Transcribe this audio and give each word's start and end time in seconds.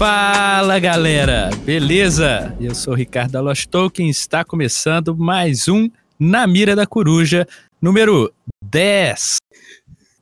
Fala 0.00 0.78
galera, 0.78 1.50
beleza? 1.62 2.56
Eu 2.58 2.74
sou 2.74 2.94
o 2.94 2.96
Ricardo 2.96 3.32
da 3.32 3.40
Lost 3.42 3.66
Token, 3.66 4.08
está 4.08 4.42
começando 4.42 5.14
mais 5.14 5.68
um 5.68 5.90
Na 6.18 6.46
Mira 6.46 6.74
da 6.74 6.86
Coruja, 6.86 7.46
número 7.82 8.32
10. 8.64 9.36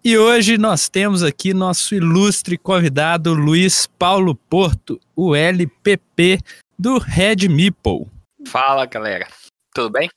E 0.04 0.18
hoje 0.18 0.58
nós 0.58 0.88
temos 0.88 1.22
aqui 1.22 1.54
nosso 1.54 1.94
ilustre 1.94 2.58
convidado 2.58 3.32
Luiz 3.32 3.86
Paulo 3.86 4.34
Porto, 4.34 4.98
o 5.14 5.36
LPP 5.36 6.40
do 6.76 6.98
Red 6.98 7.48
Meeple. 7.48 8.08
Fala 8.48 8.84
galera, 8.84 9.28
tudo 9.72 9.90
bem? 9.90 10.08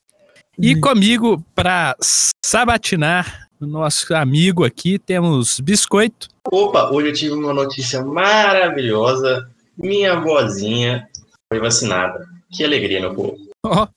E 0.57 0.75
comigo, 0.75 1.39
para 1.53 1.95
sabatinar 2.43 3.47
o 3.59 3.67
nosso 3.67 4.11
amigo 4.15 4.65
aqui, 4.65 4.97
temos 4.97 5.59
Biscoito. 5.59 6.29
Opa, 6.51 6.89
hoje 6.89 7.09
eu 7.09 7.13
tive 7.13 7.35
uma 7.35 7.53
notícia 7.53 8.03
maravilhosa. 8.03 9.50
Minha 9.81 10.19
vozinha 10.19 11.07
foi 11.51 11.59
vacinada. 11.59 12.25
Que 12.51 12.63
alegria, 12.63 12.99
meu 13.01 13.13
povo. 13.13 13.37
Ó, 13.65 13.87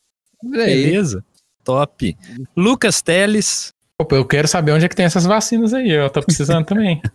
beleza. 0.42 1.24
Top. 1.62 2.16
Lucas 2.56 3.02
Teles. 3.02 3.68
Opa, 4.00 4.16
eu 4.16 4.24
quero 4.24 4.48
saber 4.48 4.72
onde 4.72 4.84
é 4.84 4.88
que 4.88 4.96
tem 4.96 5.06
essas 5.06 5.24
vacinas 5.24 5.72
aí. 5.72 5.90
Eu 5.90 6.10
tô 6.10 6.22
precisando 6.22 6.66
também. 6.66 7.00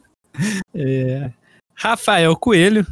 É, 0.73 1.31
Rafael 1.75 2.33
Coelho. 2.37 2.85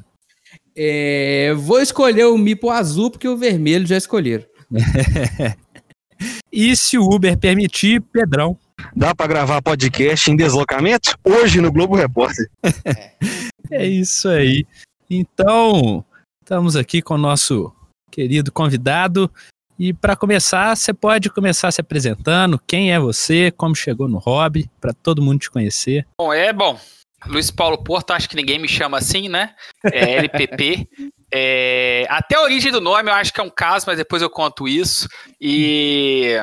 É, 0.75 1.53
vou 1.53 1.79
escolher 1.79 2.25
o 2.25 2.37
Mipo 2.37 2.69
azul 2.69 3.09
porque 3.09 3.27
o 3.27 3.37
vermelho 3.37 3.85
já 3.85 3.95
escolheram. 3.95 4.43
E 6.51 6.75
se 6.75 6.97
o 6.97 7.03
Uber 7.03 7.37
permitir, 7.37 8.01
Pedrão. 8.01 8.57
Dá 8.95 9.13
pra 9.13 9.27
gravar 9.27 9.61
podcast 9.61 10.31
em 10.31 10.35
deslocamento? 10.35 11.15
Hoje 11.23 11.61
no 11.61 11.71
Globo 11.71 11.95
Repórter. 11.95 12.49
É 13.69 13.85
isso 13.85 14.27
aí. 14.27 14.65
Então, 15.09 16.03
estamos 16.43 16.75
aqui 16.75 17.01
com 17.01 17.13
o 17.15 17.17
nosso 17.17 17.73
querido 18.11 18.51
convidado. 18.51 19.31
E 19.79 19.93
para 19.93 20.15
começar, 20.15 20.75
você 20.75 20.93
pode 20.93 21.29
começar 21.29 21.71
se 21.71 21.79
apresentando. 21.81 22.59
Quem 22.67 22.91
é 22.91 22.99
você? 22.99 23.51
Como 23.51 23.75
chegou 23.75 24.07
no 24.07 24.17
hobby? 24.17 24.69
Para 24.81 24.91
todo 24.93 25.21
mundo 25.21 25.39
te 25.39 25.51
conhecer. 25.51 26.05
Bom, 26.19 26.33
é 26.33 26.51
bom. 26.51 26.79
Luiz 27.25 27.49
Paulo 27.51 27.83
Porto, 27.83 28.11
acho 28.11 28.29
que 28.29 28.35
ninguém 28.35 28.59
me 28.59 28.67
chama 28.67 28.97
assim, 28.97 29.27
né? 29.29 29.55
É 29.85 30.13
LPP. 30.15 30.87
É, 31.29 32.05
até 32.09 32.37
a 32.37 32.41
origem 32.41 32.71
do 32.71 32.79
nome 32.79 33.09
eu 33.09 33.13
acho 33.13 33.33
que 33.33 33.41
é 33.41 33.43
um 33.43 33.49
caso, 33.49 33.83
mas 33.85 33.97
depois 33.97 34.21
eu 34.21 34.29
conto 34.29 34.65
isso. 34.65 35.09
E 35.41 36.37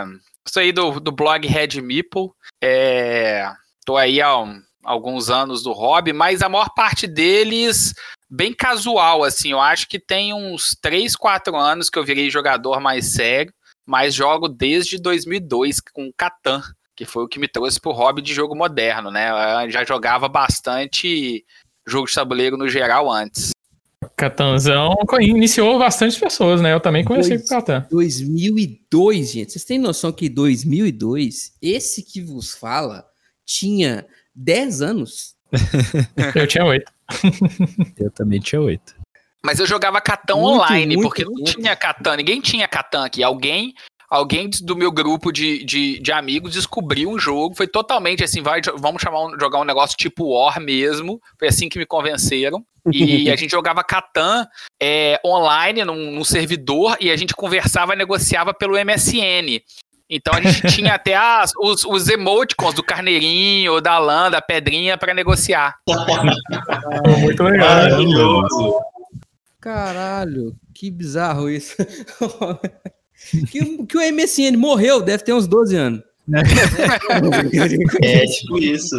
sou 0.46 0.60
aí 0.60 0.72
do, 0.72 1.00
do 1.00 1.10
blog 1.10 1.48
Red 1.48 1.80
Meeple. 1.80 2.28
É, 2.62 3.50
tô 3.86 3.96
aí 3.96 4.20
há 4.20 4.36
um- 4.38 4.60
alguns 4.84 5.30
anos 5.30 5.62
do 5.62 5.72
hobby, 5.72 6.12
mas 6.12 6.42
a 6.42 6.50
maior 6.50 6.68
parte 6.76 7.06
deles 7.06 7.94
bem 8.28 8.52
casual, 8.52 9.22
assim. 9.24 9.52
Eu 9.52 9.60
acho 9.60 9.88
que 9.88 9.98
tem 9.98 10.32
uns 10.34 10.76
3, 10.80 11.14
4 11.16 11.56
anos 11.56 11.90
que 11.90 11.98
eu 11.98 12.04
virei 12.04 12.30
jogador 12.30 12.80
mais 12.80 13.12
sério, 13.14 13.52
mas 13.86 14.14
jogo 14.14 14.48
desde 14.48 15.00
2002 15.00 15.80
com 15.92 16.12
Catan, 16.16 16.62
que 16.96 17.04
foi 17.04 17.24
o 17.24 17.28
que 17.28 17.38
me 17.38 17.48
trouxe 17.48 17.80
pro 17.80 17.92
hobby 17.92 18.22
de 18.22 18.32
jogo 18.32 18.54
moderno, 18.54 19.10
né? 19.10 19.64
Eu 19.64 19.70
já 19.70 19.84
jogava 19.84 20.28
bastante 20.28 21.44
jogo 21.86 22.06
de 22.06 22.14
tabuleiro 22.14 22.56
no 22.56 22.68
geral 22.68 23.10
antes. 23.10 23.50
Catanzão 24.16 24.94
iniciou 25.20 25.78
bastante 25.78 26.18
pessoas, 26.18 26.60
né? 26.60 26.72
Eu 26.72 26.80
também 26.80 27.04
comecei 27.04 27.38
com 27.38 27.44
o 27.44 27.48
Catan. 27.48 27.86
2002, 27.90 29.32
gente. 29.32 29.52
Vocês 29.52 29.64
têm 29.64 29.78
noção 29.78 30.12
que 30.12 30.28
2002, 30.28 31.54
esse 31.60 32.02
que 32.02 32.20
vos 32.20 32.54
fala, 32.54 33.04
tinha 33.44 34.06
10 34.34 34.82
anos? 34.82 35.34
Eu 36.34 36.46
tinha 36.46 36.64
oito. 36.64 36.92
Eu 37.98 38.10
também 38.10 38.40
tinha 38.40 38.60
oito. 38.60 38.94
Mas 39.44 39.60
eu 39.60 39.66
jogava 39.66 40.00
Catan 40.00 40.36
Muito, 40.36 40.54
online, 40.62 40.96
muito 40.96 41.02
porque 41.08 41.24
não 41.24 41.34
tempo. 41.34 41.44
tinha 41.60 41.76
Catan, 41.76 42.16
ninguém 42.16 42.40
tinha 42.40 42.66
Catan 42.66 43.04
aqui. 43.04 43.22
Alguém, 43.22 43.74
alguém 44.08 44.48
do 44.62 44.74
meu 44.74 44.90
grupo 44.90 45.30
de, 45.30 45.62
de, 45.64 45.98
de 46.00 46.12
amigos 46.12 46.52
descobriu 46.54 47.10
um 47.10 47.18
jogo, 47.18 47.54
foi 47.54 47.66
totalmente 47.66 48.24
assim, 48.24 48.40
vai, 48.40 48.62
vamos 48.76 49.02
chamar 49.02 49.22
um- 49.26 49.38
jogar 49.38 49.60
um 49.60 49.64
negócio 49.64 49.96
tipo 49.98 50.32
War 50.32 50.58
mesmo. 50.60 51.20
Foi 51.38 51.48
assim 51.48 51.68
que 51.68 51.78
me 51.78 51.84
convenceram. 51.84 52.64
E 52.90 53.28
a 53.30 53.36
gente 53.36 53.50
jogava 53.50 53.84
Catan 53.84 54.46
é, 54.82 55.20
online 55.24 55.84
num, 55.84 56.12
num 56.12 56.24
servidor 56.24 56.96
e 56.98 57.10
a 57.10 57.16
gente 57.16 57.34
conversava 57.34 57.92
e 57.92 57.96
negociava 57.98 58.54
pelo 58.54 58.78
MSN. 58.82 59.60
Então 60.16 60.34
a 60.34 60.40
gente 60.40 60.66
tinha 60.74 60.94
até 60.94 61.14
as- 61.14 61.52
os, 61.58 61.84
os 61.84 62.08
emoticons 62.08 62.74
do 62.74 62.82
carneirinho, 62.82 63.80
da 63.80 63.98
lã, 63.98 64.30
da 64.30 64.40
pedrinha 64.40 64.96
para 64.96 65.12
negociar. 65.14 65.76
Muito 67.20 67.42
legal. 67.42 67.68
né? 67.68 67.82
Maravilhoso. 67.82 68.80
Caralho, 69.60 70.54
que 70.74 70.90
bizarro 70.90 71.48
isso. 71.48 71.74
que, 73.50 73.86
que 73.86 73.96
o 73.96 74.12
MSN 74.12 74.56
morreu, 74.56 75.00
deve 75.00 75.24
ter 75.24 75.32
uns 75.32 75.46
12 75.46 75.76
anos. 75.76 76.00
É 78.02 78.26
tipo 78.26 78.58
isso. 78.58 78.96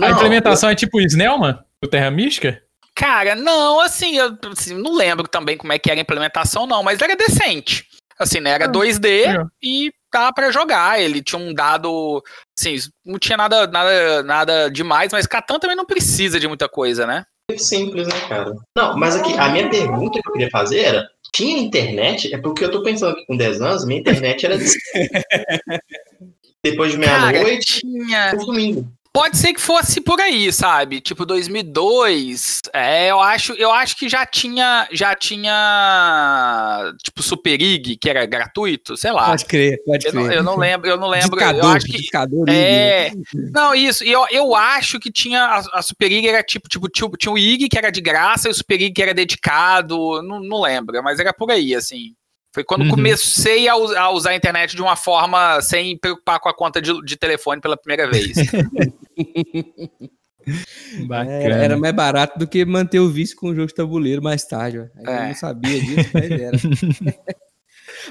A 0.00 0.08
Não, 0.08 0.16
implementação 0.16 0.68
é 0.70 0.74
tipo 0.74 0.98
o 0.98 1.00
Snellman, 1.00 1.58
do 1.82 1.88
Terra 1.88 2.10
Mística? 2.10 2.60
Cara, 2.94 3.34
não, 3.34 3.80
assim, 3.80 4.16
eu 4.16 4.36
assim, 4.52 4.74
não 4.74 4.94
lembro 4.94 5.28
também 5.28 5.56
como 5.56 5.72
é 5.72 5.78
que 5.78 5.90
era 5.90 6.00
a 6.00 6.02
implementação, 6.02 6.66
não, 6.66 6.82
mas 6.82 7.00
era 7.00 7.14
decente. 7.16 7.84
Assim, 8.18 8.40
né? 8.40 8.50
Era 8.50 8.64
Ah, 8.66 8.68
2D 8.72 9.02
legal. 9.26 9.46
e 9.62 9.92
dava 10.16 10.32
pra 10.32 10.50
jogar. 10.50 11.00
Ele 11.00 11.22
tinha 11.22 11.38
um 11.38 11.52
dado. 11.52 12.22
Assim, 12.58 12.76
não 13.04 13.18
tinha 13.18 13.36
nada, 13.36 13.66
nada, 13.66 14.22
nada 14.22 14.70
demais, 14.70 15.12
mas 15.12 15.26
Catan 15.26 15.58
também 15.58 15.76
não 15.76 15.84
precisa 15.84 16.40
de 16.40 16.48
muita 16.48 16.68
coisa, 16.68 17.06
né? 17.06 17.24
é 17.50 17.58
simples, 17.58 18.08
né, 18.08 18.28
cara? 18.28 18.52
Não, 18.76 18.96
mas 18.96 19.14
aqui, 19.16 19.32
a 19.34 19.48
minha 19.48 19.70
pergunta 19.70 20.20
que 20.20 20.28
eu 20.28 20.32
queria 20.32 20.50
fazer 20.50 20.80
era: 20.80 21.08
tinha 21.32 21.58
internet? 21.58 22.34
É 22.34 22.38
porque 22.38 22.64
eu 22.64 22.70
tô 22.70 22.82
pensando 22.82 23.14
que 23.14 23.26
com 23.26 23.36
10 23.36 23.60
anos, 23.60 23.84
minha 23.84 24.00
internet 24.00 24.44
era 24.44 24.58
de... 24.58 24.64
depois 26.64 26.92
de 26.92 26.98
meia-noite, 26.98 27.80
tinha. 27.80 28.32
consumindo. 28.34 28.90
Pode 29.16 29.38
ser 29.38 29.54
que 29.54 29.60
fosse 29.62 29.98
por 29.98 30.20
aí, 30.20 30.52
sabe? 30.52 31.00
Tipo 31.00 31.24
2002. 31.24 32.60
É, 32.74 33.10
eu 33.10 33.18
acho, 33.18 33.54
eu 33.54 33.72
acho 33.72 33.96
que 33.96 34.10
já 34.10 34.26
tinha, 34.26 34.86
já 34.92 35.14
tinha 35.14 36.92
tipo 37.02 37.22
Super 37.22 37.58
Ig, 37.62 37.96
que 37.96 38.10
era 38.10 38.26
gratuito, 38.26 38.94
sei 38.94 39.10
lá. 39.12 39.28
Pode 39.28 39.46
crer, 39.46 39.82
pode 39.86 40.06
Eu 40.06 40.12
não, 40.12 40.24
crer. 40.24 40.36
eu 40.36 40.42
não 40.42 40.56
lembro, 40.58 40.90
eu 40.90 40.98
não 40.98 41.08
lembro. 41.08 41.30
Discador, 41.30 41.64
eu 41.64 41.68
acho 41.70 41.86
que 41.86 41.96
discador, 41.96 42.44
É, 42.50 43.10
não, 43.54 43.74
isso. 43.74 44.04
E 44.04 44.12
eu, 44.12 44.26
eu 44.30 44.54
acho 44.54 45.00
que 45.00 45.10
tinha. 45.10 45.42
A, 45.44 45.78
a 45.78 45.82
Super 45.82 46.10
League 46.10 46.28
era 46.28 46.42
tipo, 46.42 46.68
tipo, 46.68 46.86
tinha, 47.16 47.32
o 47.32 47.38
IG 47.38 47.70
que 47.70 47.78
era 47.78 47.90
de 47.90 48.02
graça 48.02 48.48
e 48.48 48.50
o 48.50 48.54
Super 48.54 48.78
League 48.78 48.92
que 48.92 49.02
era 49.02 49.14
dedicado. 49.14 50.20
Não, 50.22 50.40
não 50.42 50.60
lembro, 50.60 51.02
mas 51.02 51.18
era 51.18 51.32
por 51.32 51.50
aí, 51.50 51.74
assim. 51.74 52.12
Foi 52.54 52.64
quando 52.64 52.82
Uhum. 52.82 52.90
comecei 52.90 53.66
a 53.68 53.76
usar 53.76 54.30
a 54.30 54.34
internet 54.36 54.76
de 54.76 54.82
uma 54.82 54.96
forma 54.96 55.60
sem 55.62 55.96
preocupar 55.98 56.38
com 56.38 56.48
a 56.50 56.54
conta 56.54 56.82
de, 56.82 56.92
de 57.02 57.16
telefone 57.16 57.62
pela 57.62 57.76
primeira 57.78 58.10
vez. 58.10 58.32
Bacana. 61.06 61.32
Era, 61.32 61.54
era 61.56 61.76
mais 61.76 61.94
barato 61.94 62.38
do 62.38 62.46
que 62.46 62.64
manter 62.64 63.00
o 63.00 63.08
vício 63.08 63.36
com 63.36 63.48
o 63.48 63.54
jogo 63.54 63.66
de 63.66 63.74
tabuleiro 63.74 64.22
mais 64.22 64.44
tarde. 64.44 64.78
ó. 64.78 64.82
Eu 65.02 65.10
É. 65.12 65.28
não 65.28 65.34
sabia 65.34 65.80
disso, 65.80 66.10
mas 66.14 66.30
era. 66.30 66.56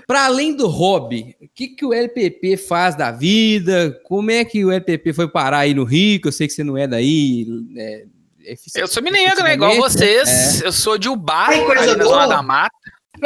Para 0.07 0.25
além 0.25 0.55
do 0.55 0.67
hobby, 0.67 1.35
o 1.39 1.47
que, 1.53 1.67
que 1.69 1.85
o 1.85 1.93
LPP 1.93 2.57
faz 2.57 2.95
da 2.95 3.11
vida? 3.11 3.97
Como 4.03 4.31
é 4.31 4.43
que 4.43 4.65
o 4.65 4.71
LPP 4.71 5.13
foi 5.13 5.27
parar 5.29 5.59
aí 5.59 5.73
no 5.73 5.83
Rio? 5.85 6.19
que 6.21 6.27
Eu 6.27 6.31
sei 6.31 6.47
que 6.47 6.53
você 6.53 6.63
não 6.63 6.77
é 6.77 6.87
daí. 6.87 7.45
é, 7.77 8.05
efici- 8.45 8.79
Eu 8.79 8.87
sou 8.87 9.01
mineiro, 9.03 9.41
né? 9.43 9.53
Igual 9.53 9.71
efetivamente, 9.71 10.25
vocês. 10.25 10.61
Eu 10.61 10.71
sou 10.71 10.97
de 10.97 11.07
coisa 11.65 11.81
ali 11.91 11.95
na. 11.97 12.03
Zona 12.05 12.27
da 12.27 12.41
Mata. 12.41 12.75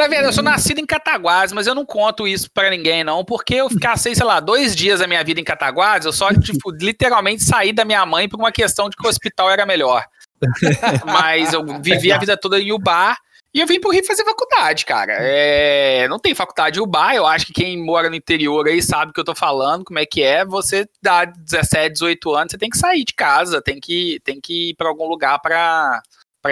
Na 0.00 0.08
verdade, 0.08 0.28
eu 0.28 0.32
sou 0.32 0.42
nascido 0.42 0.78
em 0.78 0.86
Cataguases, 0.86 1.52
mas 1.52 1.66
eu 1.66 1.74
não 1.74 1.84
conto 1.84 2.26
isso 2.26 2.50
pra 2.50 2.70
ninguém, 2.70 3.04
não, 3.04 3.22
porque 3.22 3.56
eu 3.56 3.68
passei, 3.78 4.14
sei 4.14 4.24
lá, 4.24 4.40
dois 4.40 4.74
dias 4.74 5.00
da 5.00 5.06
minha 5.06 5.22
vida 5.22 5.42
em 5.42 5.44
Cataguases, 5.44 6.06
eu 6.06 6.12
só, 6.12 6.30
tipo, 6.40 6.70
literalmente 6.70 7.44
saí 7.44 7.70
da 7.70 7.84
minha 7.84 8.06
mãe 8.06 8.26
por 8.26 8.38
uma 8.38 8.50
questão 8.50 8.88
de 8.88 8.96
que 8.96 9.06
o 9.06 9.10
hospital 9.10 9.50
era 9.50 9.66
melhor. 9.66 10.02
Mas 11.04 11.52
eu 11.52 11.62
vivi 11.82 12.10
a 12.10 12.16
vida 12.16 12.34
toda 12.34 12.58
em 12.58 12.72
Ubá 12.72 13.14
e 13.52 13.60
eu 13.60 13.66
vim 13.66 13.78
pro 13.78 13.90
Rio 13.90 14.02
fazer 14.06 14.24
faculdade, 14.24 14.86
cara. 14.86 15.12
É, 15.18 16.08
não 16.08 16.18
tem 16.18 16.34
faculdade 16.34 16.78
em 16.78 16.82
Ubá, 16.82 17.14
eu 17.14 17.26
acho 17.26 17.44
que 17.44 17.52
quem 17.52 17.76
mora 17.76 18.08
no 18.08 18.16
interior 18.16 18.66
aí 18.68 18.80
sabe 18.80 19.10
o 19.10 19.12
que 19.12 19.20
eu 19.20 19.24
tô 19.24 19.34
falando, 19.34 19.84
como 19.84 19.98
é 19.98 20.06
que 20.06 20.22
é. 20.22 20.46
Você 20.46 20.88
dá 21.02 21.26
17, 21.26 21.92
18 21.92 22.34
anos, 22.34 22.52
você 22.52 22.58
tem 22.58 22.70
que 22.70 22.78
sair 22.78 23.04
de 23.04 23.12
casa, 23.12 23.60
tem 23.60 23.78
que, 23.78 24.18
tem 24.24 24.40
que 24.40 24.70
ir 24.70 24.74
pra 24.76 24.88
algum 24.88 25.06
lugar 25.06 25.38
pra 25.40 26.00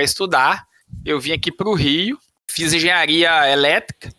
estudar. 0.02 0.66
Eu 1.02 1.18
vim 1.18 1.32
aqui 1.32 1.50
pro 1.50 1.72
Rio, 1.72 2.18
fiz 2.48 2.72
engenharia 2.72 3.50
elétrica 3.50 4.12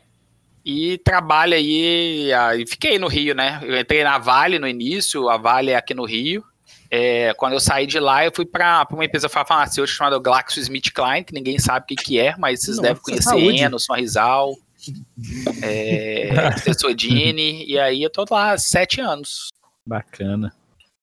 e 0.63 0.97
trabalho 0.99 1.55
aí. 1.55 2.31
E 2.57 2.67
fiquei 2.67 2.99
no 2.99 3.07
Rio, 3.07 3.33
né? 3.33 3.59
Eu 3.63 3.77
entrei 3.79 4.03
na 4.03 4.17
Vale 4.17 4.59
no 4.59 4.67
início, 4.67 5.29
a 5.29 5.37
Vale 5.37 5.71
é 5.71 5.75
aqui 5.75 5.93
no 5.93 6.05
Rio. 6.05 6.43
É, 6.91 7.33
quando 7.35 7.53
eu 7.53 7.59
saí 7.59 7.85
de 7.85 7.99
lá, 7.99 8.25
eu 8.25 8.31
fui 8.33 8.45
para 8.45 8.87
uma 8.91 9.05
empresa 9.05 9.29
farmacêutica 9.29 9.97
chamada 9.97 10.19
GlaxoSmithKline, 10.19 11.23
que 11.23 11.33
ninguém 11.33 11.59
sabe 11.59 11.83
o 11.83 11.87
que, 11.87 11.95
que 11.95 12.19
é, 12.19 12.35
mas 12.37 12.61
vocês 12.61 12.77
Nossa, 12.77 12.87
devem 12.89 13.03
conhecer 13.03 13.29
saúde. 13.29 13.61
Eno, 13.61 13.79
Sonrisal, 13.79 14.55
é, 15.61 16.31
Tessodini, 16.65 17.65
e 17.67 17.77
aí 17.77 18.01
eu 18.01 18.09
tô 18.09 18.25
lá 18.29 18.53
há 18.53 18.57
sete 18.57 18.99
anos. 18.99 19.49
Bacana. 19.85 20.51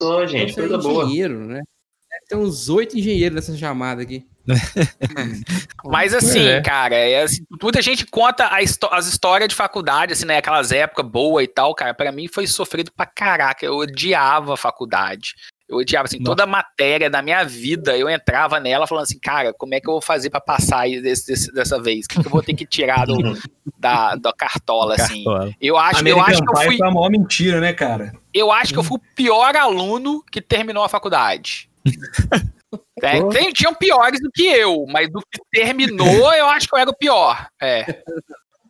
Só, 0.03 0.27
gente, 0.27 0.55
coisa 0.55 0.77
boa. 0.77 1.05
engenheiro, 1.05 1.47
né? 1.47 1.63
Deve 2.11 2.27
ter 2.29 2.37
uns 2.37 2.69
oito 2.69 2.99
engenheiros 2.99 3.37
nessa 3.37 3.57
chamada 3.57 4.03
aqui. 4.03 4.27
Mas 5.85 6.15
assim, 6.15 6.47
é. 6.47 6.61
cara, 6.61 6.95
é 6.95 7.23
assim, 7.23 7.45
muita 7.63 7.81
gente 7.83 8.07
conta 8.07 8.47
a 8.47 8.57
as 8.59 9.07
histórias 9.07 9.49
de 9.49 9.55
faculdade, 9.55 10.13
assim, 10.13 10.25
né? 10.27 10.39
Aquelas 10.39 10.73
épocas 10.73 11.07
boas 11.07 11.45
e 11.45 11.49
tal, 11.49 11.75
cara. 11.75 11.95
Pra 11.95 12.11
mim 12.13 12.29
foi 12.29 12.47
sofrido 12.47 12.91
pra 12.93 13.07
caraca. 13.07 13.65
Eu 13.65 13.77
odiava 13.77 14.55
a 14.55 14.57
faculdade. 14.57 15.35
Eu 15.69 15.79
odiava, 15.79 16.07
assim, 16.07 16.19
Nossa. 16.19 16.31
toda 16.31 16.47
matéria 16.47 17.11
da 17.11 17.21
minha 17.21 17.43
vida, 17.45 17.97
eu 17.99 18.09
entrava 18.09 18.61
nela 18.61 18.87
falando 18.87 19.03
assim, 19.03 19.19
cara, 19.19 19.53
como 19.53 19.75
é 19.75 19.81
que 19.81 19.89
eu 19.89 19.95
vou 19.95 20.01
fazer 20.01 20.31
pra 20.31 20.41
passar 20.41 20.89
desse- 20.89 21.27
desse- 21.27 21.53
dessa 21.53 21.83
vez? 21.83 22.07
O 22.07 22.09
que, 22.09 22.21
que 22.21 22.27
eu 22.27 22.31
vou 22.31 22.41
ter 22.41 22.55
que 22.55 22.65
tirar 22.65 23.05
do, 23.05 23.17
da, 23.77 24.15
da 24.15 24.33
cartola, 24.33 24.95
assim? 24.95 25.25
Cartola. 25.25 25.53
Eu 25.61 25.77
acho, 25.77 26.07
eu 26.07 26.21
acho 26.21 26.41
que 26.41 26.49
eu 26.51 26.57
fui, 26.57 26.77
foi 26.79 26.89
a 26.89 26.91
maior 26.93 27.11
mentira, 27.11 27.61
né, 27.61 27.73
cara? 27.73 28.13
eu 28.33 28.53
acho 28.53 28.73
que 28.73 28.79
eu 28.79 28.85
fui 28.85 28.97
o 28.97 29.03
pior 29.17 29.57
aluno 29.57 30.23
que 30.31 30.41
terminou 30.41 30.85
a 30.85 30.89
faculdade. 30.89 31.69
É, 33.03 33.23
tem- 33.29 33.53
tinham 33.53 33.75
piores 33.75 34.21
do 34.21 34.31
que 34.33 34.45
eu, 34.47 34.85
mas 34.89 35.11
do 35.11 35.21
que 35.21 35.41
terminou, 35.53 36.07
eu 36.35 36.47
acho 36.47 36.67
que 36.69 36.75
eu 36.75 36.79
era 36.81 36.91
o 36.91 36.97
pior. 36.97 37.47
É. 37.61 38.03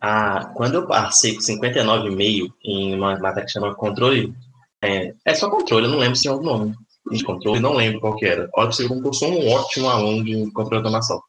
Ah, 0.01 0.51
quando 0.55 0.75
eu 0.75 0.87
passei 0.87 1.35
com 1.35 1.41
59,5 1.41 2.51
em 2.63 2.93
uma 2.95 3.17
matéria 3.17 3.45
que 3.45 3.51
chama 3.51 3.73
controle. 3.75 4.33
É, 4.83 5.13
é 5.25 5.33
só 5.33 5.49
controle, 5.49 5.85
eu 5.87 5.91
não 5.91 5.97
lembro 5.97 6.15
se 6.15 6.27
é 6.27 6.31
o 6.31 6.41
nome. 6.41 6.73
De 7.09 7.23
controle, 7.23 7.59
não 7.61 7.73
lembro 7.73 8.01
qual 8.01 8.15
que 8.17 8.25
era. 8.25 8.49
Olha 8.53 8.67
pra 8.67 8.71
você 8.75 8.83
eu 8.85 9.13
sou 9.13 9.29
um 9.29 9.49
ótimo 9.49 9.89
aluno 9.89 10.23
de 10.25 10.51
controle 10.51 10.81
de 10.81 10.87
automação. 10.87 11.21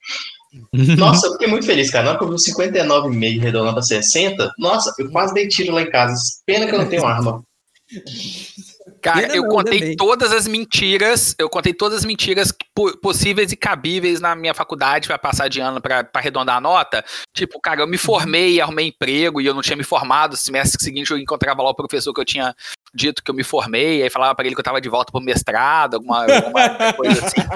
Nossa, 0.99 1.27
eu 1.29 1.33
fiquei 1.33 1.47
muito 1.47 1.65
feliz, 1.67 1.89
cara. 1.91 2.05
Na 2.05 2.11
hora 2.11 2.19
que 2.19 2.25
eu 2.25 2.29
vi 2.29 2.35
o 2.35 2.37
59,5 2.37 3.41
redondando 3.41 3.75
pra 3.75 3.83
60, 3.83 4.53
nossa, 4.59 4.93
eu 4.99 5.11
quase 5.11 5.35
dei 5.35 5.47
tiro 5.47 5.73
lá 5.75 5.83
em 5.83 5.91
casa. 5.91 6.15
Pena 6.45 6.67
que 6.67 6.75
eu 6.75 6.79
não 6.79 6.89
tenho 6.89 7.07
arma. 7.07 7.43
Cara, 9.01 9.35
eu 9.35 9.43
não, 9.43 9.49
contei 9.49 9.79
também. 9.81 9.97
todas 9.97 10.33
as 10.33 10.47
mentiras, 10.47 11.35
eu 11.39 11.49
contei 11.49 11.73
todas 11.73 11.99
as 11.99 12.05
mentiras 12.05 12.53
possíveis 13.03 13.53
e 13.53 13.57
cabíveis 13.57 14.21
na 14.21 14.35
minha 14.35 14.55
faculdade 14.55 15.09
pra 15.09 15.19
passar 15.19 15.49
de 15.49 15.61
ano 15.61 15.81
pra 15.81 16.05
pra 16.05 16.21
arredondar 16.21 16.57
a 16.57 16.61
nota. 16.61 17.05
Tipo, 17.35 17.61
cara, 17.61 17.81
eu 17.81 17.87
me 17.87 17.99
formei, 17.99 18.61
arrumei 18.61 18.89
emprego 18.89 19.41
e 19.41 19.47
eu 19.47 19.55
não 19.55 19.63
tinha 19.63 19.77
me 19.77 19.85
formado. 19.85 20.33
No 20.33 20.37
semestre 20.37 20.83
seguinte 20.83 21.11
eu 21.11 21.19
encontrava 21.19 21.63
lá 21.63 21.71
o 21.71 21.75
professor 21.75 22.13
que 22.13 22.21
eu 22.21 22.25
tinha 22.25 22.55
dito 22.95 23.23
que 23.23 23.31
eu 23.31 23.35
me 23.35 23.45
formei, 23.45 24.03
aí 24.03 24.11
falava 24.11 24.35
pra 24.35 24.45
ele 24.47 24.55
que 24.55 24.61
eu 24.61 24.65
tava 24.65 24.81
de 24.81 24.89
volta 24.89 25.13
pro 25.13 25.21
mestrado, 25.21 25.95
alguma, 25.95 26.25
alguma 26.25 26.93
coisa 26.95 27.25
assim. 27.25 27.41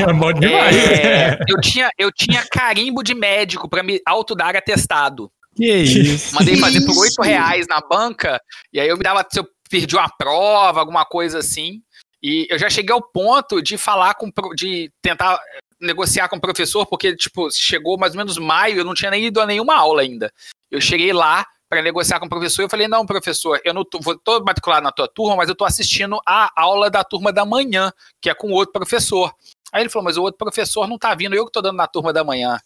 É 0.00 0.12
bom 0.12 0.32
demais. 0.32 0.76
É, 0.76 1.38
eu, 1.48 1.60
tinha, 1.60 1.90
eu 1.98 2.12
tinha 2.12 2.44
carimbo 2.50 3.02
de 3.02 3.14
médico 3.14 3.68
pra 3.68 3.82
me 3.82 4.00
autodar 4.06 4.54
atestado. 4.54 5.30
Que 5.54 5.66
isso? 5.72 6.34
Mandei 6.34 6.56
fazer 6.56 6.84
por. 6.84 6.96
8 6.96 7.22
reais 7.22 7.66
na 7.68 7.80
banca, 7.80 8.40
e 8.72 8.80
aí 8.80 8.88
eu 8.88 8.96
me 8.96 9.02
dava 9.02 9.26
se 9.30 9.40
eu 9.40 9.46
perdi 9.70 9.96
uma 9.96 10.08
prova, 10.08 10.80
alguma 10.80 11.04
coisa 11.04 11.38
assim. 11.38 11.80
E 12.22 12.46
eu 12.50 12.58
já 12.58 12.68
cheguei 12.68 12.92
ao 12.92 13.00
ponto 13.00 13.62
de 13.62 13.78
falar 13.78 14.14
com, 14.14 14.30
de 14.54 14.92
tentar 15.00 15.40
negociar 15.80 16.28
com 16.28 16.36
o 16.36 16.40
professor, 16.40 16.84
porque, 16.84 17.16
tipo, 17.16 17.48
chegou 17.50 17.96
mais 17.96 18.12
ou 18.12 18.18
menos 18.18 18.36
maio, 18.36 18.78
eu 18.78 18.84
não 18.84 18.92
tinha 18.92 19.10
nem 19.10 19.24
ido 19.24 19.40
a 19.40 19.46
nenhuma 19.46 19.76
aula 19.76 20.02
ainda. 20.02 20.30
Eu 20.70 20.80
cheguei 20.80 21.12
lá 21.12 21.46
para 21.70 21.80
negociar 21.80 22.18
com 22.18 22.26
o 22.26 22.28
professor, 22.28 22.62
eu 22.62 22.68
falei, 22.68 22.88
não, 22.88 23.06
professor, 23.06 23.60
eu 23.64 23.72
não 23.72 23.84
tô, 23.84 24.00
vou, 24.00 24.18
tô 24.18 24.40
matriculado 24.40 24.82
na 24.82 24.90
tua 24.90 25.06
turma, 25.06 25.36
mas 25.36 25.48
eu 25.48 25.54
tô 25.54 25.64
assistindo 25.64 26.20
a 26.26 26.50
aula 26.56 26.90
da 26.90 27.04
turma 27.04 27.32
da 27.32 27.46
manhã, 27.46 27.92
que 28.20 28.28
é 28.28 28.34
com 28.34 28.50
outro 28.50 28.72
professor. 28.72 29.32
Aí 29.72 29.82
ele 29.82 29.88
falou, 29.88 30.04
mas 30.04 30.16
o 30.16 30.22
outro 30.22 30.36
professor 30.36 30.88
não 30.88 30.98
tá 30.98 31.14
vindo, 31.14 31.34
eu 31.34 31.46
que 31.46 31.52
tô 31.52 31.62
dando 31.62 31.76
na 31.76 31.86
turma 31.86 32.12
da 32.12 32.24
manhã. 32.24 32.58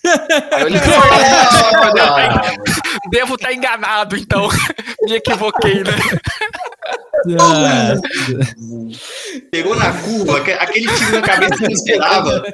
Aí 0.52 0.62
eu 0.62 0.68
liguei, 0.68 0.88
devo 3.10 3.34
estar 3.34 3.52
enganado, 3.52 4.16
então. 4.16 4.48
Me 5.04 5.16
equivoquei, 5.16 5.84
né? 5.84 5.92
Ah, 7.40 7.94
Pegou 9.50 9.74
na 9.76 9.92
curva, 10.02 10.38
aque- 10.38 10.52
aquele 10.52 10.86
tiro 10.94 11.12
na 11.12 11.22
cabeça 11.22 11.56
que 11.56 11.64
eu 11.64 11.68
não 11.68 11.74
esperava. 11.74 12.44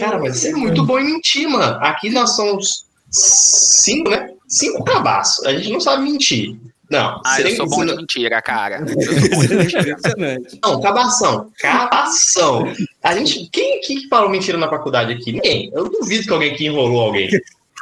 Cara, 0.00 0.18
mas 0.18 0.36
você 0.38 0.48
é 0.48 0.52
muito 0.52 0.84
bom 0.84 0.98
em 0.98 1.04
mentir, 1.04 1.48
mano. 1.48 1.78
Aqui 1.80 2.10
nós 2.10 2.34
somos 2.36 2.86
cinco, 3.10 4.10
né? 4.10 4.30
Cinco 4.48 4.82
cabaços. 4.84 5.44
A 5.46 5.52
gente 5.54 5.70
não 5.72 5.80
sabe 5.80 6.02
mentir. 6.04 6.58
Não, 6.90 7.20
Ah, 7.24 7.40
eu 7.40 7.54
sou 7.54 7.68
bom 7.68 7.84
de 7.86 7.94
mentira, 7.94 8.42
cara. 8.42 8.80
Não, 10.60 10.80
cabação. 10.80 11.48
Cabação. 11.56 12.64
A 13.00 13.14
gente. 13.14 13.48
Quem 13.52 13.80
que 13.80 14.08
falou 14.08 14.28
mentira 14.28 14.58
na 14.58 14.68
faculdade 14.68 15.12
aqui? 15.12 15.30
Ninguém. 15.30 15.70
Eu 15.72 15.88
duvido 15.88 16.24
que 16.26 16.32
alguém 16.32 16.50
aqui 16.52 16.66
enrolou 16.66 17.00
alguém. 17.02 17.30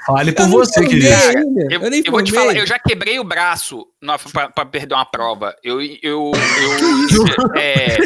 Fale 0.09 0.33
por 0.33 0.49
você, 0.49 0.87
querido. 0.87 1.07
Eu, 1.07 1.69
Eu, 1.71 2.03
eu 2.07 2.13
vou 2.13 2.23
te 2.23 2.33
falar, 2.33 2.57
eu 2.57 2.67
já 2.67 2.79
quebrei 2.79 3.19
o 3.19 3.25
braço 3.25 3.87
pra 4.55 4.65
perder 4.65 4.95
uma 4.95 5.05
prova. 5.05 5.55
Eu, 5.63 5.83
eu, 5.83 6.33
eu, 6.33 7.55
é, 7.55 7.99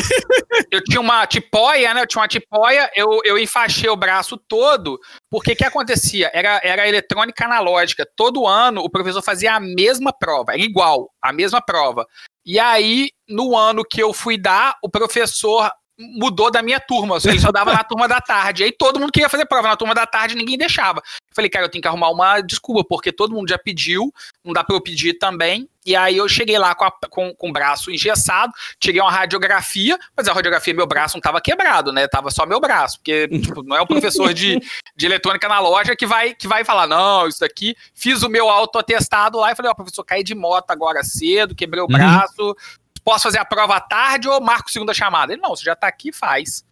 eu 0.69 0.83
tinha 0.83 1.01
uma 1.01 1.25
tipóia, 1.29 1.95
né? 1.95 2.03
Eu 2.03 2.07
tinha 2.09 2.21
uma 2.21 2.27
tipóia, 2.27 2.91
eu, 2.97 3.21
eu 3.25 3.39
enfaixei 3.39 3.89
o 3.89 3.95
braço 3.95 4.37
todo, 4.49 4.99
porque 5.31 5.53
o 5.53 5.57
que 5.57 5.65
acontecia? 5.65 6.29
Era, 6.35 6.61
era 6.65 6.89
eletrônica 6.89 7.45
analógica. 7.45 8.05
Todo 8.17 8.49
ano 8.49 8.81
o 8.81 8.91
professor 8.91 9.23
fazia 9.23 9.55
a 9.55 9.61
mesma 9.61 10.13
prova, 10.13 10.55
era 10.55 10.63
igual, 10.63 11.09
a 11.23 11.33
mesma 11.33 11.63
prova. 11.65 12.05
E 12.45 12.59
aí, 12.59 13.11
no 13.29 13.57
ano 13.57 13.85
que 13.89 14.03
eu 14.03 14.13
fui 14.13 14.37
dar, 14.37 14.75
o 14.83 14.91
professor 14.91 15.71
mudou 15.99 16.51
da 16.51 16.63
minha 16.63 16.81
turma, 16.81 17.19
ele 17.25 17.39
só 17.39 17.53
dava 17.53 17.73
na 17.73 17.85
turma 17.85 18.09
da 18.09 18.21
tarde. 18.21 18.65
Aí 18.65 18.73
todo 18.73 18.99
mundo 18.99 19.13
queria 19.13 19.29
fazer 19.29 19.47
prova, 19.47 19.69
na 19.69 19.77
turma 19.77 19.95
da 19.95 20.07
tarde 20.07 20.35
ninguém 20.35 20.59
deixava. 20.59 21.01
Falei, 21.35 21.51
cara, 21.51 21.65
eu 21.65 21.69
tenho 21.69 21.83
que 21.83 21.89
arrumar 21.89 22.11
uma 22.11 22.41
desculpa, 22.41 22.85
porque 22.89 23.13
todo 23.13 23.35
mundo 23.35 23.49
já 23.49 23.59
pediu, 23.59 24.13
não 24.45 24.53
dá 24.53 24.63
pra 24.65 24.75
eu 24.77 24.81
pedir 24.81 25.15
também. 25.15 25.69
E 25.85 25.97
aí 25.97 26.17
eu 26.17 26.29
cheguei 26.29 26.57
lá 26.59 26.75
com, 26.75 26.85
a- 26.85 26.93
com, 27.11 27.35
com 27.35 27.49
o 27.49 27.53
braço 27.53 27.91
engessado, 27.91 28.53
tirei 28.79 29.01
uma 29.01 29.11
radiografia, 29.11 29.99
mas 30.17 30.29
a 30.29 30.33
radiografia, 30.33 30.73
meu 30.73 30.87
braço 30.87 31.17
não 31.17 31.21
tava 31.21 31.41
quebrado, 31.41 31.93
né? 31.93 32.07
Tava 32.07 32.31
só 32.31 32.47
meu 32.47 32.61
braço, 32.61 32.99
porque 32.99 33.27
tipo, 33.29 33.63
não 33.65 33.77
é 33.77 33.81
o 33.81 33.87
professor 33.87 34.33
de, 34.33 34.61
de 34.97 35.07
eletrônica 35.07 35.49
na 35.49 35.59
loja 35.59 35.97
que 35.97 36.07
vai, 36.07 36.35
que 36.35 36.47
vai 36.47 36.65
falar, 36.65 36.87
não, 36.87 37.27
isso 37.27 37.41
daqui. 37.41 37.75
Fiz 37.95 38.23
o 38.23 38.29
meu 38.29 38.49
autoatestado 38.49 39.39
lá 39.39 39.51
e 39.53 39.57
falei, 39.57 39.71
ó, 39.71 39.75
professor, 39.75 40.05
caí 40.05 40.23
de 40.23 40.35
moto 40.35 40.71
agora 40.71 41.03
cedo, 41.03 41.55
quebrei 41.55 41.83
o 41.83 41.87
braço, 41.89 42.57
posso 43.05 43.25
fazer 43.25 43.39
a 43.39 43.45
prova 43.45 43.75
à 43.77 43.81
tarde 43.81 44.29
ou 44.29 44.41
marco 44.41 44.71
segunda 44.71 44.95
chamada? 44.95 45.33
Ele, 45.33 45.43
não, 45.43 45.51
você 45.51 45.65
já 45.65 45.75
tá 45.75 45.89
aqui, 45.89 46.13
faz. 46.13 46.65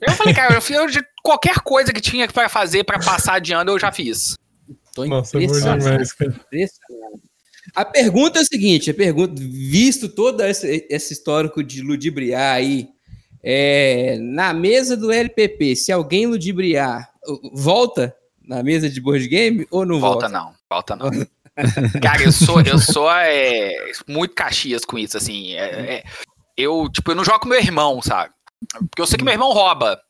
Eu 0.00 0.12
falei, 0.12 0.34
cara, 0.34 0.54
eu 0.54 0.62
fiz 0.62 0.76
qualquer 1.22 1.60
coisa 1.60 1.92
que 1.92 2.00
tinha 2.00 2.28
pra 2.28 2.48
fazer 2.48 2.84
pra 2.84 2.98
passar 2.98 3.40
de 3.40 3.52
ano, 3.52 3.72
eu 3.72 3.78
já 3.78 3.90
fiz. 3.92 4.36
Tô 4.94 5.04
Nossa, 5.04 5.38
bom 5.38 5.44
impressionado. 5.44 5.80
demais, 5.82 6.12
cara. 6.12 6.30
Impressionado. 6.30 7.22
A 7.74 7.84
pergunta 7.84 8.38
é 8.38 8.42
a 8.42 8.44
seguinte: 8.44 8.90
a 8.90 8.94
pergunta, 8.94 9.34
visto 9.36 10.08
todo 10.08 10.42
esse, 10.44 10.86
esse 10.88 11.12
histórico 11.12 11.62
de 11.62 11.82
ludibriar 11.82 12.54
aí, 12.56 12.88
é, 13.42 14.18
na 14.20 14.52
mesa 14.54 14.96
do 14.96 15.12
LPP, 15.12 15.76
se 15.76 15.92
alguém 15.92 16.26
ludibriar, 16.26 17.10
volta 17.52 18.14
na 18.42 18.62
mesa 18.62 18.88
de 18.88 19.00
board 19.00 19.26
game 19.28 19.66
ou 19.70 19.84
não 19.84 20.00
volta? 20.00 20.28
Volta 20.28 20.28
não, 20.28 20.54
volta 20.70 20.96
não. 20.96 21.10
Cara, 22.00 22.22
eu 22.22 22.32
sou, 22.32 22.60
eu 22.62 22.78
sou 22.78 23.10
é, 23.10 23.74
muito 24.06 24.34
caxias 24.34 24.84
com 24.84 24.96
isso, 24.98 25.16
assim. 25.16 25.54
é- 25.54 25.96
é- 25.96 26.04
eu, 26.56 26.88
tipo, 26.90 27.12
eu 27.12 27.14
não 27.14 27.24
jogo 27.24 27.38
com 27.40 27.48
meu 27.48 27.58
irmão, 27.60 28.02
sabe? 28.02 28.32
Porque 28.90 29.00
eu 29.02 29.06
sei 29.06 29.16
que 29.18 29.24
meu 29.24 29.32
irmão 29.32 29.52
rouba. 29.52 30.00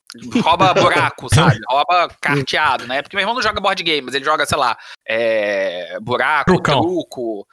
Rouba 0.43 0.73
buraco, 0.75 1.29
sabe? 1.33 1.59
Rouba 1.69 2.09
carteado, 2.21 2.87
né? 2.87 3.03
Porque 3.03 3.17
meu 3.17 3.23
irmão 3.23 3.35
não 3.35 3.43
joga 3.43 3.61
board 3.61 3.83
game, 3.83 4.03
mas 4.03 4.15
ele 4.15 4.25
joga, 4.25 4.47
sei 4.47 4.57
lá, 4.57 4.77
é, 5.07 5.99
buraco, 6.01 6.53
Trucão. 6.53 6.81
truco. 6.81 7.47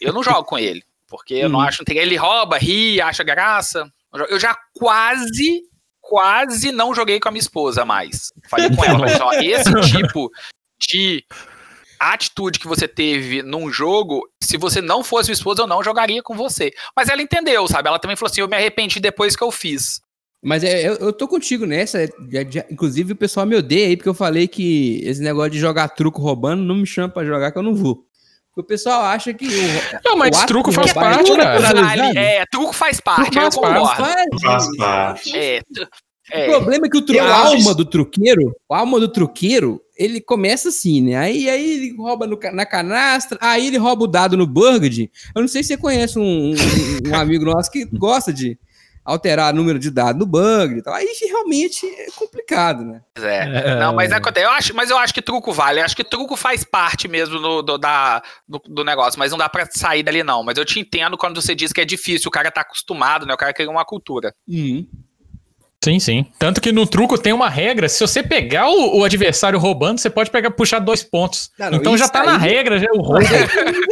Eu 0.00 0.12
não 0.12 0.22
jogo 0.22 0.44
com 0.44 0.58
ele, 0.58 0.82
porque 1.06 1.34
eu 1.34 1.48
não 1.48 1.60
Hum. 1.60 1.62
acho. 1.62 1.82
Ele 1.88 2.16
rouba, 2.16 2.58
ri, 2.58 3.00
acha 3.00 3.22
graça. 3.22 3.88
Eu 4.28 4.40
já 4.40 4.56
quase, 4.74 5.62
quase 6.00 6.72
não 6.72 6.92
joguei 6.94 7.20
com 7.20 7.28
a 7.28 7.32
minha 7.32 7.40
esposa 7.40 7.84
mais. 7.84 8.32
Falei 8.48 8.74
com 8.74 8.84
ela, 8.84 8.98
mas 8.98 9.20
ó, 9.20 9.30
esse 9.40 9.72
tipo 9.92 10.28
de 10.80 11.24
atitude 12.00 12.58
que 12.58 12.66
você 12.66 12.88
teve 12.88 13.42
num 13.42 13.70
jogo, 13.70 14.28
se 14.42 14.56
você 14.56 14.80
não 14.80 15.04
fosse 15.04 15.26
sua 15.26 15.34
esposa, 15.34 15.62
eu 15.62 15.66
não 15.66 15.84
jogaria 15.84 16.22
com 16.22 16.34
você. 16.34 16.72
Mas 16.96 17.08
ela 17.08 17.22
entendeu, 17.22 17.68
sabe? 17.68 17.88
Ela 17.88 17.98
também 18.00 18.16
falou 18.16 18.30
assim: 18.30 18.40
eu 18.40 18.48
me 18.48 18.56
arrependi 18.56 18.98
depois 18.98 19.36
que 19.36 19.44
eu 19.44 19.50
fiz. 19.52 20.00
Mas 20.42 20.64
é, 20.64 20.88
eu, 20.88 20.94
eu 20.94 21.12
tô 21.12 21.28
contigo 21.28 21.66
nessa. 21.66 22.02
é, 22.02 22.08
já- 22.30 22.44
já- 22.48 22.64
inclusive, 22.70 23.12
o 23.12 23.16
pessoal 23.16 23.44
me 23.46 23.56
odeia 23.56 23.88
aí, 23.88 23.96
porque 23.96 24.08
eu 24.08 24.14
falei 24.14 24.48
que 24.48 25.00
esse 25.04 25.20
negócio 25.22 25.50
de 25.50 25.58
jogar 25.58 25.88
truco 25.90 26.20
roubando 26.22 26.62
não 26.62 26.74
me 26.76 26.86
chama 26.86 27.08
pra 27.10 27.24
jogar, 27.24 27.52
que 27.52 27.58
eu 27.58 27.62
não 27.62 27.74
vou. 27.74 28.04
Porque 28.48 28.62
o 28.62 28.64
pessoal 28.64 29.02
acha 29.02 29.32
que. 29.34 29.46
O, 29.46 29.50
Não, 30.04 30.16
mas 30.16 30.34
o 30.36 30.40
ato 30.40 30.46
truco 30.48 30.70
de 30.70 30.76
faz 30.76 30.90
é 30.90 30.94
parte, 30.94 31.30
cara. 31.36 32.18
é, 32.18 32.44
truco 32.50 32.72
faz 32.72 33.00
parte, 33.00 33.36
eu 33.36 33.42
faz 33.42 33.56
parte. 33.58 33.96
concordo. 33.96 34.40
Faz. 34.40 34.64
Faz 34.64 34.76
parte. 34.76 35.36
É, 35.36 35.60
tu- 35.72 35.82
O 35.82 36.36
é, 36.36 36.46
problema 36.48 36.86
é 36.86 36.88
que 36.90 36.96
o 36.98 37.02
tru- 37.02 37.18
a 37.20 37.36
alma 37.46 37.74
do 37.74 37.84
truqueiro, 37.84 38.52
a 38.70 38.78
alma 38.78 38.98
do 39.00 39.08
truqueiro, 39.08 39.80
ele 39.96 40.20
começa 40.20 40.68
assim, 40.70 41.00
né? 41.02 41.16
Aí, 41.16 41.48
aí 41.50 41.70
ele 41.72 41.96
rouba 41.96 42.26
no 42.26 42.38
na 42.52 42.64
canastra, 42.64 43.36
aí 43.40 43.66
ele 43.66 43.76
rouba 43.76 44.04
o 44.04 44.08
dado 44.08 44.36
no 44.36 44.46
Burgundy. 44.46 45.10
Eu 45.34 45.42
não 45.42 45.48
sei 45.48 45.62
se 45.62 45.68
você 45.68 45.76
conhece 45.76 46.18
um, 46.18 46.52
um- 46.52 47.10
um 47.10 47.14
amigo 47.14 47.44
nosso 47.44 47.70
que 47.70 47.84
gosta 47.84 48.32
de 48.32 48.58
alterar 49.04 49.52
número 49.54 49.78
de 49.78 49.90
dado 49.90 50.18
no 50.18 50.26
Burgundy 50.26 50.78
e 50.78 50.82
tal. 50.82 50.94
Aí 50.94 51.08
realmente 51.28 51.86
é 51.86 52.06
complicado, 52.14 52.84
né? 52.84 53.00
Pois 53.14 53.26
é. 53.26 53.76
Não, 53.76 53.94
mas 53.94 54.12
acontece. 54.12 54.46
Eu 54.46 54.50
acho, 54.50 54.74
mas 54.74 54.90
eu 54.90 54.98
acho 54.98 55.14
que 55.14 55.22
truco 55.22 55.52
vale. 55.52 55.80
Eu 55.80 55.84
acho 55.84 55.96
que 55.96 56.04
truco 56.04 56.36
faz 56.36 56.64
parte 56.64 57.08
mesmo 57.08 57.38
do, 57.38 57.62
do, 57.62 57.78
da, 57.78 58.22
do, 58.48 58.60
do 58.66 58.84
negócio, 58.84 59.18
mas 59.18 59.30
não 59.30 59.38
dá 59.38 59.48
pra 59.48 59.66
sair 59.66 60.02
dali, 60.02 60.22
não. 60.22 60.42
Mas 60.42 60.58
eu 60.58 60.64
te 60.64 60.78
entendo 60.78 61.16
quando 61.16 61.40
você 61.40 61.54
diz 61.54 61.72
que 61.72 61.80
é 61.80 61.84
difícil, 61.84 62.28
o 62.28 62.32
cara 62.32 62.50
tá 62.50 62.60
acostumado, 62.60 63.26
né? 63.26 63.34
O 63.34 63.38
cara 63.38 63.52
cria 63.52 63.70
uma 63.70 63.84
cultura. 63.84 64.34
Uhum. 64.46 64.86
Sim, 65.82 65.98
sim. 65.98 66.26
Tanto 66.38 66.60
que 66.60 66.72
no 66.72 66.86
truco 66.86 67.16
tem 67.16 67.32
uma 67.32 67.48
regra, 67.48 67.88
se 67.88 67.98
você 68.00 68.22
pegar 68.22 68.68
o, 68.68 68.98
o 68.98 69.04
adversário 69.04 69.58
roubando, 69.58 69.98
você 69.98 70.10
pode 70.10 70.30
pegar 70.30 70.50
puxar 70.50 70.78
dois 70.78 71.02
pontos. 71.02 71.50
Não, 71.58 71.70
não, 71.70 71.78
então 71.78 71.96
já 71.96 72.06
tá 72.06 72.22
na 72.22 72.34
aí- 72.34 72.38
regra, 72.50 72.78
já 72.78 72.84
é 72.86 72.92
o 72.92 73.00
roubo. 73.02 73.24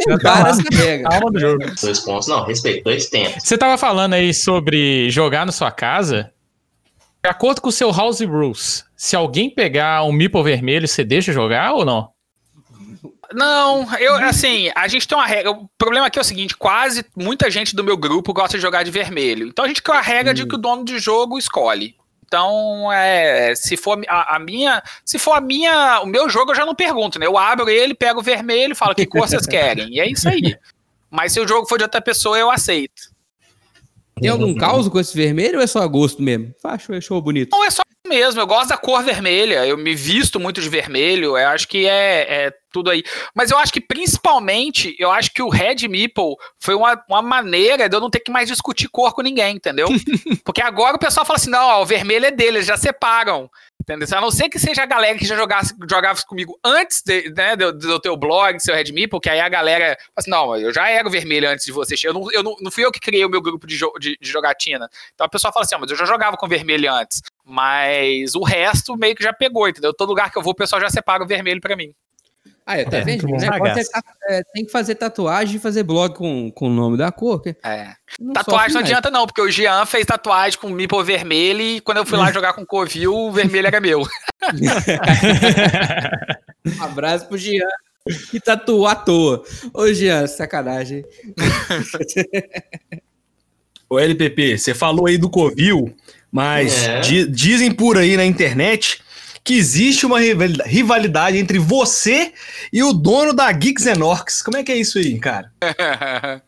Inventaram 0.07 0.47
essa 0.51 0.61
regra. 0.71 1.15
Alma 1.15 1.31
do 1.31 1.39
jogo. 1.39 1.63
Dois 1.81 1.99
pontos. 2.01 2.27
Não, 2.27 2.43
respeito, 2.45 2.83
dois 2.83 3.09
tempos. 3.09 3.43
Você 3.43 3.57
tava 3.57 3.75
falando 3.75 4.13
aí 4.13 4.33
sobre 4.35 5.09
jogar 5.09 5.47
na 5.47 5.51
sua 5.51 5.71
casa. 5.71 6.31
De 7.23 7.29
acordo 7.29 7.59
com 7.59 7.69
o 7.69 7.71
seu 7.71 7.91
House 7.91 8.21
Rules, 8.21 8.85
se 8.95 9.15
alguém 9.15 9.49
pegar 9.49 10.03
um 10.03 10.11
Meeple 10.11 10.43
vermelho, 10.43 10.87
você 10.87 11.03
deixa 11.03 11.33
jogar 11.33 11.73
ou 11.73 11.83
não? 11.83 12.09
Não, 13.33 13.87
eu, 13.97 14.15
assim, 14.15 14.71
a 14.75 14.87
gente 14.87 15.07
tem 15.07 15.17
uma 15.17 15.27
regra. 15.27 15.51
O 15.51 15.69
problema 15.77 16.07
aqui 16.07 16.17
é 16.17 16.21
o 16.21 16.25
seguinte: 16.25 16.57
quase 16.57 17.05
muita 17.15 17.49
gente 17.49 17.75
do 17.75 17.83
meu 17.83 17.95
grupo 17.95 18.33
gosta 18.33 18.57
de 18.57 18.61
jogar 18.61 18.83
de 18.83 18.91
vermelho. 18.91 19.47
Então 19.47 19.65
a 19.65 19.67
gente 19.67 19.83
criou 19.83 19.97
a 19.97 20.01
regra 20.01 20.33
de 20.33 20.45
que 20.45 20.55
o 20.55 20.57
dono 20.57 20.83
de 20.83 20.97
jogo 20.99 21.37
escolhe. 21.37 21.95
Então, 22.25 22.91
é, 22.91 23.55
se 23.55 23.75
for 23.75 23.99
a, 24.07 24.35
a 24.35 24.39
minha, 24.39 24.83
se 25.03 25.17
for 25.17 25.33
a 25.33 25.41
minha, 25.41 25.99
o 26.01 26.05
meu 26.05 26.29
jogo 26.29 26.51
eu 26.51 26.55
já 26.55 26.63
não 26.63 26.75
pergunto, 26.75 27.17
né? 27.17 27.25
Eu 27.25 27.37
abro 27.37 27.67
ele, 27.67 27.95
pego 27.95 28.19
o 28.19 28.23
vermelho, 28.23 28.75
falo 28.75 28.93
que 28.93 29.05
cor 29.05 29.27
vocês 29.27 29.47
querem. 29.47 29.95
E 29.95 29.99
é 29.99 30.07
isso 30.07 30.29
aí. 30.29 30.55
Mas 31.09 31.33
se 31.33 31.39
o 31.39 31.47
jogo 31.47 31.67
for 31.67 31.77
de 31.77 31.83
outra 31.83 31.99
pessoa, 31.99 32.37
eu 32.37 32.51
aceito. 32.51 33.08
Tem 34.21 34.29
algum 34.29 34.53
caos 34.55 34.87
com 34.87 34.99
esse 34.99 35.15
vermelho 35.15 35.57
ou 35.57 35.63
é 35.63 35.67
só 35.67 35.87
gosto 35.87 36.21
mesmo? 36.21 36.53
Achou, 36.63 36.95
achou 36.95 37.21
bonito. 37.21 37.49
Não 37.51 37.63
é 37.63 37.69
só 37.69 37.81
isso 37.87 38.09
mesmo, 38.09 38.41
eu 38.41 38.47
gosto 38.47 38.69
da 38.69 38.77
cor 38.77 39.03
vermelha, 39.03 39.65
eu 39.65 39.77
me 39.77 39.95
visto 39.95 40.39
muito 40.39 40.61
de 40.61 40.69
vermelho, 40.69 41.37
eu 41.37 41.47
acho 41.47 41.67
que 41.67 41.87
é, 41.87 42.45
é 42.45 42.53
tudo 42.71 42.89
aí. 42.89 43.03
Mas 43.35 43.51
eu 43.51 43.57
acho 43.57 43.71
que 43.71 43.81
principalmente, 43.81 44.95
eu 44.99 45.11
acho 45.11 45.31
que 45.31 45.41
o 45.41 45.49
Red 45.49 45.87
Meeple 45.87 46.35
foi 46.59 46.75
uma, 46.75 47.01
uma 47.09 47.21
maneira 47.21 47.87
de 47.87 47.95
eu 47.95 48.01
não 48.01 48.09
ter 48.09 48.19
que 48.19 48.31
mais 48.31 48.47
discutir 48.47 48.89
cor 48.89 49.13
com 49.13 49.21
ninguém, 49.21 49.55
entendeu? 49.55 49.87
Porque 50.43 50.61
agora 50.61 50.95
o 50.95 50.99
pessoal 50.99 51.25
fala 51.25 51.37
assim, 51.37 51.49
não, 51.49 51.65
ó, 51.65 51.81
o 51.81 51.85
vermelho 51.85 52.25
é 52.25 52.31
dele, 52.31 52.57
eles 52.57 52.67
já 52.67 52.77
separam. 52.77 53.49
Entendeu? 53.89 54.17
A 54.17 54.21
não 54.21 54.29
ser 54.29 54.49
que 54.49 54.59
seja 54.59 54.83
a 54.83 54.85
galera 54.85 55.17
que 55.17 55.25
já 55.25 55.35
jogasse, 55.35 55.73
jogava 55.89 56.21
comigo 56.21 56.59
antes 56.63 57.01
de, 57.01 57.31
né, 57.35 57.55
do, 57.55 57.73
do 57.73 57.99
teu 57.99 58.15
blog, 58.15 58.57
do 58.57 58.61
seu 58.61 58.75
Red 58.75 58.91
Meeple, 58.91 59.19
que 59.19 59.29
aí 59.29 59.39
a 59.39 59.49
galera 59.49 59.97
fala 59.97 60.13
assim, 60.15 60.29
não, 60.29 60.55
eu 60.55 60.71
já 60.71 60.87
era 60.89 61.07
o 61.07 61.11
vermelho 61.11 61.49
antes 61.49 61.65
de 61.65 61.71
você. 61.71 61.95
Eu 62.03 62.13
não, 62.13 62.31
eu 62.31 62.43
não, 62.43 62.55
não 62.61 62.69
fui 62.69 62.85
eu 62.85 62.91
que 62.91 62.99
criei 62.99 63.25
o 63.25 63.29
meu 63.29 63.41
grupo 63.41 63.65
de, 63.65 63.75
jo- 63.75 63.93
de, 63.99 64.15
de 64.21 64.29
jogatina. 64.29 64.87
Então 65.15 65.25
a 65.25 65.29
pessoa 65.29 65.51
fala 65.51 65.65
assim, 65.65 65.73
ó, 65.75 65.79
mas 65.79 65.89
eu 65.89 65.97
já 65.97 66.05
jogava 66.05 66.37
com 66.37 66.47
vermelho 66.47 66.93
antes. 66.93 67.21
Mas 67.43 68.35
o 68.35 68.43
resto 68.43 68.95
meio 68.95 69.15
que 69.15 69.23
já 69.23 69.33
pegou, 69.33 69.67
entendeu? 69.67 69.91
Todo 69.91 70.09
lugar 70.09 70.31
que 70.31 70.37
eu 70.37 70.43
vou, 70.43 70.51
o 70.53 70.55
pessoal 70.55 70.79
já 70.79 70.89
separa 70.89 71.23
o 71.23 71.27
vermelho 71.27 71.59
pra 71.59 71.75
mim. 71.75 71.91
Ah, 72.71 72.77
é, 72.77 72.85
tá 72.85 72.97
É, 72.97 73.01
vendo? 73.01 73.25
negócio 73.25 73.89
é 74.29 74.43
tem 74.53 74.63
que 74.63 74.71
fazer 74.71 74.93
tatuagem 74.93 75.55
e 75.55 75.59
fazer 75.59 75.81
blog 75.81 76.13
com, 76.15 76.51
com 76.51 76.67
o 76.67 76.69
nome 76.69 76.97
da 76.97 77.11
cor. 77.11 77.41
que 77.41 77.55
É. 77.63 77.93
não 78.19 78.31
Tatuagem 78.33 78.73
não 78.75 78.81
adianta 78.81 79.09
não, 79.09 79.25
porque 79.25 79.41
o 79.41 79.49
Jean 79.49 79.87
fez 79.87 80.05
tatuagem 80.05 80.59
com 80.59 80.69
Meeple 80.69 81.03
vermelho 81.03 81.61
e 81.61 81.81
quando 81.81 81.97
eu 81.97 82.05
fui 82.05 82.15
lá 82.19 82.25
jogar 82.31 82.53
com 82.53 82.63
Covil, 82.63 83.11
o 83.11 83.31
vermelho 83.31 83.65
era 83.65 83.81
meu. 83.81 84.03
Um 86.79 86.83
abraço 86.83 87.25
pro 87.27 87.37
Jean, 87.37 87.65
que 88.29 88.39
tatuou 88.39 88.85
à 88.85 88.93
toa. 88.93 89.43
Ô, 89.73 89.91
Jean, 89.91 90.27
sacanagem. 90.27 91.03
Ô, 93.89 93.97
LPP, 93.99 94.57
você 94.57 94.73
falou 94.75 95.07
aí 95.07 95.17
do 95.17 95.29
Covil, 95.29 95.95
mas 96.31 96.87
É. 96.87 96.99
di- 96.99 97.27
dizem 97.27 97.71
por 97.71 97.97
aí 97.97 98.15
na 98.15 98.25
internet 98.25 99.01
que 99.49 99.57
existe 99.57 100.05
uma 100.05 100.19
rival- 100.19 100.63
rivalidade 100.63 101.35
entre 101.35 101.57
você 101.57 102.31
e 102.71 102.83
o 102.83 102.93
dono 102.93 103.33
da 103.33 103.51
Geeks 103.51 103.87
Orcs. 103.99 104.43
Como 104.43 104.55
é 104.57 104.63
que 104.63 104.71
é 104.71 104.75
isso 104.75 104.99
aí, 104.99 105.17
cara? 105.17 105.51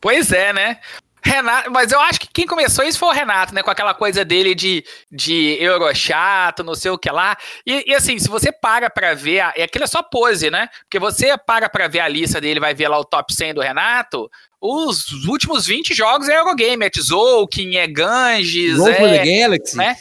pois 0.00 0.30
é, 0.30 0.52
né? 0.52 0.78
Renato, 1.24 1.70
mas 1.70 1.90
eu 1.90 2.00
acho 2.00 2.20
que 2.20 2.28
quem 2.32 2.46
começou 2.46 2.84
isso 2.84 2.98
foi 2.98 3.08
o 3.08 3.12
Renato, 3.12 3.54
né? 3.54 3.62
Com 3.62 3.70
aquela 3.70 3.94
coisa 3.94 4.24
dele 4.24 4.54
de, 4.54 4.84
de 5.10 5.56
Eurochato, 5.60 6.62
não 6.62 6.74
sei 6.74 6.90
o 6.90 6.98
que 6.98 7.10
lá. 7.10 7.36
E, 7.66 7.90
e 7.90 7.94
assim, 7.94 8.18
se 8.18 8.28
você 8.28 8.52
para 8.52 8.90
pra 8.90 9.14
ver, 9.14 9.40
a- 9.40 9.48
aquilo 9.64 9.84
é 9.84 9.86
só 9.86 10.02
pose, 10.02 10.50
né? 10.50 10.68
Porque 10.82 10.98
você 10.98 11.36
para 11.38 11.68
pra 11.68 11.88
ver 11.88 12.00
a 12.00 12.08
lista 12.08 12.40
dele, 12.40 12.60
vai 12.60 12.74
ver 12.74 12.88
lá 12.88 12.98
o 12.98 13.04
top 13.04 13.32
100 13.34 13.54
do 13.54 13.60
Renato. 13.62 14.30
Os 14.60 15.10
últimos 15.26 15.66
20 15.66 15.92
jogos 15.94 16.26
é 16.28 16.38
Eurogame, 16.38 16.86
é 16.86 16.90
Tzolk'in, 16.90 17.76
é 17.76 17.86
Ganges, 17.86 18.78
for 18.78 18.88
é 18.90 19.18
the 19.24 19.40
Galaxy. 19.40 19.76
né? 19.76 19.96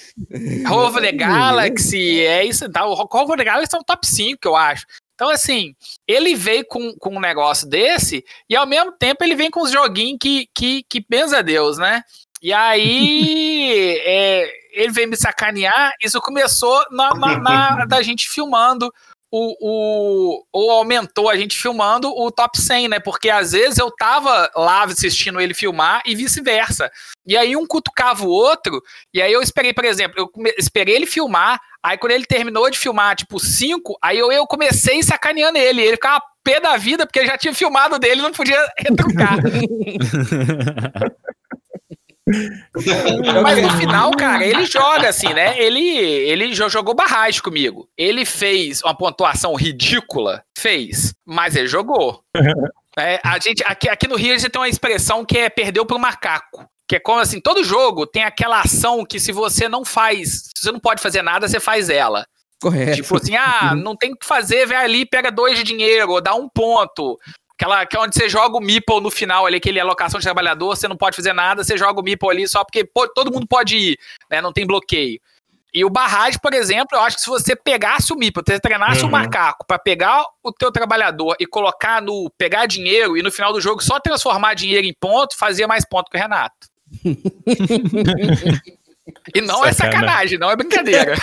Rover 0.67 1.01
the 1.03 1.11
Galaxy, 1.11 2.21
é 2.21 2.45
isso. 2.45 2.69
Tá? 2.71 2.85
O 2.85 2.93
Rover 2.93 3.37
the 3.37 3.43
Galaxy 3.43 3.75
é 3.75 3.79
um 3.79 3.83
top 3.83 4.07
5, 4.07 4.39
eu 4.45 4.55
acho. 4.55 4.85
Então, 5.23 5.31
assim, 5.33 5.73
ele 6.05 6.35
veio 6.35 6.65
com, 6.65 6.93
com 6.97 7.15
um 7.15 7.19
negócio 7.19 7.65
desse 7.65 8.25
e 8.49 8.57
ao 8.57 8.67
mesmo 8.67 8.91
tempo 8.91 9.23
ele 9.23 9.35
vem 9.35 9.49
com 9.49 9.61
os 9.61 9.71
joguinhos 9.71 10.17
que, 10.21 10.49
que, 10.53 10.83
que 10.83 11.05
benza 11.07 11.37
a 11.37 11.41
Deus, 11.41 11.77
né? 11.77 12.03
E 12.41 12.51
aí 12.51 13.97
é, 14.03 14.51
ele 14.73 14.91
veio 14.91 15.07
me 15.07 15.15
sacanear. 15.15 15.93
Isso 16.03 16.19
começou 16.19 16.83
na, 16.91 17.11
na- 17.13 17.37
na- 17.39 17.85
da 17.85 18.01
gente 18.01 18.27
filmando. 18.27 18.93
O, 19.35 19.55
o, 19.59 20.45
ou 20.53 20.69
aumentou 20.69 21.27
a 21.27 21.35
gente 21.35 21.57
filmando 21.57 22.07
o 22.07 22.29
top 22.29 22.61
100, 22.61 22.87
né? 22.87 22.99
Porque 22.99 23.31
às 23.31 23.53
vezes 23.53 23.79
eu 23.79 23.89
tava 23.89 24.47
lá 24.55 24.83
assistindo 24.83 25.41
ele 25.41 25.55
filmar 25.55 26.03
e 26.05 26.13
vice-versa. 26.13 26.91
E 27.25 27.35
aí 27.35 27.55
um 27.55 27.65
cutucava 27.65 28.23
o 28.23 28.29
outro, 28.29 28.79
e 29.11 29.19
aí 29.19 29.33
eu 29.33 29.41
esperei, 29.41 29.73
por 29.73 29.85
exemplo, 29.85 30.19
eu 30.19 30.31
esperei 30.55 30.95
ele 30.95 31.07
filmar, 31.07 31.59
aí 31.81 31.97
quando 31.97 32.11
ele 32.11 32.25
terminou 32.25 32.69
de 32.69 32.77
filmar, 32.77 33.15
tipo, 33.15 33.39
5, 33.39 33.97
aí 33.99 34.19
eu, 34.19 34.31
eu 34.31 34.45
comecei 34.45 35.01
sacaneando 35.01 35.57
ele, 35.57 35.81
ele 35.81 35.93
ficava 35.93 36.21
pé 36.43 36.59
da 36.59 36.77
vida, 36.77 37.07
porque 37.07 37.17
ele 37.17 37.29
já 37.29 37.37
tinha 37.37 37.55
filmado 37.55 37.97
dele, 37.97 38.21
não 38.21 38.31
podia 38.31 38.63
retrucar. 38.77 39.39
Mas 43.43 43.61
no 43.61 43.69
final, 43.77 44.11
cara, 44.11 44.45
ele 44.45 44.65
joga 44.65 45.09
assim, 45.09 45.33
né? 45.33 45.59
Ele, 45.59 45.81
ele 45.97 46.49
jo- 46.53 46.69
jogou 46.69 46.95
barragem 46.95 47.41
comigo. 47.41 47.87
Ele 47.97 48.25
fez 48.25 48.81
uma 48.81 48.95
pontuação 48.95 49.53
ridícula, 49.55 50.43
fez, 50.57 51.13
mas 51.25 51.55
ele 51.55 51.67
jogou. 51.67 52.21
É, 52.95 53.19
a 53.25 53.39
gente, 53.39 53.63
aqui, 53.65 53.89
aqui 53.89 54.07
no 54.07 54.15
Rio 54.15 54.35
a 54.35 54.37
gente 54.37 54.51
tem 54.51 54.61
uma 54.61 54.69
expressão 54.69 55.25
que 55.25 55.35
é 55.35 55.49
perdeu 55.49 55.83
pro 55.83 55.97
macaco. 55.97 56.63
Que 56.87 56.97
é 56.97 56.99
como 56.99 57.19
assim, 57.21 57.41
todo 57.41 57.63
jogo 57.63 58.05
tem 58.05 58.23
aquela 58.23 58.61
ação 58.61 59.03
que 59.03 59.19
se 59.19 59.31
você 59.31 59.67
não 59.67 59.83
faz, 59.83 60.43
se 60.55 60.61
você 60.63 60.71
não 60.71 60.79
pode 60.79 61.01
fazer 61.01 61.23
nada, 61.23 61.47
você 61.47 61.59
faz 61.59 61.89
ela. 61.89 62.23
Correto. 62.61 62.97
Tipo 62.97 63.17
assim, 63.17 63.35
ah, 63.35 63.73
não 63.75 63.95
tem 63.95 64.13
o 64.13 64.15
que 64.15 64.27
fazer, 64.27 64.67
vai 64.67 64.77
ali, 64.77 65.07
pega 65.07 65.31
dois 65.31 65.57
de 65.57 65.63
dinheiro, 65.63 66.11
ou 66.11 66.21
dá 66.21 66.35
um 66.35 66.47
ponto. 66.47 67.17
Aquela 67.63 67.85
que 67.85 67.95
é 67.95 67.99
onde 67.99 68.13
você 68.15 68.27
joga 68.27 68.57
o 68.57 68.61
Meeple 68.61 68.99
no 68.99 69.09
final 69.09 69.45
ali, 69.45 69.55
aquele 69.55 69.79
alocação 69.79 70.19
de 70.19 70.25
trabalhador, 70.25 70.75
você 70.75 70.85
não 70.87 70.97
pode 70.97 71.15
fazer 71.15 71.31
nada, 71.31 71.63
você 71.63 71.77
joga 71.77 72.01
o 72.01 72.03
Meeple 72.03 72.29
ali 72.29 72.45
só 72.47 72.61
porque 72.63 72.83
pô, 72.83 73.07
todo 73.07 73.31
mundo 73.31 73.47
pode 73.47 73.77
ir, 73.77 73.97
né? 74.29 74.41
Não 74.41 74.51
tem 74.51 74.67
bloqueio. 74.67 75.17
E 75.73 75.85
o 75.85 75.89
barragem, 75.89 76.37
por 76.43 76.53
exemplo, 76.53 76.97
eu 76.97 77.01
acho 77.01 77.15
que 77.15 77.23
se 77.23 77.29
você 77.29 77.55
pegasse 77.55 78.11
o 78.11 78.17
Meeple, 78.17 78.43
você 78.45 78.59
treinasse 78.59 79.01
o 79.01 79.05
Uhum. 79.05 79.11
macaco 79.11 79.65
pra 79.65 79.79
pegar 79.79 80.23
o 80.43 80.51
teu 80.51 80.71
trabalhador 80.73 81.35
e 81.39 81.45
colocar 81.47 82.01
no 82.01 82.29
pegar 82.37 82.65
dinheiro 82.65 83.15
e 83.17 83.23
no 83.23 83.31
final 83.31 83.53
do 83.53 83.61
jogo 83.61 83.81
só 83.81 83.97
transformar 83.99 84.55
dinheiro 84.55 84.85
em 84.85 84.93
ponto, 84.93 85.37
fazia 85.37 85.65
mais 85.67 85.85
ponto 85.87 86.11
que 86.11 86.17
o 86.17 86.19
Renato. 86.19 86.67
e 89.33 89.41
não 89.41 89.65
é 89.65 89.71
Sacana. 89.73 89.93
sacanagem, 90.01 90.37
não 90.37 90.51
é 90.51 90.55
brincadeira. 90.57 91.15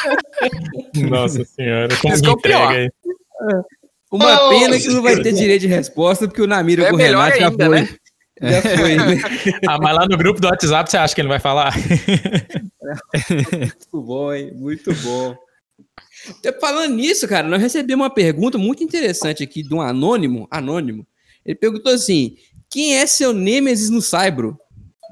Nossa 0.96 1.44
senhora, 1.44 1.94
como 2.00 2.14
Isso 2.14 2.22
que 2.22 2.28
é 2.28 2.32
o 2.32 2.36
pior. 2.40 2.72
aí? 2.72 2.90
Uma 4.10 4.46
Oh, 4.46 4.48
pena 4.50 4.78
que 4.78 4.88
não 4.88 5.02
vai 5.02 5.22
ter 5.22 5.32
direito 5.32 5.60
de 5.62 5.66
resposta, 5.68 6.26
porque 6.26 6.42
o 6.42 6.46
Namira 6.46 6.84
É 6.84 6.90
com 6.90 6.96
o 6.96 6.98
Renato 6.98 7.38
já 7.38 7.48
ainda, 7.48 7.66
foi. 7.66 7.80
né? 7.80 7.88
Já 8.42 8.62
foi, 8.62 8.96
né? 8.96 9.20
Ah, 9.68 9.78
mas 9.78 9.94
lá 9.94 10.06
no 10.08 10.16
grupo 10.16 10.40
do 10.40 10.48
WhatsApp 10.48 10.90
você 10.90 10.96
acha 10.96 11.14
que 11.14 11.20
ele 11.20 11.28
vai 11.28 11.38
falar? 11.38 11.74
Muito 13.60 14.02
bom, 14.02 14.32
hein? 14.32 14.52
Muito 14.54 14.94
bom. 14.94 15.36
Então, 16.38 16.52
Falando 16.60 16.94
nisso, 16.94 17.26
cara, 17.28 17.46
nós 17.46 17.60
recebemos 17.60 18.02
uma 18.04 18.10
pergunta 18.12 18.58
muito 18.58 18.82
interessante 18.82 19.42
aqui 19.42 19.62
de 19.62 19.72
um 19.74 19.80
anônimo. 19.80 20.46
Anônimo. 20.50 21.06
Ele 21.44 21.54
perguntou 21.54 21.92
assim: 21.92 22.36
quem 22.68 22.96
é 22.96 23.06
seu 23.06 23.32
Nemesis 23.32 23.90
no 23.90 24.02
Saibro? 24.02 24.58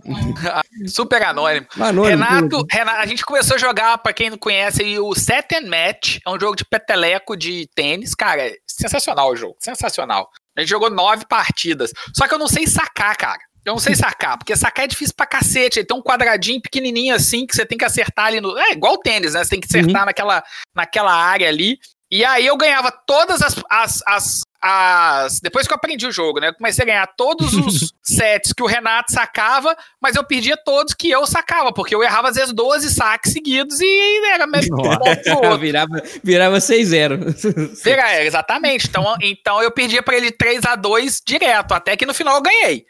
Super 0.86 1.22
anônimo. 1.22 1.66
Anônimo. 1.78 2.04
Renato, 2.24 2.66
Renato, 2.70 2.98
a 2.98 3.06
gente 3.06 3.24
começou 3.24 3.56
a 3.56 3.58
jogar, 3.58 3.98
pra 3.98 4.12
quem 4.12 4.30
não 4.30 4.38
conhece, 4.38 4.82
aí, 4.82 4.98
o 4.98 5.14
Set 5.14 5.54
and 5.54 5.68
Match. 5.68 6.18
É 6.26 6.30
um 6.30 6.38
jogo 6.38 6.56
de 6.56 6.64
peteleco 6.64 7.36
de 7.36 7.68
tênis. 7.74 8.14
Cara, 8.14 8.50
sensacional 8.78 9.30
o 9.30 9.36
jogo. 9.36 9.56
Sensacional. 9.58 10.30
A 10.56 10.60
gente 10.60 10.70
jogou 10.70 10.90
nove 10.90 11.26
partidas. 11.26 11.92
Só 12.16 12.26
que 12.26 12.34
eu 12.34 12.38
não 12.38 12.48
sei 12.48 12.66
sacar, 12.66 13.16
cara. 13.16 13.40
Eu 13.64 13.72
não 13.72 13.78
sei 13.78 13.94
sacar, 13.94 14.38
porque 14.38 14.56
sacar 14.56 14.86
é 14.86 14.88
difícil 14.88 15.14
pra 15.14 15.26
cacete. 15.26 15.78
Ele 15.78 15.86
tem 15.86 15.96
um 15.96 16.02
quadradinho 16.02 16.60
pequenininho 16.60 17.14
assim 17.14 17.46
que 17.46 17.54
você 17.54 17.66
tem 17.66 17.76
que 17.76 17.84
acertar 17.84 18.26
ali 18.26 18.40
no. 18.40 18.56
É 18.56 18.72
igual 18.72 18.94
o 18.94 18.98
tênis, 18.98 19.34
né? 19.34 19.44
Você 19.44 19.50
tem 19.50 19.60
que 19.60 19.66
acertar 19.66 20.06
naquela, 20.06 20.42
naquela 20.74 21.12
área 21.12 21.48
ali. 21.48 21.78
E 22.10 22.24
aí 22.24 22.46
eu 22.46 22.56
ganhava 22.56 22.90
todas 23.06 23.42
as, 23.42 23.62
as, 23.68 24.02
as, 24.06 24.40
as- 24.60 25.40
Depois 25.40 25.66
que 25.66 25.72
eu 25.72 25.76
aprendi 25.76 26.06
o 26.06 26.12
jogo, 26.12 26.40
né? 26.40 26.48
Eu 26.48 26.54
comecei 26.54 26.82
a 26.82 26.86
ganhar 26.86 27.06
todos 27.16 27.52
os 27.54 27.92
sets 28.02 28.52
que 28.52 28.62
o 28.62 28.66
Renato 28.66 29.12
sacava, 29.12 29.76
mas 30.00 30.16
eu 30.16 30.24
perdia 30.24 30.56
todos 30.56 30.94
que 30.94 31.10
eu 31.10 31.26
sacava, 31.26 31.72
porque 31.72 31.94
eu 31.94 32.02
errava 32.02 32.28
às 32.28 32.36
vezes 32.36 32.52
12 32.52 32.90
saques 32.90 33.32
seguidos 33.32 33.80
e 33.80 34.20
era 34.32 34.46
mesmo 34.46 34.76
virava, 35.58 36.02
virava 36.22 36.58
6-0. 36.58 37.18
Vira, 37.84 38.10
é, 38.12 38.26
exatamente. 38.26 38.88
Então, 38.88 39.16
então 39.20 39.62
eu 39.62 39.70
perdia 39.70 40.02
pra 40.02 40.16
ele 40.16 40.30
3 40.32 40.64
a 40.64 40.74
2 40.74 41.22
direto, 41.24 41.72
até 41.72 41.96
que 41.96 42.06
no 42.06 42.14
final 42.14 42.34
eu 42.36 42.42
ganhei. 42.42 42.84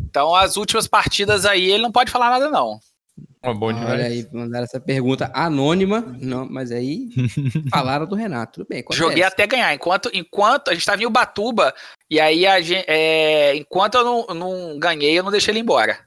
Então 0.00 0.34
as 0.34 0.56
últimas 0.56 0.88
partidas 0.88 1.46
aí 1.46 1.70
ele 1.70 1.82
não 1.82 1.92
pode 1.92 2.10
falar 2.10 2.30
nada, 2.30 2.50
não. 2.50 2.80
Uma 3.42 3.54
boa 3.54 3.74
demais. 3.74 3.92
Olha 3.92 4.04
aí, 4.04 4.28
mandaram 4.32 4.64
essa 4.64 4.80
pergunta 4.80 5.30
anônima, 5.34 6.16
não, 6.20 6.48
mas 6.48 6.70
aí 6.70 7.08
falaram 7.70 8.06
do 8.06 8.14
Renato. 8.14 8.60
Tudo 8.60 8.68
bem, 8.68 8.80
acontece. 8.80 9.02
Joguei 9.02 9.24
até 9.24 9.46
ganhar. 9.46 9.74
Enquanto, 9.74 10.10
enquanto 10.14 10.68
a 10.68 10.74
gente 10.74 10.86
tava 10.86 11.02
em 11.02 11.06
Ubatuba, 11.06 11.74
e 12.08 12.20
aí 12.20 12.46
a 12.46 12.60
gente, 12.60 12.84
é, 12.86 13.56
enquanto 13.56 13.96
eu 13.96 14.04
não, 14.04 14.26
não 14.34 14.78
ganhei, 14.78 15.18
eu 15.18 15.24
não 15.24 15.32
deixei 15.32 15.52
ele 15.52 15.60
embora. 15.60 15.98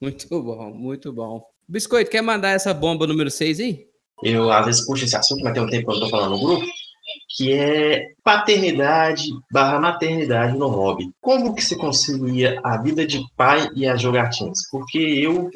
Muito 0.00 0.28
bom, 0.28 0.70
muito 0.70 1.12
bom. 1.12 1.42
Biscoito, 1.68 2.10
quer 2.10 2.22
mandar 2.22 2.50
essa 2.50 2.72
bomba 2.72 3.06
número 3.06 3.30
6 3.30 3.58
aí? 3.58 3.86
Eu 4.22 4.52
às 4.52 4.66
vezes 4.66 4.86
puxo 4.86 5.04
esse 5.04 5.16
assunto, 5.16 5.42
mas 5.42 5.52
tem 5.52 5.62
um 5.62 5.68
tempo 5.68 5.86
que 5.86 5.96
eu 5.96 6.00
não 6.00 6.06
tô 6.06 6.10
falando 6.10 6.30
no 6.30 6.40
grupo, 6.40 6.66
que 7.34 7.52
é 7.52 8.06
paternidade 8.22 9.24
barra 9.50 9.80
maternidade 9.80 10.56
no 10.56 10.68
hobby. 10.68 11.10
Como 11.20 11.54
que 11.54 11.62
se 11.62 11.76
concilia 11.76 12.60
a 12.62 12.76
vida 12.80 13.04
de 13.04 13.20
pai 13.36 13.68
e 13.74 13.86
as 13.86 14.00
jogatinas? 14.00 14.58
Porque 14.70 14.98
eu 14.98 15.50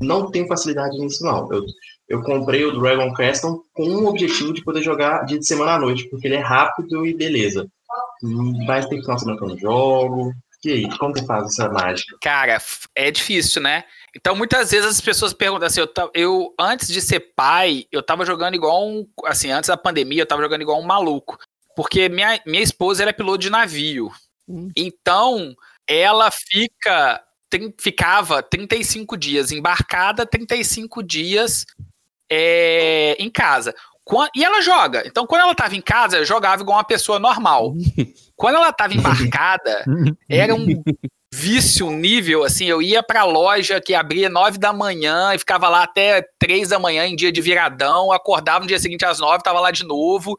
não 0.00 0.30
tenho 0.30 0.48
facilidade 0.48 0.98
nisso, 0.98 1.22
não. 1.22 1.52
Eu, 1.52 1.64
eu 2.08 2.22
comprei 2.22 2.64
o 2.64 2.78
Dragon 2.80 3.12
Queston 3.12 3.60
com 3.74 3.82
o 3.82 4.06
objetivo 4.08 4.54
de 4.54 4.64
poder 4.64 4.82
jogar 4.82 5.26
dia 5.26 5.38
de 5.38 5.46
semana 5.46 5.72
à 5.72 5.78
noite, 5.78 6.08
porque 6.08 6.26
ele 6.26 6.36
é 6.36 6.40
rápido 6.40 7.06
e 7.06 7.14
beleza. 7.14 7.66
Mas 8.66 8.86
tem 8.86 9.00
final 9.00 9.16
de 9.16 9.22
semana 9.22 9.38
que 9.38 9.44
eu 9.44 9.48
não 9.48 9.58
jogo. 9.58 10.32
E 10.64 10.72
aí, 10.72 10.98
como 10.98 11.14
que 11.14 11.24
faz 11.24 11.44
essa 11.44 11.68
mágica? 11.68 12.16
Cara, 12.20 12.58
é 12.96 13.10
difícil, 13.12 13.62
né? 13.62 13.84
Então, 14.16 14.34
muitas 14.34 14.70
vezes 14.70 14.86
as 14.88 15.00
pessoas 15.00 15.32
perguntam 15.32 15.66
assim, 15.66 15.80
eu, 15.80 16.10
eu 16.14 16.54
antes 16.58 16.88
de 16.88 17.00
ser 17.00 17.20
pai, 17.34 17.86
eu 17.92 18.02
tava 18.02 18.24
jogando 18.24 18.54
igual 18.54 18.86
um, 18.86 19.06
assim, 19.24 19.50
antes 19.50 19.68
da 19.68 19.76
pandemia, 19.76 20.22
eu 20.22 20.26
tava 20.26 20.42
jogando 20.42 20.62
igual 20.62 20.80
um 20.80 20.86
maluco. 20.86 21.38
Porque 21.76 22.08
minha, 22.08 22.40
minha 22.44 22.62
esposa, 22.62 23.02
ela 23.02 23.10
é 23.10 23.12
piloto 23.12 23.38
de 23.38 23.50
navio. 23.50 24.10
Hum. 24.48 24.70
Então, 24.76 25.54
ela 25.86 26.30
fica, 26.30 27.22
trin- 27.48 27.74
ficava 27.78 28.42
35 28.42 29.16
dias 29.16 29.52
embarcada, 29.52 30.26
35 30.26 31.02
dias 31.02 31.64
é, 32.30 33.16
em 33.18 33.30
casa. 33.30 33.74
E 34.34 34.42
ela 34.42 34.62
joga. 34.62 35.02
Então, 35.06 35.26
quando 35.26 35.42
ela 35.42 35.54
tava 35.54 35.76
em 35.76 35.82
casa, 35.82 36.18
eu 36.18 36.24
jogava 36.24 36.62
igual 36.62 36.78
uma 36.78 36.84
pessoa 36.84 37.18
normal. 37.18 37.74
Quando 38.34 38.54
ela 38.54 38.72
tava 38.72 38.94
embarcada, 38.94 39.84
era 40.28 40.54
um 40.54 40.66
vício, 41.32 41.90
nível, 41.90 42.44
assim, 42.44 42.66
eu 42.66 42.80
ia 42.80 43.02
pra 43.02 43.24
loja 43.24 43.80
que 43.80 43.94
abria 43.94 44.28
nove 44.28 44.58
da 44.58 44.72
manhã 44.72 45.34
e 45.34 45.38
ficava 45.38 45.68
lá 45.68 45.82
até 45.82 46.22
três 46.38 46.68
da 46.68 46.78
manhã 46.78 47.06
em 47.06 47.14
dia 47.14 47.30
de 47.30 47.40
viradão, 47.40 48.10
acordava 48.12 48.60
no 48.60 48.66
dia 48.66 48.78
seguinte 48.78 49.04
às 49.04 49.18
nove, 49.18 49.42
tava 49.42 49.60
lá 49.60 49.70
de 49.70 49.84
novo. 49.84 50.38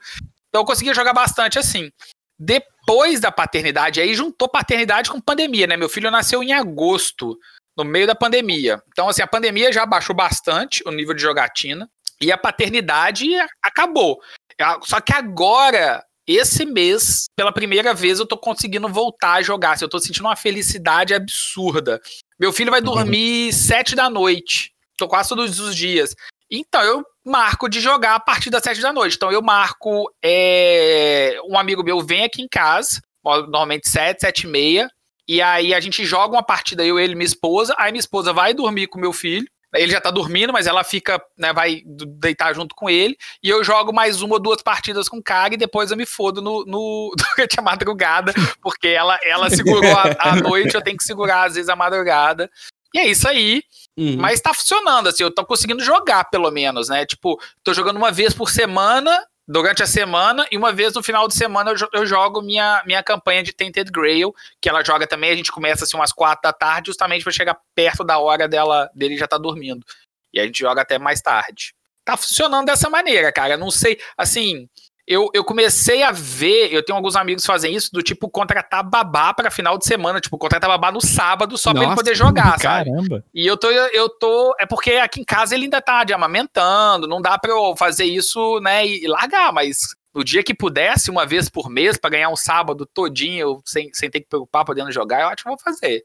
Então 0.50 0.62
eu 0.62 0.66
conseguia 0.66 0.94
jogar 0.94 1.14
bastante 1.14 1.60
assim. 1.60 1.92
Depois 2.38 3.20
da 3.20 3.32
paternidade, 3.32 4.02
aí 4.02 4.14
juntou 4.14 4.50
paternidade 4.50 5.12
com 5.12 5.22
pandemia, 5.22 5.68
né? 5.68 5.78
Meu 5.78 5.90
filho 5.90 6.10
nasceu 6.10 6.42
em 6.42 6.54
agosto, 6.54 7.38
no 7.78 7.84
meio 7.84 8.08
da 8.08 8.16
pandemia. 8.16 8.82
Então, 8.92 9.08
assim, 9.08 9.22
a 9.22 9.28
pandemia 9.28 9.72
já 9.72 9.86
baixou 9.86 10.16
bastante 10.16 10.82
o 10.86 10.92
nível 10.92 11.14
de 11.14 11.22
jogatina 11.22 11.90
e 12.20 12.32
a 12.32 12.38
paternidade 12.38 13.28
acabou. 13.62 14.20
Ah, 14.60 14.80
Só 14.84 15.00
que 15.00 15.14
agora, 15.14 16.04
esse 16.32 16.64
mês, 16.64 17.26
pela 17.36 17.52
primeira 17.52 17.92
vez, 17.92 18.20
eu 18.20 18.26
tô 18.26 18.38
conseguindo 18.38 18.88
voltar 18.88 19.34
a 19.34 19.42
jogar. 19.42 19.72
Assim, 19.72 19.86
eu 19.86 19.90
tô 19.90 19.98
sentindo 19.98 20.26
uma 20.26 20.36
felicidade 20.36 21.12
absurda. 21.12 22.00
Meu 22.40 22.54
filho 22.54 22.70
vai 22.70 22.82
dormir 22.82 23.52
sete 23.52 23.96
da 23.96 24.12
noite. 24.12 24.72
Tô 24.96 25.08
quase 25.08 25.30
todos 25.30 25.60
os 25.60 25.76
dias. 25.76 26.16
Então, 26.52 26.84
eu 26.84 27.04
marco 27.26 27.68
de 27.68 27.80
jogar 27.80 28.14
a 28.14 28.20
partir 28.20 28.52
das 28.52 28.62
sete 28.62 28.80
da 28.80 28.94
noite. 28.94 29.16
Então, 29.16 29.32
eu 29.32 29.42
marco. 29.42 30.12
é, 30.24 31.36
Um 31.50 31.58
amigo 31.58 31.84
meu 31.84 32.00
vem 32.02 32.24
aqui 32.24 32.44
em 32.44 32.48
casa, 32.48 33.02
normalmente 33.24 33.90
sete, 33.90 34.22
sete 34.22 34.44
e 34.44 34.48
meia. 34.48 34.88
E 35.28 35.42
aí 35.42 35.74
a 35.74 35.80
gente 35.80 36.06
joga 36.06 36.36
uma 36.36 36.44
partida, 36.44 36.86
eu, 36.86 37.00
ele 37.00 37.14
e 37.14 37.16
minha 37.16 37.26
esposa. 37.26 37.76
Aí 37.80 37.92
minha 37.92 38.00
esposa 38.00 38.32
vai 38.32 38.54
dormir 38.54 38.86
com 38.88 39.00
meu 39.00 39.14
filho. 39.14 39.48
Ele 39.74 39.92
já 39.92 40.02
tá 40.02 40.10
dormindo, 40.10 40.52
mas 40.52 40.66
ela 40.66 40.84
fica, 40.84 41.22
né, 41.38 41.54
vai 41.54 41.84
deitar 41.86 42.54
junto 42.54 42.74
com 42.74 42.90
ele. 42.90 43.16
E 43.44 43.50
eu 43.50 43.64
jogo 43.64 43.94
mais 43.94 44.22
uma 44.22 44.36
ou 44.36 44.40
duas 44.40 44.62
partidas 44.62 45.08
com 45.08 45.18
o 45.18 45.24
cara 45.24 45.54
e 45.54 45.58
depois 45.58 45.92
eu 45.92 45.98
me 45.98 46.06
fodo 46.06 46.42
no, 46.42 46.66
no 46.66 47.14
durante 47.36 47.60
a 47.60 47.64
madrugada, 47.64 48.34
porque 48.62 48.88
ela, 48.88 49.20
ela 49.24 49.50
segurou 49.50 49.96
a, 49.96 50.32
a 50.32 50.36
noite, 50.42 50.76
eu 50.76 50.82
tenho 50.82 50.98
que 50.98 51.04
segurar 51.04 51.48
às 51.48 51.56
vezes 51.56 51.70
a 51.70 51.76
madrugada. 51.76 52.50
E 52.94 53.00
é 53.00 53.08
isso 53.08 53.28
aí. 53.28 53.62
Uhum. 53.98 54.18
Mas 54.18 54.42
tá 54.42 54.54
funcionando, 54.54 55.08
assim, 55.08 55.24
eu 55.24 55.32
tô 55.32 55.46
conseguindo 55.46 55.84
jogar, 55.84 56.24
pelo 56.26 56.50
menos, 56.50 56.90
né? 56.90 57.06
Tipo, 57.06 57.40
tô 57.64 57.74
jogando 57.74 57.98
uma 57.98 58.12
vez 58.12 58.34
por 58.34 58.50
semana, 58.50 59.24
durante 59.52 59.82
a 59.82 59.88
semana, 59.88 60.46
e 60.52 60.58
uma 60.58 60.72
vez 60.72 60.94
no 60.94 61.02
final 61.02 61.28
de 61.28 61.34
semana 61.34 61.72
eu, 61.72 61.76
jo- 61.76 61.90
eu 61.92 62.06
jogo 62.06 62.40
minha, 62.40 62.84
minha 62.86 63.02
campanha 63.02 63.42
de 63.42 63.52
Tainted 63.52 63.92
Grail, 63.92 64.32
que 64.62 64.70
ela 64.70 64.84
joga 64.84 65.08
também, 65.08 65.32
a 65.32 65.36
gente 65.36 65.52
começa 65.52 65.84
assim 65.86 65.98
umas 65.98 66.14
quatro 66.14 66.44
da 66.44 66.54
tarde, 66.54 66.88
justamente 66.88 67.24
pra 67.24 67.34
chegar 67.34 67.58
perto 67.74 68.04
da 68.04 68.20
hora 68.20 68.48
dela, 68.48 68.92
dele 68.94 69.18
já 69.18 69.28
tá 69.28 69.40
dormindo. 69.40 69.84
E 70.32 70.40
a 70.40 70.46
gente 70.46 70.60
joga 70.60 70.84
até 70.84 71.00
mais 71.00 71.20
tarde. 71.20 71.74
Tá 72.06 72.16
funcionando 72.16 72.68
dessa 72.68 72.90
maneira, 72.92 73.32
cara. 73.32 73.58
Não 73.58 73.72
sei, 73.72 74.00
assim, 74.16 74.70
eu, 75.10 75.28
eu 75.34 75.44
comecei 75.44 76.04
a 76.04 76.12
ver, 76.12 76.72
eu 76.72 76.86
tenho 76.86 76.96
alguns 76.96 77.16
amigos 77.16 77.42
que 77.42 77.48
fazem 77.48 77.74
isso, 77.74 77.92
do 77.92 78.04
tipo 78.04 78.30
contratar 78.30 78.88
babá 78.88 79.34
pra 79.34 79.50
final 79.50 79.76
de 79.76 79.84
semana, 79.84 80.22
tipo, 80.22 80.38
contratar 80.38 80.70
babá 80.70 80.92
no 80.92 81.02
sábado 81.02 81.58
só 81.58 81.74
pra 81.74 81.84
ele 81.84 81.96
poder 81.96 82.14
jogar, 82.14 82.60
sabe? 82.60 82.92
Caramba. 82.92 83.26
E 83.34 83.48
eu 83.48 83.58
tô, 83.58 83.72
eu 83.72 84.08
tô. 84.08 84.56
É 84.60 84.68
porque 84.68 84.92
aqui 84.92 85.22
em 85.22 85.26
casa 85.26 85.56
ele 85.56 85.64
ainda 85.64 85.82
tá 85.82 86.04
de 86.04 86.14
amamentando, 86.14 87.08
não 87.08 87.20
dá 87.20 87.40
pra 87.40 87.50
eu 87.50 87.76
fazer 87.76 88.06
isso, 88.06 88.60
né, 88.60 88.86
e 88.86 89.08
largar, 89.08 89.52
mas 89.52 89.96
no 90.14 90.24
dia 90.24 90.44
que 90.44 90.54
pudesse, 90.54 91.10
uma 91.10 91.26
vez 91.26 91.50
por 91.50 91.72
mês, 91.72 91.98
pra 91.98 92.12
ganhar 92.12 92.30
um 92.30 92.36
sábado 92.36 92.86
todinho, 92.86 93.64
sem, 93.66 93.90
sem 93.92 94.12
ter 94.12 94.20
que 94.22 94.30
preocupar 94.30 94.64
podendo 94.64 94.92
jogar, 94.92 95.22
eu 95.22 95.28
acho 95.30 95.42
que 95.42 95.50
eu 95.50 95.56
vou 95.56 95.60
fazer. 95.60 96.04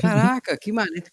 Caraca, 0.00 0.56
que 0.56 0.72
maneiro. 0.72 1.06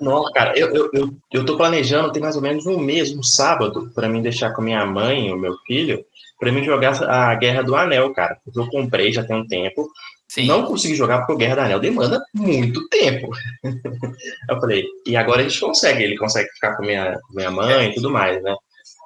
Nossa, 0.00 0.32
cara, 0.32 0.58
eu, 0.58 0.74
eu, 0.74 0.90
eu, 0.94 1.16
eu 1.32 1.44
tô 1.44 1.56
planejando, 1.56 2.12
tem 2.12 2.22
mais 2.22 2.34
ou 2.34 2.42
menos 2.42 2.66
um 2.66 2.78
mês, 2.78 3.14
um 3.14 3.22
sábado, 3.22 3.90
pra 3.94 4.08
mim 4.08 4.22
deixar 4.22 4.52
com 4.52 4.62
minha 4.62 4.84
mãe 4.86 5.28
e 5.28 5.32
o 5.32 5.38
meu 5.38 5.54
filho, 5.66 6.02
pra 6.38 6.50
mim 6.50 6.64
jogar 6.64 7.02
a 7.02 7.34
Guerra 7.34 7.62
do 7.62 7.76
Anel, 7.76 8.12
cara. 8.14 8.38
Porque 8.42 8.58
eu 8.58 8.68
comprei 8.68 9.12
já 9.12 9.22
tem 9.22 9.36
um 9.36 9.46
tempo. 9.46 9.86
Sim. 10.28 10.46
Não 10.46 10.64
consegui 10.64 10.94
jogar 10.94 11.18
porque 11.18 11.32
o 11.34 11.36
Guerra 11.36 11.56
do 11.56 11.60
Anel 11.62 11.80
demanda 11.80 12.24
muito 12.34 12.88
tempo. 12.88 13.28
eu 14.48 14.60
falei, 14.60 14.86
e 15.06 15.16
agora 15.16 15.40
a 15.40 15.42
gente 15.42 15.60
consegue, 15.60 16.04
ele 16.04 16.16
consegue 16.16 16.48
ficar 16.52 16.76
com 16.76 16.82
minha, 16.82 17.18
com 17.28 17.34
minha 17.34 17.50
mãe 17.50 17.90
e 17.90 17.94
tudo 17.94 18.10
mais, 18.10 18.42
né? 18.42 18.54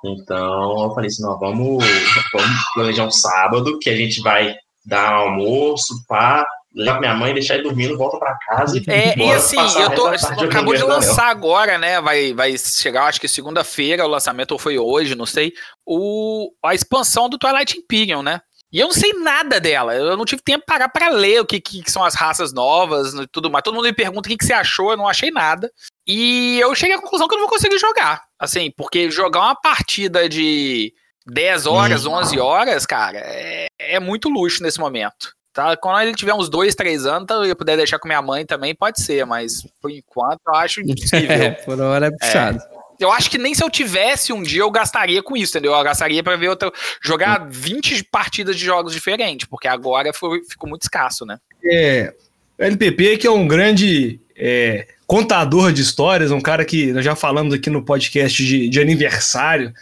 Então 0.04 0.84
eu 0.84 0.94
falei 0.94 1.08
assim, 1.08 1.22
não, 1.22 1.38
vamos, 1.38 1.84
vamos 2.32 2.64
planejar 2.74 3.06
um 3.06 3.10
sábado 3.10 3.78
que 3.80 3.90
a 3.90 3.96
gente 3.96 4.20
vai 4.20 4.54
dar 4.84 5.14
almoço, 5.14 6.04
pá, 6.06 6.46
levar 6.74 6.98
minha 6.98 7.14
mãe, 7.14 7.32
deixar 7.32 7.54
ele 7.54 7.62
dormindo, 7.62 7.96
volta 7.96 8.18
pra 8.18 8.36
casa 8.38 8.76
e 8.76 8.84
É, 8.88 9.14
e 9.14 9.16
bora 9.16 9.36
assim, 9.36 9.56
eu 9.80 9.90
tô, 9.94 10.08
acabou 10.08 10.74
de 10.74 10.82
lançar 10.82 11.28
agora, 11.28 11.78
né? 11.78 12.00
Vai, 12.00 12.34
vai 12.34 12.56
chegar, 12.58 13.04
acho 13.04 13.20
que 13.20 13.28
segunda-feira, 13.28 14.04
o 14.04 14.08
lançamento 14.08 14.52
ou 14.52 14.58
foi 14.58 14.78
hoje, 14.78 15.14
não 15.14 15.26
sei. 15.26 15.52
O, 15.86 16.50
a 16.64 16.74
expansão 16.74 17.28
do 17.28 17.38
Twilight 17.38 17.78
Imperium, 17.78 18.22
né? 18.22 18.40
E 18.72 18.80
eu 18.80 18.88
não 18.88 18.94
sei 18.94 19.12
nada 19.12 19.60
dela. 19.60 19.94
Eu 19.94 20.16
não 20.16 20.24
tive 20.24 20.42
tempo 20.42 20.64
para 20.66 20.88
parar 20.88 21.08
pra 21.08 21.08
ler 21.16 21.40
o 21.40 21.46
que, 21.46 21.60
que 21.60 21.88
são 21.88 22.02
as 22.02 22.16
raças 22.16 22.52
novas 22.52 23.14
e 23.14 23.26
tudo 23.28 23.48
mais. 23.48 23.62
Todo 23.62 23.74
mundo 23.74 23.84
me 23.84 23.92
pergunta 23.92 24.28
o 24.28 24.30
que, 24.30 24.36
que 24.36 24.44
você 24.44 24.52
achou, 24.52 24.90
eu 24.90 24.96
não 24.96 25.06
achei 25.06 25.30
nada. 25.30 25.70
E 26.04 26.58
eu 26.58 26.74
cheguei 26.74 26.96
à 26.96 27.00
conclusão 27.00 27.28
que 27.28 27.34
eu 27.34 27.38
não 27.38 27.46
vou 27.46 27.54
conseguir 27.54 27.78
jogar. 27.78 28.22
Assim, 28.36 28.72
porque 28.76 29.12
jogar 29.12 29.42
uma 29.42 29.54
partida 29.54 30.28
de 30.28 30.92
10 31.24 31.66
horas, 31.66 32.04
11 32.04 32.40
horas, 32.40 32.84
cara, 32.84 33.18
é, 33.18 33.68
é 33.78 34.00
muito 34.00 34.28
luxo 34.28 34.60
nesse 34.60 34.80
momento. 34.80 35.32
Tá? 35.54 35.76
Quando 35.76 36.02
ele 36.02 36.14
tiver 36.14 36.34
uns 36.34 36.48
2, 36.48 36.74
3 36.74 37.06
anos, 37.06 37.28
tá, 37.28 37.34
eu 37.36 37.54
puder 37.54 37.76
deixar 37.76 38.00
com 38.00 38.08
minha 38.08 38.20
mãe 38.20 38.44
também, 38.44 38.74
pode 38.74 39.00
ser, 39.00 39.24
mas 39.24 39.64
por 39.80 39.88
enquanto 39.88 40.40
eu 40.48 40.54
acho 40.56 40.80
impossível. 40.80 41.14
É, 41.30 41.50
por 41.50 41.80
hora 41.80 42.08
é 42.08 42.10
puxado. 42.10 42.60
Eu 42.98 43.12
acho 43.12 43.30
que 43.30 43.38
nem 43.38 43.54
se 43.54 43.62
eu 43.62 43.70
tivesse 43.70 44.32
um 44.32 44.42
dia 44.42 44.62
eu 44.62 44.70
gastaria 44.70 45.22
com 45.22 45.36
isso, 45.36 45.52
entendeu? 45.52 45.72
Eu 45.72 45.84
gastaria 45.84 46.24
pra 46.24 46.34
ver 46.34 46.48
outra, 46.48 46.72
jogar 47.00 47.46
20 47.48 48.02
partidas 48.04 48.56
de 48.56 48.64
jogos 48.64 48.92
diferentes, 48.92 49.46
porque 49.46 49.68
agora 49.68 50.12
foi, 50.12 50.42
ficou 50.42 50.68
muito 50.68 50.82
escasso, 50.82 51.24
né? 51.24 51.38
É, 51.64 52.12
o 52.58 52.62
LPP 52.62 53.18
que 53.18 53.26
é 53.26 53.30
um 53.30 53.46
grande 53.46 54.20
é, 54.36 54.88
contador 55.06 55.72
de 55.72 55.82
histórias, 55.82 56.32
um 56.32 56.40
cara 56.40 56.64
que 56.64 56.92
nós 56.92 57.04
já 57.04 57.14
falamos 57.14 57.54
aqui 57.54 57.70
no 57.70 57.84
podcast 57.84 58.44
de, 58.44 58.68
de 58.68 58.80
aniversário, 58.80 59.72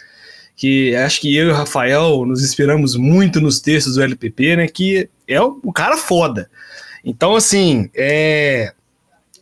que 0.55 0.95
acho 0.95 1.19
que 1.19 1.35
eu 1.35 1.47
e 1.47 1.51
o 1.51 1.55
Rafael 1.55 2.25
nos 2.27 2.43
inspiramos 2.43 2.95
muito 2.95 3.41
nos 3.41 3.59
textos 3.59 3.95
do 3.95 4.03
LPP, 4.03 4.55
né? 4.55 4.67
Que 4.67 5.09
é 5.27 5.41
o 5.41 5.71
cara 5.73 5.97
foda. 5.97 6.49
Então, 7.03 7.35
assim, 7.35 7.89
é, 7.93 8.73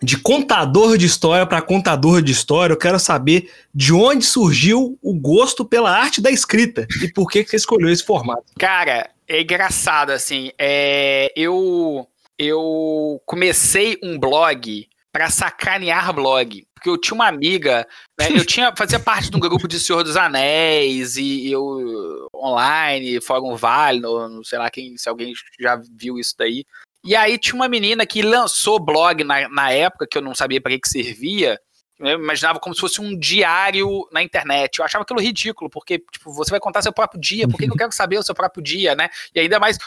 de 0.02 0.18
contador 0.18 0.98
de 0.98 1.06
história 1.06 1.46
para 1.46 1.62
contador 1.62 2.22
de 2.22 2.32
história, 2.32 2.74
eu 2.74 2.78
quero 2.78 3.00
saber 3.00 3.52
de 3.74 3.94
onde 3.94 4.26
surgiu 4.26 4.98
o 5.02 5.14
gosto 5.14 5.64
pela 5.64 5.92
arte 5.92 6.22
da 6.22 6.32
escrita 6.32 6.88
e 7.02 7.12
por 7.12 7.30
que, 7.30 7.44
que 7.44 7.52
você 7.52 7.58
escolheu 7.58 7.90
esse 7.90 8.04
formato. 8.04 8.46
Cara, 8.58 9.10
é 9.28 9.42
engraçado, 9.42 10.10
assim. 10.10 10.52
É, 10.58 11.32
eu, 11.36 12.08
eu 12.38 13.22
comecei 13.26 13.98
um 14.04 14.18
blog 14.18 14.88
pra 15.12 15.30
sacanear 15.30 16.14
blog. 16.14 16.66
Porque 16.74 16.90
eu 16.90 16.98
tinha 16.98 17.16
uma 17.16 17.28
amiga, 17.28 17.88
né, 18.20 18.32
eu 18.32 18.46
tinha, 18.46 18.74
fazia 18.76 19.00
parte 19.00 19.30
de 19.30 19.38
um 19.38 19.40
grupo 19.40 19.68
de 19.68 19.80
Senhor 19.80 20.04
dos 20.04 20.18
Anéis, 20.18 21.16
e 21.18 21.52
eu 21.52 22.28
online, 22.36 23.22
Fórum 23.22 23.56
Vale, 23.56 24.00
no- 24.00 24.44
sei 24.44 24.58
lá 24.58 24.70
quem, 24.70 24.98
se 24.98 25.08
alguém 25.08 25.34
já 25.60 25.80
viu 25.92 26.18
isso 26.18 26.34
daí. 26.38 26.66
E 27.04 27.16
aí 27.16 27.38
tinha 27.38 27.56
uma 27.56 27.68
menina 27.68 28.06
que 28.06 28.22
lançou 28.22 28.80
blog 28.80 29.24
na, 29.24 29.48
na 29.50 29.72
época, 29.72 30.08
que 30.10 30.18
eu 30.18 30.22
não 30.22 30.36
sabia 30.36 30.62
para 30.62 30.72
que, 30.72 30.80
que 30.80 30.90
servia. 30.90 31.60
Eu 32.00 32.20
imaginava 32.20 32.60
como 32.60 32.74
se 32.74 32.82
fosse 32.82 33.00
um 33.00 33.18
diário 33.18 34.08
na 34.12 34.24
internet. 34.24 34.80
Eu 34.80 34.86
achava 34.86 35.04
aquilo 35.04 35.20
ridículo, 35.20 35.70
porque 35.70 36.00
tipo, 36.12 36.32
você 36.32 36.50
vai 36.50 36.60
contar 36.60 36.82
seu 36.82 36.94
próprio 36.94 37.22
dia, 37.22 37.48
por 37.48 37.58
que, 37.58 37.66
eu 37.66 37.76
quero 37.76 37.92
saber 37.92 38.18
o 38.18 38.24
seu 38.24 38.34
próprio 38.34 38.64
dia, 38.64 38.96
né? 38.96 39.10
E 39.36 39.40
ainda 39.40 39.60
mais, 39.60 39.78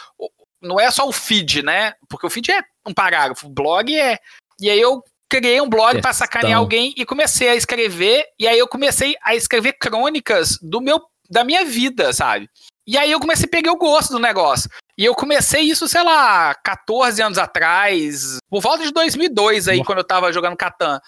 não 0.61 0.79
é 0.79 0.89
só 0.91 1.07
o 1.07 1.11
feed, 1.11 1.61
né? 1.61 1.93
Porque 2.07 2.25
o 2.25 2.29
feed 2.29 2.51
é 2.51 2.63
um 2.85 2.93
parágrafo, 2.93 3.47
o 3.47 3.49
blog 3.49 3.93
é. 3.93 4.17
E 4.59 4.69
aí 4.69 4.79
eu 4.79 5.03
criei 5.39 5.59
um 5.61 5.69
blog 5.69 6.01
para 6.01 6.13
sacanear 6.13 6.59
alguém 6.59 6.93
e 6.97 7.05
comecei 7.05 7.49
a 7.49 7.55
escrever, 7.55 8.25
e 8.39 8.47
aí 8.47 8.57
eu 8.57 8.67
comecei 8.67 9.15
a 9.23 9.35
escrever 9.35 9.73
crônicas 9.73 10.57
do 10.61 10.79
meu 10.81 10.99
da 11.29 11.43
minha 11.43 11.65
vida, 11.65 12.13
sabe? 12.13 12.47
E 12.87 12.97
aí 12.97 13.11
eu 13.11 13.19
comecei 13.19 13.45
a 13.47 13.49
pegar 13.49 13.71
o 13.71 13.77
gosto 13.77 14.11
do 14.13 14.19
negócio. 14.19 14.69
E 14.95 15.03
eu 15.03 15.15
comecei 15.15 15.61
isso, 15.61 15.87
sei 15.87 16.03
lá, 16.03 16.53
14 16.63 17.19
anos 17.21 17.37
atrás, 17.39 18.37
por 18.47 18.61
volta 18.61 18.83
de 18.85 18.91
2002 18.91 19.67
aí, 19.67 19.83
quando 19.83 19.97
eu 19.99 20.03
tava 20.03 20.31
jogando 20.31 20.55
Catan. 20.55 20.99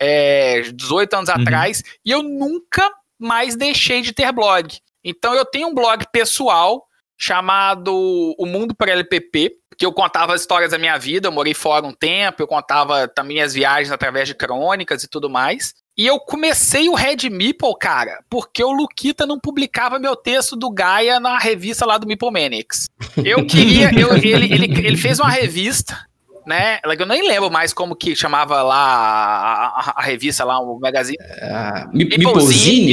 É, 0.00 0.62
18 0.74 1.14
anos 1.14 1.28
Uhum. 1.28 1.42
atrás, 1.42 1.82
e 2.04 2.10
eu 2.10 2.22
nunca 2.22 2.90
mais 3.18 3.54
deixei 3.54 4.00
de 4.02 4.12
ter 4.12 4.32
blog. 4.32 4.78
Então 5.04 5.34
eu 5.34 5.44
tenho 5.44 5.68
um 5.68 5.74
blog 5.74 6.04
pessoal 6.12 6.86
chamado 7.16 7.92
O 8.38 8.46
Mundo 8.46 8.74
para 8.74 8.92
LPP, 8.92 9.52
que 9.78 9.84
eu 9.84 9.92
contava 9.92 10.34
as 10.34 10.40
histórias 10.42 10.70
da 10.70 10.78
minha 10.78 10.96
vida, 10.98 11.28
eu 11.28 11.32
morei 11.32 11.54
fora 11.54 11.86
um 11.86 11.92
tempo, 11.92 12.42
eu 12.42 12.46
contava 12.46 13.06
também 13.08 13.40
as 13.42 13.52
viagens 13.54 13.90
através 13.92 14.28
de 14.28 14.34
crônicas 14.34 15.02
e 15.04 15.08
tudo 15.08 15.28
mais. 15.28 15.74
E 15.98 16.06
eu 16.06 16.20
comecei 16.20 16.88
o 16.90 16.94
Red 16.94 17.30
Meeple, 17.30 17.74
cara, 17.80 18.22
porque 18.28 18.62
o 18.62 18.70
Luquita 18.70 19.24
não 19.26 19.40
publicava 19.40 19.98
meu 19.98 20.14
texto 20.14 20.54
do 20.54 20.70
Gaia 20.70 21.18
na 21.18 21.38
revista 21.38 21.86
lá 21.86 21.96
do 21.96 22.06
Meeple 22.06 22.30
Manics. 22.30 22.86
Eu 23.24 23.44
queria, 23.46 23.90
eu- 23.98 24.14
ele, 24.16 24.52
ele, 24.52 24.86
ele 24.86 24.96
fez 24.98 25.18
uma 25.18 25.30
revista, 25.30 25.98
né? 26.46 26.78
Eu 26.84 27.06
nem 27.06 27.26
lembro 27.26 27.50
mais 27.50 27.72
como 27.72 27.96
que 27.96 28.14
chamava 28.14 28.62
lá 28.62 28.76
a, 28.76 29.66
a- 29.68 29.94
a 29.96 30.02
revista 30.02 30.44
lá, 30.44 30.58
o 30.60 30.78
magazine. 30.78 31.16
Ah, 31.42 31.88
Mi- 31.92 32.04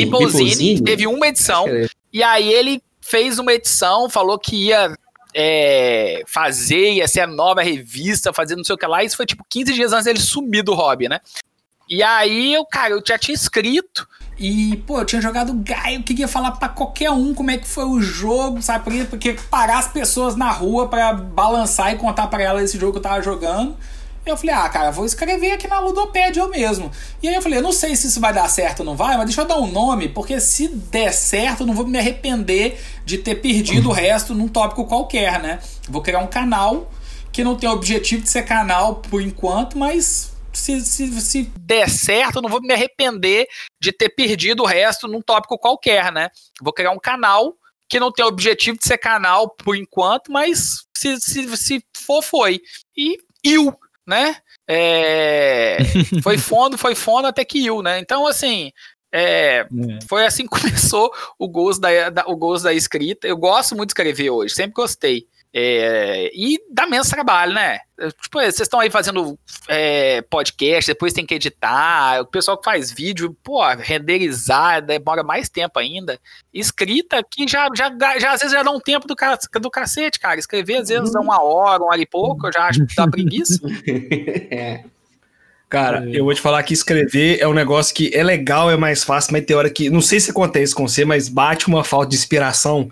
Mipozine, 0.06 0.82
teve 0.82 1.06
uma 1.08 1.28
edição. 1.28 1.66
E 2.12 2.24
aí 2.24 2.52
ele 2.54 2.82
fez 3.04 3.38
uma 3.38 3.54
edição, 3.54 4.10
falou 4.10 4.40
que 4.40 4.68
ia 4.68 4.96
é, 5.34 6.24
fazer, 6.26 6.94
ia 6.94 7.08
ser 7.08 7.22
a 7.22 7.28
nova 7.28 7.62
revista, 7.62 8.32
fazer 8.34 8.56
não 8.56 8.64
sei 8.64 8.76
o 8.76 8.78
que 8.78 8.88
lá. 8.88 9.04
Isso 9.04 9.18
foi 9.18 9.26
tipo 9.26 9.46
15 9.50 9.74
dias 9.74 9.92
antes 9.92 10.06
dele 10.06 10.20
sumir 10.20 10.64
do 10.64 10.74
hobby, 10.74 11.10
né? 11.10 11.20
E 11.90 12.02
aí, 12.02 12.54
eu, 12.54 12.66
cara, 12.66 12.94
eu 12.94 13.04
já 13.06 13.18
tinha 13.18 13.36
escrito. 13.36 14.08
E, 14.40 14.78
pô, 14.88 15.00
eu 15.00 15.06
tinha 15.06 15.22
jogado 15.22 15.54
Gaia, 15.54 15.98
eu 15.98 16.04
queria 16.04 16.28
falar 16.28 16.52
pra 16.52 16.70
qualquer 16.70 17.12
um 17.12 17.34
como 17.34 17.52
é 17.52 17.58
que 17.58 17.68
foi 17.68 17.86
o 17.86 18.02
jogo, 18.02 18.62
sabe? 18.62 19.06
Porque, 19.06 19.36
parar 19.50 19.80
as 19.80 19.88
pessoas 19.88 20.36
na 20.36 20.50
rua 20.50 20.88
pra 20.88 21.14
balançar 21.14 21.94
e 21.94 21.98
contar 21.98 22.28
pra 22.28 22.42
elas 22.42 22.64
esse 22.64 22.80
jogo 22.80 22.94
que 22.94 22.98
eu 23.00 23.04
tava 23.04 23.22
jogando. 23.22 23.78
Eu 24.26 24.38
falei, 24.38 24.56
ah, 24.56 24.70
cara, 24.70 24.92
vou 24.92 25.06
escrever 25.06 25.52
aqui 25.52 25.68
na 25.68 25.80
Ludopédia 25.80 26.40
eu 26.40 26.50
mesmo. 26.50 26.90
E 27.22 27.28
aí 27.28 27.36
eu 27.36 27.42
falei, 27.42 27.60
eu 27.60 27.64
não 27.64 27.74
sei 27.74 27.96
se 27.96 28.08
isso 28.08 28.22
vai 28.22 28.34
dar 28.34 28.48
certo 28.48 28.80
ou 28.80 28.86
não 28.86 28.96
vai, 28.96 29.18
mas 29.18 29.26
deixa 29.26 29.42
eu 29.42 29.46
dar 29.46 29.58
um 29.58 29.70
nome, 29.70 30.08
porque 30.08 30.40
se 30.40 30.70
der 30.70 31.12
certo, 31.12 31.62
eu 31.62 31.68
não 31.68 31.74
vou 31.74 31.86
me 31.86 31.98
arrepender 31.98 32.80
de 33.06 33.18
ter 33.18 33.36
perdido 33.36 33.90
o 33.90 33.92
resto 33.92 34.34
num 34.34 34.48
tópico 34.48 34.86
qualquer, 34.86 35.42
né? 35.42 35.60
Vou 35.90 36.02
criar 36.02 36.20
um 36.20 36.28
canal 36.28 36.90
que 37.34 37.44
não 37.44 37.56
tem 37.56 37.68
o 37.68 37.74
objetivo 37.74 38.24
de 38.24 38.30
ser 38.30 38.44
canal 38.44 38.96
por 38.96 39.22
enquanto, 39.22 39.78
mas 39.78 40.34
se, 40.54 40.80
se, 40.82 41.20
se 41.20 41.44
Der 41.58 41.90
certo, 41.90 42.38
eu 42.38 42.42
não 42.42 42.50
vou 42.50 42.62
me 42.62 42.74
arrepender 42.74 43.48
de 43.82 43.92
ter 43.92 44.10
perdido 44.10 44.64
o 44.64 44.66
resto 44.66 45.08
num 45.08 45.22
tópico 45.22 45.58
qualquer, 45.58 46.12
né? 46.12 46.30
Vou 46.62 46.72
criar 46.72 46.92
um 46.92 47.00
canal 47.00 47.56
que 47.90 48.00
não 48.00 48.12
tem 48.12 48.24
o 48.24 48.28
objetivo 48.28 48.78
de 48.78 48.86
ser 48.86 48.98
canal 48.98 49.50
por 49.50 49.76
enquanto, 49.76 50.32
mas 50.32 50.86
se, 50.96 51.20
se, 51.20 51.58
se 51.58 51.84
for, 51.96 52.24
foi. 52.24 52.62
E 52.96 53.18
eu, 53.44 53.78
né? 54.06 54.36
É, 54.68 55.78
foi 56.24 56.38
fundo, 56.38 56.78
foi 56.78 56.96
fundo 56.96 57.28
até 57.28 57.44
que 57.46 57.66
eu, 57.66 57.82
né? 57.82 58.00
Então, 58.00 58.26
assim, 58.28 58.72
é, 59.14 59.68
foi 60.08 60.26
assim 60.26 60.44
que 60.44 60.50
começou 60.62 61.12
o 61.38 61.48
gosto 61.48 61.80
da, 61.82 62.10
da- 62.10 62.26
o 62.28 62.36
gosto 62.36 62.64
da 62.64 62.74
escrita. 62.74 63.28
Eu 63.28 63.38
gosto 63.38 63.76
muito 63.76 63.90
de 63.90 63.92
escrever 63.94 64.30
hoje, 64.30 64.54
sempre 64.56 64.74
gostei. 64.74 65.26
É, 65.56 66.32
e 66.34 66.58
dá 66.72 66.88
menos 66.88 67.08
trabalho, 67.10 67.54
né? 67.54 67.78
Tipo, 68.24 68.40
vocês 68.40 68.62
estão 68.62 68.80
aí 68.80 68.90
fazendo 68.90 69.38
é, 69.68 70.22
podcast, 70.24 70.90
depois 70.92 71.14
tem 71.14 71.28
que 71.28 71.36
editar. 71.36 72.22
O 72.22 72.26
pessoal 72.26 72.58
que 72.58 72.66
faz 72.66 72.92
vídeo, 72.92 73.38
pô, 73.44 73.62
renderizar 73.76 74.82
demora 74.82 75.22
mais 75.22 75.50
tempo 75.50 75.78
ainda. 75.78 76.20
Escrita 76.52 77.24
que 77.24 77.48
já, 77.48 77.68
já, 77.76 77.90
já 78.20 78.32
às 78.32 78.42
vezes 78.42 78.52
já 78.52 78.64
dá 78.64 78.72
um 78.72 78.80
tempo 78.80 79.08
do, 79.08 79.16
ca- 79.16 79.38
do 79.62 79.70
cacete, 79.70 80.20
cara. 80.20 80.40
Escrever 80.40 80.78
às 80.78 80.90
vezes 80.90 81.14
dá 81.14 81.22
uma 81.22 81.44
hora, 81.44 81.84
uma 81.84 81.92
hora 81.92 82.02
e 82.02 82.06
pouco, 82.08 82.48
eu 82.48 82.52
já 82.52 82.64
acho 82.64 82.84
que 82.86 82.96
dá 82.96 83.08
preguiça. 83.08 83.60
É. 84.50 84.84
Cara, 85.70 86.08
eu 86.12 86.24
vou 86.26 86.34
te 86.36 86.42
falar 86.42 86.62
que 86.62 86.74
escrever 86.74 87.40
é 87.40 87.48
um 87.48 87.54
negócio 87.54 87.96
que 87.96 88.12
é 88.14 88.22
legal, 88.24 88.70
é 88.70 88.78
mais 88.78 89.04
fácil, 89.04 89.34
mas 89.34 89.44
tem 89.44 89.56
hora 89.56 89.70
que. 89.72 89.90
Não 89.90 90.02
sei 90.02 90.20
se 90.20 90.30
acontece 90.30 90.76
com 90.76 90.88
você, 90.88 91.04
mas 91.04 91.28
bate 91.28 91.68
uma 91.68 91.84
falta 91.84 92.10
de 92.10 92.16
inspiração. 92.16 92.90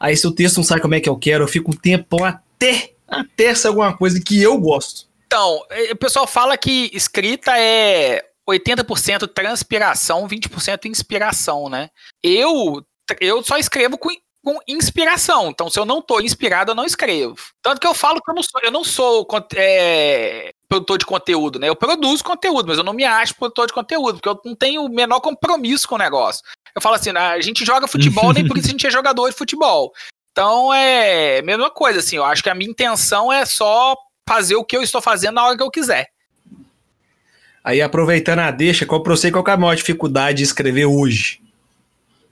Aí 0.00 0.16
se 0.16 0.26
o 0.26 0.32
texto 0.32 0.56
não 0.56 0.64
sai 0.64 0.80
como 0.80 0.94
é 0.94 1.00
que 1.00 1.08
eu 1.08 1.16
quero, 1.16 1.44
eu 1.44 1.48
fico 1.48 1.70
um 1.70 1.76
tempão 1.76 2.24
até, 2.24 2.92
até 3.08 3.54
ser 3.54 3.68
alguma 3.68 3.96
coisa 3.96 4.20
que 4.20 4.40
eu 4.40 4.58
gosto. 4.58 5.06
Então, 5.26 5.64
eh, 5.70 5.92
o 5.92 5.96
pessoal 5.96 6.26
fala 6.26 6.56
que 6.56 6.90
escrita 6.92 7.58
é 7.58 8.24
80% 8.48 9.28
transpiração, 9.28 10.28
20% 10.28 10.86
inspiração, 10.86 11.68
né? 11.68 11.90
Eu, 12.22 12.84
eu 13.20 13.42
só 13.42 13.56
escrevo 13.56 13.96
com, 13.98 14.10
com 14.44 14.58
inspiração. 14.68 15.48
Então, 15.48 15.70
se 15.70 15.78
eu 15.78 15.84
não 15.84 16.02
tô 16.02 16.20
inspirado, 16.20 16.70
eu 16.70 16.74
não 16.74 16.84
escrevo. 16.84 17.36
Tanto 17.62 17.80
que 17.80 17.86
eu 17.86 17.94
falo 17.94 18.20
que 18.20 18.30
eu 18.30 18.34
não 18.34 18.42
sou, 18.42 18.60
eu 18.62 18.70
não 18.70 18.84
sou 18.84 19.26
é, 19.56 20.52
produtor 20.74 20.98
de 20.98 21.06
conteúdo, 21.06 21.58
né? 21.58 21.68
Eu 21.68 21.76
produzo 21.76 22.24
conteúdo, 22.24 22.66
mas 22.66 22.78
eu 22.78 22.84
não 22.84 22.92
me 22.92 23.04
acho 23.04 23.36
produtor 23.36 23.66
de 23.66 23.72
conteúdo, 23.72 24.14
porque 24.14 24.28
eu 24.28 24.40
não 24.44 24.54
tenho 24.54 24.84
o 24.84 24.88
menor 24.88 25.20
compromisso 25.20 25.88
com 25.88 25.94
o 25.94 25.98
negócio. 25.98 26.42
Eu 26.74 26.82
falo 26.82 26.96
assim, 26.96 27.10
"Ah, 27.10 27.30
a 27.30 27.40
gente 27.40 27.64
joga 27.64 27.86
futebol, 27.86 28.32
nem 28.32 28.46
por 28.46 28.58
isso 28.58 28.68
a 28.68 28.70
gente 28.70 28.86
é 28.86 28.90
jogador 28.90 29.30
de 29.30 29.36
futebol. 29.36 29.92
Então 30.32 30.74
é 30.74 31.38
a 31.38 31.42
mesma 31.42 31.70
coisa, 31.70 32.00
assim, 32.00 32.16
eu 32.16 32.24
acho 32.24 32.42
que 32.42 32.50
a 32.50 32.54
minha 32.54 32.70
intenção 32.70 33.32
é 33.32 33.46
só 33.46 33.96
fazer 34.28 34.56
o 34.56 34.64
que 34.64 34.76
eu 34.76 34.82
estou 34.82 35.00
fazendo 35.00 35.34
na 35.34 35.46
hora 35.46 35.56
que 35.56 35.62
eu 35.62 35.70
quiser. 35.70 36.08
Aí, 37.62 37.80
aproveitando 37.80 38.40
a 38.40 38.50
deixa, 38.50 38.84
qual 38.84 39.02
pra 39.02 39.16
você 39.16 39.30
qual 39.30 39.44
que 39.44 39.50
é 39.50 39.54
a 39.54 39.56
maior 39.56 39.74
dificuldade 39.74 40.38
de 40.38 40.42
escrever 40.42 40.84
hoje? 40.84 41.40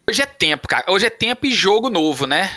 Hoje 0.07 0.21
é 0.21 0.27
tempo, 0.27 0.69
cara. 0.69 0.85
Hoje 0.89 1.07
é 1.07 1.11
tempo 1.11 1.47
e 1.47 1.53
jogo 1.53 1.89
novo, 1.89 2.27
né? 2.27 2.51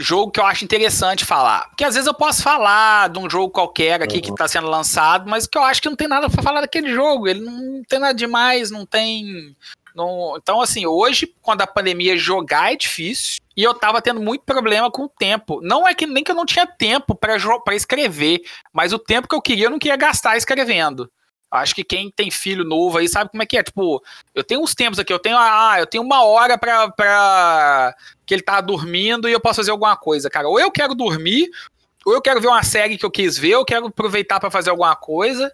Jogo 0.00 0.30
que 0.30 0.38
eu 0.38 0.46
acho 0.46 0.64
interessante 0.64 1.24
falar. 1.24 1.68
Porque 1.70 1.84
às 1.84 1.94
vezes 1.94 2.06
eu 2.06 2.14
posso 2.14 2.42
falar 2.42 3.08
de 3.08 3.18
um 3.18 3.28
jogo 3.28 3.50
qualquer 3.52 4.00
aqui 4.00 4.20
que 4.20 4.34
tá 4.34 4.46
sendo 4.46 4.68
lançado, 4.68 5.28
mas 5.28 5.46
que 5.46 5.58
eu 5.58 5.62
acho 5.62 5.82
que 5.82 5.88
não 5.88 5.96
tem 5.96 6.06
nada 6.06 6.30
pra 6.30 6.40
falar 6.42 6.60
daquele 6.60 6.92
jogo. 6.94 7.26
Ele 7.26 7.40
não 7.40 7.82
tem 7.82 7.98
nada 7.98 8.14
demais, 8.14 8.70
não 8.70 8.86
tem. 8.86 9.54
não- 9.94 10.36
Então, 10.36 10.60
assim, 10.60 10.86
hoje, 10.86 11.34
quando 11.42 11.62
a 11.62 11.66
pandemia 11.66 12.16
jogar 12.16 12.72
é 12.72 12.76
difícil. 12.76 13.40
E 13.56 13.64
eu 13.64 13.74
tava 13.74 14.00
tendo 14.00 14.20
muito 14.20 14.44
problema 14.44 14.88
com 14.88 15.02
o 15.02 15.08
tempo. 15.08 15.58
Não 15.60 15.86
é 15.88 15.92
que 15.92 16.06
nem 16.06 16.22
que 16.22 16.30
eu 16.30 16.36
não 16.36 16.46
tinha 16.46 16.64
tempo 16.64 17.12
pra 17.16 17.34
escrever, 17.74 18.40
mas 18.72 18.92
o 18.92 18.98
tempo 19.00 19.26
que 19.26 19.34
eu 19.34 19.42
queria 19.42 19.66
eu 19.66 19.70
não 19.70 19.80
queria 19.80 19.96
gastar 19.96 20.36
escrevendo. 20.36 21.10
Acho 21.50 21.74
que 21.74 21.82
quem 21.82 22.10
tem 22.10 22.30
filho 22.30 22.62
novo 22.62 22.98
aí 22.98 23.08
sabe 23.08 23.30
como 23.30 23.42
é 23.42 23.46
que 23.46 23.56
é. 23.56 23.62
Tipo, 23.62 24.02
eu 24.34 24.44
tenho 24.44 24.60
uns 24.60 24.74
tempos 24.74 24.98
aqui, 24.98 25.12
eu 25.12 25.18
tenho, 25.18 25.36
ah, 25.38 25.76
eu 25.78 25.86
tenho 25.86 26.04
uma 26.04 26.22
hora 26.22 26.58
pra, 26.58 26.90
pra 26.90 27.94
que 28.26 28.34
ele 28.34 28.42
tá 28.42 28.60
dormindo 28.60 29.28
e 29.28 29.32
eu 29.32 29.40
posso 29.40 29.56
fazer 29.56 29.70
alguma 29.70 29.96
coisa, 29.96 30.28
cara. 30.28 30.48
Ou 30.48 30.60
eu 30.60 30.70
quero 30.70 30.94
dormir, 30.94 31.48
ou 32.04 32.12
eu 32.12 32.20
quero 32.20 32.40
ver 32.40 32.48
uma 32.48 32.62
série 32.62 32.98
que 32.98 33.04
eu 33.06 33.10
quis 33.10 33.38
ver, 33.38 33.50
eu 33.50 33.64
quero 33.64 33.86
aproveitar 33.86 34.38
pra 34.38 34.50
fazer 34.50 34.70
alguma 34.70 34.94
coisa. 34.94 35.50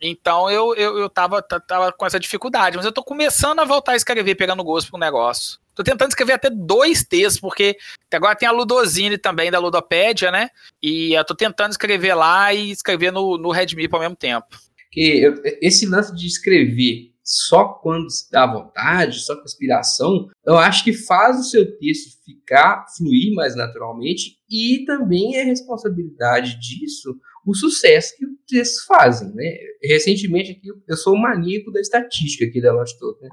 Então 0.00 0.50
eu, 0.50 0.74
eu, 0.74 0.98
eu 0.98 1.08
tava, 1.08 1.40
tava 1.42 1.90
com 1.92 2.04
essa 2.04 2.20
dificuldade, 2.20 2.76
mas 2.76 2.84
eu 2.84 2.92
tô 2.92 3.02
começando 3.02 3.60
a 3.60 3.64
voltar 3.64 3.92
a 3.92 3.96
escrever, 3.96 4.34
pegando 4.34 4.62
gosto 4.62 4.90
pro 4.90 5.00
negócio. 5.00 5.58
Tô 5.74 5.82
tentando 5.82 6.08
escrever 6.08 6.34
até 6.34 6.50
dois 6.50 7.04
textos, 7.04 7.40
porque 7.40 7.76
agora 8.12 8.34
tem 8.36 8.48
a 8.48 8.52
Ludozine 8.52 9.18
também, 9.18 9.50
da 9.50 9.58
Ludopédia, 9.58 10.30
né? 10.30 10.48
E 10.82 11.14
eu 11.14 11.24
tô 11.24 11.34
tentando 11.34 11.70
escrever 11.70 12.14
lá 12.14 12.52
e 12.52 12.70
escrever 12.70 13.10
no, 13.10 13.36
no 13.36 13.50
Redmi 13.50 13.88
ao 13.90 14.00
mesmo 14.00 14.16
tempo. 14.16 14.46
Que 14.90 15.20
eu- 15.20 15.34
esse 15.60 15.86
lance 15.86 16.14
de 16.14 16.26
escrever 16.26 17.12
só 17.22 17.64
quando 17.64 18.08
se 18.08 18.30
dá 18.30 18.46
vontade, 18.46 19.18
só 19.20 19.34
com 19.34 19.42
inspiração, 19.42 20.28
eu 20.46 20.56
acho 20.56 20.84
que 20.84 20.92
faz 20.92 21.40
o 21.40 21.42
seu 21.42 21.76
texto 21.76 22.22
ficar, 22.24 22.86
fluir 22.96 23.34
mais 23.34 23.56
naturalmente 23.56 24.36
e 24.48 24.84
também 24.86 25.34
é 25.36 25.42
responsabilidade 25.42 26.56
disso 26.60 27.18
o 27.44 27.54
sucesso 27.54 28.16
que 28.16 28.26
os 28.26 28.32
textos 28.48 28.84
fazem, 28.84 29.32
né? 29.32 29.56
Recentemente 29.82 30.50
aqui, 30.52 30.68
eu 30.88 30.96
sou 30.96 31.14
um 31.14 31.20
maníaco 31.20 31.70
da 31.70 31.80
estatística 31.80 32.44
aqui 32.44 32.60
da 32.60 32.72
Lost 32.72 32.98
Talk, 32.98 33.20
né? 33.22 33.28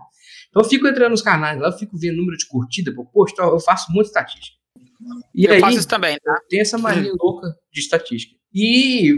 Então 0.50 0.62
eu 0.62 0.70
fico 0.70 0.88
entrando 0.88 1.12
nos 1.12 1.22
canais 1.22 1.60
lá, 1.60 1.68
eu 1.70 1.78
fico 1.78 1.98
vendo 1.98 2.18
número 2.18 2.38
de 2.38 2.48
curtida, 2.48 2.94
pô, 2.94 3.06
poxa, 3.06 3.34
eu 3.39 3.60
faço 3.60 3.92
muita 3.92 4.10
estatística. 4.10 4.58
E 5.34 5.46
eu 5.46 5.54
aí, 5.54 5.60
faço 5.60 5.80
isso 5.80 5.88
também, 5.88 6.18
tá? 6.24 6.39
tem 6.48 6.60
essa 6.62 6.78
mania 6.78 7.12
louca 7.20 7.48
de 7.72 7.80
estatística. 7.80 8.36
E 8.54 9.16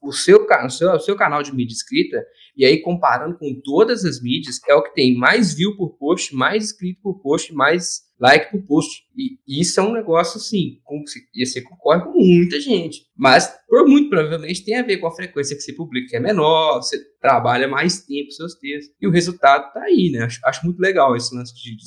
o 0.00 0.12
seu, 0.12 0.46
o 0.46 0.70
seu, 0.70 0.90
o 0.92 1.00
seu 1.00 1.16
canal 1.16 1.42
de 1.42 1.54
mídia 1.54 1.74
escrita, 1.74 2.24
e 2.56 2.64
aí 2.64 2.80
comparando 2.80 3.38
com 3.38 3.60
todas 3.62 4.04
as 4.04 4.20
mídias, 4.20 4.60
é 4.68 4.74
o 4.74 4.82
que 4.82 4.94
tem 4.94 5.16
mais 5.16 5.54
view 5.54 5.76
por 5.76 5.96
post, 5.96 6.34
mais 6.34 6.64
inscrito 6.64 7.00
por 7.02 7.20
post, 7.20 7.54
mais 7.54 8.08
like 8.18 8.50
por 8.50 8.60
post. 8.66 9.04
E 9.16 9.60
isso 9.60 9.78
é 9.78 9.82
um 9.82 9.92
negócio 9.92 10.38
assim, 10.38 10.80
com, 10.82 11.02
e 11.34 11.46
você 11.46 11.62
concorre 11.62 12.02
com 12.02 12.18
muita 12.18 12.60
gente. 12.60 13.06
Mas, 13.16 13.48
por 13.68 13.86
muito 13.86 14.08
provavelmente, 14.08 14.64
tem 14.64 14.76
a 14.76 14.82
ver 14.82 14.98
com 14.98 15.06
a 15.06 15.14
frequência 15.14 15.56
que 15.56 15.62
você 15.62 15.72
publica, 15.72 16.08
que 16.08 16.16
é 16.16 16.20
menor, 16.20 16.82
você 16.82 16.98
trabalha 17.20 17.68
mais 17.68 18.04
tempo 18.04 18.32
seus 18.32 18.54
textos, 18.54 18.94
e 19.00 19.06
o 19.06 19.10
resultado 19.10 19.72
tá 19.72 19.82
aí, 19.82 20.10
né? 20.10 20.24
Acho, 20.24 20.40
acho 20.44 20.64
muito 20.64 20.80
legal 20.80 21.14
esse 21.16 21.34
lance 21.34 21.54
de, 21.54 21.76
de, 21.76 21.84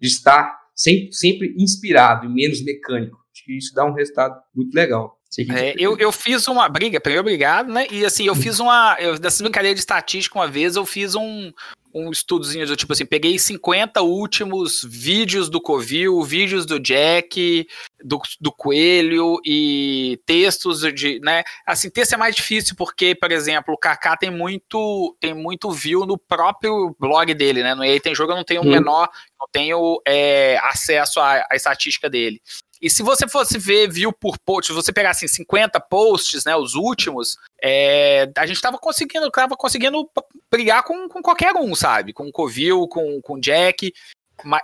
de 0.00 0.06
estar 0.06 0.58
sempre, 0.74 1.12
sempre 1.12 1.54
inspirado 1.58 2.24
e 2.24 2.28
menos 2.28 2.64
mecânico. 2.64 3.18
Acho 3.32 3.44
que 3.44 3.56
isso 3.56 3.74
dá 3.74 3.84
um 3.84 3.92
resultado 3.92 4.40
muito 4.54 4.74
legal. 4.74 5.17
Que- 5.34 5.46
É, 5.52 5.74
eu, 5.78 5.96
eu 5.98 6.10
fiz 6.10 6.48
uma 6.48 6.68
briga, 6.68 7.00
primeiro 7.00 7.20
obrigado, 7.20 7.70
né? 7.72 7.86
E 7.90 8.04
assim, 8.04 8.26
eu 8.26 8.34
fiz 8.34 8.58
uma. 8.60 8.96
Eu, 8.98 9.18
dessas 9.18 9.40
brincadeiras 9.40 9.76
de 9.76 9.80
estatística, 9.80 10.38
uma 10.38 10.48
vez 10.48 10.74
eu 10.76 10.86
fiz 10.86 11.14
um, 11.14 11.52
um 11.94 12.10
estudozinho 12.10 12.66
do 12.66 12.76
tipo 12.76 12.92
assim, 12.92 13.04
peguei 13.06 13.38
50 13.38 14.00
últimos 14.02 14.82
vídeos 14.88 15.48
do 15.50 15.60
Covil, 15.60 16.22
vídeos 16.22 16.64
do 16.64 16.80
Jack, 16.80 17.66
do, 18.02 18.20
do 18.40 18.50
Coelho 18.50 19.36
e 19.44 20.18
textos 20.24 20.80
de, 20.94 21.20
né? 21.20 21.42
Assim, 21.66 21.90
texto 21.90 22.14
é 22.14 22.16
mais 22.16 22.34
difícil 22.34 22.74
porque, 22.76 23.14
por 23.14 23.30
exemplo, 23.30 23.74
o 23.74 23.78
Kaká 23.78 24.16
tem 24.16 24.30
muito 24.30 25.14
tem 25.20 25.34
muito 25.34 25.70
view 25.70 26.06
no 26.06 26.16
próprio 26.16 26.96
blog 26.98 27.32
dele, 27.34 27.62
né? 27.62 27.74
No 27.74 27.84
EA 27.84 28.00
tem 28.00 28.14
jogo, 28.14 28.32
eu 28.32 28.36
não 28.36 28.44
tenho 28.44 28.62
Hum. 28.62 28.70
menor, 28.70 29.08
não 29.38 29.46
tenho 29.52 30.00
é, 30.06 30.58
acesso 30.62 31.20
à, 31.20 31.44
à 31.50 31.54
estatística 31.54 32.08
dele. 32.08 32.40
E 32.80 32.88
se 32.88 33.02
você 33.02 33.26
fosse 33.28 33.58
ver 33.58 33.90
view 33.90 34.12
por 34.12 34.38
post, 34.38 34.68
se 34.70 34.74
você 34.74 34.92
pegar 34.92 35.10
assim 35.10 35.26
50 35.26 35.80
posts, 35.80 36.44
né, 36.44 36.56
os 36.56 36.74
últimos, 36.74 37.36
é, 37.62 38.30
a 38.36 38.46
gente 38.46 38.60
tava 38.60 38.78
conseguindo, 38.78 39.30
tava 39.30 39.56
conseguindo 39.56 40.08
brigar 40.50 40.82
com, 40.84 41.08
com 41.08 41.20
qualquer 41.20 41.54
um, 41.54 41.74
sabe? 41.74 42.12
Com 42.12 42.28
o 42.28 42.32
Covil, 42.32 42.86
com, 42.88 43.20
com 43.20 43.34
o 43.34 43.40
Jack. 43.40 43.92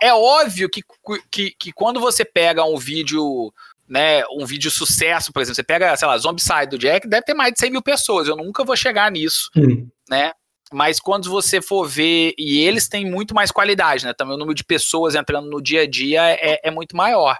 É 0.00 0.14
óbvio 0.14 0.68
que, 0.70 0.82
que, 1.30 1.50
que 1.58 1.72
quando 1.72 1.98
você 2.00 2.24
pega 2.24 2.64
um 2.64 2.76
vídeo, 2.76 3.52
né, 3.88 4.24
um 4.28 4.46
vídeo 4.46 4.70
sucesso, 4.70 5.32
por 5.32 5.42
exemplo, 5.42 5.56
você 5.56 5.64
pega, 5.64 5.96
sei 5.96 6.06
lá, 6.06 6.16
Zombicide 6.16 6.68
do 6.68 6.78
Jack, 6.78 7.08
deve 7.08 7.24
ter 7.24 7.34
mais 7.34 7.52
de 7.52 7.58
100 7.58 7.70
mil 7.70 7.82
pessoas. 7.82 8.28
Eu 8.28 8.36
nunca 8.36 8.64
vou 8.64 8.76
chegar 8.76 9.10
nisso, 9.10 9.50
Hum. 9.56 9.88
né? 10.08 10.32
Mas 10.72 10.98
quando 10.98 11.30
você 11.30 11.60
for 11.60 11.86
ver, 11.86 12.34
e 12.36 12.58
eles 12.60 12.88
têm 12.88 13.08
muito 13.08 13.34
mais 13.34 13.52
qualidade, 13.52 14.04
né? 14.04 14.12
Também 14.12 14.34
o 14.34 14.38
número 14.38 14.54
de 14.54 14.64
pessoas 14.64 15.14
entrando 15.14 15.48
no 15.48 15.62
dia 15.62 15.82
a 15.82 15.86
dia 15.88 16.22
é, 16.30 16.60
é 16.64 16.70
muito 16.70 16.96
maior. 16.96 17.36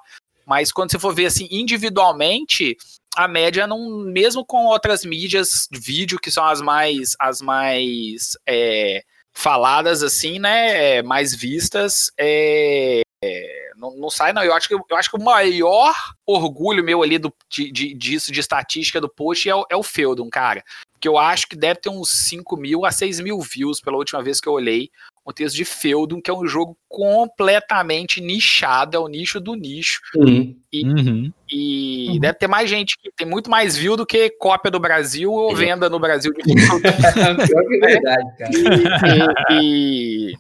Mas 0.47 0.73
quando 0.73 0.91
você 0.91 0.99
for 0.99 1.15
ver 1.15 1.27
assim 1.27 1.49
individualmente, 1.51 2.77
a 3.17 3.29
média 3.29 3.67
não, 3.67 3.99
mesmo 3.99 4.45
com 4.45 4.67
outras 4.67 5.05
mídias 5.05 5.69
de 5.71 5.79
vídeo 5.79 6.19
que 6.19 6.31
são 6.31 6.45
as 6.45 6.61
mais 6.61 7.15
as 7.19 7.41
mais 7.41 8.37
é, 8.47 9.03
faladas 9.33 10.03
assim, 10.03 10.39
né, 10.39 10.97
é, 10.97 11.03
mais 11.03 11.35
vistas, 11.35 12.11
é, 12.19 13.03
não, 13.77 13.97
não 13.97 14.11
sai 14.11 14.33
não. 14.33 14.43
Eu 14.43 14.55
acho 14.55 14.69
que 14.69 14.75
eu 14.75 14.97
acho 14.97 15.11
que 15.11 15.17
o 15.17 15.23
maior 15.23 15.95
orgulho 16.27 16.83
meu 16.83 17.03
ali 17.03 17.19
do, 17.19 17.33
de, 17.49 17.71
de- 17.71 17.95
disso 17.95 18.33
de 18.33 18.41
estatística 18.41 19.01
do 19.01 19.09
post 19.09 19.49
é 19.49 19.55
o, 19.55 19.67
é 19.71 19.77
o 19.77 19.83
Feudum, 19.83 20.31
cara. 20.31 20.63
Que 21.01 21.09
eu 21.09 21.19
acho 21.19 21.47
que 21.49 21.57
deve 21.57 21.81
ter 21.81 21.91
uns 21.91 22.11
5 22.29 22.57
mil 22.57 22.85
a 22.85 22.93
6 22.93 23.21
mil 23.21 23.41
views 23.41 23.81
pela 23.81 23.97
última 23.97 24.23
vez 24.23 24.41
que 24.41 24.49
eu 24.49 24.53
olhei 24.53 24.91
o 25.25 25.33
texto 25.33 25.57
de 25.57 25.65
Feudum, 25.65 26.21
que 26.21 26.31
é 26.31 26.35
um 26.35 26.47
jogo 26.47 26.77
completamente 26.89 28.21
nichado, 28.21 28.97
é 28.97 29.01
o 29.01 29.09
nicho 29.09 29.41
do 29.41 29.55
nicho. 29.55 30.01
Hum. 30.17 30.55
Uhum. 30.75 31.33
E 31.51 32.09
Uhum. 32.11 32.19
deve 32.19 32.35
ter 32.39 32.47
mais 32.49 32.69
gente 32.69 32.97
que 32.99 33.11
tem 33.17 33.27
muito 33.27 33.49
mais 33.49 33.77
view 33.77 33.97
do 33.97 34.05
que 34.05 34.29
cópia 34.31 34.71
do 34.71 34.79
Brasil 34.81 35.33
ou 35.33 35.55
venda 35.57 35.89
no 35.89 35.99
Brasil 35.99 36.33
de 36.33 36.43
Feudum. 36.67 37.47
Pior 37.47 37.65
que 37.67 37.75
é 37.77 37.87
verdade, 37.87 38.37
cara. 38.39 38.51
e, 39.63 40.35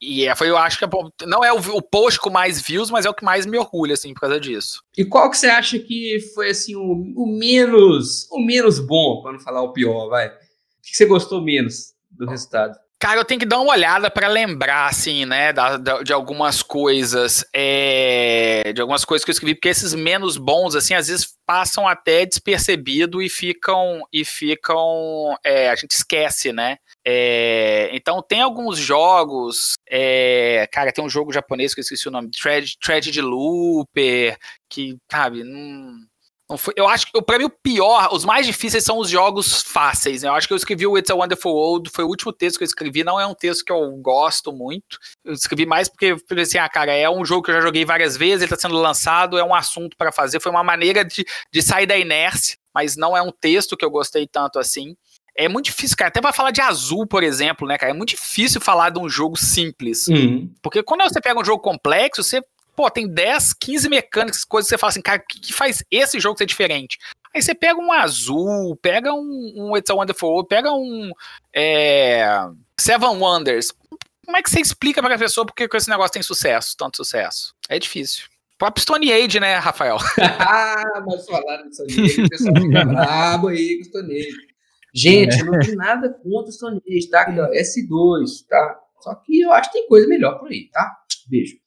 e 0.00 0.26
é, 0.26 0.34
foi, 0.36 0.48
eu 0.48 0.56
acho 0.56 0.78
que 0.78 0.84
é 0.84 0.86
bom. 0.86 1.08
não 1.26 1.44
é 1.44 1.52
o, 1.52 1.58
o 1.58 1.82
post 1.82 2.20
com 2.20 2.30
mais 2.30 2.60
views, 2.62 2.90
mas 2.90 3.04
é 3.06 3.10
o 3.10 3.14
que 3.14 3.24
mais 3.24 3.46
me 3.46 3.58
orgulha, 3.58 3.94
assim, 3.94 4.14
por 4.14 4.20
causa 4.20 4.38
disso. 4.38 4.82
E 4.96 5.04
qual 5.04 5.30
que 5.30 5.36
você 5.38 5.48
acha 5.48 5.78
que 5.78 6.18
foi 6.34 6.50
assim 6.50 6.76
o, 6.76 6.82
o 7.16 7.26
menos 7.38 8.28
o 8.30 8.38
menos 8.40 8.78
bom, 8.78 9.22
para 9.22 9.32
não 9.32 9.40
falar 9.40 9.62
o 9.62 9.72
pior, 9.72 10.08
vai? 10.08 10.28
O 10.28 10.30
que 10.82 10.90
que 10.90 10.96
você 10.96 11.06
gostou 11.06 11.42
menos 11.42 11.94
do 12.10 12.26
resultado? 12.26 12.76
Cara, 13.02 13.18
eu 13.18 13.24
tenho 13.24 13.40
que 13.40 13.46
dar 13.46 13.58
uma 13.60 13.72
olhada 13.72 14.10
pra 14.10 14.28
lembrar, 14.28 14.86
assim, 14.86 15.24
né, 15.24 15.54
da- 15.54 15.78
da- 15.78 16.02
de 16.02 16.12
algumas 16.12 16.62
coisas, 16.62 17.42
é, 17.54 18.72
de 18.74 18.80
algumas 18.82 19.06
coisas 19.06 19.24
que 19.24 19.30
eu 19.30 19.32
escrevi, 19.32 19.54
porque 19.54 19.70
esses 19.70 19.94
menos 19.94 20.36
bons, 20.36 20.74
assim, 20.76 20.92
às 20.92 21.08
vezes 21.08 21.34
passam 21.46 21.88
até 21.88 22.26
despercebido 22.26 23.22
e 23.22 23.30
ficam, 23.30 24.02
e 24.12 24.22
ficam, 24.22 25.34
é, 25.42 25.70
a 25.70 25.76
gente 25.76 25.92
esquece, 25.92 26.52
né? 26.52 26.76
É, 27.02 27.88
então 27.94 28.22
tem 28.22 28.42
alguns 28.42 28.76
jogos, 28.78 29.76
é, 29.88 30.68
cara, 30.70 30.92
tem 30.92 31.02
um 31.02 31.08
jogo 31.08 31.32
japonês 31.32 31.72
que 31.72 31.80
eu 31.80 31.82
esqueci 31.82 32.06
o 32.06 32.10
nome, 32.10 32.30
Thread, 32.30 32.76
Looper, 33.22 34.36
que, 34.68 34.98
sabe, 35.10 35.42
não 35.42 36.09
foi- 36.58 36.74
eu 36.76 36.88
acho 36.88 37.06
que 37.10 37.22
pra 37.22 37.38
mim 37.38 37.44
o 37.44 37.50
pior, 37.50 38.08
os 38.12 38.24
mais 38.24 38.46
difíceis 38.46 38.84
são 38.84 38.98
os 38.98 39.08
jogos 39.08 39.62
fáceis. 39.62 40.22
né? 40.22 40.28
Eu 40.28 40.34
acho 40.34 40.46
que 40.46 40.52
eu 40.52 40.56
escrevi 40.56 40.86
o 40.86 40.96
It's 40.96 41.10
a 41.10 41.14
Wonderful 41.14 41.52
World, 41.52 41.90
foi 41.90 42.04
o 42.04 42.08
último 42.08 42.32
texto 42.32 42.58
que 42.58 42.64
eu 42.64 42.66
escrevi, 42.66 43.04
não 43.04 43.20
é 43.20 43.26
um 43.26 43.34
texto 43.34 43.64
que 43.64 43.72
eu 43.72 43.90
gosto 43.96 44.52
muito. 44.52 44.98
Eu 45.24 45.32
escrevi 45.32 45.66
mais 45.66 45.88
porque 45.88 46.06
eu 46.06 46.18
falei 46.28 46.44
assim, 46.44 46.58
ah, 46.58 46.68
cara, 46.68 46.92
é 46.92 47.08
um 47.08 47.24
jogo 47.24 47.42
que 47.42 47.50
eu 47.50 47.54
já 47.54 47.60
joguei 47.60 47.84
várias 47.84 48.16
vezes, 48.16 48.42
ele 48.42 48.50
tá 48.50 48.56
sendo 48.56 48.74
lançado, 48.76 49.38
é 49.38 49.44
um 49.44 49.54
assunto 49.54 49.96
pra 49.96 50.10
fazer, 50.12 50.40
foi 50.40 50.50
uma 50.50 50.64
maneira 50.64 51.04
de, 51.04 51.24
de 51.52 51.62
sair 51.62 51.86
da 51.86 51.96
inércia, 51.96 52.56
mas 52.74 52.96
não 52.96 53.16
é 53.16 53.22
um 53.22 53.32
texto 53.32 53.76
que 53.76 53.84
eu 53.84 53.90
gostei 53.90 54.26
tanto 54.26 54.58
assim. 54.58 54.94
É 55.36 55.48
muito 55.48 55.66
difícil, 55.66 55.96
cara, 55.96 56.08
até 56.08 56.20
pra 56.20 56.32
falar 56.32 56.50
de 56.50 56.60
azul, 56.60 57.06
por 57.06 57.22
exemplo, 57.22 57.66
né, 57.66 57.78
cara, 57.78 57.92
é 57.92 57.94
muito 57.94 58.10
difícil 58.10 58.60
falar 58.60 58.90
de 58.90 58.98
um 58.98 59.08
jogo 59.08 59.36
simples. 59.36 60.08
Hum. 60.08 60.50
Porque 60.60 60.82
quando 60.82 61.02
você 61.02 61.20
pega 61.20 61.40
um 61.40 61.44
jogo 61.44 61.62
complexo, 61.62 62.22
você, 62.22 62.42
pô, 62.80 62.90
tem 62.90 63.06
10, 63.06 63.52
15 63.52 63.90
mecânicas, 63.90 64.42
coisas 64.42 64.66
que 64.66 64.74
você 64.74 64.78
fala 64.78 64.88
assim, 64.88 65.02
cara, 65.02 65.20
o 65.22 65.26
que, 65.28 65.38
que 65.38 65.52
faz 65.52 65.84
esse 65.90 66.18
jogo 66.18 66.38
ser 66.38 66.46
diferente? 66.46 66.96
Aí 67.34 67.42
você 67.42 67.54
pega 67.54 67.78
um 67.78 67.92
azul, 67.92 68.74
pega 68.80 69.12
um, 69.12 69.52
um 69.54 69.76
It's 69.76 69.90
a 69.90 69.94
Wonderful 69.94 70.30
World, 70.30 70.48
pega 70.48 70.72
um 70.72 71.10
é, 71.54 72.24
Seven 72.80 73.18
Wonders. 73.18 73.70
Como 74.24 74.34
é 74.34 74.42
que 74.42 74.48
você 74.48 74.60
explica 74.60 75.02
pra 75.02 75.18
pessoa 75.18 75.44
porque 75.44 75.68
que 75.68 75.76
esse 75.76 75.90
negócio 75.90 76.12
tem 76.14 76.22
sucesso, 76.22 76.74
tanto 76.74 76.96
sucesso? 76.96 77.54
É 77.68 77.78
difícil. 77.78 78.24
O 78.54 78.58
próprio 78.60 78.82
Stone 78.82 79.12
Age, 79.12 79.38
né, 79.38 79.56
Rafael? 79.56 79.98
ah, 80.40 81.04
mas 81.06 81.26
falaram 81.26 81.68
do 81.68 81.74
Stone 81.74 81.92
Age, 81.92 82.22
o 82.22 82.28
pessoal 82.30 82.54
fica 82.62 82.84
brabo 82.86 83.48
aí 83.48 83.76
com 83.76 83.84
Stone 83.84 84.16
Age. 84.16 84.50
Gente, 84.94 85.38
eu 85.38 85.52
não 85.52 85.58
tenho 85.58 85.76
nada 85.76 86.08
contra 86.08 86.48
o 86.48 86.52
Stone 86.52 86.82
Age, 86.88 87.10
tá? 87.10 87.20
Aqui, 87.20 87.38
ó, 87.38 87.46
S2, 87.50 88.46
tá? 88.48 88.80
Só 89.00 89.14
que 89.16 89.38
eu 89.38 89.52
acho 89.52 89.70
que 89.70 89.78
tem 89.78 89.86
coisa 89.86 90.08
melhor 90.08 90.38
por 90.38 90.48
aí, 90.48 90.70
tá? 90.72 90.96
Beijo. 91.28 91.60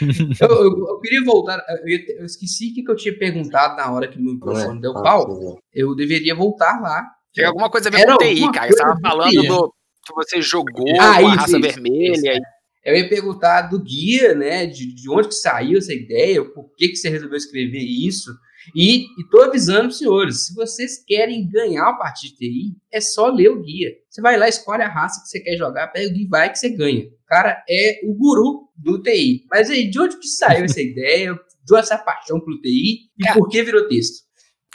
Eu, 0.40 0.48
eu- 0.48 0.88
eu 0.88 1.00
queria 1.00 1.24
voltar, 1.24 1.64
eu, 1.86 1.98
eu 2.20 2.24
esqueci 2.26 2.70
o 2.70 2.74
que 2.74 2.82
que 2.82 2.90
eu 2.90 2.96
tinha 2.96 3.16
perguntado 3.18 3.76
na 3.76 3.90
hora 3.92 4.08
que 4.08 4.18
meu 4.20 4.34
microfone 4.34 4.80
deu 4.80 4.96
Ah, 4.98 5.02
pau. 5.02 5.28
eu 5.30 5.38
ver. 5.54 5.56
Eu 5.72 5.94
deveria 5.94 6.34
voltar 6.34 6.80
lá. 6.80 7.04
Tem 7.34 7.44
alguma 7.44 7.70
coisa 7.70 7.88
a 7.88 7.92
ver 7.92 8.04
com 8.06 8.16
TI, 8.18 8.40
cara. 8.52 8.66
Você 8.72 8.78
coisa 8.78 8.82
tava 8.82 8.94
com 8.94 9.00
falando 9.00 9.32
do 9.46 9.74
que 10.06 10.14
você 10.14 10.40
jogou 10.42 10.88
Ah, 11.00 11.18
com 11.20 11.26
a 11.26 11.30
isso, 11.30 11.36
raça 11.40 11.58
isso, 11.58 11.60
vermelha. 11.60 12.32
isso. 12.32 12.40
Eu 12.84 12.96
ia 12.96 13.08
perguntar 13.08 13.62
do 13.62 13.82
guia, 13.82 14.34
né? 14.34 14.66
De, 14.66 14.94
de 14.94 15.10
onde 15.10 15.28
que 15.28 15.34
saiu 15.34 15.78
essa 15.78 15.92
ideia, 15.92 16.42
por 16.44 16.70
que, 16.76 16.88
que 16.88 16.96
você 16.96 17.08
resolveu 17.10 17.36
escrever 17.36 17.78
isso. 17.82 18.30
E 18.74 19.06
estou 19.20 19.42
avisando 19.42 19.88
os 19.88 19.98
senhores, 19.98 20.46
se 20.46 20.54
vocês 20.54 21.02
querem 21.06 21.48
ganhar 21.48 21.88
a 21.88 21.94
partir 21.94 22.28
de 22.28 22.36
TI, 22.36 22.76
é 22.92 23.00
só 23.00 23.28
ler 23.28 23.50
o 23.50 23.62
guia. 23.62 23.90
Você 24.08 24.20
vai 24.20 24.38
lá, 24.38 24.48
escolhe 24.48 24.82
a 24.82 24.88
raça 24.88 25.20
que 25.22 25.28
você 25.28 25.40
quer 25.40 25.56
jogar, 25.56 25.88
pega 25.88 26.08
o 26.08 26.12
guia 26.12 26.24
e 26.24 26.28
vai 26.28 26.50
que 26.50 26.58
você 26.58 26.68
ganha. 26.70 27.04
O 27.04 27.26
cara 27.26 27.62
é 27.68 28.00
o 28.04 28.14
guru 28.14 28.68
do 28.76 29.02
TI. 29.02 29.44
Mas 29.50 29.70
aí, 29.70 29.90
de 29.90 30.00
onde 30.00 30.18
que 30.18 30.26
saiu 30.26 30.64
essa 30.64 30.80
ideia? 30.82 31.34
De 31.34 31.74
onde 31.74 31.82
essa 31.82 31.98
paixão 31.98 32.40
pelo 32.40 32.60
TI? 32.60 33.10
E 33.18 33.24
Cara, 33.24 33.38
por 33.38 33.48
que 33.48 33.62
virou 33.62 33.88
texto? 33.88 34.27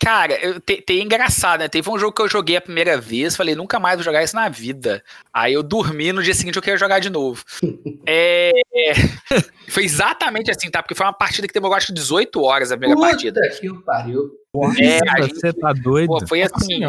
Cara, 0.03 0.33
eu, 0.43 0.59
te, 0.59 0.81
te- 0.81 1.01
engraçado, 1.01 1.59
né? 1.61 1.67
Teve 1.69 1.89
um 1.89 1.97
jogo 1.97 2.13
que 2.13 2.21
eu 2.21 2.27
joguei 2.27 2.57
a 2.57 2.61
primeira 2.61 2.99
vez, 2.99 3.35
falei, 3.35 3.55
nunca 3.55 3.79
mais 3.79 3.95
vou 3.95 4.03
jogar 4.03 4.21
isso 4.23 4.35
na 4.35 4.49
vida. 4.49 5.03
Aí 5.33 5.53
eu 5.53 5.63
dormi, 5.63 6.11
no 6.11 6.21
dia 6.21 6.33
seguinte 6.33 6.55
eu 6.57 6.61
queria 6.61 6.77
jogar 6.77 6.99
de 6.99 7.09
novo. 7.09 7.43
É, 8.05 8.51
foi 9.69 9.85
exatamente 9.85 10.51
assim, 10.51 10.69
tá? 10.69 10.83
Porque 10.83 10.93
foi 10.93 11.05
uma 11.05 11.13
partida 11.13 11.47
que 11.47 11.53
demorou 11.53 11.75
acho 11.77 11.87
que 11.87 11.93
18 11.93 12.41
horas 12.41 12.69
a 12.69 12.77
primeira 12.77 12.99
partida. 13.11 13.39
Puta 13.41 13.59
que 13.61 13.85
pariu. 13.85 14.29
É, 14.83 14.99
gente- 15.23 15.35
Você 15.39 15.53
tá 15.53 15.71
doido? 15.71 16.07
Pô, 16.07 16.27
foi 16.27 16.41
assim. 16.41 16.83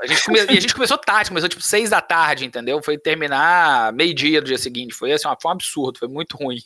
A 0.00 0.06
gente, 0.06 0.24
come- 0.24 0.38
e 0.38 0.56
a 0.56 0.60
gente 0.60 0.72
começou 0.72 0.96
tarde, 0.98 1.30
começou 1.30 1.48
tipo 1.48 1.62
6 1.62 1.90
da 1.90 2.00
tarde, 2.00 2.44
entendeu? 2.46 2.80
Foi 2.80 2.96
terminar 2.96 3.92
meio-dia 3.92 4.40
do 4.40 4.46
dia 4.46 4.56
seguinte. 4.58 4.94
Foi 4.94 5.10
assim, 5.12 5.26
uma- 5.26 5.36
foi 5.40 5.50
um 5.50 5.54
absurdo, 5.54 5.98
foi 5.98 6.06
muito 6.08 6.36
ruim. 6.36 6.58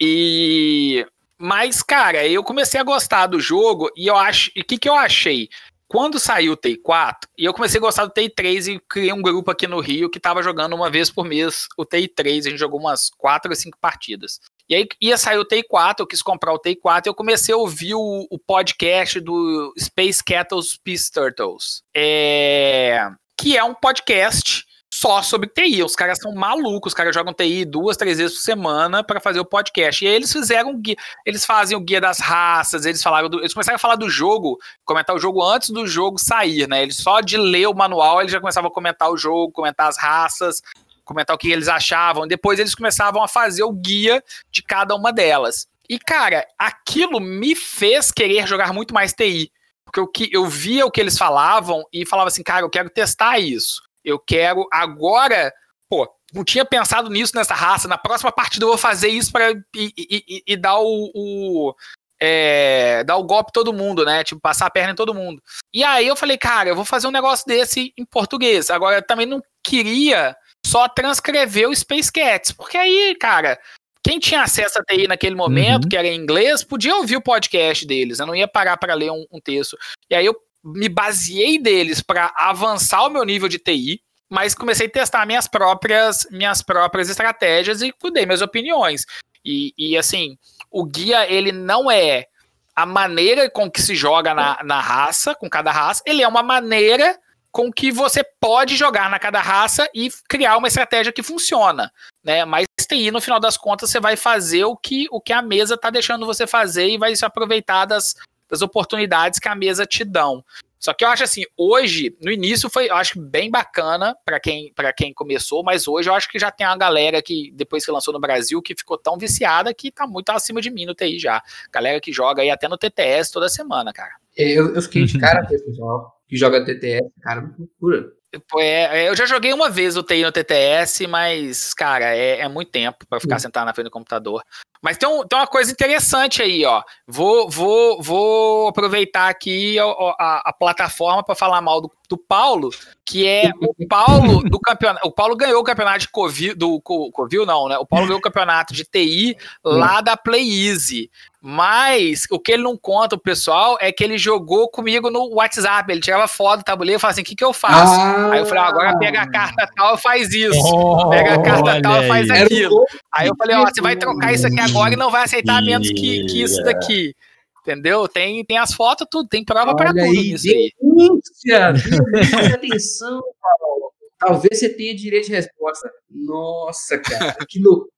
E. 0.00 1.04
Mas, 1.42 1.82
cara, 1.82 2.24
eu 2.24 2.44
comecei 2.44 2.78
a 2.80 2.84
gostar 2.84 3.26
do 3.26 3.40
jogo 3.40 3.90
e 3.96 4.06
eu 4.06 4.16
acho. 4.16 4.52
E 4.54 4.60
o 4.60 4.64
que, 4.64 4.78
que 4.78 4.88
eu 4.88 4.94
achei? 4.94 5.48
Quando 5.88 6.20
saiu 6.20 6.52
o 6.52 6.56
TI 6.56 6.76
4, 6.76 7.28
e 7.36 7.44
eu 7.44 7.52
comecei 7.52 7.78
a 7.78 7.80
gostar 7.80 8.04
do 8.04 8.12
TI 8.12 8.30
3 8.30 8.68
e 8.68 8.80
criei 8.88 9.12
um 9.12 9.20
grupo 9.20 9.50
aqui 9.50 9.66
no 9.66 9.80
Rio 9.80 10.08
que 10.08 10.20
tava 10.20 10.40
jogando 10.40 10.74
uma 10.74 10.88
vez 10.88 11.10
por 11.10 11.24
mês 11.24 11.66
o 11.76 11.84
TI 11.84 12.06
3. 12.06 12.46
A 12.46 12.50
gente 12.50 12.58
jogou 12.60 12.78
umas 12.78 13.10
4 13.18 13.50
ou 13.50 13.56
5 13.56 13.76
partidas. 13.80 14.38
E 14.68 14.74
aí 14.76 14.88
ia 15.00 15.18
sair 15.18 15.38
o 15.38 15.44
TI4, 15.44 15.96
eu 15.98 16.06
quis 16.06 16.22
comprar 16.22 16.52
o 16.52 16.60
TI4 16.60 17.06
e 17.06 17.08
eu 17.08 17.14
comecei 17.14 17.52
a 17.52 17.58
ouvir 17.58 17.94
o, 17.94 18.26
o 18.30 18.38
podcast 18.38 19.18
do 19.18 19.74
Space 19.76 20.22
Kettles 20.22 20.78
Peace 20.82 21.10
Turtles. 21.10 21.82
É, 21.92 23.10
que 23.36 23.56
é 23.56 23.64
um 23.64 23.74
podcast 23.74 24.64
só 25.02 25.20
sobre 25.20 25.48
TI. 25.48 25.82
Os 25.82 25.96
caras 25.96 26.18
são 26.18 26.32
malucos, 26.32 26.92
os 26.92 26.94
caras 26.94 27.12
jogam 27.12 27.34
TI 27.34 27.64
duas, 27.64 27.96
três 27.96 28.18
vezes 28.18 28.36
por 28.36 28.42
semana 28.42 29.02
para 29.02 29.20
fazer 29.20 29.40
o 29.40 29.44
podcast. 29.44 30.04
E 30.04 30.08
aí 30.08 30.14
eles 30.14 30.32
fizeram 30.32 30.80
guia, 30.80 30.94
eles 31.26 31.44
fazem 31.44 31.76
o 31.76 31.80
guia 31.80 32.00
das 32.00 32.20
raças, 32.20 32.86
eles 32.86 33.02
falaram 33.02 33.28
do, 33.28 33.40
eles 33.40 33.52
começaram 33.52 33.74
a 33.74 33.80
falar 33.80 33.96
do 33.96 34.08
jogo, 34.08 34.56
comentar 34.84 35.16
o 35.16 35.18
jogo 35.18 35.42
antes 35.42 35.70
do 35.70 35.84
jogo 35.88 36.18
sair, 36.18 36.68
né? 36.68 36.84
Eles 36.84 36.96
só 36.96 37.20
de 37.20 37.36
ler 37.36 37.66
o 37.66 37.74
manual, 37.74 38.20
eles 38.20 38.30
já 38.30 38.38
começavam 38.38 38.70
a 38.70 38.72
comentar 38.72 39.10
o 39.10 39.16
jogo, 39.16 39.52
comentar 39.52 39.88
as 39.88 39.98
raças, 39.98 40.62
comentar 41.04 41.34
o 41.34 41.38
que 41.38 41.50
eles 41.50 41.66
achavam. 41.66 42.28
Depois 42.28 42.60
eles 42.60 42.74
começavam 42.74 43.24
a 43.24 43.28
fazer 43.28 43.64
o 43.64 43.72
guia 43.72 44.22
de 44.52 44.62
cada 44.62 44.94
uma 44.94 45.12
delas. 45.12 45.66
E 45.88 45.98
cara, 45.98 46.46
aquilo 46.56 47.18
me 47.18 47.56
fez 47.56 48.12
querer 48.12 48.46
jogar 48.46 48.72
muito 48.72 48.94
mais 48.94 49.12
TI. 49.12 49.50
Porque 49.84 50.00
eu, 50.30 50.42
eu 50.42 50.46
via 50.46 50.86
o 50.86 50.90
que 50.92 51.00
eles 51.00 51.18
falavam 51.18 51.82
e 51.92 52.06
falava 52.06 52.28
assim, 52.28 52.44
cara, 52.44 52.64
eu 52.64 52.70
quero 52.70 52.88
testar 52.88 53.40
isso. 53.40 53.82
Eu 54.04 54.18
quero 54.18 54.66
agora, 54.72 55.52
pô, 55.88 56.08
não 56.32 56.44
tinha 56.44 56.64
pensado 56.64 57.10
nisso 57.10 57.36
nessa 57.36 57.54
raça. 57.54 57.86
Na 57.86 57.98
próxima 57.98 58.32
partida 58.32 58.64
eu 58.64 58.68
vou 58.68 58.78
fazer 58.78 59.08
isso 59.08 59.30
para 59.30 59.50
e, 59.76 59.92
e, 59.96 60.42
e, 60.46 60.56
dar 60.56 60.78
o, 60.78 61.10
o 61.14 61.74
é, 62.20 63.02
dar 63.04 63.16
o 63.16 63.24
golpe 63.24 63.52
todo 63.52 63.72
mundo, 63.72 64.04
né? 64.04 64.22
Tipo, 64.22 64.40
passar 64.40 64.66
a 64.66 64.70
perna 64.70 64.92
em 64.92 64.96
todo 64.96 65.14
mundo. 65.14 65.42
E 65.74 65.82
aí 65.82 66.06
eu 66.06 66.16
falei, 66.16 66.38
cara, 66.38 66.68
eu 66.68 66.76
vou 66.76 66.84
fazer 66.84 67.06
um 67.06 67.12
negócio 67.12 67.44
desse 67.46 67.92
em 67.98 68.04
português. 68.04 68.70
Agora, 68.70 68.96
eu 68.96 69.02
também 69.02 69.26
não 69.26 69.42
queria 69.62 70.36
só 70.64 70.88
transcrever 70.88 71.68
o 71.68 71.74
Space 71.74 72.12
Cats, 72.12 72.52
porque 72.52 72.76
aí, 72.76 73.16
cara, 73.18 73.58
quem 74.04 74.18
tinha 74.18 74.42
acesso 74.42 74.78
a 74.78 74.84
TI 74.84 75.06
naquele 75.08 75.34
momento, 75.34 75.84
uhum. 75.84 75.88
que 75.88 75.96
era 75.96 76.06
em 76.06 76.16
inglês, 76.16 76.64
podia 76.64 76.94
ouvir 76.96 77.16
o 77.16 77.22
podcast 77.22 77.86
deles. 77.86 78.18
Eu 78.18 78.26
não 78.26 78.34
ia 78.34 78.48
parar 78.48 78.76
para 78.76 78.94
ler 78.94 79.10
um, 79.10 79.26
um 79.30 79.40
texto. 79.40 79.76
E 80.08 80.14
aí 80.14 80.24
eu 80.24 80.34
me 80.64 80.88
baseei 80.88 81.58
deles 81.58 82.00
para 82.00 82.32
avançar 82.36 83.04
o 83.04 83.10
meu 83.10 83.24
nível 83.24 83.48
de 83.48 83.58
TI, 83.58 84.00
mas 84.30 84.54
comecei 84.54 84.86
a 84.86 84.90
testar 84.90 85.26
minhas 85.26 85.46
próprias, 85.46 86.26
minhas 86.30 86.62
próprias 86.62 87.10
estratégias 87.10 87.82
e 87.82 87.92
dei 88.12 88.24
minhas 88.24 88.42
opiniões. 88.42 89.04
E, 89.44 89.74
e 89.76 89.96
assim, 89.96 90.38
o 90.70 90.84
guia 90.84 91.30
ele 91.30 91.52
não 91.52 91.90
é 91.90 92.26
a 92.74 92.86
maneira 92.86 93.50
com 93.50 93.70
que 93.70 93.82
se 93.82 93.94
joga 93.94 94.32
na, 94.32 94.58
na 94.64 94.80
raça, 94.80 95.34
com 95.34 95.50
cada 95.50 95.70
raça, 95.70 96.02
ele 96.06 96.22
é 96.22 96.28
uma 96.28 96.42
maneira 96.42 97.18
com 97.50 97.70
que 97.70 97.92
você 97.92 98.24
pode 98.40 98.76
jogar 98.76 99.10
na 99.10 99.18
cada 99.18 99.40
raça 99.40 99.86
e 99.94 100.10
criar 100.26 100.56
uma 100.56 100.68
estratégia 100.68 101.12
que 101.12 101.22
funciona, 101.22 101.92
né? 102.24 102.46
Mas 102.46 102.64
TI, 102.88 103.10
no 103.10 103.20
final 103.20 103.38
das 103.38 103.58
contas, 103.58 103.90
você 103.90 104.00
vai 104.00 104.16
fazer 104.16 104.64
o 104.64 104.74
que, 104.74 105.06
o 105.10 105.20
que 105.20 105.34
a 105.34 105.42
mesa 105.42 105.74
está 105.74 105.90
deixando 105.90 106.24
você 106.24 106.46
fazer 106.46 106.88
e 106.88 106.96
vai 106.96 107.14
se 107.14 107.26
aproveitar 107.26 107.84
das, 107.84 108.14
das 108.52 108.60
oportunidades 108.60 109.38
que 109.38 109.48
a 109.48 109.54
mesa 109.54 109.86
te 109.86 110.04
dão. 110.04 110.44
Só 110.78 110.92
que 110.92 111.04
eu 111.04 111.08
acho 111.08 111.24
assim, 111.24 111.44
hoje, 111.56 112.14
no 112.20 112.30
início 112.30 112.68
foi, 112.68 112.90
eu 112.90 112.96
acho 112.96 113.18
bem 113.18 113.50
bacana 113.50 114.14
para 114.26 114.38
quem 114.38 114.72
para 114.74 114.92
quem 114.92 115.14
começou, 115.14 115.62
mas 115.62 115.88
hoje 115.88 116.10
eu 116.10 116.14
acho 116.14 116.28
que 116.28 116.38
já 116.38 116.50
tem 116.50 116.66
uma 116.66 116.76
galera 116.76 117.22
que 117.22 117.50
depois 117.54 117.84
que 117.84 117.90
lançou 117.90 118.12
no 118.12 118.20
Brasil 118.20 118.60
que 118.60 118.74
ficou 118.74 118.98
tão 118.98 119.16
viciada 119.16 119.72
que 119.72 119.90
tá 119.90 120.06
muito 120.06 120.28
acima 120.30 120.60
de 120.60 120.70
mim 120.70 120.84
no 120.84 120.94
TI 120.94 121.18
já. 121.18 121.40
Galera 121.72 122.00
que 122.00 122.12
joga 122.12 122.42
aí 122.42 122.50
até 122.50 122.68
no 122.68 122.76
TTS 122.76 123.30
toda 123.30 123.48
semana, 123.48 123.92
cara. 123.92 124.12
Eu, 124.36 124.74
eu 124.74 124.82
fiquei 124.82 125.04
de 125.04 125.18
cara 125.18 125.46
com 125.46 125.54
esse 125.54 125.64
pessoal 125.64 126.12
que 126.28 126.36
joga 126.36 126.64
TTS, 126.64 127.08
cara, 127.22 127.54
loucura. 127.58 128.12
É, 128.58 129.04
é, 129.04 129.08
eu 129.08 129.14
já 129.14 129.24
joguei 129.24 129.52
uma 129.52 129.70
vez 129.70 129.96
o 129.96 130.02
TI 130.02 130.22
no 130.22 130.32
TTS, 130.32 131.06
mas, 131.06 131.72
cara, 131.74 132.16
é, 132.16 132.40
é 132.40 132.48
muito 132.48 132.70
tempo 132.70 133.06
para 133.06 133.20
ficar 133.20 133.38
sentado 133.38 133.66
na 133.66 133.74
frente 133.74 133.84
do 133.84 133.90
computador. 133.90 134.42
Mas 134.82 134.98
tem, 134.98 135.08
um, 135.08 135.24
tem 135.24 135.38
uma 135.38 135.46
coisa 135.46 135.70
interessante 135.70 136.42
aí, 136.42 136.64
ó. 136.64 136.82
Vou, 137.06 137.48
vou, 137.48 138.02
vou 138.02 138.68
aproveitar 138.68 139.28
aqui 139.28 139.78
a, 139.78 139.84
a, 139.84 140.42
a 140.46 140.52
plataforma 140.52 141.22
para 141.22 141.36
falar 141.36 141.60
mal 141.60 141.80
do, 141.80 141.90
do 142.12 142.18
Paulo, 142.18 142.68
que 143.06 143.26
é 143.26 143.50
o 143.58 143.86
Paulo 143.88 144.42
do 144.42 144.60
campeonato. 144.60 145.08
O 145.08 145.10
Paulo 145.10 145.34
ganhou 145.34 145.60
o 145.60 145.64
campeonato 145.64 146.00
de 146.00 146.08
Covil, 146.08 146.54
do 146.54 146.78
Covil, 146.80 147.46
não, 147.46 147.68
né? 147.68 147.78
O 147.78 147.86
Paulo 147.86 148.06
ganhou 148.06 148.18
o 148.18 148.22
campeonato 148.22 148.74
de 148.74 148.84
TI 148.84 149.34
lá 149.64 150.02
da 150.02 150.14
Play 150.14 150.68
Easy. 150.68 151.10
Mas 151.40 152.26
o 152.30 152.38
que 152.38 152.52
ele 152.52 152.62
não 152.62 152.76
conta 152.76 153.16
o 153.16 153.18
pessoal 153.18 153.78
é 153.80 153.90
que 153.90 154.04
ele 154.04 154.18
jogou 154.18 154.68
comigo 154.68 155.10
no 155.10 155.34
WhatsApp. 155.34 155.90
Ele 155.90 156.02
tirava 156.02 156.28
foto 156.28 156.58
do 156.58 156.64
tabuleiro 156.64 156.98
e 156.98 157.00
falava 157.00 157.14
assim: 157.14 157.22
o 157.22 157.24
que, 157.24 157.34
que 157.34 157.44
eu 157.44 157.52
faço? 157.52 157.94
Ah, 157.94 158.30
aí 158.32 158.40
eu 158.40 158.46
falei: 158.46 158.62
ah, 158.62 158.68
agora 158.68 158.98
pega 158.98 159.22
a 159.22 159.30
carta 159.30 159.68
tal, 159.74 159.96
faz 159.96 160.32
isso. 160.34 160.60
Oh, 160.60 161.08
pega 161.08 161.34
a 161.34 161.42
carta 161.42 161.80
tal, 161.80 162.02
faz 162.04 162.30
aquilo. 162.30 162.84
Aí 163.12 163.26
eu 163.26 163.34
falei: 163.36 163.56
ó, 163.56 163.64
você 163.64 163.80
vai 163.80 163.96
trocar 163.96 164.32
isso 164.32 164.46
aqui 164.46 164.60
agora 164.60 164.92
e 164.92 164.96
não 164.96 165.10
vai 165.10 165.24
aceitar 165.24 165.62
menos 165.62 165.88
que, 165.88 166.26
que 166.26 166.42
isso 166.42 166.62
daqui. 166.62 167.14
Entendeu? 167.62 168.08
Tem, 168.08 168.44
tem 168.44 168.58
as 168.58 168.74
fotos, 168.74 169.06
tudo, 169.08 169.28
tem 169.28 169.44
prova 169.44 169.76
para 169.76 169.90
tudo 169.90 170.00
aí, 170.00 170.32
nisso 170.32 170.48
aí. 170.48 170.72
Denúncia! 170.80 171.68
Atenção, 172.54 173.22
Paulo. 173.40 173.92
Talvez 174.18 174.58
você 174.58 174.68
tenha 174.68 174.94
direito 174.94 175.26
de 175.26 175.32
resposta. 175.32 175.90
Nossa, 176.10 176.98
cara, 176.98 177.36
que 177.48 177.60
loucura. 177.60 177.90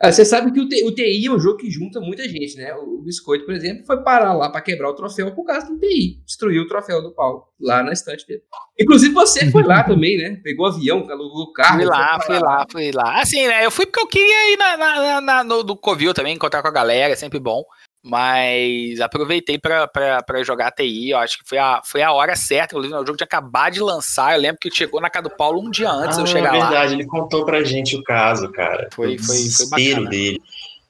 Ah, 0.00 0.12
você 0.12 0.24
sabe 0.24 0.52
que 0.52 0.60
o, 0.60 0.88
o 0.88 0.94
TI 0.94 1.26
é 1.26 1.30
um 1.30 1.40
jogo 1.40 1.56
que 1.56 1.68
junta 1.68 1.98
muita 1.98 2.22
gente, 2.28 2.56
né? 2.56 2.72
O, 2.74 2.98
o 2.98 3.02
Biscoito, 3.02 3.44
por 3.44 3.52
exemplo, 3.52 3.84
foi 3.84 4.00
parar 4.04 4.32
lá 4.32 4.48
para 4.48 4.60
quebrar 4.60 4.90
o 4.90 4.94
troféu 4.94 5.34
por 5.34 5.44
causa 5.44 5.66
do 5.66 5.76
TI. 5.76 6.22
Destruiu 6.24 6.62
o 6.62 6.68
troféu 6.68 7.02
do 7.02 7.12
Paulo, 7.12 7.44
lá 7.60 7.82
na 7.82 7.92
estante 7.92 8.24
dele. 8.24 8.42
Inclusive, 8.78 9.12
você 9.12 9.50
foi 9.50 9.64
lá 9.64 9.82
também, 9.88 10.16
né? 10.16 10.40
Pegou 10.44 10.66
avião, 10.66 11.04
alugou 11.10 11.46
o 11.46 11.52
carro. 11.52 11.78
Fui 11.78 11.84
lá, 11.84 12.20
fui 12.20 12.38
lá, 12.38 12.66
fui 12.70 12.92
lá. 12.92 13.20
Assim, 13.20 13.48
né? 13.48 13.66
Eu 13.66 13.72
fui 13.72 13.86
porque 13.86 14.00
eu 14.00 14.06
queria 14.06 14.52
ir 14.52 14.56
na, 14.56 14.76
na, 14.76 15.20
na, 15.20 15.44
no, 15.44 15.64
no 15.64 15.76
Covil 15.76 16.14
também, 16.14 16.36
encontrar 16.36 16.62
com 16.62 16.68
a 16.68 16.72
galera, 16.72 17.12
é 17.12 17.16
sempre 17.16 17.40
bom. 17.40 17.64
Mas 18.08 19.00
aproveitei 19.02 19.58
para 19.58 20.42
jogar 20.42 20.70
TI. 20.70 21.10
Eu 21.10 21.18
acho 21.18 21.38
que 21.38 21.46
foi 21.46 21.58
a, 21.58 21.82
foi 21.84 22.02
a 22.02 22.10
hora 22.10 22.34
certa. 22.34 22.74
Inclusive, 22.74 22.94
o 22.94 23.06
jogo 23.06 23.18
tinha 23.18 23.26
acabado 23.26 23.74
de 23.74 23.80
lançar. 23.80 24.34
Eu 24.34 24.40
lembro 24.40 24.58
que 24.58 24.70
chegou 24.70 24.98
na 24.98 25.10
casa 25.10 25.28
do 25.28 25.36
Paulo 25.36 25.60
um 25.60 25.70
dia 25.70 25.90
antes 25.90 26.16
ah, 26.16 26.22
de 26.22 26.28
eu 26.30 26.34
chegar 26.34 26.54
é 26.54 26.58
verdade, 26.58 26.86
lá. 26.86 26.92
ele 26.94 27.06
contou 27.06 27.44
pra 27.44 27.62
gente 27.62 27.94
o 27.96 28.02
caso, 28.02 28.50
cara. 28.50 28.88
Foi, 28.94 29.16
o 29.16 29.22
foi, 29.22 29.36
foi 29.50 29.68
dele. 29.78 30.40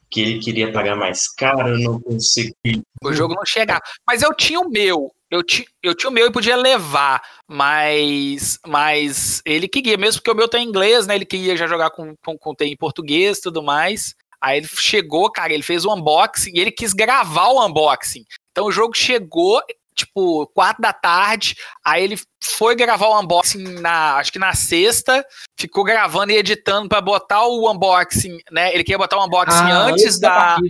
Que 0.09 0.23
ele 0.23 0.39
queria 0.39 0.73
pagar 0.73 0.97
mais 0.97 1.29
caro, 1.29 1.69
eu 1.69 1.79
não 1.81 2.01
consegui. 2.01 2.83
O 3.03 3.13
jogo 3.13 3.35
não 3.35 3.45
chegava. 3.45 3.83
Mas 4.07 4.23
eu 4.23 4.33
tinha 4.33 4.61
o 4.61 4.71
meu. 4.71 5.13
Eu, 5.29 5.43
ti, 5.43 5.67
eu 5.83 5.95
tinha 5.95 6.09
o 6.09 6.13
meu 6.13 6.27
e 6.27 6.33
podia 6.33 6.57
levar, 6.57 7.21
mas, 7.47 8.59
mas 8.67 9.43
ele 9.45 9.69
queria, 9.69 9.99
mesmo 9.99 10.23
porque 10.23 10.31
o 10.31 10.35
meu 10.35 10.49
tá 10.49 10.59
em 10.59 10.67
inglês, 10.67 11.07
né? 11.07 11.17
Ele 11.17 11.27
queria 11.27 11.55
já 11.55 11.67
jogar 11.67 11.91
com, 11.91 12.15
com, 12.25 12.39
com 12.39 12.55
tem 12.55 12.73
em 12.73 12.77
português 12.77 13.37
e 13.37 13.43
tudo 13.43 13.63
mais. 13.63 14.15
Aí 14.41 14.59
ele 14.59 14.69
chegou, 14.69 15.31
cara, 15.31 15.53
ele 15.53 15.63
fez 15.63 15.85
o 15.85 15.93
unboxing 15.93 16.53
e 16.55 16.61
ele 16.61 16.71
quis 16.71 16.93
gravar 16.93 17.49
o 17.49 17.65
unboxing. 17.67 18.25
Então 18.53 18.67
o 18.67 18.73
jogo 18.73 18.97
chegou, 18.97 19.61
tipo, 19.95 20.47
quatro 20.49 20.81
da 20.81 20.93
tarde, 20.93 21.57
aí 21.85 22.05
ele 22.05 22.17
foi 22.43 22.77
gravar 22.77 23.09
o 23.09 23.21
unboxing 23.21 23.81
na, 23.81 24.17
acho 24.17 24.33
que 24.33 24.39
na 24.39 24.55
sexta, 24.55 25.25
ficou 25.57 25.83
gravando 25.83 26.33
e 26.33 26.37
editando 26.37 26.89
para 26.89 27.01
botar 27.01 27.45
o 27.47 27.71
unboxing, 27.71 28.39
né? 28.51 28.73
Ele 28.73 28.85
queria 28.85 28.99
botar 28.99 29.19
o 29.19 29.25
unboxing 29.25 29.57
ah, 29.57 29.87
antes 29.87 30.21
da, 30.21 30.57
da 30.57 30.61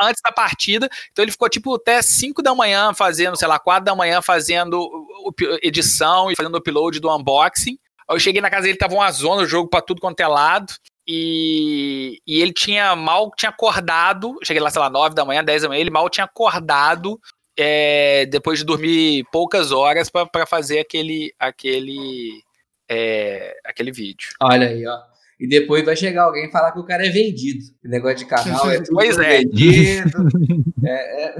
antes 0.00 0.20
da 0.24 0.32
partida. 0.32 0.88
Então 1.12 1.24
ele 1.24 1.32
ficou 1.32 1.48
tipo 1.48 1.74
até 1.74 2.02
5 2.02 2.42
da 2.42 2.54
manhã 2.54 2.92
fazendo, 2.92 3.36
sei 3.36 3.48
lá, 3.48 3.58
4 3.58 3.84
da 3.84 3.94
manhã 3.94 4.20
fazendo 4.20 5.06
edição 5.62 6.30
e 6.30 6.36
fazendo 6.36 6.58
upload 6.58 7.00
do 7.00 7.14
unboxing. 7.14 7.78
Eu 8.10 8.18
cheguei 8.18 8.40
na 8.40 8.50
casa 8.50 8.64
dele, 8.64 8.76
tava 8.76 8.94
uma 8.94 9.10
zona 9.10 9.42
o 9.42 9.46
jogo 9.46 9.68
para 9.68 9.80
tudo 9.80 10.00
quanto 10.00 10.20
é 10.20 10.26
lado. 10.26 10.74
E, 11.06 12.20
e 12.26 12.40
ele 12.40 12.52
tinha 12.52 12.96
mal 12.96 13.30
tinha 13.36 13.50
acordado, 13.50 14.38
cheguei 14.42 14.62
lá, 14.62 14.70
sei 14.70 14.80
lá, 14.80 14.88
9 14.88 15.14
da 15.14 15.24
manhã, 15.24 15.44
10 15.44 15.62
da 15.62 15.68
manhã, 15.68 15.80
ele 15.80 15.90
mal 15.90 16.08
tinha 16.08 16.24
acordado 16.24 17.20
é, 17.56 18.26
depois 18.26 18.58
de 18.58 18.64
dormir 18.64 19.24
poucas 19.30 19.70
horas 19.70 20.10
para 20.10 20.46
fazer 20.46 20.80
aquele 20.80 21.32
aquele 21.38 22.42
é, 22.88 23.56
aquele 23.64 23.92
vídeo. 23.92 24.30
Olha 24.40 24.68
aí, 24.68 24.86
ó. 24.86 24.98
E 25.38 25.48
depois 25.48 25.84
vai 25.84 25.96
chegar 25.96 26.24
alguém 26.24 26.46
e 26.46 26.50
falar 26.50 26.72
que 26.72 26.78
o 26.78 26.84
cara 26.84 27.06
é 27.06 27.10
vendido. 27.10 27.64
O 27.84 27.88
negócio 27.88 28.18
de 28.18 28.26
canal 28.26 28.70
é 28.70 28.78
tudo 28.82 28.94
pois 28.94 29.18
é. 29.18 29.38
vendido. 29.38 30.28
é, 30.86 31.26
é... 31.26 31.36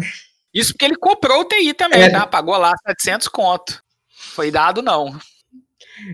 Isso 0.52 0.72
porque 0.72 0.84
ele 0.84 0.96
comprou 0.96 1.40
o 1.40 1.44
TI 1.44 1.74
também, 1.74 2.02
é. 2.02 2.10
tá? 2.10 2.26
Pagou 2.26 2.56
lá 2.56 2.72
700 2.86 3.28
conto. 3.28 3.82
Foi 4.08 4.50
dado 4.50 4.82
não. 4.82 5.18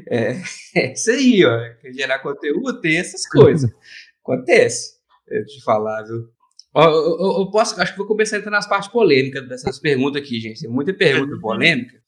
É, 0.09 0.37
é 0.77 0.93
isso 0.93 1.11
aí, 1.11 1.45
ó. 1.45 1.59
Gerar 1.93 2.19
conteúdo 2.21 2.81
tem 2.81 2.99
essas 2.99 3.27
coisas. 3.29 3.71
Acontece. 4.23 4.99
Eu 5.29 5.45
te 5.47 5.63
falar, 5.63 6.03
viu? 6.03 6.29
Eu, 6.75 6.83
eu, 6.83 7.39
eu, 7.41 7.51
posso, 7.51 7.81
acho 7.81 7.93
que 7.93 7.99
vou 7.99 8.07
começar 8.07 8.37
a 8.37 8.39
entrar 8.39 8.51
nas 8.51 8.69
partes 8.69 8.89
polêmicas 8.91 9.49
dessas 9.49 9.79
perguntas 9.79 10.23
aqui, 10.23 10.41
gente. 10.41 10.61
Tem 10.61 10.71
muita 10.71 10.95
pergunta 10.95 11.37
polêmica. 11.41 12.01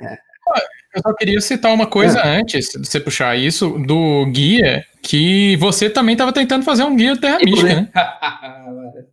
É. 0.00 0.18
Eu 0.96 1.02
só 1.02 1.12
queria 1.12 1.40
citar 1.42 1.74
uma 1.74 1.86
coisa 1.86 2.18
é. 2.20 2.40
antes 2.40 2.70
de 2.70 2.78
você 2.78 2.98
puxar 2.98 3.36
isso, 3.36 3.68
do 3.78 4.24
guia, 4.32 4.82
que 5.02 5.54
você 5.56 5.90
também 5.90 6.14
estava 6.14 6.32
tentando 6.32 6.64
fazer 6.64 6.84
um 6.84 6.96
guia 6.96 7.20
Terra 7.20 7.38
Mística, 7.44 7.74
né? 7.74 7.90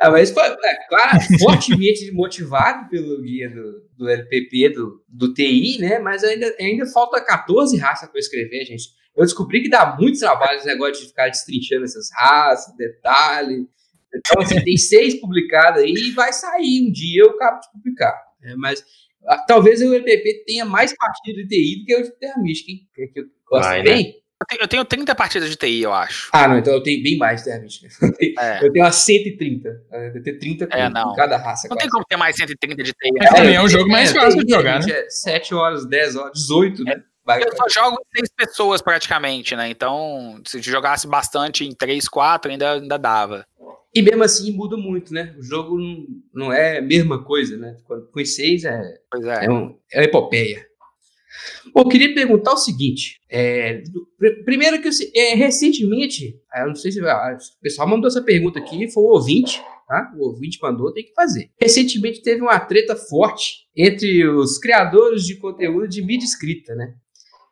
Ah, 0.00 0.10
mas 0.10 0.30
foi, 0.30 0.42
é, 0.42 0.88
claro, 0.88 1.18
fortemente 1.38 2.10
motivado 2.12 2.88
pelo 2.88 3.22
guia 3.22 3.48
do, 3.48 3.82
do 3.96 4.08
LPP, 4.08 4.70
do, 4.70 5.04
do 5.08 5.32
TI, 5.32 5.78
né? 5.78 5.98
Mas 5.98 6.24
ainda, 6.24 6.52
ainda 6.58 6.86
falta 6.86 7.22
14 7.24 7.76
raças 7.76 8.08
para 8.08 8.18
escrever, 8.18 8.64
gente. 8.64 8.88
Eu 9.16 9.24
descobri 9.24 9.62
que 9.62 9.68
dá 9.68 9.94
muito 9.98 10.18
trabalho 10.18 10.58
esse 10.58 10.66
negócio 10.66 11.00
de 11.02 11.08
ficar 11.08 11.28
destrinchando 11.28 11.84
essas 11.84 12.08
raças, 12.12 12.74
detalhe. 12.76 13.66
Então, 14.14 14.42
assim, 14.42 14.60
tem 14.64 14.76
seis 14.76 15.20
publicadas 15.20 15.82
aí 15.84 15.92
e 15.92 16.10
vai 16.10 16.32
sair 16.32 16.88
um 16.88 16.90
dia 16.90 17.22
eu 17.22 17.30
acabo 17.30 17.60
de 17.60 17.70
publicar. 17.72 18.26
É, 18.42 18.56
mas 18.56 18.82
talvez 19.46 19.80
o 19.82 19.94
LPP 19.94 20.44
tenha 20.46 20.64
mais 20.64 20.94
partidas 20.96 21.46
de 21.46 21.48
TI 21.48 21.80
do 21.80 21.84
que 21.86 21.96
o 21.96 22.02
de 22.02 22.10
Terra 22.18 22.40
Mística, 22.40 22.70
hein? 22.72 22.88
Que, 22.94 23.06
que 23.08 23.20
eu 23.20 23.24
gosto 23.48 23.68
Vai, 23.68 23.82
bem. 23.82 24.14
Eu 24.38 24.46
tenho, 24.46 24.60
eu 24.62 24.68
tenho 24.68 24.84
30 24.84 25.14
partidas 25.14 25.48
de 25.48 25.56
TI, 25.56 25.80
eu 25.82 25.94
acho. 25.94 26.28
Ah, 26.30 26.46
não, 26.46 26.58
então 26.58 26.74
eu 26.74 26.82
tenho 26.82 27.02
bem 27.02 27.16
mais 27.16 27.40
de 27.40 27.46
Terra 27.46 27.60
Mística. 27.60 27.88
É. 28.38 28.66
Eu 28.66 28.70
tenho 28.70 28.84
umas 28.84 28.96
130. 28.96 29.68
Eu 30.14 30.22
tenho 30.22 30.38
30 30.38 30.66
com, 30.66 30.76
É, 30.76 30.90
não. 30.90 31.04
com 31.10 31.14
cada 31.14 31.38
raça. 31.38 31.68
Não 31.68 31.76
tem 31.76 31.86
quase. 31.86 31.90
como 31.92 32.04
ter 32.04 32.16
mais 32.16 32.36
130 32.36 32.82
de 32.82 32.92
TI. 32.92 33.10
Mas 33.18 33.30
também 33.30 33.54
é 33.54 33.62
um 33.62 33.68
jogo 33.68 33.90
mais 33.90 34.12
fácil 34.12 34.40
de 34.40 34.46
tem, 34.46 34.54
jogar, 34.54 34.84
né? 34.84 34.92
É 34.92 35.08
7 35.08 35.54
horas, 35.54 35.86
10 35.86 36.16
horas, 36.16 36.32
18, 36.34 36.84
né? 36.84 37.02
Vai, 37.26 37.42
Eu 37.42 37.56
só 37.56 37.68
jogo 37.68 37.96
em 38.00 38.18
seis 38.18 38.28
pessoas 38.36 38.80
praticamente, 38.80 39.56
né? 39.56 39.68
Então, 39.68 40.40
se 40.46 40.62
jogasse 40.62 41.08
bastante 41.08 41.64
em 41.64 41.74
3, 41.74 42.08
4, 42.08 42.52
ainda, 42.52 42.74
ainda 42.74 42.96
dava. 42.96 43.44
E 43.92 44.00
mesmo 44.00 44.22
assim 44.22 44.52
muda 44.52 44.76
muito, 44.76 45.12
né? 45.12 45.34
O 45.36 45.42
jogo 45.42 45.76
não, 45.76 46.06
não 46.32 46.52
é 46.52 46.78
a 46.78 46.82
mesma 46.82 47.24
coisa, 47.24 47.56
né? 47.56 47.76
Quando 47.84 48.06
com 48.12 48.24
6 48.24 48.64
é, 48.64 48.80
Pois 49.10 49.24
é. 49.24 49.46
é, 49.46 49.50
um, 49.50 49.76
é 49.92 49.98
uma 49.98 50.04
epopeia. 50.04 50.64
Bom, 51.74 51.80
eu 51.80 51.88
queria 51.88 52.14
perguntar 52.14 52.52
o 52.52 52.58
seguinte: 52.58 53.20
é, 53.28 53.82
primeiro 54.44 54.80
que 54.80 54.86
eu 54.86 54.92
é, 55.14 55.34
recentemente, 55.34 56.38
ah, 56.52 56.60
eu 56.60 56.68
não 56.68 56.74
sei 56.76 56.92
se 56.92 57.00
ah, 57.00 57.36
o 57.36 57.60
pessoal 57.60 57.88
mandou 57.88 58.06
essa 58.06 58.22
pergunta 58.22 58.60
aqui, 58.60 58.88
foi 58.88 59.02
o 59.02 59.08
ouvinte, 59.08 59.60
tá? 59.88 60.12
O 60.16 60.28
ouvinte 60.28 60.58
mandou, 60.62 60.92
tem 60.92 61.04
que 61.04 61.12
fazer. 61.12 61.50
Recentemente 61.60 62.22
teve 62.22 62.40
uma 62.40 62.60
treta 62.60 62.94
forte 62.94 63.66
entre 63.74 64.28
os 64.28 64.58
criadores 64.58 65.24
de 65.24 65.36
conteúdo 65.36 65.88
de 65.88 66.04
mídia 66.04 66.26
escrita, 66.26 66.74
né? 66.76 66.94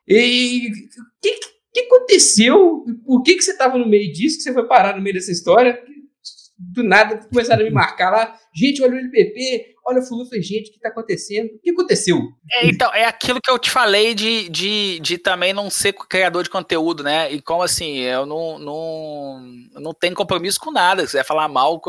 E 0.07 0.69
o 0.69 1.21
que, 1.23 1.39
que 1.73 1.81
aconteceu? 1.81 2.85
Por 3.05 3.23
que, 3.23 3.35
que 3.35 3.43
você 3.43 3.53
estava 3.53 3.79
no 3.79 3.89
meio 3.89 4.13
disso? 4.13 4.37
Que 4.37 4.43
você 4.43 4.53
foi 4.53 4.67
parar 4.67 4.97
no 4.97 5.03
meio 5.03 5.15
dessa 5.15 5.33
história? 5.33 5.83
Do 6.57 6.85
nada 6.85 7.27
começaram 7.29 7.63
a 7.63 7.65
me 7.65 7.71
marcar 7.71 8.11
lá. 8.11 8.39
Gente, 8.55 8.81
olha 8.83 8.95
o 8.95 8.99
LPP, 8.99 9.75
olha 9.85 10.01
o 10.01 10.03
Fulano. 10.03 10.31
Gente, 10.35 10.69
o 10.69 10.73
que 10.73 10.77
está 10.77 10.89
acontecendo? 10.89 11.47
O 11.47 11.59
que 11.61 11.71
aconteceu? 11.71 12.19
É, 12.53 12.67
então, 12.67 12.93
é 12.95 13.05
aquilo 13.05 13.41
que 13.43 13.51
eu 13.51 13.59
te 13.59 13.71
falei 13.71 14.15
de, 14.15 14.49
de, 14.49 15.01
de 15.01 15.19
também 15.19 15.53
não 15.53 15.69
ser 15.69 15.93
criador 15.93 16.45
de 16.45 16.51
conteúdo, 16.51 17.03
né? 17.03 17.33
E 17.33 17.43
como 17.43 17.63
assim, 17.63 17.99
eu 17.99 18.25
não, 18.25 18.59
não, 18.59 19.43
não 19.75 19.93
tenho 19.93 20.15
compromisso 20.15 20.61
com 20.61 20.71
nada. 20.71 21.03
Se 21.03 21.09
quiser 21.09 21.25
falar 21.25 21.49
mal 21.49 21.81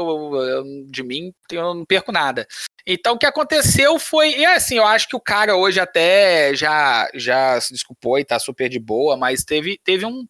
de 0.89 1.03
mim, 1.03 1.32
eu 1.51 1.76
não 1.76 1.86
perco 1.86 2.11
nada. 2.11 2.47
Então, 2.88 3.14
o 3.16 3.18
que 3.18 3.26
aconteceu 3.26 3.98
foi. 3.98 4.36
E 4.38 4.46
assim, 4.46 4.76
eu 4.78 4.86
acho 4.86 5.08
que 5.08 5.16
o 5.16 5.20
cara 5.20 5.56
hoje 5.56 5.80
até 5.80 6.54
já, 6.56 7.10
já 7.14 7.60
se 7.60 7.74
desculpou 7.74 8.20
e 8.20 8.26
tá 8.26 8.38
super 8.40 8.70
de 8.70 8.80
boa, 8.80 9.18
mas 9.18 9.44
teve, 9.44 9.80
teve 9.84 10.06
um. 10.06 10.26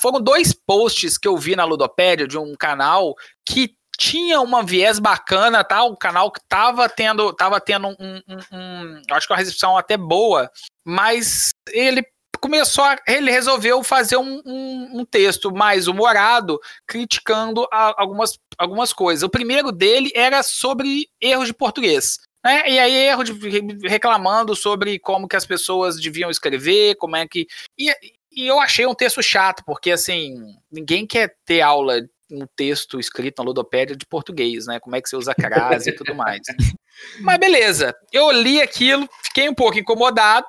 Foram 0.00 0.20
dois 0.20 0.52
posts 0.52 1.16
que 1.16 1.28
eu 1.28 1.36
vi 1.36 1.54
na 1.54 1.64
Ludopédia 1.64 2.26
de 2.26 2.36
um 2.36 2.54
canal 2.56 3.14
que 3.46 3.76
tinha 3.96 4.40
uma 4.40 4.64
viés 4.64 4.98
bacana, 4.98 5.62
tá? 5.62 5.84
Um 5.84 5.94
canal 5.94 6.32
que 6.32 6.40
tava 6.48 6.88
tendo, 6.88 7.32
tava 7.32 7.60
tendo 7.60 7.86
um, 7.88 7.94
um- 8.00 8.38
um- 8.52 9.02
acho 9.12 9.26
que 9.28 9.32
uma 9.32 9.38
recepção 9.38 9.76
até 9.78 9.96
boa, 9.96 10.50
mas 10.84 11.50
ele 11.70 12.02
começou, 12.42 12.82
a, 12.84 12.98
ele 13.06 13.30
resolveu 13.30 13.82
fazer 13.84 14.16
um, 14.16 14.42
um- 14.44 15.00
um 15.00 15.04
texto 15.04 15.50
mais 15.54 15.86
humorado, 15.86 16.58
criticando 16.86 17.66
a- 17.72 17.94
algumas, 17.96 18.38
algumas 18.58 18.92
coisas. 18.92 19.22
O 19.22 19.30
primeiro 19.30 19.70
dele 19.70 20.10
era 20.14 20.42
sobre 20.42 21.08
erros 21.20 21.46
de 21.46 21.54
português. 21.54 22.18
Né? 22.44 22.68
E 22.70 22.78
aí, 22.80 22.92
erro 23.06 23.22
de 23.22 23.88
reclamando 23.88 24.56
sobre 24.56 24.98
como 24.98 25.28
que 25.28 25.36
as 25.36 25.46
pessoas 25.46 25.96
deviam 26.00 26.28
escrever, 26.28 26.96
como 26.96 27.14
é 27.14 27.26
que. 27.26 27.46
E, 27.78 27.90
e 28.32 28.46
eu 28.46 28.58
achei 28.58 28.84
um 28.84 28.94
texto 28.94 29.22
chato, 29.22 29.62
porque 29.64 29.92
assim, 29.92 30.34
ninguém 30.70 31.06
quer 31.06 31.36
ter 31.44 31.60
aula 31.60 32.00
um 32.30 32.46
texto 32.56 32.98
escrito 32.98 33.38
na 33.38 33.44
ludopédia 33.44 33.94
de 33.94 34.06
português, 34.06 34.66
né? 34.66 34.80
Como 34.80 34.96
é 34.96 35.00
que 35.00 35.08
você 35.08 35.14
usa 35.16 35.34
crase 35.34 35.90
e 35.90 35.94
tudo 35.94 36.14
mais. 36.14 36.40
Mas 37.20 37.38
beleza, 37.38 37.94
eu 38.12 38.30
li 38.32 38.60
aquilo, 38.60 39.08
fiquei 39.22 39.48
um 39.48 39.54
pouco 39.54 39.78
incomodado. 39.78 40.46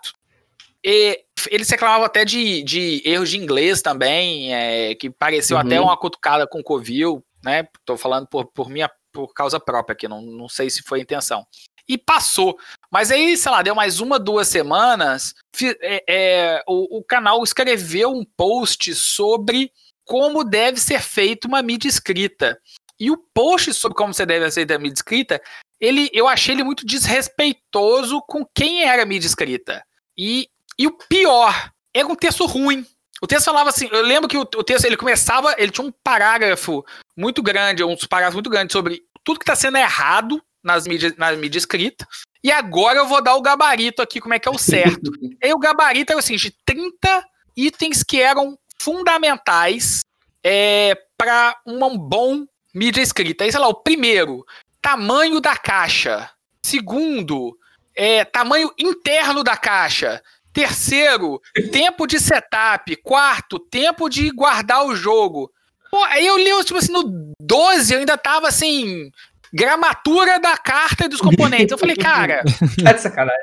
E 0.84 1.23
eles 1.50 1.70
reclamavam 1.70 2.06
até 2.06 2.26
de, 2.26 2.64
de 2.64 3.02
erros 3.06 3.30
de 3.30 3.38
inglês 3.38 3.82
também, 3.82 4.54
é, 4.54 4.96
que 4.96 5.10
pareceu 5.10 5.58
Uhum. 5.58 5.64
até 5.64 5.80
uma 5.80 5.98
cutucada 5.98 6.48
com 6.48 6.64
Covil, 6.64 7.24
né? 7.44 7.68
Tô 7.86 7.98
falando 7.98 8.28
por, 8.28 8.46
por 8.52 8.70
minha 8.70 8.90
por 9.12 9.32
causa 9.34 9.60
própria 9.60 9.94
aqui, 9.94 10.08
não, 10.08 10.22
não 10.22 10.50
sei 10.50 10.70
se 10.70 10.82
foi 10.82 11.00
a 11.00 11.04
intenção. 11.04 11.46
E 11.88 11.98
passou. 11.98 12.58
Mas 12.92 13.12
aí, 13.12 13.38
sei 13.38 13.52
lá, 13.52 13.62
deu 13.62 13.76
mais 13.76 14.00
uma, 14.00 14.18
duas 14.18 14.48
semanas, 14.48 15.36
é, 15.82 16.04
é, 16.10 16.64
o, 16.68 16.98
o 16.98 17.04
canal 17.04 17.44
escreveu 17.44 18.10
um 18.10 18.26
post 18.36 18.96
sobre 18.96 19.72
como 20.06 20.44
deve 20.44 20.80
ser 20.80 21.02
feita 21.02 21.48
uma 21.48 21.62
mídia 21.62 21.88
escrita. 21.88 22.58
E 23.00 23.12
o 23.12 23.18
post 23.34 23.74
sobre 23.74 23.96
como 23.96 24.14
você 24.14 24.26
deve 24.26 24.50
feita 24.50 24.76
a 24.76 24.80
mídia 24.80 24.96
escrita, 24.96 25.42
ele, 25.80 26.10
eu 26.14 26.28
achei 26.28 26.56
ele 26.56 26.64
muito 26.64 26.86
desrespeitoso 26.86 28.22
com 28.28 28.46
quem 28.56 28.84
era 28.84 29.04
a 29.04 29.06
mídia 29.06 29.28
escrita. 29.28 29.84
E, 30.18 30.48
e 30.78 30.88
o 30.88 30.92
pior, 30.92 31.72
era 31.94 32.08
um 32.08 32.16
texto 32.16 32.46
ruim. 32.46 32.86
O 33.22 33.28
texto 33.28 33.46
falava 33.46 33.70
assim, 33.70 33.88
eu 33.92 34.02
lembro 34.02 34.28
que 34.28 34.38
o, 34.38 34.42
o 34.42 34.64
texto 34.64 34.86
ele 34.86 34.98
começava, 34.98 35.56
ele 35.58 35.72
tinha 35.72 35.88
um 35.88 35.94
parágrafo 36.04 36.86
muito 37.16 37.42
grande, 37.42 37.84
uns 37.84 38.06
parágrafos 38.06 38.36
muito 38.36 38.50
grandes 38.50 38.74
sobre 38.74 39.04
tudo 39.24 39.40
que 39.40 39.44
está 39.44 39.56
sendo 39.56 39.78
errado 39.78 40.44
nas 40.64 40.86
mídias, 40.86 41.16
na 41.18 41.32
mídia 41.34 41.58
escrita. 41.58 42.08
E 42.44 42.52
agora 42.52 43.00
eu 43.00 43.08
vou 43.08 43.24
dar 43.24 43.36
o 43.36 43.42
gabarito 43.42 44.02
aqui, 44.02 44.20
como 44.20 44.34
é 44.34 44.40
que 44.40 44.48
é 44.48 44.52
o 44.52 44.58
certo. 44.58 45.12
e 45.22 45.38
aí 45.42 45.54
o 45.54 45.60
gabarito 45.60 46.12
era 46.12 46.20
assim, 46.20 46.36
de 46.36 46.52
30 46.66 47.26
itens 47.56 48.04
que 48.04 48.20
eram 48.20 48.58
fundamentais 48.82 50.02
é, 50.44 50.98
para 51.18 51.56
um 51.66 51.98
bom 51.98 52.46
mídia 52.74 53.02
escrita. 53.02 53.44
Aí, 53.44 53.52
sei 53.52 53.62
lá, 53.62 53.68
o 53.68 53.76
primeiro, 53.76 54.46
tamanho 54.82 55.40
da 55.40 55.56
caixa. 55.56 56.30
Segundo, 56.66 57.58
é, 57.96 58.26
tamanho 58.26 58.74
interno 58.78 59.44
da 59.44 59.56
caixa. 59.56 60.22
Terceiro, 60.54 61.42
tempo 61.72 62.06
de 62.06 62.20
setup. 62.20 62.96
Quarto, 62.98 63.58
tempo 63.60 64.08
de 64.08 64.30
guardar 64.30 64.86
o 64.86 64.96
jogo. 64.96 65.52
Pô, 65.90 66.04
aí 66.06 66.26
eu 66.28 66.38
li, 66.38 66.64
tipo 66.64 66.78
assim, 66.78 66.92
no 66.92 67.34
12 67.42 67.94
eu 67.94 68.00
ainda 68.00 68.18
tava 68.18 68.48
assim, 68.48 69.10
gramatura 69.54 70.40
da 70.40 70.56
carta 70.58 71.06
e 71.06 71.08
dos 71.08 71.22
componentes. 71.22 71.72
Eu 71.72 71.78
falei, 71.78 71.96
cara, 71.96 72.44
Tá 72.84 72.92
de 72.94 73.02
sacanagem. 73.02 73.40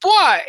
pô, 0.00 0.10
é, 0.30 0.44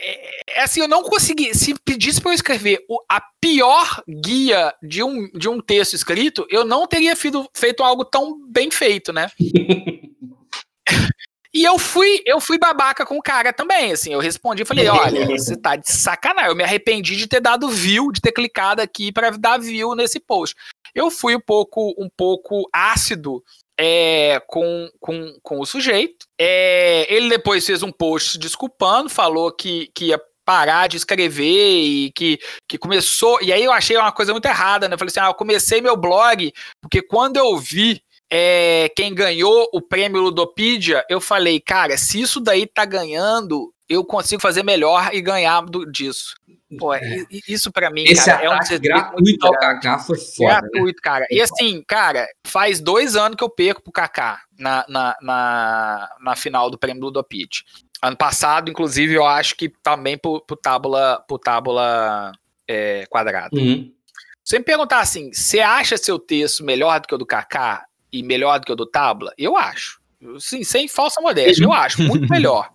é 0.49 0.63
assim, 0.63 0.81
eu 0.81 0.87
não 0.87 1.03
consegui. 1.03 1.53
Se 1.55 1.73
pedisse 1.85 2.19
pra 2.21 2.31
eu 2.31 2.35
escrever 2.35 2.79
o- 2.89 2.99
a 3.09 3.21
pior 3.41 4.01
guia 4.07 4.73
de 4.81 5.03
um, 5.03 5.27
de 5.33 5.47
um 5.49 5.59
texto 5.61 5.93
escrito, 5.93 6.45
eu 6.49 6.63
não 6.65 6.87
teria 6.87 7.15
feito, 7.15 7.47
feito 7.55 7.83
algo 7.83 8.03
tão 8.05 8.39
bem 8.49 8.69
feito, 8.71 9.13
né? 9.13 9.27
E 11.53 11.63
eu 11.63 11.77
fui, 11.77 12.21
eu 12.25 12.39
fui 12.39 12.57
babaca 12.57 13.05
com 13.05 13.17
o 13.17 13.21
cara 13.21 13.53
também, 13.53 13.91
assim, 13.91 14.11
eu 14.11 14.19
respondi, 14.19 14.65
falei, 14.65 14.87
olha, 14.87 15.25
você 15.37 15.55
tá 15.55 15.75
de 15.75 15.89
sacanagem, 15.91 16.49
eu 16.49 16.55
me 16.55 16.63
arrependi 16.63 17.15
de 17.15 17.27
ter 17.27 17.39
dado 17.39 17.69
view, 17.69 18.11
de 18.11 18.19
ter 18.19 18.31
clicado 18.31 18.81
aqui 18.81 19.11
para 19.11 19.29
dar 19.31 19.59
view 19.59 19.93
nesse 19.93 20.19
post. 20.19 20.55
Eu 20.95 21.11
fui 21.11 21.35
um 21.35 21.39
pouco, 21.39 21.93
um 21.97 22.09
pouco 22.09 22.67
ácido 22.73 23.43
é, 23.77 24.41
com, 24.47 24.89
com, 24.99 25.37
com 25.41 25.59
o 25.59 25.65
sujeito. 25.65 26.25
É, 26.39 27.05
ele 27.13 27.29
depois 27.29 27.65
fez 27.65 27.83
um 27.83 27.91
post 27.91 28.33
se 28.33 28.37
desculpando, 28.37 29.09
falou 29.09 29.51
que, 29.51 29.89
que 29.93 30.05
ia 30.05 30.21
parar 30.45 30.87
de 30.87 30.97
escrever 30.97 31.81
e 31.83 32.11
que, 32.11 32.39
que 32.67 32.77
começou. 32.77 33.39
E 33.41 33.51
aí 33.51 33.63
eu 33.63 33.71
achei 33.71 33.97
uma 33.97 34.11
coisa 34.11 34.31
muito 34.31 34.45
errada, 34.45 34.87
né? 34.87 34.95
Eu 34.95 34.99
falei 34.99 35.09
assim: 35.09 35.19
ah, 35.19 35.27
eu 35.29 35.33
comecei 35.33 35.81
meu 35.81 35.97
blog, 35.97 36.51
porque 36.81 37.01
quando 37.01 37.37
eu 37.37 37.57
vi 37.57 38.01
é, 38.31 38.89
quem 38.95 39.13
ganhou 39.13 39.67
o 39.73 39.81
prêmio 39.81 40.21
Ludopedia, 40.21 41.05
eu 41.09 41.21
falei, 41.21 41.59
cara, 41.59 41.97
se 41.97 42.19
isso 42.21 42.39
daí 42.39 42.65
tá 42.65 42.85
ganhando, 42.85 43.73
eu 43.87 44.03
consigo 44.03 44.41
fazer 44.41 44.63
melhor 44.63 45.09
e 45.13 45.21
ganhar 45.21 45.61
do, 45.61 45.85
disso. 45.89 46.35
Pô, 46.79 46.95
i- 46.95 47.27
isso 47.47 47.71
pra 47.71 47.91
mim, 47.91 48.03
Esse 48.03 48.25
cara, 48.25 48.45
é 48.45 48.49
um 48.49 48.57
gratuito 48.79 49.45
ao. 49.45 49.53
Kaká 49.53 49.99
foi 49.99 50.17
foda. 50.17 50.53
né? 50.53 50.61
Gratuito, 50.61 51.01
cara. 51.03 51.25
E 51.29 51.39
assim, 51.39 51.83
cara, 51.87 52.27
faz 52.47 52.79
dois 52.79 53.15
anos 53.15 53.35
que 53.37 53.43
eu 53.43 53.49
perco 53.49 53.83
pro 53.83 53.91
Kaká 53.91 54.41
na, 54.57 54.83
na, 54.89 55.15
na, 55.21 56.09
na 56.21 56.35
final 56.35 56.71
do 56.71 56.77
prêmio 56.79 57.03
Ludopit. 57.03 57.63
Ano 58.01 58.17
passado, 58.17 58.71
inclusive, 58.71 59.13
eu 59.13 59.25
acho 59.25 59.55
que 59.55 59.69
também 59.83 60.17
pro, 60.17 60.41
pro 60.41 60.57
tábula, 60.57 61.23
pro 61.27 61.37
tábula 61.37 62.31
é, 62.67 63.05
quadrada. 63.07 63.55
Uhum. 63.55 63.91
Se 64.43 64.57
me 64.57 64.65
perguntar 64.65 64.99
assim, 64.99 65.31
você 65.31 65.59
acha 65.59 65.95
seu 65.95 66.17
texto 66.17 66.63
melhor 66.65 66.99
do 66.99 67.07
que 67.07 67.13
o 67.15 67.17
do 67.19 67.25
Kaká 67.25 67.85
e 68.13 68.21
melhor 68.21 68.59
do 68.59 68.65
que 68.65 68.71
o 68.71 68.75
do 68.75 68.85
tábula? 68.85 69.33
Eu 69.37 69.57
acho. 69.57 69.99
Sim, 70.39 70.63
sem 70.63 70.87
falsa 70.87 71.19
modéstia, 71.19 71.65
eu 71.65 71.73
acho. 71.73 72.01
Muito 72.07 72.29
melhor. 72.29 72.69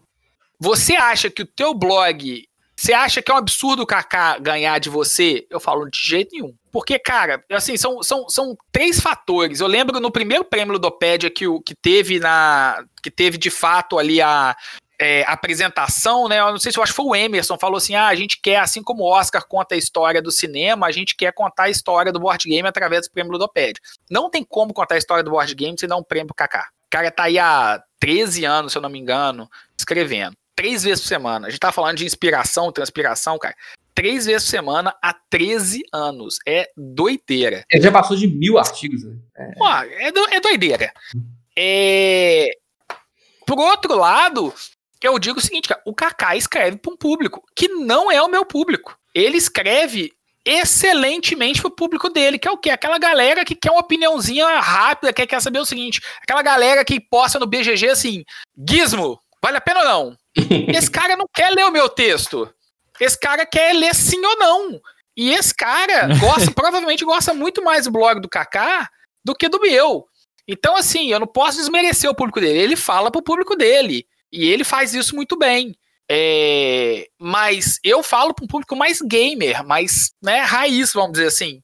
Você 0.58 0.96
acha 0.96 1.30
que 1.30 1.42
o 1.42 1.46
teu 1.46 1.72
blog 1.72 2.44
Você 2.76 2.92
acha 2.92 3.22
que 3.22 3.30
é 3.30 3.34
um 3.34 3.38
absurdo 3.38 3.82
o 3.82 3.86
Kaká 3.86 4.38
ganhar 4.38 4.78
de 4.78 4.90
você? 4.90 5.46
Eu 5.48 5.60
falo, 5.60 5.88
de 5.88 5.98
jeito 5.98 6.32
nenhum. 6.32 6.54
Porque, 6.70 6.98
cara, 6.98 7.42
assim, 7.50 7.76
são, 7.76 8.02
são, 8.02 8.28
são 8.28 8.56
três 8.70 9.00
fatores. 9.00 9.60
Eu 9.60 9.66
lembro 9.66 10.00
no 10.00 10.10
primeiro 10.10 10.44
prêmio 10.44 10.74
Ludopédia 10.74 11.30
que, 11.30 11.46
o, 11.46 11.60
que 11.60 11.74
teve 11.74 12.18
na. 12.18 12.84
que 13.02 13.10
teve 13.10 13.38
de 13.38 13.50
fato 13.50 13.98
ali 13.98 14.20
a. 14.20 14.56
é, 15.00 15.22
apresentação, 15.26 16.28
né? 16.28 16.40
Eu 16.40 16.50
não 16.50 16.58
sei 16.58 16.72
se 16.72 16.78
eu 16.78 16.82
acho 16.82 16.92
que 16.92 16.96
foi 16.96 17.06
o 17.06 17.14
Emerson, 17.16 17.58
falou 17.58 17.76
assim: 17.76 17.94
ah, 17.94 18.08
a 18.08 18.14
gente 18.14 18.40
quer, 18.42 18.58
assim 18.58 18.82
como 18.82 19.02
o 19.04 19.10
Oscar 19.10 19.46
conta 19.46 19.74
a 19.74 19.78
história 19.78 20.20
do 20.20 20.30
cinema, 20.32 20.86
a 20.86 20.90
gente 20.92 21.14
quer 21.16 21.32
contar 21.32 21.64
a 21.64 21.70
história 21.70 22.12
do 22.12 22.18
board 22.20 22.48
game 22.48 22.66
através 22.68 23.06
do 23.06 23.12
prêmio 23.12 23.32
Ludopédia. 23.32 23.80
Não 24.10 24.28
tem 24.30 24.44
como 24.44 24.72
contar 24.74 24.96
a 24.96 24.98
história 24.98 25.22
do 25.22 25.30
board 25.30 25.54
game 25.54 25.76
sem 25.78 25.88
dar 25.88 25.96
um 25.96 26.02
prêmio 26.02 26.26
pro 26.28 26.34
Kaká. 26.36 26.68
O 26.86 26.90
cara 26.90 27.10
tá 27.10 27.24
aí 27.24 27.38
há 27.38 27.82
13 28.00 28.44
anos, 28.44 28.72
se 28.72 28.78
eu 28.78 28.82
não 28.82 28.88
me 28.88 28.98
engano, 28.98 29.48
escrevendo. 29.78 30.34
Três 30.56 30.82
vezes 30.82 31.00
por 31.02 31.08
semana. 31.08 31.46
A 31.46 31.50
gente 31.50 31.60
tá 31.60 31.70
falando 31.70 31.98
de 31.98 32.04
inspiração, 32.06 32.72
transpiração, 32.72 33.38
cara. 33.38 33.54
Três 33.94 34.26
vezes 34.26 34.44
por 34.44 34.50
semana 34.50 34.96
há 35.02 35.14
13 35.30 35.82
anos. 35.92 36.38
É 36.46 36.68
doideira. 36.76 37.64
Ele 37.70 37.82
já 37.82 37.92
passou 37.92 38.16
de 38.16 38.26
mil 38.26 38.58
artigos. 38.58 39.04
Né? 39.04 39.16
É, 40.00 40.10
do- 40.10 40.28
é 40.30 40.40
doideira. 40.40 40.92
É... 41.56 42.48
Por 43.46 43.58
outro 43.58 43.96
lado, 43.96 44.52
eu 45.02 45.18
digo 45.18 45.38
o 45.38 45.42
seguinte, 45.42 45.68
cara, 45.68 45.80
o 45.84 45.94
Kaká 45.94 46.36
escreve 46.36 46.76
para 46.78 46.92
um 46.92 46.96
público 46.96 47.42
que 47.54 47.68
não 47.68 48.10
é 48.10 48.20
o 48.20 48.28
meu 48.28 48.44
público. 48.44 48.96
Ele 49.14 49.36
escreve 49.36 50.12
excelentemente 50.44 51.60
pro 51.60 51.70
público 51.70 52.08
dele, 52.08 52.38
que 52.38 52.48
é 52.48 52.50
o 52.50 52.56
quê? 52.56 52.70
Aquela 52.70 52.98
galera 52.98 53.44
que 53.44 53.54
quer 53.54 53.70
uma 53.70 53.80
opiniãozinha 53.80 54.60
rápida, 54.60 55.12
que 55.12 55.26
quer 55.26 55.42
saber 55.42 55.58
o 55.58 55.66
seguinte, 55.66 56.00
aquela 56.22 56.42
galera 56.42 56.84
que 56.84 56.98
posta 56.98 57.38
no 57.38 57.46
BGG 57.46 57.90
assim, 57.90 58.24
Gizmo, 58.68 59.20
vale 59.42 59.58
a 59.58 59.60
pena 59.60 59.80
ou 59.80 59.86
não? 59.86 60.16
Esse 60.74 60.90
cara 60.90 61.16
não 61.16 61.26
quer 61.34 61.50
ler 61.50 61.64
o 61.64 61.70
meu 61.70 61.88
texto. 61.88 62.52
Esse 62.98 63.18
cara 63.18 63.44
quer 63.44 63.74
ler 63.74 63.94
sim 63.94 64.24
ou 64.24 64.38
não. 64.38 64.80
E 65.16 65.32
esse 65.32 65.54
cara 65.54 66.08
gosta, 66.18 66.50
provavelmente 66.50 67.04
gosta 67.04 67.34
muito 67.34 67.62
mais 67.62 67.84
do 67.84 67.90
blog 67.90 68.20
do 68.20 68.28
Kaká 68.28 68.88
do 69.24 69.34
que 69.34 69.48
do 69.48 69.60
meu. 69.60 70.06
Então, 70.46 70.76
assim, 70.76 71.12
eu 71.12 71.20
não 71.20 71.26
posso 71.26 71.58
desmerecer 71.58 72.08
o 72.08 72.14
público 72.14 72.40
dele. 72.40 72.58
Ele 72.58 72.76
fala 72.76 73.10
pro 73.10 73.22
público 73.22 73.54
dele. 73.54 74.06
E 74.32 74.48
ele 74.48 74.64
faz 74.64 74.94
isso 74.94 75.14
muito 75.14 75.36
bem. 75.36 75.74
É, 76.10 77.06
mas 77.18 77.78
eu 77.84 78.02
falo 78.02 78.32
para 78.32 78.44
um 78.44 78.48
público 78.48 78.74
mais 78.74 79.00
gamer, 79.02 79.62
mais 79.66 80.12
né, 80.22 80.40
raiz, 80.40 80.92
vamos 80.94 81.12
dizer 81.12 81.26
assim, 81.26 81.62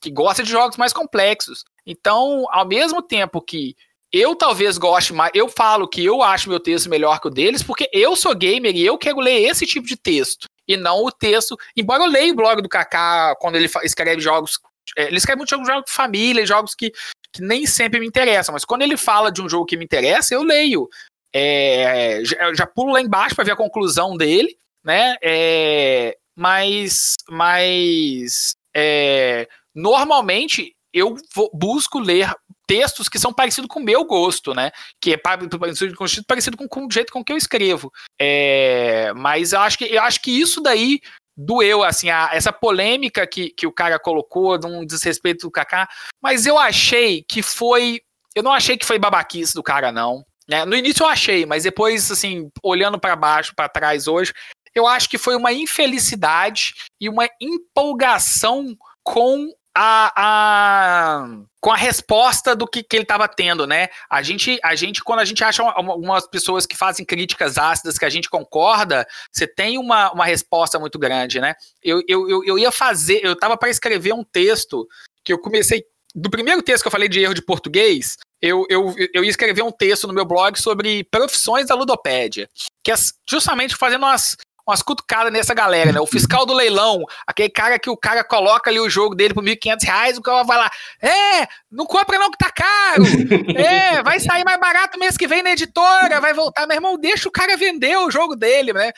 que 0.00 0.10
gosta 0.10 0.42
de 0.42 0.50
jogos 0.50 0.76
mais 0.76 0.92
complexos. 0.92 1.64
Então, 1.86 2.44
ao 2.50 2.66
mesmo 2.66 3.00
tempo 3.00 3.40
que 3.40 3.76
eu 4.10 4.34
talvez 4.34 4.78
goste 4.78 5.12
mais, 5.12 5.32
eu 5.34 5.48
falo 5.48 5.88
que 5.88 6.04
eu 6.04 6.22
acho 6.22 6.48
meu 6.48 6.60
texto 6.60 6.88
melhor 6.88 7.20
que 7.20 7.28
o 7.28 7.30
deles, 7.30 7.62
porque 7.62 7.88
eu 7.92 8.16
sou 8.16 8.34
gamer 8.34 8.74
e 8.74 8.84
eu 8.84 8.98
quero 8.98 9.20
ler 9.20 9.42
esse 9.42 9.66
tipo 9.66 9.86
de 9.86 9.96
texto, 9.96 10.46
e 10.66 10.76
não 10.76 11.04
o 11.04 11.10
texto. 11.10 11.56
Embora 11.76 12.04
eu 12.04 12.10
leia 12.10 12.32
o 12.32 12.36
blog 12.36 12.62
do 12.62 12.68
Kaká 12.68 13.34
quando 13.40 13.56
ele 13.56 13.68
escreve 13.82 14.20
jogos. 14.20 14.58
é, 14.96 15.06
ele 15.06 15.16
escreve 15.16 15.44
jogos, 15.46 15.66
jogos 15.66 15.84
de 15.86 15.92
família, 15.92 16.46
jogos 16.46 16.74
que, 16.74 16.92
que 17.32 17.42
nem 17.42 17.66
sempre 17.66 18.00
me 18.00 18.06
interessam, 18.06 18.52
mas 18.52 18.64
quando 18.64 18.82
ele 18.82 18.96
fala 18.96 19.30
de 19.30 19.42
um 19.42 19.48
jogo 19.48 19.66
que 19.66 19.76
me 19.76 19.84
interessa, 19.84 20.34
eu 20.34 20.42
leio. 20.42 20.88
É, 21.34 22.20
já, 22.24 22.54
já 22.54 22.66
pulo 22.66 22.92
lá 22.92 23.00
embaixo 23.00 23.34
para 23.34 23.44
ver 23.44 23.52
a 23.52 23.56
conclusão 23.56 24.16
dele, 24.16 24.56
né? 24.84 25.16
É, 25.22 26.16
mas 26.36 27.16
mas 27.28 28.54
é, 28.74 29.48
normalmente 29.74 30.74
eu 30.92 31.16
vou- 31.34 31.50
busco 31.52 31.98
ler 31.98 32.32
textos 32.66 33.08
que 33.08 33.18
são 33.18 33.32
parecidos 33.32 33.68
com 33.68 33.80
o 33.80 33.84
meu 33.84 34.04
gosto, 34.04 34.54
né? 34.54 34.70
Que 35.00 35.14
é 35.14 35.16
pa- 35.16 35.36
parecido 35.36 35.94
parecido 36.26 36.56
com, 36.56 36.68
com 36.68 36.86
o 36.86 36.90
jeito 36.90 37.12
com 37.12 37.22
que 37.24 37.32
eu 37.32 37.36
escrevo. 37.36 37.90
É, 38.18 39.12
mas 39.14 39.52
eu 39.52 39.60
acho 39.60 39.76
que 39.78 39.84
eu 39.84 40.02
acho 40.02 40.20
que 40.22 40.30
isso 40.30 40.60
daí 40.60 41.00
doeu, 41.36 41.82
assim, 41.82 42.10
a- 42.10 42.30
essa 42.32 42.52
polêmica 42.52 43.26
que, 43.26 43.50
que 43.50 43.66
o 43.66 43.72
cara 43.72 43.98
colocou, 43.98 44.56
de 44.56 44.66
um 44.66 44.86
desrespeito 44.86 45.46
do 45.46 45.50
Kaká, 45.50 45.88
mas 46.22 46.46
eu 46.46 46.56
achei 46.56 47.24
que 47.28 47.42
foi. 47.42 48.00
Eu 48.36 48.42
não 48.42 48.52
achei 48.52 48.76
que 48.76 48.86
foi 48.86 48.98
babaquice 48.98 49.52
do 49.54 49.62
cara, 49.62 49.90
não. 49.92 50.24
Né? 50.48 50.64
No 50.64 50.76
início 50.76 51.02
eu 51.04 51.08
achei, 51.08 51.46
mas 51.46 51.64
depois, 51.64 52.10
assim, 52.10 52.50
olhando 52.62 52.98
para 52.98 53.16
baixo, 53.16 53.54
para 53.54 53.68
trás 53.68 54.06
hoje, 54.06 54.32
eu 54.74 54.86
acho 54.86 55.08
que 55.08 55.18
foi 55.18 55.36
uma 55.36 55.52
infelicidade 55.52 56.74
e 57.00 57.08
uma 57.08 57.28
empolgação 57.40 58.76
com 59.02 59.50
a, 59.76 60.12
a- 60.16 61.28
com 61.60 61.72
a 61.72 61.76
resposta 61.76 62.54
do 62.54 62.66
que, 62.66 62.82
que 62.82 62.94
ele 62.96 63.02
estava 63.02 63.26
tendo, 63.26 63.66
né? 63.66 63.88
A 64.08 64.22
gente, 64.22 64.58
a 64.62 64.74
gente, 64.74 65.02
quando 65.02 65.20
a 65.20 65.24
gente 65.24 65.42
acha 65.42 65.62
uma- 65.62 65.80
uma- 65.80 65.92
algumas 65.92 66.26
pessoas 66.28 66.64
que 66.66 66.76
fazem 66.76 67.04
críticas 67.04 67.58
ácidas 67.58 67.98
que 67.98 68.04
a 68.04 68.10
gente 68.10 68.28
concorda, 68.30 69.06
você 69.32 69.46
tem 69.46 69.78
uma, 69.78 70.12
uma 70.12 70.24
resposta 70.24 70.78
muito 70.78 70.98
grande, 70.98 71.40
né? 71.40 71.54
Eu, 71.82 72.02
eu, 72.06 72.28
eu, 72.28 72.44
eu 72.44 72.58
ia 72.58 72.70
fazer, 72.70 73.20
eu 73.24 73.34
tava 73.36 73.56
para 73.56 73.70
escrever 73.70 74.12
um 74.14 74.22
texto 74.24 74.86
que 75.24 75.32
eu 75.32 75.38
comecei. 75.38 75.84
Do 76.14 76.30
primeiro 76.30 76.62
texto 76.62 76.82
que 76.84 76.88
eu 76.88 76.92
falei 76.92 77.08
de 77.08 77.18
erro 77.20 77.34
de 77.34 77.42
português, 77.42 78.16
eu, 78.44 78.66
eu, 78.68 78.94
eu 79.14 79.24
ia 79.24 79.30
escrever 79.30 79.62
um 79.62 79.72
texto 79.72 80.06
no 80.06 80.12
meu 80.12 80.26
blog 80.26 80.60
sobre 80.60 81.02
profissões 81.04 81.66
da 81.66 81.74
ludopédia. 81.74 82.46
Que 82.84 82.92
é 82.92 82.94
justamente 83.26 83.74
fazendo 83.74 84.02
umas, 84.02 84.36
umas 84.68 84.82
cutucadas 84.82 85.32
nessa 85.32 85.54
galera, 85.54 85.92
né? 85.92 85.98
O 85.98 86.06
fiscal 86.06 86.44
do 86.44 86.52
leilão, 86.52 87.04
aquele 87.26 87.48
cara 87.48 87.78
que 87.78 87.88
o 87.88 87.96
cara 87.96 88.22
coloca 88.22 88.68
ali 88.68 88.78
o 88.78 88.90
jogo 88.90 89.14
dele 89.14 89.32
por 89.32 89.42
1.500 89.42 89.84
reais, 89.84 90.18
o 90.18 90.22
cara 90.22 90.42
vai 90.42 90.58
lá, 90.58 90.70
é, 91.00 91.48
não 91.70 91.86
compra 91.86 92.18
não 92.18 92.30
que 92.30 92.36
tá 92.36 92.50
caro, 92.50 93.04
é, 93.56 94.02
vai 94.02 94.20
sair 94.20 94.44
mais 94.44 94.60
barato 94.60 94.98
mês 94.98 95.16
que 95.16 95.26
vem 95.26 95.42
na 95.42 95.52
editora, 95.52 96.20
vai 96.20 96.34
voltar, 96.34 96.66
meu 96.66 96.76
irmão, 96.76 96.98
deixa 96.98 97.26
o 97.26 97.32
cara 97.32 97.56
vender 97.56 97.96
o 97.96 98.10
jogo 98.10 98.36
dele, 98.36 98.74
né? 98.74 98.92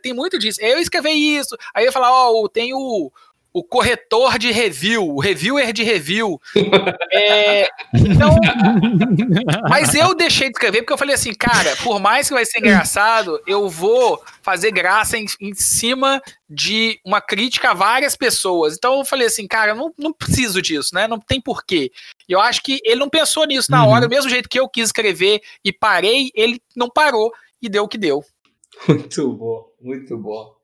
Tem 0.00 0.12
muito 0.12 0.38
disso. 0.38 0.60
Eu 0.60 0.78
escrevi 0.78 1.10
isso, 1.10 1.56
aí 1.74 1.86
eu 1.86 1.92
falar, 1.92 2.12
ó, 2.12 2.48
tem 2.48 2.72
o, 2.72 3.10
o 3.52 3.64
corretor 3.64 4.38
de 4.38 4.50
review, 4.52 5.06
o 5.08 5.20
reviewer 5.20 5.72
de 5.72 5.82
review. 5.82 6.40
É, 7.12 7.68
então, 7.92 8.36
mas 9.68 9.94
eu 9.94 10.14
deixei 10.14 10.48
de 10.48 10.52
escrever 10.52 10.82
porque 10.82 10.92
eu 10.92 10.98
falei 10.98 11.14
assim, 11.14 11.34
cara, 11.34 11.74
por 11.82 11.98
mais 11.98 12.28
que 12.28 12.34
vai 12.34 12.46
ser 12.46 12.58
engraçado, 12.58 13.40
eu 13.46 13.68
vou 13.68 14.22
fazer 14.40 14.70
graça 14.70 15.18
em, 15.18 15.26
em 15.40 15.52
cima 15.52 16.22
de 16.48 17.00
uma 17.04 17.20
crítica 17.20 17.70
a 17.70 17.74
várias 17.74 18.14
pessoas. 18.14 18.76
Então 18.76 18.98
eu 18.98 19.04
falei 19.04 19.26
assim, 19.26 19.46
cara, 19.46 19.74
não, 19.74 19.92
não 19.98 20.12
preciso 20.12 20.62
disso, 20.62 20.94
né? 20.94 21.08
Não 21.08 21.18
tem 21.18 21.40
porquê. 21.40 21.90
E 22.28 22.32
eu 22.32 22.40
acho 22.40 22.62
que 22.62 22.80
ele 22.84 23.00
não 23.00 23.10
pensou 23.10 23.44
nisso 23.44 23.70
na 23.70 23.84
hora, 23.84 24.06
do 24.06 24.10
mesmo 24.10 24.30
jeito 24.30 24.48
que 24.48 24.60
eu 24.60 24.68
quis 24.68 24.86
escrever 24.86 25.40
e 25.64 25.72
parei, 25.72 26.30
ele 26.34 26.60
não 26.76 26.88
parou 26.88 27.32
e 27.60 27.68
deu 27.68 27.84
o 27.84 27.88
que 27.88 27.98
deu. 27.98 28.24
Muito 28.88 29.32
bom, 29.32 29.64
muito 29.80 30.16
bom. 30.16 30.54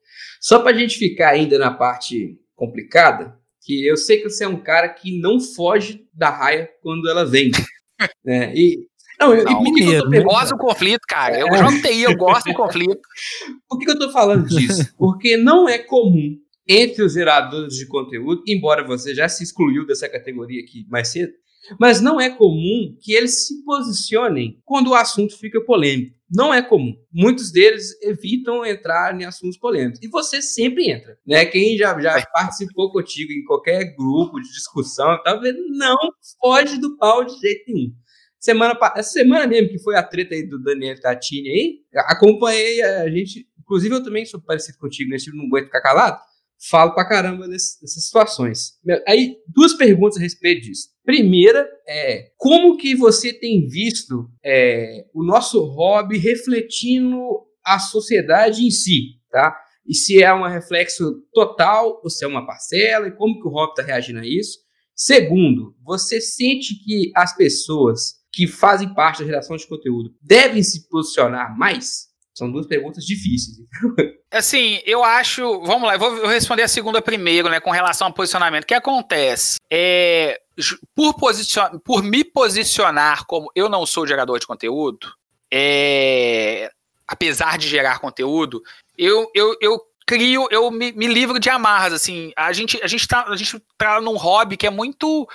Só 0.41 0.61
pra 0.61 0.73
gente 0.73 0.97
ficar 0.97 1.31
ainda 1.31 1.59
na 1.59 1.73
parte 1.73 2.39
complicada, 2.57 3.39
que 3.63 3.87
eu 3.87 3.97
sei 3.97 4.19
que 4.19 4.29
você 4.29 4.45
é 4.45 4.49
um 4.49 4.61
cara 4.61 4.89
que 4.89 5.21
não 5.21 5.39
foge 5.39 6.05
da 6.13 6.31
raia 6.31 6.69
quando 6.83 7.09
ela 7.09 7.25
vem. 7.25 7.51
né? 8.25 8.53
E, 8.55 8.79
não, 9.21 9.35
eu, 9.35 9.45
Não, 9.45 9.63
mineiro? 9.63 10.15
Eu 10.15 10.25
gosto 10.25 10.51
do 10.51 10.59
conflito, 10.59 11.01
cara. 11.09 11.39
Eu 11.39 11.47
É. 11.49 11.59
jogo 11.59 11.83
TI, 11.83 12.03
eu 12.03 12.17
gosto 12.17 12.47
do 12.47 12.55
conflito. 12.55 13.01
Por 13.69 13.79
que 13.79 13.85
que 13.87 13.91
eu 13.93 13.99
tô 13.99 14.11
falando 14.11 14.47
disso? 14.47 14.93
Porque 14.99 15.37
não 15.37 15.69
é 15.69 15.79
comum 15.79 16.37
entre 16.69 17.03
os 17.03 17.13
geradores 17.15 17.75
de 17.75 17.87
conteúdo, 17.87 18.43
embora 18.47 18.85
você 18.85 19.15
já 19.15 19.29
se 19.29 19.45
excluiu 19.45 19.87
dessa 19.87 20.09
categoria 20.09 20.61
aqui 20.63 20.85
mais 20.91 21.09
cedo, 21.09 21.33
mas 21.79 22.01
não 22.01 22.21
é 22.21 22.31
comum 22.31 22.97
que 23.01 23.13
eles 23.13 23.47
se 23.47 23.65
posicionem 23.65 24.61
quando 24.65 24.89
o 24.89 24.95
assunto 24.95 25.37
fica 25.39 25.61
polêmico. 25.61 26.17
Não 26.29 26.53
é 26.53 26.61
comum. 26.61 26.93
Muitos 27.13 27.53
deles 27.53 27.97
evitam 28.03 28.65
entrar 28.67 29.19
em 29.19 29.25
assuntos 29.25 29.57
polêmicos. 29.57 30.01
E 30.03 30.09
você 30.09 30.43
sempre 30.43 30.91
entra. 30.91 31.17
Né? 31.25 31.45
Quem 31.47 31.77
já, 31.77 31.99
já 32.01 32.21
participou 32.33 32.91
contigo 32.91 33.33
em 33.33 33.45
qualquer 33.45 33.95
grupo 33.97 34.41
de 34.41 34.49
discussão, 34.49 35.23
tá 35.23 35.37
vendo? 35.37 35.59
Não 35.71 35.97
foge 36.41 36.81
do 36.81 36.97
pau 36.97 37.25
de 37.25 37.39
jeito 37.39 37.73
nenhum. 37.73 37.93
Semana, 38.39 38.79
essa 38.97 39.11
semana 39.11 39.47
mesmo, 39.47 39.69
que 39.71 39.79
foi 39.79 39.97
a 39.97 40.03
treta 40.03 40.35
aí 40.35 40.47
do 40.47 40.63
Daniel 40.63 41.01
Tatini 41.01 41.49
aí, 41.49 41.81
acompanhei 41.95 42.83
a 42.83 43.09
gente. 43.09 43.47
Inclusive, 43.61 43.95
eu 43.95 44.03
também 44.03 44.25
sou 44.25 44.41
parecido 44.41 44.79
contigo 44.79 45.11
nesse 45.11 45.27
tipo, 45.27 45.37
não 45.37 45.47
aguento 45.47 45.67
ficar 45.67 45.81
calado. 45.81 46.21
Falo 46.71 46.95
pra 46.95 47.07
caramba 47.07 47.47
desse- 47.49 47.81
dessas 47.81 48.05
situações. 48.05 48.73
Aí, 49.07 49.37
duas 49.47 49.75
perguntas 49.75 50.17
a 50.17 50.21
respeito 50.21 50.63
disso. 50.63 50.89
Primeira 51.05 51.69
é 51.87 52.31
como 52.37 52.77
que 52.77 52.95
você 52.97 53.33
tem 53.33 53.67
visto 53.69 54.29
é, 54.45 55.05
o 55.15 55.23
nosso 55.25 55.63
hobby 55.67 56.19
refletindo 56.19 57.19
a 57.65 57.79
sociedade 57.79 58.65
em 58.65 58.71
si, 58.71 59.17
tá? 59.31 59.57
E 59.87 59.95
se 59.95 60.23
é 60.23 60.33
um 60.35 60.47
reflexo 60.49 61.23
total 61.33 62.01
ou 62.03 62.11
se 62.11 62.25
é 62.25 62.29
uma 62.29 62.45
parcela, 62.47 63.07
e 63.07 63.13
como 63.17 63.41
que 63.41 63.47
o 63.47 63.51
hobby 63.51 63.73
está 63.73 63.83
reagindo 63.83 64.19
a 64.21 64.27
isso. 64.27 64.59
Segundo, 64.95 65.77
você 65.85 66.21
sente 66.21 66.75
que 66.83 67.13
as 67.15 67.37
pessoas 67.37 68.15
que 68.33 68.47
fazem 68.47 68.93
parte 68.95 69.21
da 69.21 69.27
geração 69.27 69.57
de 69.57 69.67
conteúdo 69.67 70.15
devem 70.23 70.63
se 70.63 70.89
posicionar 70.89 71.57
mais? 71.57 72.07
São 72.37 72.53
duas 72.53 72.67
perguntas 72.67 73.03
difíceis. 73.03 73.57
Assim, 74.31 74.81
eu 74.85 75.03
acho. 75.03 75.63
Vamos 75.63 75.89
lá, 75.89 75.95
eu 75.95 75.99
vou 75.99 76.27
responder 76.27 76.63
a 76.63 76.69
segunda 76.69 77.01
primeiro, 77.01 77.49
né? 77.49 77.61
Com 77.61 77.71
relação 77.71 78.09
ao 78.09 78.13
posicionamento. 78.13 78.65
O 78.65 78.67
que 78.67 78.75
acontece? 78.75 79.57
É, 79.73 80.39
por, 80.95 81.15
posicion, 81.15 81.79
por 81.79 82.03
me 82.03 82.23
posicionar 82.23 83.25
como 83.27 83.51
eu 83.55 83.71
não 83.71 83.87
sou 83.87 84.07
gerador 84.07 84.39
de 84.39 84.47
conteúdo, 84.47 85.09
é, 85.51 86.71
apesar 87.09 87.57
de 87.57 87.69
gerar 87.69 88.01
conteúdo, 88.01 88.61
eu, 88.99 89.31
eu, 89.35 89.57
eu 89.63 89.81
crio, 90.07 90.47
eu 90.51 90.71
me, 90.71 90.93
me 90.93 91.07
livro 91.07 91.39
de 91.39 91.49
amarras, 91.49 91.95
assim. 91.95 92.33
A 92.37 92.53
gente, 92.53 92.79
a 92.83 92.87
gente 92.87 93.09
tá, 93.09 93.25
a 93.29 93.37
gente 93.37 93.59
tá 93.79 93.99
num 93.99 94.17
hobby 94.19 94.59
que 94.59 94.67
é 94.67 94.71
muito 94.71 95.27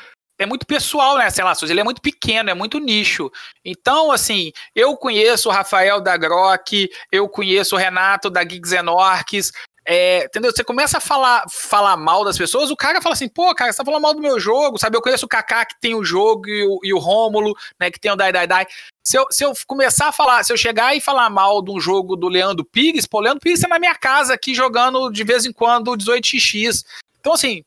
é 0.41 0.45
muito 0.45 0.65
pessoal, 0.65 1.17
né? 1.17 1.29
Sei 1.29 1.43
lá, 1.43 1.53
ele 1.61 1.79
é 1.79 1.83
muito 1.83 2.01
pequeno, 2.01 2.49
é 2.49 2.53
muito 2.53 2.79
nicho. 2.79 3.31
Então, 3.63 4.11
assim, 4.11 4.51
eu 4.75 4.97
conheço 4.97 5.49
o 5.49 5.51
Rafael 5.51 6.01
da 6.01 6.17
Grok, 6.17 6.89
eu 7.11 7.29
conheço 7.29 7.75
o 7.75 7.77
Renato 7.77 8.29
da 8.29 8.41
and 8.41 8.91
Orcs, 8.91 9.51
é, 9.85 10.25
entendeu? 10.25 10.51
Você 10.51 10.63
começa 10.63 10.97
a 10.97 11.01
falar, 11.01 11.43
falar 11.47 11.95
mal 11.95 12.23
das 12.23 12.37
pessoas, 12.37 12.71
o 12.71 12.75
cara 12.75 13.01
fala 13.01 13.13
assim, 13.13 13.29
pô, 13.29 13.53
cara, 13.53 13.71
você 13.71 13.77
tá 13.77 13.85
falando 13.85 14.01
mal 14.01 14.15
do 14.15 14.21
meu 14.21 14.39
jogo, 14.39 14.79
sabe? 14.79 14.97
Eu 14.97 15.01
conheço 15.01 15.27
o 15.27 15.29
Kaká 15.29 15.63
que 15.63 15.79
tem 15.79 15.93
o 15.93 16.03
jogo 16.03 16.47
e 16.47 16.63
o, 16.65 16.79
e 16.83 16.93
o 16.93 16.97
Rômulo, 16.97 17.55
né, 17.79 17.91
que 17.91 17.99
tem 17.99 18.11
o 18.11 18.15
Dai 18.15 18.31
Dai 18.31 18.47
Dai. 18.47 18.65
Se 19.03 19.17
eu, 19.17 19.27
se 19.29 19.43
eu 19.43 19.53
começar 19.67 20.07
a 20.07 20.11
falar, 20.11 20.43
se 20.43 20.51
eu 20.51 20.57
chegar 20.57 20.95
e 20.95 21.01
falar 21.01 21.29
mal 21.29 21.61
de 21.61 21.71
um 21.71 21.79
jogo 21.79 22.15
do 22.15 22.27
Leandro 22.27 22.65
Pires, 22.65 23.05
pô, 23.05 23.19
o 23.19 23.21
Leandro 23.21 23.41
Pires 23.41 23.61
tá 23.61 23.67
na 23.67 23.79
minha 23.79 23.95
casa 23.95 24.33
aqui 24.33 24.55
jogando 24.55 25.11
de 25.11 25.23
vez 25.23 25.45
em 25.45 25.51
quando 25.51 25.95
18x. 25.95 26.83
Então, 27.19 27.33
assim, 27.33 27.63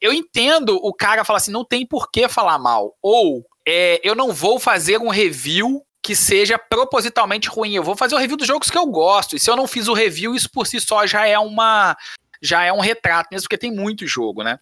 eu 0.00 0.12
entendo 0.12 0.76
o 0.82 0.92
cara 0.92 1.24
falar 1.24 1.38
assim, 1.38 1.50
não 1.50 1.64
tem 1.64 1.86
por 1.86 2.10
que 2.10 2.28
falar 2.28 2.58
mal. 2.58 2.94
Ou 3.02 3.44
é, 3.66 4.00
eu 4.02 4.14
não 4.14 4.32
vou 4.32 4.58
fazer 4.58 4.98
um 4.98 5.08
review 5.08 5.82
que 6.02 6.14
seja 6.14 6.58
propositalmente 6.58 7.48
ruim. 7.48 7.74
Eu 7.74 7.82
vou 7.82 7.96
fazer 7.96 8.14
o 8.14 8.18
review 8.18 8.36
dos 8.36 8.46
jogos 8.46 8.70
que 8.70 8.78
eu 8.78 8.86
gosto. 8.86 9.36
E 9.36 9.38
se 9.38 9.50
eu 9.50 9.56
não 9.56 9.66
fiz 9.66 9.88
o 9.88 9.92
review, 9.92 10.34
isso 10.34 10.50
por 10.50 10.66
si 10.66 10.80
só 10.80 11.06
já 11.06 11.26
é 11.26 11.38
uma 11.38 11.96
já 12.40 12.62
é 12.62 12.72
um 12.72 12.80
retrato, 12.80 13.28
mesmo 13.32 13.44
porque 13.44 13.58
tem 13.58 13.72
muito 13.72 14.06
jogo, 14.06 14.42
né? 14.42 14.58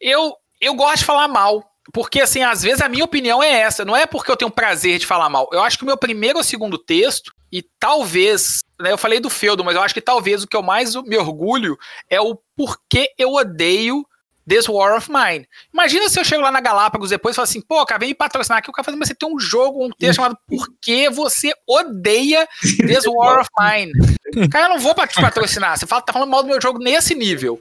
Eu 0.00 0.36
eu 0.60 0.74
gosto 0.74 0.98
de 0.98 1.04
falar 1.04 1.26
mal, 1.26 1.64
porque 1.92 2.20
assim, 2.20 2.42
às 2.42 2.62
vezes 2.62 2.80
a 2.80 2.88
minha 2.88 3.04
opinião 3.04 3.42
é 3.42 3.50
essa, 3.50 3.84
não 3.84 3.96
é 3.96 4.06
porque 4.06 4.30
eu 4.30 4.36
tenho 4.36 4.50
prazer 4.50 4.98
de 4.98 5.06
falar 5.06 5.28
mal. 5.28 5.48
Eu 5.52 5.60
acho 5.60 5.76
que 5.76 5.84
o 5.84 5.86
meu 5.86 5.96
primeiro 5.96 6.38
ou 6.38 6.44
segundo 6.44 6.78
texto 6.78 7.32
e 7.50 7.62
talvez, 7.78 8.60
né, 8.80 8.92
eu 8.92 8.98
falei 8.98 9.20
do 9.20 9.28
feudo, 9.28 9.64
mas 9.64 9.74
eu 9.74 9.82
acho 9.82 9.92
que 9.92 10.00
talvez 10.00 10.42
o 10.42 10.46
que 10.46 10.56
eu 10.56 10.62
mais 10.62 10.94
me 10.94 11.18
orgulho 11.18 11.76
é 12.08 12.20
o 12.20 12.38
porquê 12.56 13.12
eu 13.18 13.34
odeio 13.34 14.06
This 14.48 14.68
War 14.68 14.96
of 14.96 15.10
Mine. 15.10 15.46
Imagina 15.72 16.08
se 16.08 16.18
eu 16.18 16.24
chego 16.24 16.42
lá 16.42 16.50
na 16.50 16.60
Galápagos 16.60 17.10
depois 17.10 17.34
e 17.34 17.36
falo 17.36 17.44
assim, 17.44 17.60
pô, 17.60 17.84
cara, 17.86 17.98
vem 17.98 18.08
me 18.08 18.14
patrocinar 18.14 18.58
aqui, 18.58 18.70
o 18.70 18.72
cara 18.72 18.84
fala, 18.84 18.96
mas 18.96 19.08
você 19.08 19.14
tem 19.14 19.32
um 19.32 19.38
jogo, 19.38 19.86
um 19.86 19.90
texto 19.90 20.16
chamado 20.16 20.36
Por 20.46 20.66
que 20.80 21.08
você 21.10 21.52
odeia 21.66 22.46
This 22.60 23.04
War 23.06 23.40
of 23.40 23.50
Mine? 23.58 23.92
Cara, 24.50 24.66
eu 24.66 24.70
não 24.70 24.78
vou 24.78 24.94
te 24.94 25.20
patrocinar, 25.20 25.78
você 25.78 25.86
fala, 25.86 26.00
tá 26.00 26.12
falando 26.12 26.30
mal 26.30 26.42
do 26.42 26.48
meu 26.48 26.60
jogo 26.60 26.78
nesse 26.78 27.14
nível. 27.14 27.60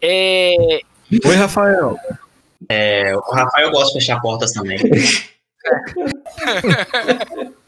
É... 0.00 0.80
Oi, 1.24 1.34
Rafael. 1.34 1.98
É, 2.68 3.16
o 3.16 3.20
Rafael 3.20 3.70
gosta 3.70 3.88
de 3.88 3.94
fechar 3.94 4.20
portas 4.20 4.52
também. 4.52 4.78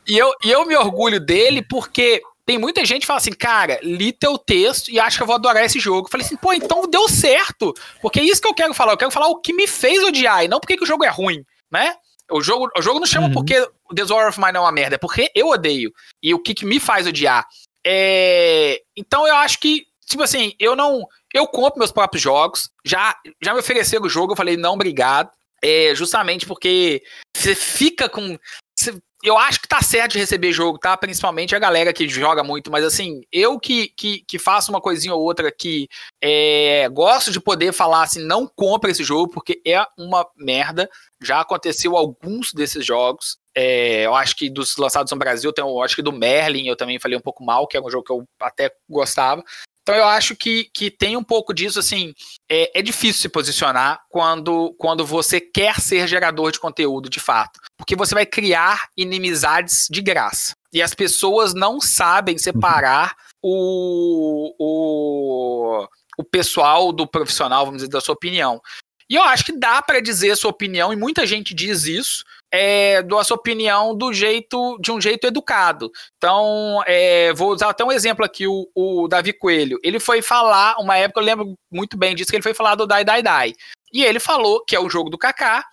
e, 0.07 0.19
eu, 0.19 0.31
e 0.45 0.51
eu 0.51 0.67
me 0.67 0.77
orgulho 0.77 1.19
dele 1.19 1.63
porque 1.63 2.23
tem 2.47 2.59
muita 2.59 2.85
gente 2.85 3.03
que 3.03 3.07
fala 3.07 3.19
assim, 3.19 3.33
cara, 3.33 3.79
li 3.83 4.13
teu 4.13 4.37
texto 4.37 4.91
e 4.91 5.01
acho 5.01 5.17
que 5.17 5.23
eu 5.23 5.27
vou 5.27 5.37
adorar 5.37 5.65
esse 5.65 5.81
jogo. 5.81 6.07
Eu 6.07 6.11
falei 6.11 6.27
assim, 6.27 6.37
pô, 6.37 6.53
então 6.53 6.87
deu 6.89 7.09
certo. 7.09 7.73
Porque 8.03 8.21
é 8.21 8.25
isso 8.25 8.41
que 8.41 8.49
eu 8.49 8.55
quero 8.55 8.75
falar. 8.75 8.93
Eu 8.93 8.99
quero 8.99 9.11
falar 9.11 9.29
o 9.29 9.41
que 9.41 9.53
me 9.53 9.67
fez 9.67 10.03
odiar 10.03 10.45
e 10.45 10.49
não 10.49 10.61
porque 10.61 10.77
que 10.77 10.85
o 10.85 10.87
jogo 10.87 11.05
é 11.05 11.09
ruim, 11.09 11.45
né? 11.71 11.95
O 12.31 12.43
jogo, 12.43 12.69
o 12.77 12.83
jogo 12.83 13.01
não 13.01 13.07
chama 13.07 13.29
uhum. 13.29 13.35
porque 13.35 13.55
The 13.95 14.05
War 14.11 14.29
of 14.29 14.41
Mine 14.41 14.57
é 14.57 14.61
uma 14.61 14.73
merda, 14.73 14.97
é 14.97 14.99
porque 14.99 15.31
eu 15.35 15.49
odeio. 15.49 15.93
E 16.23 16.35
o 16.35 16.39
que, 16.39 16.55
que 16.55 16.67
me 16.67 16.79
faz 16.79 17.07
odiar. 17.07 17.47
É... 17.87 18.81
Então 18.97 19.27
eu 19.27 19.37
acho 19.37 19.59
que, 19.59 19.87
tipo 20.07 20.23
assim, 20.23 20.53
eu 20.59 20.77
não. 20.77 21.07
Eu 21.33 21.47
compro 21.47 21.79
meus 21.79 21.93
próprios 21.93 22.23
jogos. 22.23 22.71
Já, 22.85 23.17
já 23.43 23.55
me 23.55 23.61
ofereceram 23.61 24.05
o 24.05 24.09
jogo, 24.09 24.33
eu 24.33 24.37
falei, 24.37 24.57
não, 24.57 24.75
obrigado. 24.75 25.31
É, 25.63 25.95
justamente 25.95 26.47
porque 26.47 27.03
você 27.35 27.55
fica 27.55 28.09
com. 28.09 28.39
Você 28.79 29.01
eu 29.25 29.39
acho 29.39 29.59
que 29.59 29.67
tá 29.67 29.81
certo 29.81 30.13
de 30.13 30.19
receber 30.19 30.53
jogo, 30.53 30.79
tá? 30.79 30.95
Principalmente 30.99 31.57
a 31.57 31.59
galera 31.59 31.95
que 31.95 32.07
joga 32.07 32.45
muito, 32.45 32.71
mas 32.71 32.85
assim, 32.85 33.23
eu 33.33 33.59
que, 33.59 33.89
que, 33.97 34.23
que 34.29 34.39
faço 34.39 34.71
uma 34.71 34.83
coisinha 34.83 35.15
ou 35.15 35.23
outra 35.23 35.51
que 35.51 35.89
é, 36.23 36.87
gosto 36.91 37.33
de 37.33 37.41
poder 37.41 37.73
falar 37.73 38.03
assim, 38.03 38.23
não 38.23 38.47
compra 38.47 38.91
esse 38.91 39.03
jogo, 39.03 39.33
porque 39.33 39.63
é 39.67 39.83
uma 39.99 40.27
merda. 40.37 40.91
Já 41.23 41.41
aconteceu 41.41 41.97
alguns 41.97 42.53
desses 42.53 42.85
jogos. 42.85 43.39
É, 43.57 44.05
eu 44.05 44.15
acho 44.15 44.37
que 44.37 44.51
dos 44.51 44.77
lançados 44.77 45.11
no 45.11 45.19
Brasil, 45.19 45.51
tem, 45.55 45.65
eu 45.65 45.83
acho 45.83 45.97
que 45.97 46.03
do 46.03 46.13
Merlin 46.13 46.69
eu 46.69 46.77
também 46.77 47.01
falei 47.01 47.17
um 47.17 47.23
pouco 47.23 47.43
mal, 47.43 47.67
que 47.67 47.79
é 47.79 47.81
um 47.81 47.91
jogo 47.91 48.05
que 48.05 48.13
eu 48.13 48.25
até 48.39 48.71
gostava. 48.87 49.43
Então 49.85 49.95
eu 49.95 50.07
acho 50.07 50.35
que, 50.35 50.71
que 50.73 50.91
tem 50.91 51.15
um 51.15 51.23
pouco 51.23 51.53
disso, 51.53 51.79
assim, 51.79 52.15
é, 52.51 52.79
é, 52.79 52.83
difícil 52.83 53.21
se 53.21 53.29
posicionar 53.29 54.01
quando, 54.09 54.75
quando 54.79 55.05
você 55.05 55.39
quer 55.39 55.79
ser 55.79 56.09
gerador 56.09 56.51
de 56.51 56.59
conteúdo 56.59 57.11
de 57.11 57.21
fato. 57.21 57.61
Porque 57.77 57.95
você 57.95 58.15
vai 58.15 58.25
criar 58.25 58.89
inimizades 58.97 59.87
de 59.91 60.01
graça. 60.01 60.55
E 60.73 60.81
as 60.81 60.95
pessoas 60.95 61.53
não 61.53 61.83
sabem 61.83 62.39
separar 62.39 63.15
o, 63.43 64.55
o, 64.59 65.87
o 66.17 66.25
pessoal 66.25 66.91
do 66.91 67.07
profissional, 67.07 67.67
vamos 67.67 67.83
dizer, 67.83 67.91
da 67.91 68.01
sua 68.01 68.15
opinião. 68.15 68.63
E 69.09 69.15
eu 69.15 69.23
acho 69.23 69.45
que 69.45 69.53
dá 69.53 69.83
para 69.83 70.01
dizer 70.01 70.31
a 70.31 70.37
sua 70.37 70.51
opinião, 70.51 70.93
e 70.93 70.97
muita 70.97 71.27
gente 71.27 71.55
diz 71.55 71.85
isso, 71.85 72.25
é, 72.51 73.03
da 73.03 73.25
sua 73.25 73.37
opinião 73.37 73.97
do 73.97 74.13
jeito 74.13 74.79
de 74.81 74.93
um 74.93 75.01
jeito 75.01 75.27
educado. 75.27 75.91
Então, 76.17 76.83
é, 76.87 77.33
vou 77.33 77.51
usar 77.53 77.71
até 77.71 77.85
um 77.85 77.93
exemplo 77.93 78.25
aqui, 78.25 78.47
o, 78.47 78.69
o, 78.75 79.09
Davi 79.09 79.33
Coelho. 79.33 79.79
Ele 79.83 79.99
foi 79.99 80.23
falar, 80.23 80.77
uma 80.79 80.97
época 80.97 81.21
eu 81.21 81.25
lembro 81.25 81.55
muito 81.71 81.97
bem 81.97 82.15
disso, 82.15 82.31
que 82.31 82.37
ele 82.37 82.43
foi 82.43 82.55
falar 82.55 82.77
do 82.77 82.87
Dai 82.87 83.05
Dai 83.05 83.23
Dai. 83.23 83.53
E 83.93 84.05
ele 84.05 84.21
falou 84.21 84.65
que 84.65 84.77
é 84.77 84.81
o 84.81 84.89
jogo 84.89 85.11
do 85.11 85.19
Kaká 85.19 85.65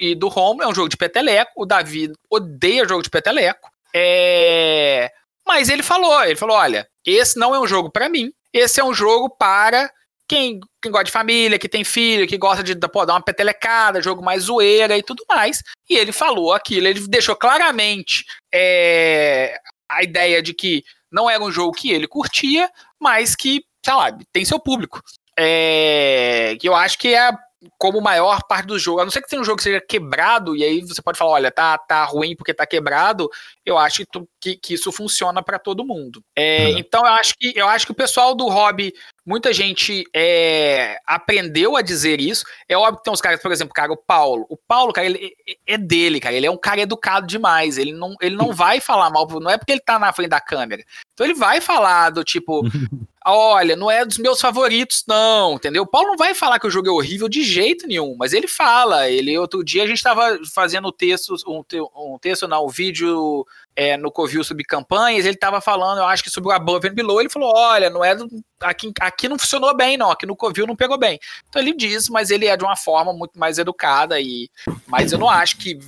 e 0.00 0.14
do 0.14 0.28
Home, 0.28 0.62
é 0.62 0.66
um 0.66 0.74
jogo 0.74 0.88
de 0.88 0.96
peteleco. 0.96 1.52
O 1.56 1.66
Davi 1.66 2.10
odeia 2.30 2.88
jogo 2.88 3.02
de 3.02 3.10
peteleco. 3.10 3.70
É... 3.94 5.10
Mas 5.46 5.68
ele 5.68 5.82
falou, 5.82 6.24
ele 6.24 6.36
falou, 6.36 6.56
olha, 6.56 6.88
esse 7.04 7.38
não 7.38 7.54
é 7.54 7.60
um 7.60 7.66
jogo 7.66 7.90
para 7.90 8.08
mim, 8.08 8.32
esse 8.52 8.80
é 8.80 8.84
um 8.84 8.94
jogo 8.94 9.28
para 9.28 9.92
quem, 10.32 10.60
quem 10.80 10.90
gosta 10.90 11.04
de 11.04 11.12
família, 11.12 11.58
que 11.58 11.68
tem 11.68 11.84
filho, 11.84 12.26
que 12.26 12.38
gosta 12.38 12.62
de 12.62 12.74
pô, 12.88 13.04
dar 13.04 13.12
uma 13.14 13.22
petelecada, 13.22 14.00
jogo 14.00 14.24
mais 14.24 14.44
zoeira 14.44 14.96
e 14.96 15.02
tudo 15.02 15.22
mais. 15.28 15.62
E 15.90 15.94
ele 15.94 16.10
falou 16.10 16.54
aquilo, 16.54 16.86
ele 16.86 17.06
deixou 17.06 17.36
claramente 17.36 18.24
é, 18.52 19.54
a 19.86 20.02
ideia 20.02 20.42
de 20.42 20.54
que 20.54 20.82
não 21.10 21.28
era 21.28 21.44
um 21.44 21.52
jogo 21.52 21.72
que 21.72 21.90
ele 21.90 22.08
curtia, 22.08 22.70
mas 22.98 23.36
que, 23.36 23.62
sei 23.84 23.94
lá, 23.94 24.10
tem 24.32 24.42
seu 24.42 24.58
público. 24.58 25.02
É, 25.38 26.56
que 26.58 26.66
eu 26.66 26.74
acho 26.74 26.96
que 26.98 27.14
é 27.14 27.30
como 27.78 28.00
maior 28.00 28.42
parte 28.44 28.66
do 28.66 28.78
jogo, 28.78 29.00
a 29.00 29.04
não 29.04 29.10
ser 29.10 29.22
que 29.22 29.28
tenha 29.28 29.40
um 29.40 29.44
jogo 29.44 29.58
que 29.58 29.62
seja 29.62 29.80
quebrado, 29.80 30.56
e 30.56 30.64
aí 30.64 30.80
você 30.80 31.00
pode 31.00 31.18
falar, 31.18 31.32
olha, 31.32 31.50
tá, 31.50 31.78
tá 31.78 32.04
ruim 32.04 32.34
porque 32.34 32.54
tá 32.54 32.66
quebrado, 32.66 33.30
eu 33.64 33.78
acho 33.78 33.98
que, 33.98 34.06
tu, 34.06 34.28
que, 34.40 34.56
que, 34.56 34.74
isso 34.74 34.90
funciona 34.90 35.42
para 35.42 35.58
todo 35.58 35.84
mundo. 35.84 36.22
É, 36.36 36.66
uhum. 36.66 36.78
Então 36.78 37.06
eu 37.06 37.12
acho, 37.12 37.34
que, 37.38 37.52
eu 37.56 37.68
acho 37.68 37.86
que 37.86 37.92
o 37.92 37.96
pessoal 37.96 38.34
do 38.34 38.48
hobby, 38.48 38.92
muita 39.24 39.52
gente 39.52 40.04
é, 40.14 40.98
aprendeu 41.06 41.76
a 41.76 41.82
dizer 41.82 42.20
isso. 42.20 42.44
É 42.68 42.76
óbvio 42.76 42.98
que 42.98 43.04
tem 43.04 43.12
uns 43.12 43.20
caras, 43.20 43.40
por 43.40 43.52
exemplo, 43.52 43.72
cara, 43.72 43.92
o 43.92 43.96
Paulo. 43.96 44.46
O 44.48 44.56
Paulo, 44.56 44.92
cara, 44.92 45.06
ele 45.06 45.32
é 45.66 45.78
dele, 45.78 46.20
cara. 46.20 46.34
Ele 46.34 46.46
é 46.46 46.50
um 46.50 46.56
cara 46.56 46.80
educado 46.80 47.26
demais. 47.26 47.78
Ele 47.78 47.92
não, 47.92 48.14
ele 48.20 48.36
não 48.36 48.52
vai 48.52 48.80
falar 48.80 49.10
mal, 49.10 49.28
não 49.40 49.50
é 49.50 49.56
porque 49.56 49.72
ele 49.72 49.80
tá 49.80 49.98
na 49.98 50.12
frente 50.12 50.30
da 50.30 50.40
câmera. 50.40 50.82
Então 51.12 51.26
ele 51.26 51.34
vai 51.34 51.60
falar 51.60 52.10
do 52.10 52.24
tipo, 52.24 52.62
olha, 53.26 53.76
não 53.76 53.90
é 53.90 54.04
dos 54.04 54.18
meus 54.18 54.40
favoritos, 54.40 55.04
não, 55.06 55.54
entendeu? 55.54 55.82
O 55.82 55.86
Paulo 55.86 56.08
não 56.08 56.16
vai 56.16 56.34
falar 56.34 56.58
que 56.58 56.66
o 56.66 56.70
jogo 56.70 56.88
é 56.88 56.90
horrível 56.90 57.28
de 57.28 57.42
jeito 57.42 57.86
nenhum, 57.86 58.16
mas 58.18 58.32
ele 58.32 58.48
fala. 58.48 59.08
Ele 59.08 59.36
outro 59.38 59.64
dia 59.64 59.84
a 59.84 59.86
gente 59.86 59.98
estava 59.98 60.38
fazendo 60.54 60.92
texto, 60.92 61.34
um, 61.46 61.62
um 61.96 62.18
texto, 62.18 62.48
não, 62.48 62.66
um 62.66 62.68
vídeo 62.68 63.46
é, 63.74 63.96
no 63.96 64.10
Covil 64.10 64.44
sobre 64.44 64.64
campanhas, 64.64 65.24
ele 65.24 65.34
estava 65.34 65.60
falando, 65.60 65.98
eu 65.98 66.06
acho 66.06 66.22
que 66.22 66.30
sobre 66.30 66.50
o 66.50 66.52
Above 66.52 66.88
and 66.88 66.94
Below, 66.94 67.20
ele 67.20 67.30
falou, 67.30 67.52
olha, 67.54 67.88
não 67.88 68.04
é 68.04 68.14
do, 68.14 68.28
aqui, 68.60 68.92
aqui 69.00 69.28
não 69.28 69.38
funcionou 69.38 69.74
bem, 69.74 69.96
não, 69.96 70.10
aqui 70.10 70.26
no 70.26 70.36
Covil 70.36 70.66
não 70.66 70.76
pegou 70.76 70.98
bem. 70.98 71.18
Então 71.48 71.60
ele 71.60 71.74
diz, 71.74 72.08
mas 72.08 72.30
ele 72.30 72.46
é 72.46 72.56
de 72.56 72.64
uma 72.64 72.76
forma 72.76 73.12
muito 73.12 73.38
mais 73.38 73.58
educada 73.58 74.20
e, 74.20 74.50
mas 74.86 75.12
eu 75.12 75.18
não 75.18 75.28
acho 75.28 75.56
que 75.56 75.78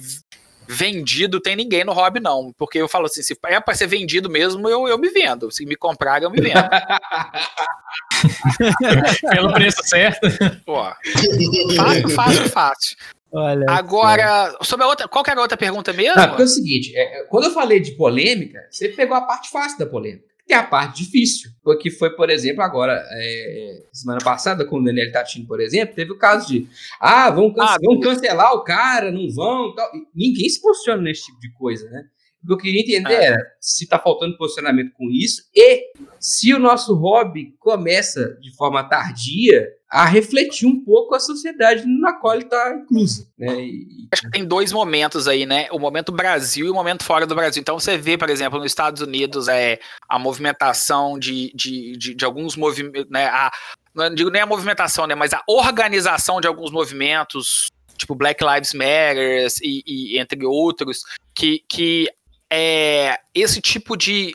vendido 0.67 1.41
tem 1.41 1.57
ninguém 1.57 1.85
no 1.85 1.93
hobby, 1.93 2.21
não. 2.21 2.53
Porque 2.57 2.79
eu 2.79 2.89
falo 2.89 3.07
assim, 3.07 3.23
se 3.23 3.37
é 3.47 3.61
para 3.61 3.75
ser 3.75 3.87
vendido 3.87 4.31
mesmo, 4.31 4.69
eu, 4.69 4.89
eu 4.89 4.99
me 4.99 5.09
vendo. 5.11 5.51
Se 5.51 5.65
me 5.65 5.77
comprar, 5.77 6.23
eu 6.23 6.31
me 6.31 6.41
vendo. 6.41 6.55
Pelo 9.31 9.53
preço 9.53 9.83
certo. 9.85 10.27
Pô, 10.65 10.83
fácil, 11.77 12.09
fácil, 12.11 12.49
fácil. 12.49 12.97
Olha 13.37 13.67
Agora, 13.69 14.57
sobre 14.63 14.85
a 14.85 14.89
outra, 14.89 15.09
qual 15.09 15.25
que 15.25 15.31
era 15.31 15.41
a 15.41 15.43
outra 15.43 15.57
pergunta 15.57 15.93
mesmo? 15.93 16.21
Ah, 16.21 16.29
porque 16.29 16.43
é 16.43 16.45
o 16.45 16.49
seguinte, 16.49 16.97
é, 16.97 17.25
quando 17.25 17.47
eu 17.47 17.51
falei 17.51 17.81
de 17.81 17.91
polêmica, 17.93 18.61
você 18.71 18.89
pegou 18.89 19.17
a 19.17 19.23
parte 19.23 19.51
fácil 19.51 19.77
da 19.77 19.87
polêmica. 19.87 20.34
Tem 20.47 20.57
a 20.57 20.63
parte 20.63 21.03
difícil, 21.03 21.51
que 21.81 21.91
foi, 21.91 22.11
por 22.15 22.29
exemplo, 22.29 22.63
agora, 22.63 23.03
é, 23.13 23.83
semana 23.93 24.21
passada, 24.23 24.67
com 24.67 24.79
o 24.79 24.85
Daniel 24.85 25.11
Tatino, 25.11 25.47
por 25.47 25.59
exemplo, 25.59 25.95
teve 25.95 26.13
o 26.13 26.19
caso 26.19 26.49
de, 26.49 26.69
ah, 27.01 27.31
vão, 27.31 27.55
ah, 27.59 27.77
vão 27.83 27.99
cancelar 27.99 28.53
o 28.53 28.63
cara, 28.63 29.11
não 29.11 29.27
vão, 29.31 29.75
tal. 29.75 29.91
ninguém 30.15 30.49
se 30.49 30.61
posiciona 30.61 31.01
nesse 31.01 31.25
tipo 31.25 31.41
de 31.41 31.51
coisa, 31.53 31.89
né? 31.89 32.05
O 32.45 32.47
que 32.49 32.53
eu 32.53 32.57
queria 32.59 32.81
entender 32.83 33.15
era 33.15 33.39
se 33.59 33.87
tá 33.89 33.99
faltando 33.99 34.37
posicionamento 34.37 34.93
com 34.93 35.11
isso 35.11 35.43
e 35.55 35.93
se 36.21 36.53
o 36.53 36.59
nosso 36.59 36.95
hobby 36.95 37.55
começa 37.59 38.37
de 38.41 38.55
forma 38.55 38.85
tardia 38.85 39.67
a 39.91 40.05
refletir 40.05 40.67
um 40.67 40.85
pouco 40.85 41.15
a 41.15 41.21
sociedade 41.21 41.85
na 41.87 42.13
qual 42.15 42.35
ele 42.35 42.45
está 42.45 42.75
incluso. 42.75 43.31
Né? 43.39 43.65
E- 43.65 44.09
Acho 44.13 44.23
que 44.23 44.31
tem 44.31 44.45
dois 44.45 44.73
momentos 44.73 45.27
aí, 45.29 45.47
né? 45.47 45.69
O 45.71 45.79
momento 45.79 46.11
Brasil 46.13 46.67
e 46.67 46.71
o 46.71 46.75
momento 46.75 47.05
fora 47.05 47.27
do 47.27 47.35
Brasil. 47.35 47.61
Então 47.61 47.79
você 47.79 47.97
vê, 47.97 48.19
por 48.19 48.29
exemplo, 48.29 48.59
nos 48.59 48.67
Estados 48.67 49.01
Unidos 49.01 49.49
é, 49.49 49.79
a 50.09 50.19
movimentação 50.19 51.19
de, 51.19 51.51
de, 51.55 51.97
de, 51.97 52.15
de 52.15 52.25
alguns 52.25 52.57
movimentos, 52.57 53.09
né? 53.11 53.27
A, 53.27 53.51
não 53.95 54.13
digo 54.15 54.31
nem 54.31 54.43
a 54.43 54.47
movimentação, 54.47 55.07
né? 55.07 55.15
Mas 55.15 55.33
a 55.33 55.43
organização 55.49 56.41
de 56.41 56.49
alguns 56.49 56.73
movimentos, 56.73 57.69
tipo 57.97 58.15
Black 58.17 58.45
Lives 58.45 58.75
Matter 58.75 59.47
e, 59.63 59.83
e 60.15 60.19
entre 60.19 60.45
outros, 60.45 61.03
que, 61.33 61.63
que 61.69 62.09
é, 62.51 63.19
esse 63.35 63.61
tipo 63.61 63.97
de 63.97 64.35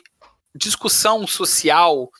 discussão 0.54 1.26
social 1.26 2.10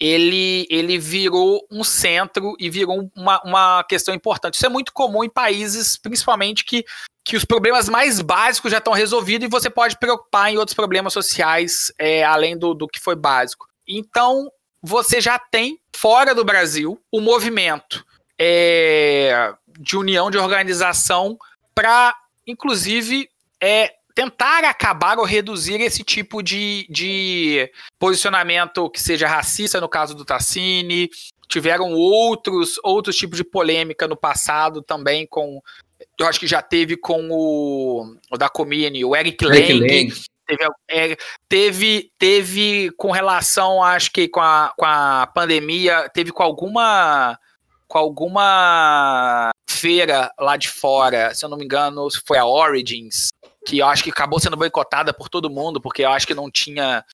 ele, 0.00 0.66
ele 0.70 0.98
virou 0.98 1.66
um 1.70 1.84
centro 1.84 2.56
e 2.58 2.70
virou 2.70 3.10
uma, 3.14 3.42
uma 3.44 3.84
questão 3.84 4.14
importante. 4.14 4.54
Isso 4.54 4.64
é 4.64 4.70
muito 4.70 4.94
comum 4.94 5.22
em 5.22 5.28
países, 5.28 5.98
principalmente, 5.98 6.64
que, 6.64 6.86
que 7.22 7.36
os 7.36 7.44
problemas 7.44 7.86
mais 7.86 8.22
básicos 8.22 8.70
já 8.72 8.78
estão 8.78 8.94
resolvidos 8.94 9.46
e 9.46 9.50
você 9.50 9.68
pode 9.68 9.98
preocupar 9.98 10.50
em 10.50 10.56
outros 10.56 10.74
problemas 10.74 11.12
sociais, 11.12 11.92
é, 11.98 12.24
além 12.24 12.56
do, 12.56 12.72
do 12.72 12.88
que 12.88 12.98
foi 12.98 13.14
básico. 13.14 13.68
Então, 13.86 14.50
você 14.82 15.20
já 15.20 15.38
tem, 15.38 15.78
fora 15.94 16.34
do 16.34 16.46
Brasil, 16.46 16.98
o 17.12 17.20
movimento 17.20 18.02
é, 18.38 19.52
de 19.78 19.98
união, 19.98 20.30
de 20.30 20.38
organização, 20.38 21.36
para, 21.74 22.16
inclusive, 22.46 23.28
é, 23.60 23.92
tentar 24.20 24.64
acabar 24.64 25.18
ou 25.18 25.24
reduzir 25.24 25.80
esse 25.80 26.04
tipo 26.04 26.42
de, 26.42 26.86
de 26.90 27.70
posicionamento 27.98 28.90
que 28.90 29.00
seja 29.00 29.26
racista, 29.26 29.80
no 29.80 29.88
caso 29.88 30.14
do 30.14 30.26
Tassini. 30.26 31.08
Tiveram 31.48 31.92
outros, 31.94 32.78
outros 32.84 33.16
tipos 33.16 33.38
de 33.38 33.44
polêmica 33.44 34.06
no 34.06 34.16
passado 34.16 34.82
também 34.82 35.26
com. 35.26 35.62
Eu 36.18 36.26
acho 36.26 36.38
que 36.38 36.46
já 36.46 36.60
teve 36.60 36.96
com 36.98 37.28
o, 37.30 38.14
o 38.30 38.36
da 38.36 38.50
Comini, 38.50 39.04
o 39.04 39.16
Eric. 39.16 39.42
Lang. 39.42 40.12
Teve, 40.46 40.64
é, 40.90 41.16
teve, 41.48 42.12
teve 42.18 42.90
com 42.98 43.10
relação, 43.12 43.82
acho 43.82 44.10
que 44.10 44.28
com 44.28 44.40
a, 44.40 44.72
com 44.76 44.84
a 44.84 45.28
pandemia, 45.32 46.10
teve 46.12 46.32
com 46.32 46.42
alguma 46.42 47.38
com 47.86 47.98
alguma 47.98 49.50
feira 49.68 50.30
lá 50.38 50.56
de 50.56 50.68
fora, 50.68 51.34
se 51.34 51.44
eu 51.44 51.48
não 51.48 51.56
me 51.56 51.64
engano, 51.64 52.06
foi 52.24 52.38
a 52.38 52.46
Origins, 52.46 53.30
que 53.66 53.78
eu 53.78 53.86
acho 53.86 54.02
que 54.02 54.10
acabou 54.10 54.40
sendo 54.40 54.56
boicotada 54.56 55.12
por 55.12 55.28
todo 55.28 55.50
mundo, 55.50 55.80
porque 55.80 56.02
eu 56.02 56.10
acho 56.10 56.26
que 56.26 56.34
não 56.34 56.50
tinha 56.50 57.04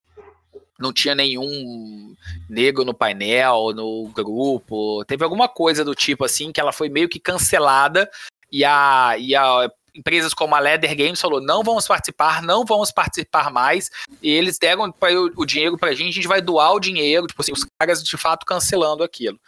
não 0.78 0.92
tinha 0.92 1.14
nenhum 1.14 2.14
negro 2.48 2.84
no 2.84 2.92
painel, 2.92 3.72
no 3.74 4.08
grupo. 4.14 5.04
Teve 5.06 5.24
alguma 5.24 5.48
coisa 5.48 5.84
do 5.84 5.94
tipo 5.94 6.24
assim 6.24 6.52
que 6.52 6.60
ela 6.60 6.72
foi 6.72 6.88
meio 6.88 7.08
que 7.08 7.18
cancelada 7.18 8.10
e 8.52 8.64
a, 8.64 9.14
e 9.18 9.34
a 9.34 9.70
empresas 9.94 10.34
como 10.34 10.54
a 10.54 10.58
Leather 10.58 10.94
Games 10.94 11.20
falou: 11.20 11.40
não 11.40 11.62
vamos 11.62 11.86
participar, 11.86 12.42
não 12.42 12.64
vamos 12.64 12.92
participar 12.92 13.50
mais. 13.50 13.90
E 14.22 14.30
eles 14.30 14.58
deram 14.58 14.88
o, 14.88 15.42
o 15.42 15.46
dinheiro 15.46 15.78
pra 15.78 15.94
gente, 15.94 16.10
a 16.10 16.12
gente 16.12 16.28
vai 16.28 16.42
doar 16.42 16.72
o 16.72 16.80
dinheiro. 16.80 17.26
Tipo 17.26 17.40
assim, 17.40 17.52
os 17.52 17.66
caras 17.78 18.02
de 18.02 18.16
fato 18.16 18.44
cancelando 18.44 19.02
aquilo. 19.02 19.40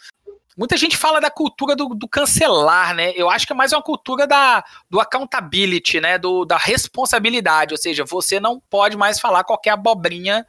Muita 0.58 0.76
gente 0.76 0.96
fala 0.96 1.20
da 1.20 1.30
cultura 1.30 1.76
do, 1.76 1.90
do 1.90 2.08
cancelar, 2.08 2.92
né? 2.92 3.12
Eu 3.14 3.30
acho 3.30 3.46
que 3.46 3.52
é 3.52 3.56
mais 3.56 3.72
uma 3.72 3.80
cultura 3.80 4.26
da, 4.26 4.64
do 4.90 4.98
accountability, 4.98 6.00
né? 6.00 6.18
Do, 6.18 6.44
da 6.44 6.56
responsabilidade. 6.56 7.72
Ou 7.72 7.78
seja, 7.78 8.04
você 8.04 8.40
não 8.40 8.58
pode 8.68 8.96
mais 8.96 9.20
falar 9.20 9.44
qualquer 9.44 9.70
abobrinha 9.70 10.44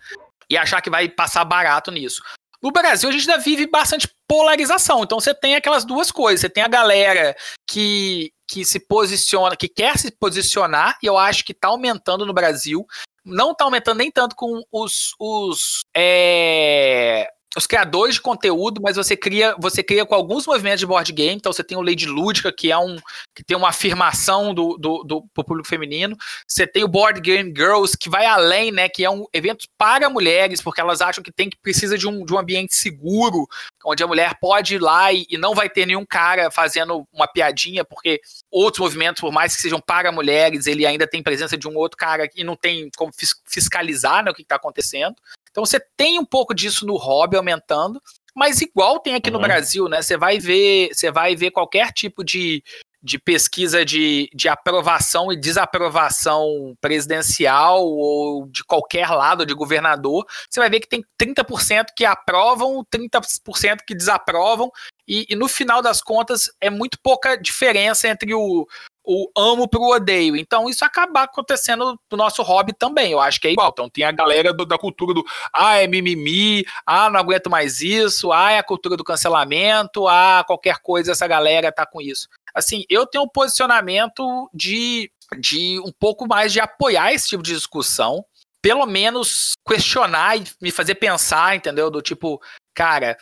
e 0.49 0.57
achar 0.57 0.81
que 0.81 0.89
vai 0.89 1.07
passar 1.07 1.45
barato 1.45 1.91
nisso. 1.91 2.23
No 2.59 2.71
Brasil, 2.71 3.07
a 3.07 3.11
gente 3.11 3.29
ainda 3.29 3.39
vive 3.39 3.67
bastante 3.67 4.09
polarização. 4.27 5.03
Então, 5.03 5.19
você 5.19 5.31
tem 5.31 5.55
aquelas 5.55 5.85
duas 5.85 6.11
coisas. 6.11 6.41
Você 6.41 6.49
tem 6.49 6.63
a 6.63 6.67
galera 6.67 7.35
que, 7.69 8.33
que 8.47 8.65
se 8.65 8.79
posiciona, 8.79 9.55
que 9.55 9.69
quer 9.69 9.95
se 9.99 10.09
posicionar, 10.09 10.97
e 11.03 11.05
eu 11.05 11.19
acho 11.19 11.45
que 11.45 11.53
tá 11.53 11.67
aumentando 11.67 12.25
no 12.25 12.33
Brasil. 12.33 12.83
Não 13.23 13.53
tá 13.53 13.63
aumentando 13.63 13.99
nem 13.99 14.09
tanto 14.09 14.35
com 14.35 14.63
os, 14.71 15.13
os, 15.19 15.85
é, 15.95 17.29
os 17.57 17.65
criadores 17.65 18.15
de 18.15 18.21
conteúdo, 18.21 18.79
mas 18.81 18.95
você 18.95 19.17
cria, 19.17 19.55
você 19.59 19.81
cria 19.81 20.05
com 20.05 20.13
alguns 20.13 20.45
movimentos 20.45 20.79
de 20.79 20.85
board 20.85 21.11
game. 21.11 21.35
Então, 21.35 21.51
você 21.51 21.63
tem 21.63 21.77
o 21.77 21.81
Lady 21.81 22.05
Lúdica, 22.05 22.51
que 22.51 22.71
é 22.71 22.77
um 22.77 22.97
que 23.33 23.43
tem 23.43 23.57
uma 23.57 23.69
afirmação 23.69 24.53
do, 24.53 24.77
do, 24.77 25.03
do 25.03 25.21
público 25.33 25.67
feminino. 25.67 26.15
Você 26.47 26.67
tem 26.67 26.83
o 26.83 26.87
Board 26.87 27.19
Game 27.21 27.51
Girls, 27.55 27.97
que 27.97 28.09
vai 28.09 28.25
além, 28.25 28.71
né? 28.71 28.87
Que 28.87 29.03
é 29.03 29.09
um 29.09 29.25
evento 29.33 29.65
para 29.77 30.09
mulheres, 30.09 30.61
porque 30.61 30.79
elas 30.79 31.01
acham 31.01 31.23
que 31.23 31.31
tem 31.31 31.49
que 31.49 31.57
precisa 31.57 31.97
de 31.97 32.07
um, 32.07 32.23
de 32.23 32.33
um 32.33 32.37
ambiente 32.37 32.75
seguro, 32.75 33.47
onde 33.83 34.03
a 34.03 34.07
mulher 34.07 34.37
pode 34.39 34.75
ir 34.75 34.79
lá 34.79 35.11
e, 35.11 35.25
e 35.29 35.37
não 35.37 35.55
vai 35.55 35.69
ter 35.69 35.85
nenhum 35.85 36.05
cara 36.05 36.51
fazendo 36.51 37.07
uma 37.11 37.27
piadinha, 37.27 37.83
porque 37.83 38.21
outros 38.51 38.79
movimentos, 38.79 39.21
por 39.21 39.31
mais 39.31 39.55
que 39.55 39.61
sejam 39.61 39.79
para 39.79 40.11
mulheres, 40.11 40.67
ele 40.67 40.85
ainda 40.85 41.07
tem 41.07 41.23
presença 41.23 41.57
de 41.57 41.67
um 41.67 41.75
outro 41.75 41.97
cara 41.97 42.29
e 42.35 42.43
não 42.43 42.55
tem 42.55 42.89
como 42.95 43.11
fis- 43.11 43.41
fiscalizar 43.45 44.23
né, 44.23 44.29
o 44.29 44.33
que 44.33 44.43
está 44.43 44.55
acontecendo. 44.55 45.15
Então 45.51 45.65
você 45.65 45.79
tem 45.97 46.19
um 46.19 46.25
pouco 46.25 46.53
disso 46.53 46.85
no 46.85 46.95
hobby 46.95 47.37
aumentando, 47.37 48.01
mas 48.35 48.61
igual 48.61 48.99
tem 48.99 49.15
aqui 49.15 49.29
no 49.31 49.37
Uhum. 49.37 49.43
Brasil, 49.43 49.87
né? 49.87 50.01
Você 50.01 50.17
vai 50.17 50.39
ver, 50.39 50.89
você 50.93 51.11
vai 51.11 51.35
ver 51.35 51.51
qualquer 51.51 51.91
tipo 51.91 52.23
de, 52.23 52.63
de 53.01 53.17
pesquisa 53.17 53.85
de, 53.85 54.29
de 54.33 54.49
aprovação 54.49 55.31
e 55.31 55.39
desaprovação 55.39 56.75
presidencial 56.81 57.83
ou 57.85 58.45
de 58.47 58.63
qualquer 58.63 59.09
lado 59.09 59.45
de 59.45 59.53
governador, 59.53 60.25
você 60.49 60.59
vai 60.59 60.69
ver 60.69 60.81
que 60.81 60.89
tem 60.89 61.03
30% 61.17 61.87
que 61.95 62.05
aprovam, 62.05 62.85
30% 62.85 63.79
que 63.87 63.95
desaprovam, 63.95 64.69
e, 65.07 65.25
e 65.29 65.35
no 65.35 65.47
final 65.47 65.81
das 65.81 66.01
contas 66.01 66.51
é 66.61 66.69
muito 66.69 66.99
pouca 67.01 67.35
diferença 67.35 68.07
entre 68.07 68.33
o, 68.33 68.67
o 69.11 69.27
amo 69.35 69.67
pro 69.67 69.81
odeio. 69.81 70.35
Então 70.37 70.69
isso 70.69 70.85
acaba 70.85 71.23
acontecendo 71.23 71.99
no 72.11 72.17
nosso 72.17 72.43
hobby 72.43 72.73
também. 72.77 73.11
Eu 73.11 73.19
acho 73.19 73.41
que 73.41 73.47
é 73.47 73.51
igual. 73.51 73.69
Então 73.69 73.89
tem 73.89 74.03
a 74.03 74.11
galera 74.11 74.53
do- 74.53 74.65
da 74.67 74.77
cultura 74.77 75.15
do 75.15 75.23
ah, 75.51 75.77
é 75.77 75.87
mimimi, 75.87 76.63
ah, 76.85 77.09
não 77.09 77.19
aguento 77.19 77.49
mais 77.49 77.81
isso, 77.81 78.31
ah, 78.31 78.51
é 78.51 78.59
a 78.59 78.63
cultura 78.63 78.95
do 78.95 79.03
cancelamento, 79.03 80.07
ah, 80.07 80.43
qualquer 80.45 80.77
coisa 80.77 81.11
essa 81.11 81.25
galera 81.27 81.71
tá 81.71 81.87
com 81.87 81.99
isso. 81.99 82.27
Assim, 82.53 82.83
eu 82.87 83.07
tenho 83.07 83.23
um 83.23 83.27
posicionamento 83.27 84.49
de, 84.53 85.11
de 85.39 85.79
um 85.79 85.91
pouco 85.99 86.27
mais 86.27 86.53
de 86.53 86.59
apoiar 86.59 87.11
esse 87.11 87.27
tipo 87.29 87.41
de 87.41 87.53
discussão, 87.53 88.23
pelo 88.61 88.85
menos 88.85 89.53
questionar 89.67 90.37
e 90.37 90.43
me 90.61 90.69
fazer 90.69 90.95
pensar, 90.95 91.55
entendeu? 91.55 91.89
Do 91.89 92.01
tipo, 92.01 92.39
cara, 92.75 93.17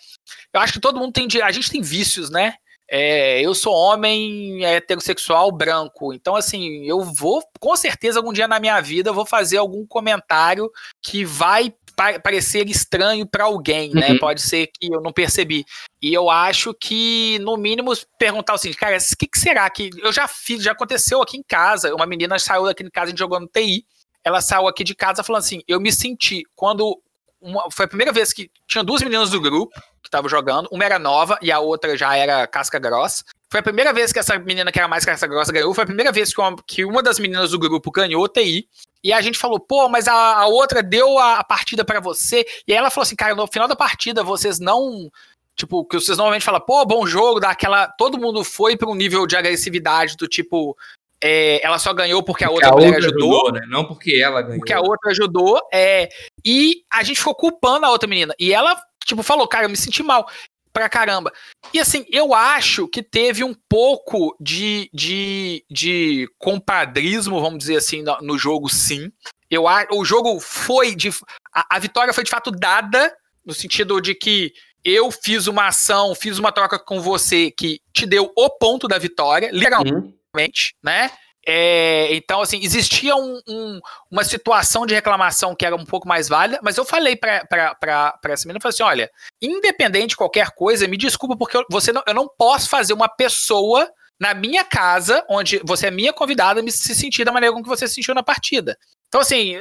eu 0.53 0.59
acho 0.59 0.73
que 0.73 0.79
todo 0.79 0.99
mundo 0.99 1.13
tem. 1.13 1.27
A 1.41 1.51
gente 1.51 1.71
tem 1.71 1.81
vícios, 1.81 2.29
né? 2.29 2.55
É, 2.89 3.41
eu 3.41 3.53
sou 3.53 3.73
homem 3.73 4.63
heterossexual 4.65 5.51
branco, 5.51 6.13
então 6.13 6.35
assim, 6.35 6.85
eu 6.85 7.01
vou, 7.01 7.43
com 7.59 7.75
certeza, 7.75 8.19
algum 8.19 8.31
dia 8.31 8.47
na 8.47 8.59
minha 8.59 8.79
vida, 8.79 9.09
eu 9.09 9.13
vou 9.13 9.25
fazer 9.25 9.57
algum 9.57 9.85
comentário 9.85 10.71
que 11.01 11.25
vai 11.25 11.73
pa- 11.97 12.17
parecer 12.19 12.69
estranho 12.69 13.27
para 13.27 13.43
alguém, 13.43 13.91
né? 13.93 14.11
Uhum. 14.11 14.19
Pode 14.19 14.41
ser 14.41 14.67
que 14.67 14.87
eu 14.93 15.01
não 15.01 15.11
percebi. 15.11 15.65
E 16.01 16.13
eu 16.13 16.29
acho 16.29 16.73
que, 16.73 17.37
no 17.39 17.57
mínimo, 17.57 17.91
perguntar 18.17 18.53
o 18.53 18.57
seguinte, 18.57 18.79
cara, 18.79 18.95
o 18.97 19.17
que, 19.17 19.27
que 19.27 19.37
será 19.39 19.69
que. 19.69 19.89
Eu 19.97 20.13
já 20.13 20.27
fiz, 20.27 20.63
já 20.63 20.71
aconteceu 20.71 21.21
aqui 21.21 21.37
em 21.37 21.43
casa. 21.43 21.93
Uma 21.93 22.05
menina 22.05 22.39
saiu 22.39 22.65
daqui 22.65 22.83
em 22.83 22.89
casa, 22.89 23.07
a 23.07 23.09
gente 23.09 23.19
jogou 23.19 23.39
no 23.39 23.47
TI. 23.47 23.83
Ela 24.23 24.39
saiu 24.41 24.67
aqui 24.67 24.83
de 24.83 24.95
casa 24.95 25.23
falando 25.23 25.41
assim: 25.41 25.61
eu 25.67 25.81
me 25.81 25.91
senti 25.91 26.43
quando. 26.55 27.01
uma- 27.41 27.69
foi 27.71 27.85
a 27.85 27.87
primeira 27.87 28.11
vez 28.13 28.31
que 28.31 28.49
tinha 28.67 28.83
duas 28.83 29.01
meninas 29.01 29.29
do 29.31 29.41
grupo 29.41 29.71
que 30.07 30.09
estavam 30.09 30.29
jogando, 30.29 30.67
uma 30.71 30.83
era 30.83 30.97
nova 30.97 31.37
e 31.41 31.51
a 31.51 31.59
outra 31.59 31.97
já 31.97 32.15
era 32.15 32.47
casca 32.47 32.79
grossa. 32.79 33.23
Foi 33.49 33.59
a 33.59 33.63
primeira 33.63 33.93
vez 33.93 34.11
que 34.11 34.19
essa 34.19 34.37
menina 34.39 34.71
que 34.71 34.79
era 34.79 34.87
mais 34.87 35.05
casca 35.05 35.27
grossa 35.27 35.51
ganhou, 35.51 35.73
foi 35.73 35.83
a 35.83 35.87
primeira 35.87 36.11
vez 36.11 36.33
que 36.33 36.41
uma, 36.41 36.55
que 36.65 36.85
uma 36.85 37.03
das 37.03 37.19
meninas 37.19 37.51
do 37.51 37.59
grupo 37.59 37.91
ganhou 37.91 38.27
TI. 38.27 38.67
E 39.03 39.13
a 39.13 39.21
gente 39.21 39.37
falou, 39.37 39.59
pô, 39.59 39.87
mas 39.87 40.07
a, 40.07 40.13
a 40.13 40.47
outra 40.47 40.81
deu 40.81 41.17
a, 41.17 41.39
a 41.39 41.43
partida 41.43 41.85
pra 41.85 41.99
você. 41.99 42.45
E 42.67 42.73
aí 42.73 42.77
ela 42.77 42.89
falou 42.89 43.03
assim, 43.03 43.15
cara, 43.15 43.35
no 43.35 43.47
final 43.47 43.67
da 43.67 43.75
partida 43.75 44.23
vocês 44.23 44.59
não. 44.59 45.09
Tipo, 45.55 45.85
que 45.85 45.99
vocês 45.99 46.17
normalmente 46.17 46.43
falam, 46.43 46.61
pô, 46.61 46.85
bom 46.85 47.05
jogo, 47.07 47.39
dá 47.39 47.49
aquela. 47.49 47.87
Todo 47.87 48.19
mundo 48.19 48.43
foi 48.43 48.77
pra 48.77 48.89
um 48.89 48.95
nível 48.95 49.25
de 49.25 49.35
agressividade 49.35 50.15
do 50.15 50.27
tipo. 50.27 50.77
É, 51.23 51.65
ela 51.65 51.79
só 51.79 51.93
ganhou 51.93 52.21
porque 52.23 52.43
a 52.43 52.49
outra 52.49 52.69
a 52.69 52.71
mulher 52.73 52.85
outra 52.93 52.99
ajudou 53.07 53.33
ajudou, 53.47 53.51
né? 53.53 53.65
Não 53.67 53.85
porque 53.85 54.15
ela 54.21 54.41
ganhou. 54.41 54.59
porque 54.59 54.73
a 54.73 54.79
outra 54.79 55.11
ajudou, 55.11 55.59
é, 55.73 56.09
e 56.45 56.83
a 56.91 57.03
gente 57.03 57.17
ficou 57.17 57.35
culpando 57.35 57.85
a 57.85 57.89
outra 57.89 58.07
menina. 58.07 58.33
E 58.39 58.53
ela, 58.53 58.79
tipo, 59.05 59.23
falou, 59.23 59.47
cara, 59.47 59.65
eu 59.65 59.69
me 59.69 59.77
senti 59.77 60.03
mal 60.03 60.27
pra 60.71 60.87
caramba. 60.87 61.31
E 61.73 61.79
assim, 61.79 62.05
eu 62.11 62.35
acho 62.35 62.87
que 62.87 63.01
teve 63.01 63.43
um 63.43 63.55
pouco 63.67 64.35
de, 64.39 64.89
de, 64.93 65.65
de 65.71 66.29
compadrismo, 66.37 67.41
vamos 67.41 67.59
dizer 67.59 67.77
assim, 67.77 68.03
no, 68.03 68.17
no 68.21 68.37
jogo, 68.37 68.69
sim. 68.69 69.11
Eu, 69.49 69.67
a- 69.67 69.87
o 69.91 70.03
jogo 70.05 70.39
foi 70.39 70.93
de. 70.95 71.09
A, 71.53 71.77
a 71.77 71.79
vitória 71.79 72.13
foi 72.13 72.23
de 72.23 72.29
fato 72.29 72.51
dada, 72.51 73.11
no 73.45 73.53
sentido 73.53 73.99
de 74.01 74.13
que 74.13 74.53
eu 74.83 75.09
fiz 75.09 75.47
uma 75.47 75.67
ação, 75.67 76.13
fiz 76.13 76.37
uma 76.37 76.51
troca 76.51 76.77
com 76.77 77.01
você 77.01 77.49
que 77.49 77.79
te 77.91 78.05
deu 78.05 78.31
o 78.37 78.49
ponto 78.49 78.87
da 78.87 78.97
vitória, 78.97 79.49
literalmente 79.51 79.93
Uhum. 79.95 80.13
Né? 80.83 81.11
É, 81.49 82.13
então, 82.13 82.41
assim, 82.41 82.59
existia 82.61 83.15
um- 83.15 83.39
um- 83.47 83.79
uma 84.11 84.25
situação 84.25 84.85
de 84.85 84.93
reclamação 84.93 85.55
que 85.55 85.65
era 85.65 85.73
um 85.75 85.85
pouco 85.85 86.05
mais 86.05 86.27
válida, 86.27 86.59
mas 86.61 86.75
eu 86.75 86.83
falei 86.83 87.15
pra 87.15 87.45
essa 88.25 88.45
menina, 88.45 88.57
eu 88.57 88.61
falei 88.61 88.73
assim, 88.73 88.83
olha, 88.83 89.09
independente 89.41 90.09
de 90.09 90.17
qualquer 90.17 90.51
coisa, 90.51 90.87
me 90.89 90.97
desculpa, 90.97 91.37
porque 91.37 91.55
eu, 91.55 91.63
você 91.71 91.93
não, 91.93 92.03
eu 92.05 92.13
não 92.13 92.27
posso 92.27 92.67
fazer 92.67 92.91
uma 92.91 93.07
pessoa 93.07 93.89
na 94.19 94.33
minha 94.33 94.65
casa, 94.65 95.23
onde 95.29 95.61
você 95.63 95.87
é 95.87 95.91
minha 95.91 96.11
convidada, 96.11 96.61
me 96.61 96.71
se 96.71 96.93
sentir 96.93 97.23
da 97.23 97.31
maneira 97.31 97.53
como 97.53 97.63
que 97.63 97.69
você 97.69 97.87
se 97.87 97.93
sentiu 97.93 98.13
na 98.13 98.23
partida. 98.23 98.77
Então, 99.07 99.21
assim, 99.21 99.55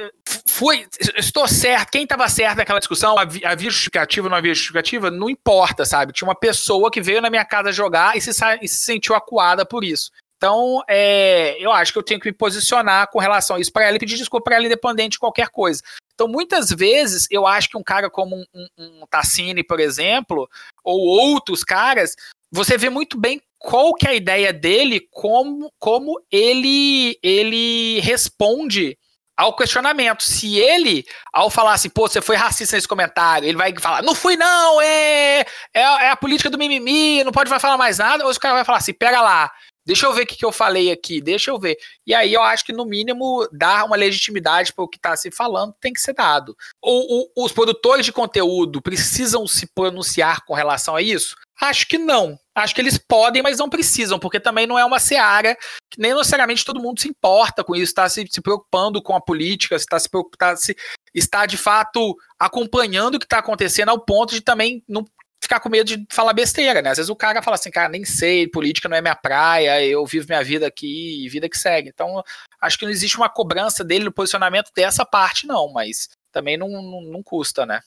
fui, 0.45 0.85
estou 1.15 1.47
certo, 1.47 1.91
quem 1.91 2.03
estava 2.03 2.27
certo 2.27 2.57
naquela 2.57 2.79
discussão, 2.79 3.17
havia, 3.17 3.69
justificativa 3.69 4.25
ou 4.27 4.29
não 4.31 4.37
havia 4.37 4.53
justificativa, 4.53 5.09
não 5.09 5.29
importa, 5.29 5.85
sabe? 5.85 6.11
Tinha 6.11 6.27
uma 6.27 6.35
pessoa 6.37 6.91
que 6.91 7.01
veio 7.01 7.21
na 7.21 7.29
minha 7.29 7.45
casa 7.45 7.71
jogar 7.71 8.17
e 8.17 8.21
se, 8.21 8.31
e 8.61 8.67
se 8.67 8.79
sentiu 8.83 9.15
acuada 9.15 9.65
por 9.65 9.85
isso. 9.85 10.11
Então, 10.37 10.83
é, 10.87 11.57
eu 11.59 11.71
acho 11.71 11.91
que 11.91 11.97
eu 11.97 12.03
tenho 12.03 12.19
que 12.19 12.29
me 12.29 12.33
posicionar 12.33 13.09
com 13.09 13.17
relação 13.17 13.55
a 13.55 13.59
isso 13.59 13.71
para 13.71 13.85
ela 13.85 13.97
e 13.97 13.99
pedir 13.99 14.17
desculpa 14.17 14.45
para 14.45 14.55
ela, 14.55 14.65
independente 14.65 15.13
de 15.13 15.19
qualquer 15.19 15.49
coisa. 15.49 15.81
Então, 16.13 16.27
muitas 16.27 16.69
vezes, 16.69 17.27
eu 17.31 17.47
acho 17.47 17.69
que 17.69 17.77
um 17.77 17.83
cara 17.83 18.09
como 18.09 18.35
um, 18.35 18.45
um, 18.53 19.01
um 19.01 19.07
Tassini, 19.09 19.63
por 19.63 19.79
exemplo, 19.79 20.47
ou 20.83 20.99
outros 20.99 21.63
caras, 21.63 22.15
você 22.51 22.77
vê 22.77 22.89
muito 22.89 23.19
bem 23.19 23.41
qual 23.57 23.93
que 23.95 24.07
é 24.07 24.11
a 24.11 24.15
ideia 24.15 24.53
dele, 24.53 25.07
como, 25.11 25.71
como 25.79 26.21
ele, 26.31 27.17
ele 27.23 27.99
responde 28.01 28.97
ao 29.35 29.55
questionamento. 29.55 30.23
Se 30.23 30.57
ele, 30.57 31.05
ao 31.33 31.49
falar 31.49 31.73
assim, 31.73 31.89
pô, 31.89 32.07
você 32.07 32.21
foi 32.21 32.35
racista 32.35 32.75
nesse 32.75 32.87
comentário, 32.87 33.47
ele 33.47 33.57
vai 33.57 33.73
falar, 33.79 34.01
não 34.01 34.15
fui 34.15 34.35
não, 34.35 34.81
é, 34.81 35.41
é, 35.73 35.81
é 35.81 36.09
a 36.09 36.15
política 36.15 36.49
do 36.49 36.57
mimimi, 36.57 37.23
não 37.23 37.31
pode 37.31 37.49
falar 37.59 37.77
mais 37.77 37.99
nada, 37.99 38.25
ou 38.25 38.31
o 38.31 38.39
cara 38.39 38.55
vai 38.55 38.65
falar 38.65 38.79
assim, 38.79 38.93
pega 38.93 39.21
lá, 39.21 39.51
deixa 39.87 40.05
eu 40.05 40.13
ver 40.13 40.21
o 40.23 40.27
que, 40.27 40.35
que 40.35 40.45
eu 40.45 40.51
falei 40.51 40.91
aqui, 40.91 41.19
deixa 41.19 41.49
eu 41.49 41.57
ver. 41.59 41.77
E 42.05 42.13
aí 42.13 42.33
eu 42.33 42.43
acho 42.43 42.63
que, 42.63 42.71
no 42.73 42.85
mínimo, 42.85 43.47
dar 43.51 43.85
uma 43.85 43.95
legitimidade 43.95 44.71
para 44.73 44.83
o 44.83 44.87
que 44.87 44.97
está 44.97 45.15
se 45.15 45.31
falando 45.31 45.73
tem 45.81 45.91
que 45.93 45.99
ser 46.01 46.13
dado. 46.13 46.55
O- 46.81 47.23
o- 47.41 47.45
os 47.45 47.51
produtores 47.51 48.05
de 48.05 48.11
conteúdo 48.11 48.81
precisam 48.81 49.47
se 49.47 49.65
pronunciar 49.73 50.43
com 50.45 50.53
relação 50.53 50.95
a 50.95 51.01
isso? 51.01 51.35
Acho 51.59 51.87
que 51.87 51.97
não. 51.97 52.37
Acho 52.53 52.75
que 52.75 52.81
eles 52.81 52.97
podem, 52.99 53.41
mas 53.41 53.57
não 53.57 53.69
precisam, 53.69 54.19
porque 54.19 54.39
também 54.39 54.67
não 54.67 54.77
é 54.77 54.85
uma 54.85 54.99
seara 54.99 55.55
que 55.89 55.99
nem 55.99 56.13
necessariamente 56.13 56.65
todo 56.65 56.79
mundo 56.81 56.99
se 56.99 57.07
importa 57.07 57.63
com 57.63 57.75
isso, 57.75 57.85
está 57.85 58.07
se, 58.09 58.27
se 58.29 58.41
preocupando 58.41 59.01
com 59.01 59.15
a 59.15 59.21
política, 59.21 59.75
está 59.75 59.97
se, 59.99 60.09
preocup- 60.09 60.37
tá 60.37 60.55
se 60.55 60.75
está 61.15 61.45
de 61.47 61.57
fato 61.57 62.15
acompanhando 62.37 63.15
o 63.15 63.19
que 63.19 63.25
está 63.25 63.39
acontecendo 63.39 63.89
ao 63.89 63.99
ponto 63.99 64.33
de 64.33 64.41
também 64.41 64.83
não 64.87 65.03
ficar 65.47 65.61
com 65.61 65.69
medo 65.69 65.87
de 65.87 66.05
falar 66.11 66.33
besteira, 66.33 66.81
né? 66.81 66.89
Às 66.89 66.97
vezes 66.97 67.09
o 67.09 67.15
cara 67.15 67.41
fala 67.41 67.55
assim, 67.55 67.71
cara, 67.71 67.87
nem 67.87 68.03
sei, 68.03 68.47
política 68.47 68.89
não 68.89 68.97
é 68.97 69.01
minha 69.01 69.15
praia, 69.15 69.83
eu 69.85 70.05
vivo 70.05 70.27
minha 70.27 70.43
vida 70.43 70.67
aqui 70.67 71.27
vida 71.29 71.49
que 71.49 71.57
segue. 71.57 71.89
Então, 71.89 72.21
acho 72.61 72.77
que 72.77 72.85
não 72.85 72.91
existe 72.91 73.17
uma 73.17 73.29
cobrança 73.29 73.83
dele 73.83 74.05
no 74.05 74.11
posicionamento 74.11 74.71
dessa 74.75 75.05
parte, 75.05 75.47
não, 75.47 75.71
mas 75.71 76.09
também 76.31 76.57
não, 76.57 76.67
não, 76.67 77.01
não 77.01 77.23
custa, 77.23 77.65
né? 77.65 77.81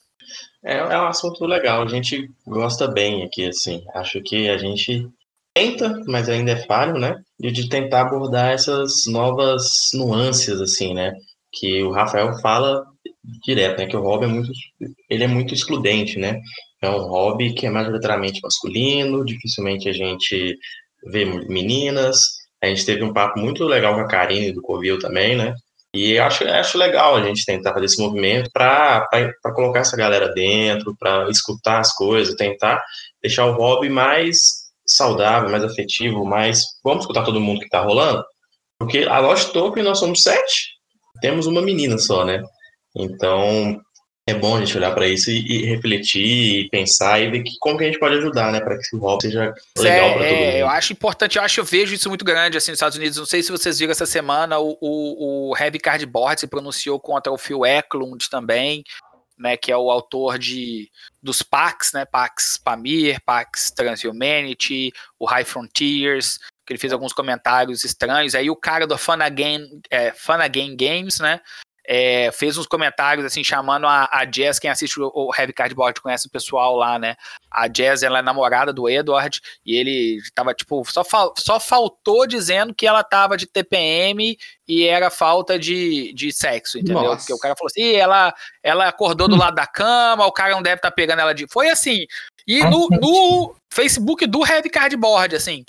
É, 0.64 0.76
é 0.76 1.00
um 1.00 1.06
assunto 1.06 1.44
legal, 1.44 1.82
a 1.82 1.88
gente 1.88 2.30
gosta 2.46 2.88
bem 2.88 3.24
aqui, 3.24 3.48
assim. 3.48 3.84
Acho 3.94 4.20
que 4.22 4.48
a 4.48 4.56
gente 4.56 5.08
tenta, 5.54 6.02
mas 6.06 6.28
ainda 6.28 6.52
é 6.52 6.66
falho, 6.66 6.98
né? 6.98 7.16
E 7.40 7.50
de 7.50 7.68
tentar 7.68 8.02
abordar 8.02 8.52
essas 8.52 8.92
novas 9.06 9.66
nuances, 9.94 10.61
assim, 10.61 10.94
né? 10.94 11.12
Que 11.52 11.82
o 11.82 11.90
Rafael 11.90 12.38
fala 12.40 12.84
direto, 13.44 13.78
né? 13.78 13.86
Que 13.86 13.96
o 13.96 14.02
hobby 14.02 14.26
é 14.26 14.28
muito, 14.28 14.50
ele 15.08 15.24
é 15.24 15.28
muito 15.28 15.52
excludente, 15.52 16.18
né? 16.18 16.40
É 16.83 16.89
um 16.89 17.09
hobby 17.09 17.53
que 17.55 17.66
é 17.66 17.70
majoritariamente 17.70 18.41
masculino, 18.43 19.24
dificilmente 19.24 19.89
a 19.89 19.93
gente 19.93 20.57
vê 21.07 21.24
meninas. 21.24 22.18
A 22.62 22.66
gente 22.66 22.87
teve 22.87 23.03
um 23.03 23.12
papo 23.12 23.39
muito 23.39 23.64
legal 23.64 23.95
com 23.95 24.01
a 24.01 24.09
Karine 24.09 24.53
do 24.53 24.62
Covil 24.62 24.99
também, 24.99 25.37
né? 25.37 25.55
E 25.93 26.18
acho, 26.18 26.45
acho 26.47 26.78
legal 26.78 27.16
a 27.16 27.22
gente 27.22 27.45
tentar 27.45 27.72
fazer 27.72 27.87
esse 27.87 28.01
movimento 28.01 28.49
para 28.53 29.09
colocar 29.55 29.81
essa 29.81 29.97
galera 29.97 30.33
dentro, 30.33 30.97
para 30.97 31.28
escutar 31.28 31.81
as 31.81 31.93
coisas, 31.95 32.37
tentar 32.37 32.83
deixar 33.20 33.47
o 33.47 33.55
hobby 33.55 33.89
mais 33.89 34.39
saudável, 34.87 35.51
mais 35.51 35.64
afetivo, 35.64 36.24
mais. 36.24 36.62
Vamos 36.85 37.03
escutar 37.03 37.24
todo 37.24 37.41
mundo 37.41 37.61
que 37.61 37.68
tá 37.68 37.81
rolando? 37.81 38.24
Porque 38.78 39.01
a 39.01 39.18
Lost 39.18 39.53
Token 39.53 39.83
nós 39.83 39.99
somos 39.99 40.22
sete, 40.22 40.70
temos 41.20 41.47
uma 41.47 41.61
menina 41.61 41.99
só, 41.99 42.24
né? 42.24 42.43
Então 42.97 43.81
é 44.27 44.35
bom 44.35 44.57
a 44.57 44.61
gente 44.61 44.77
olhar 44.77 44.95
para 44.95 45.07
isso 45.07 45.31
e, 45.31 45.39
e 45.39 45.66
refletir, 45.66 46.61
e 46.61 46.68
pensar 46.68 47.21
e 47.21 47.31
ver 47.31 47.43
que, 47.43 47.53
como 47.59 47.79
que 47.79 47.85
a 47.85 47.87
gente 47.87 47.99
pode 47.99 48.16
ajudar, 48.16 48.53
né? 48.53 48.61
Para 48.61 48.79
que 48.79 48.97
o 48.97 48.99
hobby 48.99 49.23
seja 49.23 49.53
legal 49.79 50.14
para 50.14 50.23
todo 50.25 50.35
mundo. 50.35 50.45
É, 50.45 50.62
eu 50.62 50.68
acho 50.68 50.93
importante, 50.93 51.37
eu 51.37 51.43
acho, 51.43 51.61
eu 51.61 51.64
vejo 51.64 51.95
isso 51.95 52.09
muito 52.09 52.25
grande 52.25 52.57
assim 52.57 52.71
nos 52.71 52.77
Estados 52.77 52.97
Unidos. 52.97 53.18
Não 53.18 53.27
sei 53.27 53.43
se 53.43 53.51
vocês 53.51 53.79
viram 53.79 53.93
essa 53.93 54.07
semana, 54.07 54.59
o, 54.59 54.77
o, 54.81 55.51
o 55.51 55.57
Heavy 55.57 55.79
Cardboard 55.79 56.41
se 56.41 56.47
pronunciou 56.47 57.01
contra 57.01 57.33
o 57.33 57.39
Phil 57.39 57.64
Eklund 57.66 58.29
também, 58.31 58.85
né? 59.39 59.57
Que 59.57 59.73
é 59.73 59.77
o 59.77 59.91
autor 59.91 60.39
de 60.39 60.91
dos 61.23 61.43
Pax, 61.43 61.93
né? 61.93 62.05
Pax 62.05 62.61
Pamir, 62.62 63.21
Pax 63.25 63.71
Transhumanity, 63.71 64.93
o 65.18 65.27
High 65.27 65.45
Frontiers, 65.45 66.39
que 66.66 66.73
ele 66.73 66.79
fez 66.79 66.93
alguns 66.93 67.12
comentários 67.12 67.85
estranhos. 67.85 68.35
Aí 68.35 68.49
o 68.49 68.57
cara 68.57 68.87
do 68.87 68.97
Fun 68.97 69.21
Again, 69.21 69.81
é, 69.91 70.12
Fun 70.12 70.35
Again 70.35 70.77
Games, 70.77 71.18
né? 71.18 71.41
É, 71.93 72.30
fez 72.30 72.57
uns 72.57 72.68
comentários 72.68 73.26
assim 73.26 73.43
chamando 73.43 73.84
a, 73.84 74.09
a 74.12 74.24
Jazz, 74.24 74.61
quem 74.61 74.70
assiste 74.70 75.01
o, 75.01 75.11
o 75.12 75.34
Heavy 75.36 75.53
Cardboard 75.53 76.01
conhece 76.01 76.28
o 76.28 76.30
pessoal 76.30 76.76
lá, 76.76 77.01
né? 77.01 77.16
A 77.51 77.66
Jazz 77.66 78.05
ela 78.05 78.20
é 78.20 78.22
namorada 78.22 78.72
do 78.72 78.88
Edward 78.88 79.41
e 79.66 79.74
ele 79.74 80.20
tava 80.32 80.55
tipo 80.55 80.84
só, 80.88 81.03
fal, 81.03 81.34
só 81.36 81.59
faltou 81.59 82.28
dizendo 82.28 82.72
que 82.72 82.86
ela 82.86 83.03
tava 83.03 83.36
de 83.36 83.45
TPM 83.45 84.38
e 84.68 84.86
era 84.86 85.11
falta 85.11 85.59
de, 85.59 86.12
de 86.14 86.32
sexo, 86.32 86.78
entendeu? 86.78 87.03
Nossa. 87.03 87.16
Porque 87.22 87.32
o 87.32 87.38
cara 87.38 87.57
falou 87.57 87.66
assim, 87.66 87.82
"Ih, 87.82 87.97
ela 87.97 88.32
ela 88.62 88.86
acordou 88.86 89.26
do 89.26 89.34
lado 89.34 89.57
da 89.57 89.66
cama, 89.66 90.26
o 90.26 90.32
cara 90.32 90.53
não 90.53 90.62
deve 90.62 90.76
estar 90.76 90.93
pegando 90.93 91.22
ela 91.22 91.34
de, 91.34 91.49
foi 91.51 91.70
assim. 91.70 92.07
E 92.51 92.64
no, 92.64 92.88
no 92.88 93.55
Facebook 93.72 94.26
do 94.26 94.44
Heavy 94.46 94.68
Cardboard, 94.70 95.36
assim, 95.36 95.64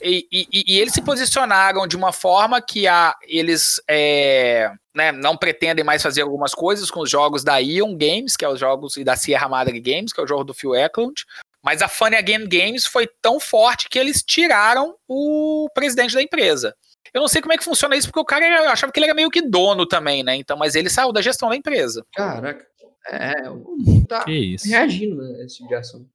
e, 0.00 0.26
e- 0.32 0.64
e 0.66 0.80
eles 0.80 0.92
se 0.94 1.02
posicionaram 1.02 1.86
de 1.86 1.96
uma 1.96 2.12
forma 2.12 2.60
que 2.62 2.86
a, 2.86 3.14
eles 3.26 3.80
é, 3.88 4.70
né, 4.94 5.12
não 5.12 5.36
pretendem 5.36 5.84
mais 5.84 6.02
fazer 6.02 6.22
algumas 6.22 6.54
coisas 6.54 6.90
com 6.90 7.00
os 7.00 7.10
jogos 7.10 7.42
da 7.44 7.58
Ion 7.58 7.94
Games, 7.96 8.36
que 8.36 8.44
é 8.44 8.48
os 8.48 8.58
jogos, 8.60 8.96
e 8.96 9.04
da 9.04 9.16
Sierra 9.16 9.48
Madre 9.48 9.78
Games, 9.80 10.12
que 10.12 10.20
é 10.20 10.24
o 10.24 10.26
jogo 10.28 10.44
do 10.44 10.54
Phil 10.54 10.74
Eklund. 10.74 11.24
Mas 11.62 11.80
a 11.80 11.88
Funny 11.88 12.16
Again 12.16 12.46
Games 12.46 12.84
foi 12.86 13.08
tão 13.22 13.40
forte 13.40 13.88
que 13.88 13.98
eles 13.98 14.22
tiraram 14.22 14.94
o 15.08 15.66
presidente 15.74 16.14
da 16.14 16.22
empresa. 16.22 16.74
Eu 17.12 17.20
não 17.20 17.28
sei 17.28 17.40
como 17.40 17.52
é 17.54 17.56
que 17.56 17.64
funciona 17.64 17.96
isso, 17.96 18.08
porque 18.08 18.20
o 18.20 18.24
cara 18.24 18.44
eu 18.64 18.68
achava 18.68 18.92
que 18.92 18.98
ele 18.98 19.06
era 19.06 19.14
meio 19.14 19.30
que 19.30 19.40
dono 19.40 19.86
também, 19.86 20.22
né? 20.22 20.34
Então, 20.36 20.56
mas 20.58 20.74
ele 20.74 20.90
saiu 20.90 21.12
da 21.12 21.22
gestão 21.22 21.48
da 21.48 21.56
emprisa. 21.56 22.04
Caraca. 22.14 22.66
É, 23.08 23.50
o 23.50 23.76
mundo 23.78 24.06
tá 24.06 24.24
Que 24.24 24.32
isso. 24.32 24.68
reagindo 24.68 25.20
a 25.20 25.44
esse 25.44 25.56
tipo 25.56 25.68
de 25.68 25.74
assunto. 25.74 26.08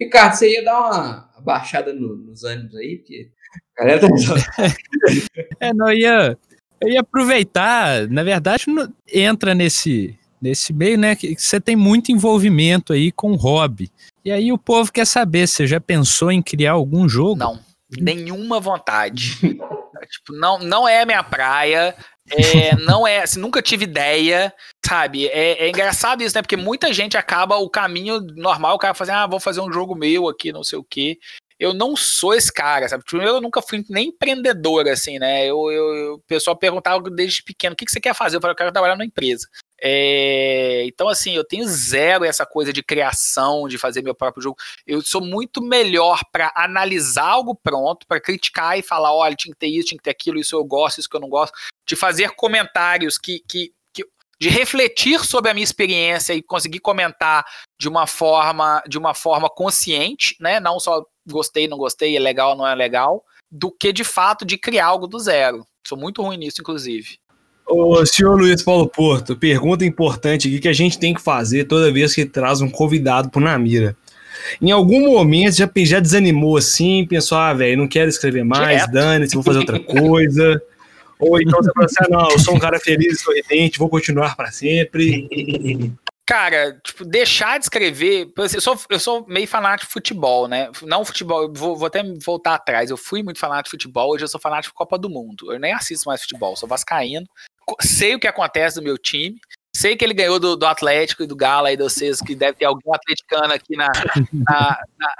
Ricardo, 0.00 0.34
você 0.34 0.52
ia 0.52 0.64
dar 0.64 0.78
uma 0.80 1.30
baixada 1.42 1.92
no- 1.92 2.16
nos 2.16 2.44
ânimos 2.44 2.74
aí, 2.76 2.96
porque 2.98 3.30
a 3.78 3.82
galera 3.84 4.00
tá 4.00 4.06
É, 5.60 5.72
não, 5.72 5.88
eu 5.90 5.98
ia, 5.98 6.38
eu 6.80 6.88
ia 6.88 7.00
aproveitar, 7.00 8.08
na 8.08 8.22
verdade, 8.22 8.64
no- 8.68 8.92
entra 9.12 9.54
nesse, 9.54 10.18
nesse 10.40 10.72
meio, 10.72 10.96
né, 10.98 11.14
que 11.14 11.34
você 11.36 11.60
tem 11.60 11.76
muito 11.76 12.10
envolvimento 12.10 12.92
aí 12.92 13.12
com 13.12 13.32
o 13.32 13.36
hobby. 13.36 13.90
E 14.24 14.30
aí 14.32 14.52
o 14.52 14.58
povo 14.58 14.90
quer 14.92 15.06
saber, 15.06 15.46
você 15.46 15.66
já 15.66 15.80
pensou 15.80 16.30
em 16.32 16.42
criar 16.42 16.72
algum 16.72 17.08
jogo? 17.08 17.36
Não, 17.38 17.60
nenhuma 17.98 18.58
vontade. 18.58 19.38
tipo, 19.42 20.32
não, 20.32 20.58
não 20.58 20.88
é 20.88 21.02
a 21.02 21.06
minha 21.06 21.22
praia. 21.22 21.94
É, 22.30 22.74
não 22.76 23.06
é, 23.06 23.22
assim, 23.22 23.38
nunca 23.40 23.62
tive 23.62 23.84
ideia, 23.84 24.52
sabe? 24.84 25.28
É, 25.28 25.64
é 25.64 25.68
engraçado 25.68 26.22
isso, 26.22 26.34
né? 26.36 26.42
Porque 26.42 26.56
muita 26.56 26.92
gente 26.92 27.16
acaba 27.16 27.56
o 27.56 27.70
caminho 27.70 28.20
normal, 28.34 28.74
o 28.76 28.78
cara 28.78 28.94
faz, 28.94 29.08
ah, 29.10 29.26
vou 29.26 29.40
fazer 29.40 29.60
um 29.60 29.72
jogo 29.72 29.94
meu 29.94 30.28
aqui, 30.28 30.52
não 30.52 30.64
sei 30.64 30.78
o 30.78 30.84
quê. 30.84 31.18
Eu 31.58 31.72
não 31.72 31.96
sou 31.96 32.34
esse 32.34 32.52
cara, 32.52 32.86
sabe? 32.88 33.02
Primeiro, 33.04 33.36
eu 33.36 33.40
nunca 33.40 33.62
fui 33.62 33.82
nem 33.88 34.08
empreendedor, 34.08 34.86
assim, 34.88 35.18
né? 35.18 35.46
Eu, 35.46 35.70
eu- 35.70 36.14
o 36.14 36.18
pessoal 36.26 36.54
perguntava 36.56 37.08
desde 37.10 37.42
pequeno, 37.42 37.72
o 37.72 37.76
que, 37.76 37.86
que 37.86 37.92
você 37.92 38.00
quer 38.00 38.14
fazer? 38.14 38.36
Eu 38.36 38.40
falei, 38.42 38.52
eu 38.52 38.56
quero 38.56 38.72
trabalhar 38.72 38.94
numa 38.94 39.06
empresa. 39.06 39.46
É, 39.80 40.84
então, 40.86 41.08
assim, 41.08 41.32
eu 41.32 41.44
tenho 41.44 41.66
zero 41.66 42.24
essa 42.24 42.46
coisa 42.46 42.72
de 42.72 42.82
criação, 42.82 43.68
de 43.68 43.78
fazer 43.78 44.02
meu 44.02 44.14
próprio 44.14 44.42
jogo. 44.42 44.56
Eu 44.86 45.02
sou 45.02 45.20
muito 45.20 45.62
melhor 45.62 46.20
para 46.32 46.52
analisar 46.56 47.28
algo 47.28 47.54
pronto, 47.54 48.06
para 48.06 48.20
criticar 48.20 48.78
e 48.78 48.82
falar, 48.82 49.12
olha, 49.12 49.34
tinha 49.36 49.52
que 49.52 49.58
ter 49.58 49.68
isso, 49.68 49.88
tinha 49.88 49.98
que 49.98 50.04
ter 50.04 50.10
aquilo, 50.10 50.38
isso 50.38 50.56
eu 50.56 50.64
gosto, 50.64 50.98
isso 50.98 51.08
que 51.08 51.16
eu 51.16 51.20
não 51.20 51.28
gosto, 51.28 51.54
de 51.86 51.94
fazer 51.94 52.30
comentários 52.30 53.18
que, 53.18 53.40
que, 53.46 53.72
que 53.92 54.04
de 54.40 54.48
refletir 54.48 55.24
sobre 55.24 55.50
a 55.50 55.54
minha 55.54 55.64
experiência 55.64 56.32
e 56.32 56.42
conseguir 56.42 56.80
comentar 56.80 57.44
de 57.78 57.88
uma 57.88 58.06
forma, 58.06 58.82
de 58.88 58.98
uma 58.98 59.14
forma 59.14 59.50
consciente, 59.50 60.36
né? 60.40 60.58
Não 60.58 60.80
só 60.80 61.04
gostei, 61.28 61.68
não 61.68 61.76
gostei, 61.76 62.16
é 62.16 62.20
legal, 62.20 62.56
não 62.56 62.66
é 62.66 62.74
legal, 62.74 63.22
do 63.50 63.70
que 63.70 63.92
de 63.92 64.04
fato 64.04 64.44
de 64.44 64.56
criar 64.56 64.86
algo 64.86 65.06
do 65.06 65.18
zero. 65.18 65.66
Sou 65.86 65.98
muito 65.98 66.22
ruim 66.22 66.38
nisso, 66.38 66.60
inclusive. 66.60 67.18
Ô, 67.66 68.06
senhor 68.06 68.38
Luiz 68.38 68.62
Paulo 68.62 68.88
Porto, 68.88 69.36
pergunta 69.36 69.84
importante 69.84 70.46
aqui 70.46 70.60
que 70.60 70.68
a 70.68 70.72
gente 70.72 70.98
tem 70.98 71.12
que 71.12 71.20
fazer 71.20 71.64
toda 71.64 71.92
vez 71.92 72.14
que 72.14 72.24
traz 72.24 72.60
um 72.60 72.70
convidado 72.70 73.28
pro 73.28 73.40
Namira. 73.40 73.96
Em 74.62 74.70
algum 74.70 75.00
momento 75.00 75.56
já, 75.56 75.68
já 75.76 75.98
desanimou 75.98 76.56
assim, 76.56 77.04
pensou, 77.06 77.36
ah, 77.36 77.52
velho, 77.52 77.78
não 77.78 77.88
quero 77.88 78.08
escrever 78.08 78.44
mais, 78.44 78.86
dane-se, 78.90 79.34
vou 79.34 79.42
fazer 79.42 79.58
outra 79.58 79.80
coisa. 79.80 80.62
Ou 81.18 81.40
então 81.40 81.60
você 81.60 81.72
fala 81.72 81.86
assim, 81.86 81.96
ah, 82.00 82.08
não, 82.10 82.30
eu 82.30 82.38
sou 82.38 82.54
um 82.54 82.58
cara 82.58 82.78
feliz 82.78 83.20
e 83.20 83.24
sorridente, 83.24 83.78
vou 83.78 83.88
continuar 83.88 84.36
para 84.36 84.52
sempre. 84.52 85.96
Cara, 86.26 86.78
tipo, 86.84 87.04
deixar 87.04 87.58
de 87.58 87.64
escrever. 87.64 88.32
Eu 88.36 88.60
sou, 88.60 88.78
eu 88.90 88.98
sou 89.00 89.24
meio 89.26 89.46
fanático 89.46 89.86
de 89.86 89.92
futebol, 89.92 90.46
né? 90.46 90.70
Não 90.82 91.04
futebol, 91.04 91.50
vou, 91.52 91.76
vou 91.76 91.86
até 91.86 92.02
voltar 92.24 92.54
atrás. 92.54 92.90
Eu 92.90 92.96
fui 92.96 93.22
muito 93.22 93.38
fanático 93.38 93.76
de 93.76 93.82
futebol, 93.82 94.12
hoje 94.12 94.24
eu 94.24 94.28
sou 94.28 94.40
fanático 94.40 94.72
de 94.72 94.76
Copa 94.76 94.98
do 94.98 95.08
Mundo. 95.08 95.52
Eu 95.52 95.58
nem 95.58 95.72
assisto 95.72 96.08
mais 96.08 96.20
futebol, 96.20 96.56
sou 96.56 96.68
vascaíno. 96.68 97.26
Sei 97.80 98.14
o 98.14 98.20
que 98.20 98.26
acontece 98.26 98.76
no 98.76 98.82
meu 98.82 98.98
time. 98.98 99.38
Sei 99.74 99.96
que 99.96 100.04
ele 100.04 100.14
ganhou 100.14 100.38
do, 100.38 100.56
do 100.56 100.66
Atlético 100.66 101.22
e 101.22 101.26
do 101.26 101.36
Galo 101.36 101.66
aí 101.66 101.76
de 101.76 101.82
vocês, 101.82 102.20
que 102.20 102.34
deve 102.34 102.58
ter 102.58 102.64
algum 102.64 102.94
atleticano 102.94 103.52
aqui 103.52 103.76
na, 103.76 103.86
na, 104.32 104.80
na, 104.98 105.14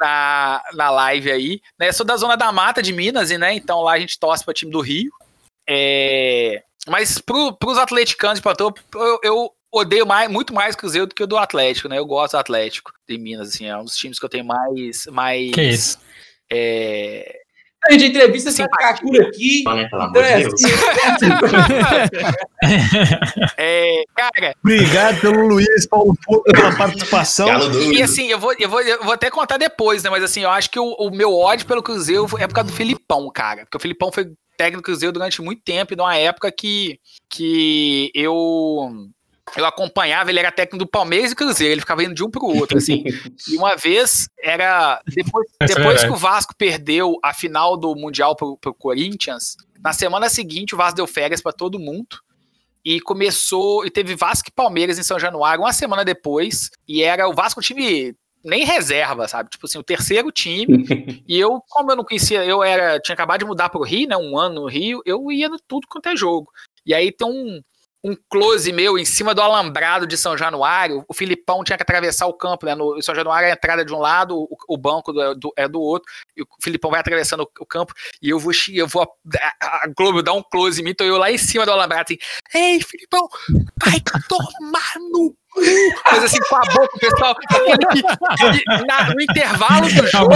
na, 0.00 0.62
na 0.74 0.90
live 0.90 1.30
aí. 1.30 1.60
Né? 1.78 1.92
Sou 1.92 2.04
da 2.04 2.16
zona 2.16 2.36
da 2.36 2.52
mata 2.52 2.82
de 2.82 2.92
Minas, 2.92 3.30
e, 3.30 3.38
né? 3.38 3.54
Então 3.54 3.80
lá 3.80 3.92
a 3.92 3.98
gente 3.98 4.18
torce 4.18 4.44
para 4.44 4.52
time 4.52 4.70
do 4.70 4.80
Rio. 4.80 5.10
É, 5.68 6.62
mas 6.88 7.18
pro, 7.18 7.52
pros 7.52 7.78
atleticanos 7.78 8.38
de 8.38 8.42
platô, 8.42 8.74
eu, 8.94 9.20
eu 9.22 9.50
odeio 9.72 10.06
mais, 10.06 10.30
muito 10.30 10.52
mais 10.52 10.74
o 10.74 10.78
Cruzeiro 10.78 11.06
do 11.06 11.14
que 11.14 11.22
o 11.22 11.26
do 11.26 11.38
Atlético, 11.38 11.88
né? 11.88 11.98
Eu 11.98 12.04
gosto 12.04 12.32
do 12.32 12.38
Atlético 12.38 12.92
de 13.08 13.16
Minas, 13.16 13.50
assim, 13.50 13.66
é 13.66 13.76
um 13.76 13.84
dos 13.84 13.96
times 13.96 14.18
que 14.18 14.24
eu 14.24 14.28
tenho 14.28 14.44
mais. 14.44 15.06
mais 15.06 15.52
Que 15.52 15.62
isso? 15.62 15.98
É, 16.50 17.41
A 17.84 17.92
gente 17.92 18.06
entrevista 18.06 18.50
essa. 18.50 18.68
Kakura 18.68 19.26
aqui. 19.26 19.64
Né, 19.66 19.88
Então 19.92 20.22
é 20.22 20.36
de 20.36 20.42
Deus. 20.44 20.64
assim. 20.64 21.28
é, 23.58 24.04
cara, 24.14 24.54
Obrigado 24.62 25.20
pelo 25.20 25.48
Luiz 25.48 25.86
Paulo 25.88 26.16
Porto 26.24 26.44
pela 26.52 26.76
participação. 26.76 27.48
E 27.92 28.02
assim, 28.02 28.28
eu 28.28 28.38
vou, 28.38 28.54
eu, 28.58 28.68
vou, 28.68 28.80
eu 28.80 29.02
vou 29.02 29.12
até 29.12 29.30
contar 29.30 29.56
depois, 29.56 30.02
né? 30.04 30.10
Mas 30.10 30.22
assim, 30.22 30.42
eu 30.42 30.50
acho 30.50 30.70
que 30.70 30.78
o, 30.78 30.92
o 30.92 31.10
meu 31.10 31.36
ódio 31.36 31.66
pelo 31.66 31.82
Cruzeiro 31.82 32.28
é 32.38 32.46
por 32.46 32.54
causa 32.54 32.70
do 32.70 32.76
Filipão, 32.76 33.28
cara. 33.32 33.62
Porque 33.62 33.76
o 33.76 33.80
Filipão 33.80 34.12
foi 34.12 34.32
técnico 34.56 34.82
do 34.82 34.84
Cruzeiro 34.84 35.12
durante 35.12 35.42
muito 35.42 35.62
tempo, 35.62 35.92
e 35.92 35.96
numa 35.96 36.16
época 36.16 36.52
que, 36.52 37.00
que 37.28 38.10
eu. 38.14 38.90
Eu 39.56 39.66
acompanhava, 39.66 40.30
ele 40.30 40.38
era 40.38 40.52
técnico 40.52 40.84
do 40.84 40.90
Palmeiras 40.90 41.32
e 41.32 41.34
Cruzeiro, 41.34 41.74
ele 41.74 41.80
ficava 41.80 42.04
indo 42.04 42.14
de 42.14 42.24
um 42.24 42.30
pro 42.30 42.46
outro, 42.46 42.78
assim. 42.78 43.02
E 43.48 43.56
uma 43.56 43.76
vez 43.76 44.28
era. 44.40 45.02
Depois, 45.06 45.46
é 45.60 45.66
depois 45.66 45.86
que 45.86 46.00
verdade. 46.02 46.12
o 46.12 46.16
Vasco 46.16 46.54
perdeu 46.56 47.18
a 47.22 47.34
final 47.34 47.76
do 47.76 47.94
Mundial 47.94 48.36
pro, 48.36 48.56
pro 48.56 48.72
Corinthians, 48.72 49.56
na 49.82 49.92
semana 49.92 50.28
seguinte 50.28 50.74
o 50.74 50.78
Vasco 50.78 50.96
deu 50.96 51.06
férias 51.06 51.42
pra 51.42 51.52
todo 51.52 51.78
mundo. 51.78 52.20
E 52.84 53.00
começou. 53.00 53.84
E 53.84 53.90
teve 53.90 54.14
Vasco 54.14 54.48
e 54.48 54.52
Palmeiras 54.52 54.98
em 54.98 55.02
São 55.02 55.18
Januário 55.18 55.62
uma 55.62 55.72
semana 55.72 56.04
depois. 56.04 56.70
E 56.86 57.02
era 57.02 57.28
o 57.28 57.34
Vasco 57.34 57.60
um 57.60 57.62
time 57.62 58.14
nem 58.44 58.64
reserva, 58.64 59.28
sabe? 59.28 59.50
Tipo 59.50 59.66
assim, 59.66 59.78
o 59.78 59.84
terceiro 59.84 60.30
time. 60.32 60.66
e 61.28 61.38
eu, 61.38 61.62
como 61.68 61.92
eu 61.92 61.96
não 61.96 62.04
conhecia, 62.04 62.44
eu 62.44 62.62
era. 62.62 62.98
Tinha 63.00 63.14
acabado 63.14 63.40
de 63.40 63.46
mudar 63.46 63.68
pro 63.68 63.82
Rio, 63.82 64.08
né? 64.08 64.16
Um 64.16 64.38
ano 64.38 64.62
no 64.62 64.66
Rio, 64.66 65.00
eu 65.04 65.30
ia 65.30 65.48
no 65.48 65.58
tudo 65.66 65.86
quanto 65.88 66.08
é 66.08 66.16
jogo. 66.16 66.50
E 66.84 66.94
aí 66.94 67.12
tem 67.12 67.26
um, 67.26 67.60
um 68.04 68.16
close 68.28 68.72
meu 68.72 68.98
em 68.98 69.04
cima 69.04 69.34
do 69.34 69.40
alambrado 69.40 70.06
de 70.06 70.16
São 70.16 70.36
Januário. 70.36 71.04
O 71.08 71.14
Filipão 71.14 71.62
tinha 71.62 71.76
que 71.76 71.82
atravessar 71.82 72.26
o 72.26 72.34
campo, 72.34 72.66
né? 72.66 72.74
No 72.74 73.00
São 73.02 73.14
Januário, 73.14 73.48
a 73.48 73.52
entrada 73.52 73.84
de 73.84 73.92
um 73.92 73.98
lado, 73.98 74.36
o, 74.36 74.56
o 74.68 74.76
banco 74.76 75.12
do, 75.12 75.34
do- 75.34 75.52
é 75.56 75.68
do 75.68 75.80
outro. 75.80 76.10
E 76.36 76.42
o 76.42 76.46
Filipão 76.60 76.90
vai 76.90 77.00
atravessando 77.00 77.42
o, 77.44 77.50
o 77.60 77.66
campo. 77.66 77.92
E 78.20 78.28
eu 78.30 78.38
vou, 78.38 78.52
eu 78.72 78.88
vou. 78.88 79.02
A, 79.60 79.84
a 79.84 79.86
Globo 79.96 80.22
dá 80.22 80.32
um 80.32 80.42
close 80.42 80.80
em 80.80 80.84
mim, 80.84 80.94
tô 80.94 81.04
eu 81.04 81.16
lá 81.16 81.30
em 81.30 81.38
cima 81.38 81.64
do 81.64 81.72
alambrado, 81.72 82.04
assim. 82.08 82.18
Ei, 82.54 82.80
Filipão, 82.82 83.28
vai 83.84 84.00
tomar 84.28 84.94
no! 85.12 85.36
Mas 86.10 86.24
assim, 86.24 86.38
com 86.48 86.56
a 86.56 86.60
boca, 86.60 86.96
o 86.96 86.98
pessoal. 86.98 87.36
aquele 87.50 87.76
que- 87.76 88.02
que 88.02 88.86
na- 88.86 89.10
no 89.14 89.20
intervalo 89.20 89.86
do 89.86 90.06
jogo, 90.06 90.34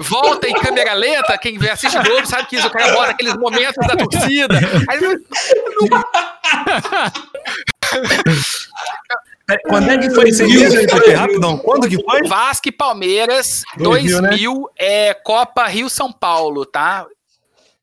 volta 0.00 0.48
em 0.48 0.54
câmera 0.54 0.94
lenta. 0.94 1.38
Quem 1.38 1.56
vê- 1.58 1.70
assiste 1.70 1.96
Globo 2.02 2.26
sabe 2.26 2.48
que 2.48 2.56
isso, 2.56 2.66
o 2.66 2.70
cara 2.70 2.92
bota 2.92 3.12
aqueles 3.12 3.34
momentos 3.36 3.86
da 3.86 3.94
torcida. 3.96 4.58
Aí, 4.88 4.98
Quando 9.66 9.90
é 9.90 9.96
que 9.98 10.10
foi 10.10 10.28
isso 10.28 10.42
aí 10.42 10.86
Pepe? 10.86 11.10
Rapidão, 11.12 11.56
quando 11.58 11.88
que 11.88 11.96
foi? 12.04 12.22
Vasco 12.28 12.68
e 12.68 12.72
Palmeiras, 12.72 13.62
2000, 13.78 14.20
2000, 14.20 14.54
né? 14.60 14.66
é 14.78 15.14
Copa 15.14 15.66
Rio-São 15.66 16.12
Paulo, 16.12 16.66
tá? 16.66 17.06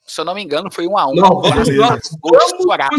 Se 0.06 0.22
eu 0.22 0.26
não 0.26 0.36
me 0.36 0.43
engano, 0.43 0.70
foi 0.72 0.86
um 0.88 0.97
a 0.97 1.08
um. 1.08 1.16
Não, 1.16 1.41
vamos. 1.41 1.68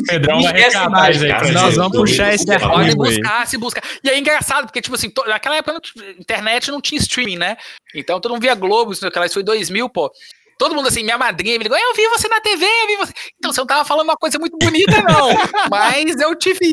Pedrão 0.07 0.43
vai 0.43 0.53
resgatar 0.65 1.11
isso 1.11 1.25
aí 1.25 1.53
Nós 1.53 1.77
vamos 1.77 1.93
puxar 1.99 2.35
esse 2.35 2.47
Podem 2.47 2.79
arquivo 2.81 2.97
buscar, 2.97 3.47
se 3.47 3.59
buscar. 3.59 3.83
E 4.03 4.11
é 4.11 4.19
engraçado, 4.19 4.65
porque, 4.67 4.83
tipo 4.83 4.97
assim, 4.97 5.09
to- 5.11 5.25
naquela 5.27 5.57
época 5.57 5.73
não 5.75 5.81
internet 6.19 6.71
não 6.71 6.81
tinha 6.81 7.01
streaming, 7.01 7.37
né? 7.37 7.57
Então 7.95 8.21
todo 8.21 8.33
mundo 8.33 8.43
via 8.43 8.55
Globo, 8.57 8.93
isso, 8.93 9.07
aquela- 9.07 9.27
isso 9.27 9.35
foi 9.35 9.43
2000, 9.45 9.89
pô. 9.89 10.11
Todo 10.59 10.75
mundo 10.75 10.89
assim, 10.89 11.03
minha 11.05 11.19
madrinha 11.19 11.59
me 11.59 11.65
ligou, 11.65 11.77
eu 11.79 11.95
vi 11.95 12.09
você 12.09 12.27
na 12.29 12.41
TV, 12.41 12.65
eu 12.65 12.87
vi 12.87 12.97
você. 12.97 13.13
Então 13.39 13.53
você 13.53 13.61
não 13.61 13.67
tava 13.67 13.85
falando 13.85 14.05
uma 14.09 14.17
coisa 14.17 14.39
muito 14.39 14.57
bonita, 14.59 15.01
não. 15.03 15.29
mas 15.71 16.19
eu 16.19 16.35
te 16.35 16.53
vi. 16.55 16.71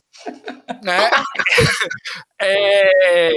Né? 0.81 1.11
é. 2.41 3.31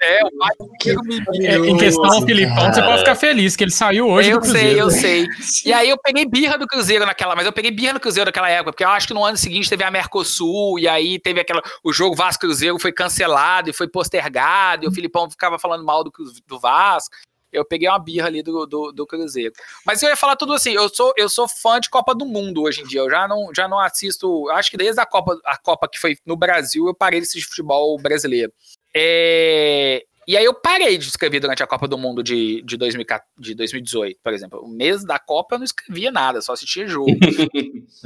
É, 0.00 0.24
o 0.24 0.30
pai 0.36 0.50
do 0.58 1.04
me 1.04 1.46
É, 1.46 1.56
Em 1.56 1.76
questão 1.76 2.04
ao 2.04 2.22
Filipão, 2.22 2.72
você 2.72 2.82
pode 2.82 2.98
ficar 2.98 3.14
feliz 3.14 3.54
que 3.54 3.62
ele 3.62 3.70
saiu 3.70 4.08
hoje 4.08 4.30
eu 4.30 4.40
do 4.40 4.46
sei, 4.46 4.74
Cruzeiro. 4.76 4.78
eu 4.80 4.90
sei. 4.90 5.26
E 5.64 5.72
aí 5.72 5.88
eu 5.88 5.98
peguei 5.98 6.26
birra 6.26 6.58
do 6.58 6.66
Cruzeiro 6.66 7.06
naquela, 7.06 7.36
mas 7.36 7.46
eu 7.46 7.52
peguei 7.52 7.70
birra 7.70 7.92
no 7.92 8.00
Cruzeiro 8.00 8.26
naquela 8.26 8.48
época, 8.48 8.72
porque 8.72 8.84
eu 8.84 8.88
acho 8.88 9.06
que 9.06 9.14
no 9.14 9.24
ano 9.24 9.36
seguinte 9.36 9.68
teve 9.68 9.84
a 9.84 9.90
Mercosul, 9.90 10.78
e 10.78 10.88
aí 10.88 11.18
teve 11.20 11.40
aquela. 11.40 11.62
O 11.84 11.92
jogo 11.92 12.16
Vasco 12.16 12.40
Cruzeiro 12.40 12.78
foi 12.80 12.92
cancelado 12.92 13.70
e 13.70 13.72
foi 13.72 13.86
postergado, 13.86 14.84
e 14.84 14.88
o 14.88 14.92
Filipão 14.92 15.30
ficava 15.30 15.58
falando 15.58 15.84
mal 15.84 16.02
do, 16.02 16.12
do 16.46 16.58
Vasco. 16.58 17.14
Eu 17.52 17.64
peguei 17.66 17.86
uma 17.86 17.98
birra 17.98 18.28
ali 18.28 18.42
do, 18.42 18.66
do, 18.66 18.92
do 18.92 19.06
Cruzeiro. 19.06 19.52
Mas 19.84 20.02
eu 20.02 20.08
ia 20.08 20.16
falar 20.16 20.36
tudo 20.36 20.54
assim, 20.54 20.72
eu 20.72 20.88
sou, 20.88 21.12
eu 21.18 21.28
sou 21.28 21.46
fã 21.46 21.78
de 21.78 21.90
Copa 21.90 22.14
do 22.14 22.24
Mundo 22.24 22.62
hoje 22.62 22.80
em 22.80 22.86
dia. 22.86 23.00
Eu 23.00 23.10
já 23.10 23.28
não, 23.28 23.50
já 23.54 23.68
não 23.68 23.78
assisto. 23.78 24.48
Acho 24.50 24.70
que 24.70 24.76
desde 24.78 24.98
a 25.00 25.04
Copa, 25.04 25.38
a 25.44 25.58
Copa 25.58 25.86
que 25.86 25.98
foi 25.98 26.16
no 26.24 26.34
Brasil, 26.34 26.86
eu 26.86 26.94
parei 26.94 27.20
de 27.20 27.26
assistir 27.26 27.46
futebol 27.46 27.98
brasileiro. 28.00 28.50
É, 28.94 30.04
E 30.26 30.36
aí 30.36 30.44
eu 30.44 30.54
parei 30.54 30.98
de 30.98 31.08
escrever 31.08 31.40
durante 31.40 31.62
a 31.62 31.66
Copa 31.66 31.88
do 31.88 31.98
Mundo 31.98 32.22
de, 32.22 32.62
de, 32.62 32.76
2014 32.76 33.30
de 33.38 33.54
2018, 33.54 34.20
por 34.22 34.32
exemplo. 34.32 34.60
O 34.60 34.68
mês 34.68 35.04
da 35.04 35.18
Copa 35.18 35.54
eu 35.54 35.58
não 35.58 35.64
escrevia 35.64 36.10
nada, 36.10 36.40
só 36.40 36.52
assistia 36.52 36.86
jogo. 36.86 37.10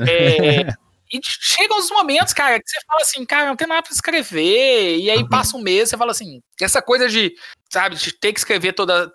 É, 0.08 0.66
E 1.12 1.20
chegam 1.22 1.78
os 1.78 1.90
momentos, 1.90 2.32
cara, 2.32 2.60
que 2.60 2.68
você 2.68 2.78
fala 2.86 3.00
assim, 3.00 3.24
cara, 3.24 3.46
não 3.46 3.56
tem 3.56 3.66
nada 3.66 3.82
pra 3.82 3.92
escrever. 3.92 4.98
E 4.98 5.10
aí 5.10 5.28
passa 5.28 5.56
um 5.56 5.62
mês, 5.62 5.88
você 5.88 5.96
fala 5.96 6.10
assim, 6.10 6.42
essa 6.60 6.82
coisa 6.82 7.08
de, 7.08 7.32
sabe, 7.70 7.96
de 7.96 8.12
ter 8.12 8.32
que 8.32 8.40
escrever 8.40 8.72
toda. 8.72 9.10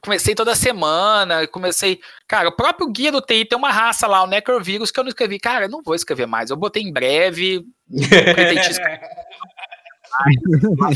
Comecei 0.00 0.32
toda 0.34 0.54
semana, 0.54 1.44
comecei. 1.48 2.00
Cara, 2.28 2.48
o 2.48 2.54
próprio 2.54 2.88
guia 2.92 3.10
do 3.10 3.20
TI 3.20 3.44
tem 3.44 3.58
uma 3.58 3.72
raça 3.72 4.06
lá, 4.06 4.22
o 4.22 4.28
Necrovírus, 4.28 4.92
que 4.92 5.00
eu 5.00 5.02
não 5.02 5.08
escrevi. 5.08 5.40
Cara, 5.40 5.64
eu 5.64 5.68
não 5.68 5.82
vou 5.82 5.96
escrever 5.96 6.26
mais. 6.26 6.50
Eu 6.50 6.56
botei 6.56 6.82
em 6.84 6.92
breve. 6.92 7.64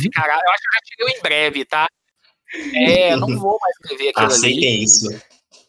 ficará- 0.00 0.34
eu 0.44 0.52
acho 0.52 0.62
que 0.62 0.74
já 0.74 0.80
tirei 0.96 1.18
em 1.18 1.22
breve, 1.22 1.64
tá? 1.64 1.86
É, 2.74 3.12
eu 3.12 3.16
não 3.18 3.38
vou 3.38 3.58
mais 3.60 3.74
escrever 3.80 4.10
aquilo 4.10 4.26
ali. 4.26 4.34
Aceitem 4.34 4.82
isso. 4.82 5.20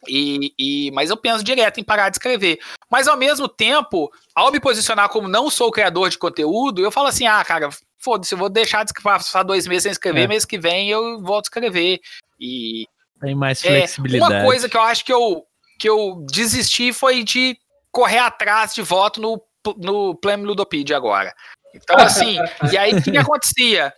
E, 0.08 0.54
e- 0.58 0.92
mas 0.92 1.10
eu 1.10 1.18
penso 1.18 1.44
direto 1.44 1.80
em 1.80 1.84
parar 1.84 2.10
de 2.10 2.16
escrever. 2.16 2.60
Mas 2.90 3.08
ao 3.08 3.18
mesmo 3.18 3.48
tempo, 3.50 4.10
ao 4.36 4.52
me 4.52 4.60
posicionar 4.60 5.10
como 5.10 5.28
não 5.28 5.50
sou 5.50 5.72
criador 5.72 6.10
de 6.10 6.18
conteúdo, 6.18 6.82
eu 6.82 6.92
falo 6.92 7.08
assim: 7.08 7.26
ah, 7.28 7.44
cara, 7.44 7.70
foda-se, 7.98 8.34
eu 8.34 8.38
vou 8.38 8.48
deixar 8.50 8.84
de 8.84 8.92
escrever, 8.92 9.18
passar 9.18 9.44
dois 9.44 9.68
meses 9.68 9.84
sem 9.84 9.92
escrever, 9.92 10.22
É. 10.22 10.28
mês 10.28 10.46
que 10.46 10.58
vem 10.58 10.90
eu 10.90 11.22
volto 11.22 11.46
a 11.46 11.48
escrever. 11.48 12.00
E 12.40 12.88
Tem 13.20 13.36
mais 13.36 13.64
é, 13.66 13.68
flexibilidade. 13.80 14.34
uma 14.34 14.44
coisa 14.46 14.70
que 14.70 14.78
eu 14.78 14.82
acho 14.82 15.04
que 15.04 15.12
eu, 15.12 15.44
que 15.80 15.90
eu 15.90 16.24
desisti 16.32 16.94
foi 16.94 17.24
de 17.24 17.58
correr 17.92 18.20
atrás 18.20 18.74
de 18.76 18.82
voto 18.84 19.20
no, 19.20 19.42
no 19.78 20.16
Pleno 20.16 20.46
Ludopedia 20.46 20.96
agora. 20.96 21.34
Então, 21.82 21.98
assim, 21.98 22.38
e 22.72 22.78
aí 22.78 22.94
o 22.94 23.02
que, 23.02 23.12
que 23.12 23.18
acontecia? 23.18 23.94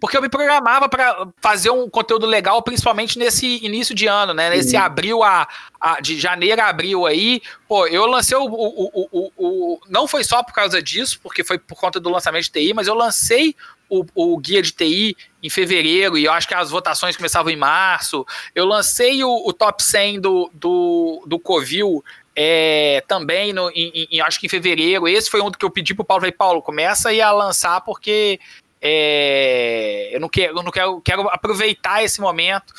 Porque 0.00 0.16
eu 0.16 0.22
me 0.22 0.28
programava 0.28 0.88
para 0.88 1.26
fazer 1.40 1.70
um 1.70 1.88
conteúdo 1.90 2.26
legal, 2.26 2.62
principalmente 2.62 3.18
nesse 3.18 3.64
início 3.64 3.94
de 3.94 4.06
ano, 4.06 4.32
né? 4.32 4.50
Nesse 4.50 4.76
abril 4.76 5.22
a, 5.22 5.46
a- 5.80 6.00
de 6.00 6.18
janeiro 6.18 6.62
a 6.62 6.66
abril 6.68 7.06
aí. 7.06 7.42
Pô, 7.68 7.86
eu 7.86 8.06
lancei 8.06 8.36
o, 8.36 8.44
o, 8.44 8.48
o, 8.48 9.08
o- 9.12 9.32
o- 9.36 9.80
Não 9.88 10.06
foi 10.08 10.24
só 10.24 10.42
por 10.42 10.52
causa 10.54 10.82
disso, 10.82 11.18
porque 11.22 11.42
foi 11.44 11.58
por 11.58 11.76
conta 11.78 11.98
do 12.00 12.08
lançamento 12.10 12.44
de 12.44 12.50
TI, 12.52 12.72
mas 12.74 12.86
eu 12.86 12.94
lancei 12.94 13.54
o, 13.88 14.04
o 14.14 14.38
guia 14.38 14.62
de 14.62 14.72
TI 14.72 15.16
em 15.42 15.50
fevereiro, 15.50 16.16
e 16.16 16.24
eu 16.24 16.32
acho 16.32 16.48
que 16.48 16.54
as 16.54 16.70
votações 16.70 17.16
começavam 17.16 17.52
em 17.52 17.56
março. 17.56 18.26
Eu 18.54 18.64
lancei 18.64 19.22
o, 19.22 19.46
o 19.46 19.52
top 19.52 19.82
100 19.82 20.20
do, 20.20 20.50
do, 20.54 21.22
do 21.26 21.38
Covil 21.38 22.02
é, 22.36 23.02
também, 23.06 23.52
no, 23.52 23.70
em, 23.70 24.08
em- 24.10 24.20
acho 24.20 24.40
que 24.40 24.46
em 24.46 24.48
fevereiro. 24.48 25.06
Esse 25.06 25.30
foi 25.30 25.40
um 25.40 25.50
que 25.50 25.64
eu 25.64 25.70
pedi 25.70 25.94
pro 25.94 26.04
Paulo. 26.04 26.22
Falei, 26.22 26.32
Paulo, 26.32 26.62
começa 26.62 27.10
aí 27.10 27.20
a 27.20 27.30
lançar, 27.30 27.80
porque 27.82 28.40
é, 28.80 30.10
eu 30.12 30.20
não, 30.20 30.28
quero, 30.28 30.58
eu 30.58 30.62
não 30.62 30.70
quero, 30.70 31.00
quero 31.00 31.28
aproveitar 31.28 32.02
esse 32.02 32.20
momento. 32.20 32.74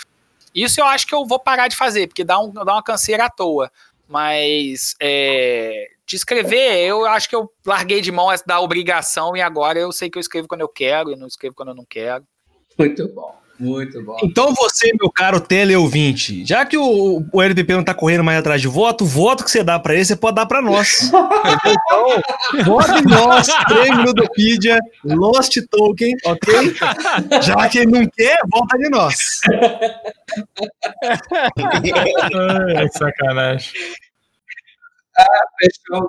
Isso 0.54 0.80
eu 0.80 0.86
acho 0.86 1.08
que 1.08 1.14
eu 1.16 1.26
vou 1.26 1.40
parar 1.40 1.68
de 1.68 1.76
fazer, 1.76 2.08
porque 2.08 2.24
dá, 2.24 2.40
um, 2.40 2.52
dá 2.52 2.74
uma 2.74 2.84
canseira 2.84 3.26
à 3.26 3.30
toa. 3.30 3.72
Mas 4.08 4.96
é, 5.00 5.90
de 6.06 6.16
escrever, 6.16 6.86
eu 6.86 7.06
acho 7.06 7.28
que 7.28 7.36
eu 7.36 7.52
larguei 7.66 8.02
de 8.02 8.12
mão 8.12 8.32
essa 8.32 8.44
da 8.46 8.60
obrigação 8.60 9.36
e 9.36 9.42
agora 9.42 9.80
eu 9.80 9.92
sei 9.92 10.10
que 10.10 10.18
eu 10.18 10.22
escrevo 10.22 10.48
quando 10.48 10.62
eu 10.62 10.70
quero 10.70 11.12
e 11.12 11.16
não 11.16 11.28
escrevo 11.28 11.56
quando 11.56 11.70
eu 11.70 11.76
não 11.76 11.86
quero. 11.86 12.24
Muito 12.78 13.08
bom. 13.10 13.36
Muito 13.60 14.04
bom. 14.04 14.18
Então 14.24 14.54
você, 14.54 14.92
meu 15.00 15.10
caro 15.10 15.40
teleouvinte, 15.40 16.46
já 16.46 16.66
que 16.66 16.78
o, 16.78 17.26
o 17.32 17.42
LPP 17.42 17.74
não 17.74 17.84
tá 17.84 17.94
correndo 17.94 18.24
mais 18.24 18.40
atrás 18.40 18.62
de 18.62 18.68
voto, 18.68 19.06
o 19.06 19.08
voto 19.08 19.44
que 19.44 19.52
você 19.52 19.64
dá 19.64 19.80
pra 19.80 19.94
ele, 19.94 20.04
você 20.04 20.16
pode 20.16 20.36
dar 20.36 20.46
pra 20.46 20.62
nós. 20.62 21.10
então, 21.66 22.66
vote 22.66 22.92
em 22.92 23.04
nós, 23.04 23.48
prêmio 23.66 24.06
Ludopedia, 24.06 24.80
Lost 25.06 25.58
Token, 25.70 26.14
ok? 26.26 26.76
Já 27.42 27.70
que 27.70 27.80
ele 27.80 27.92
não 27.92 28.06
quer, 28.16 28.38
volta 28.52 28.78
de 28.78 28.90
nós. 28.90 29.40
Ai, 32.76 32.90
que 32.90 34.15
Não, 35.92 36.00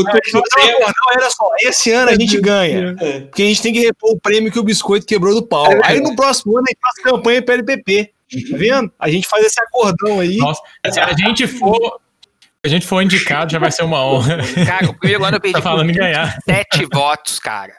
não, 0.00 1.12
era 1.12 1.30
só, 1.30 1.50
esse 1.60 1.92
ano 1.92 2.10
a 2.10 2.14
gente 2.14 2.40
ganha. 2.40 2.94
Porque 3.26 3.42
a 3.42 3.46
gente 3.46 3.62
tem 3.62 3.72
que 3.72 3.80
repor 3.80 4.12
o 4.12 4.20
prêmio 4.20 4.50
que 4.52 4.58
o 4.58 4.62
biscoito 4.64 5.06
quebrou 5.06 5.34
do 5.34 5.46
pau. 5.46 5.66
Aí 5.84 6.00
no 6.00 6.14
próximo 6.16 6.56
ano 6.56 6.64
a 6.66 6.70
gente 6.70 6.80
faz 6.80 7.02
campanha 7.02 7.42
para 7.42 7.54
LPP. 7.54 8.12
Tá 8.50 8.56
vendo? 8.56 8.92
A 8.98 9.08
gente 9.08 9.26
faz 9.28 9.44
esse 9.44 9.60
acordão 9.60 10.20
aí. 10.20 10.36
Nossa, 10.38 10.60
se 10.90 10.98
a 11.00 11.12
gente 11.12 11.46
for. 11.46 12.00
Se 12.64 12.66
a 12.66 12.68
gente 12.68 12.86
for 12.86 13.00
indicado, 13.00 13.52
já 13.52 13.58
vai 13.60 13.70
ser 13.70 13.84
uma 13.84 14.04
honra. 14.04 14.38
Cara, 14.66 14.90
o 14.90 14.98
primeiro 14.98 15.24
ano 15.24 15.36
eu 15.36 15.40
perdi 15.40 15.56
Tá 15.56 15.62
falando 15.62 15.92
ganhar. 15.92 16.36
sete 16.44 16.84
votos, 16.92 17.38
cara. 17.38 17.72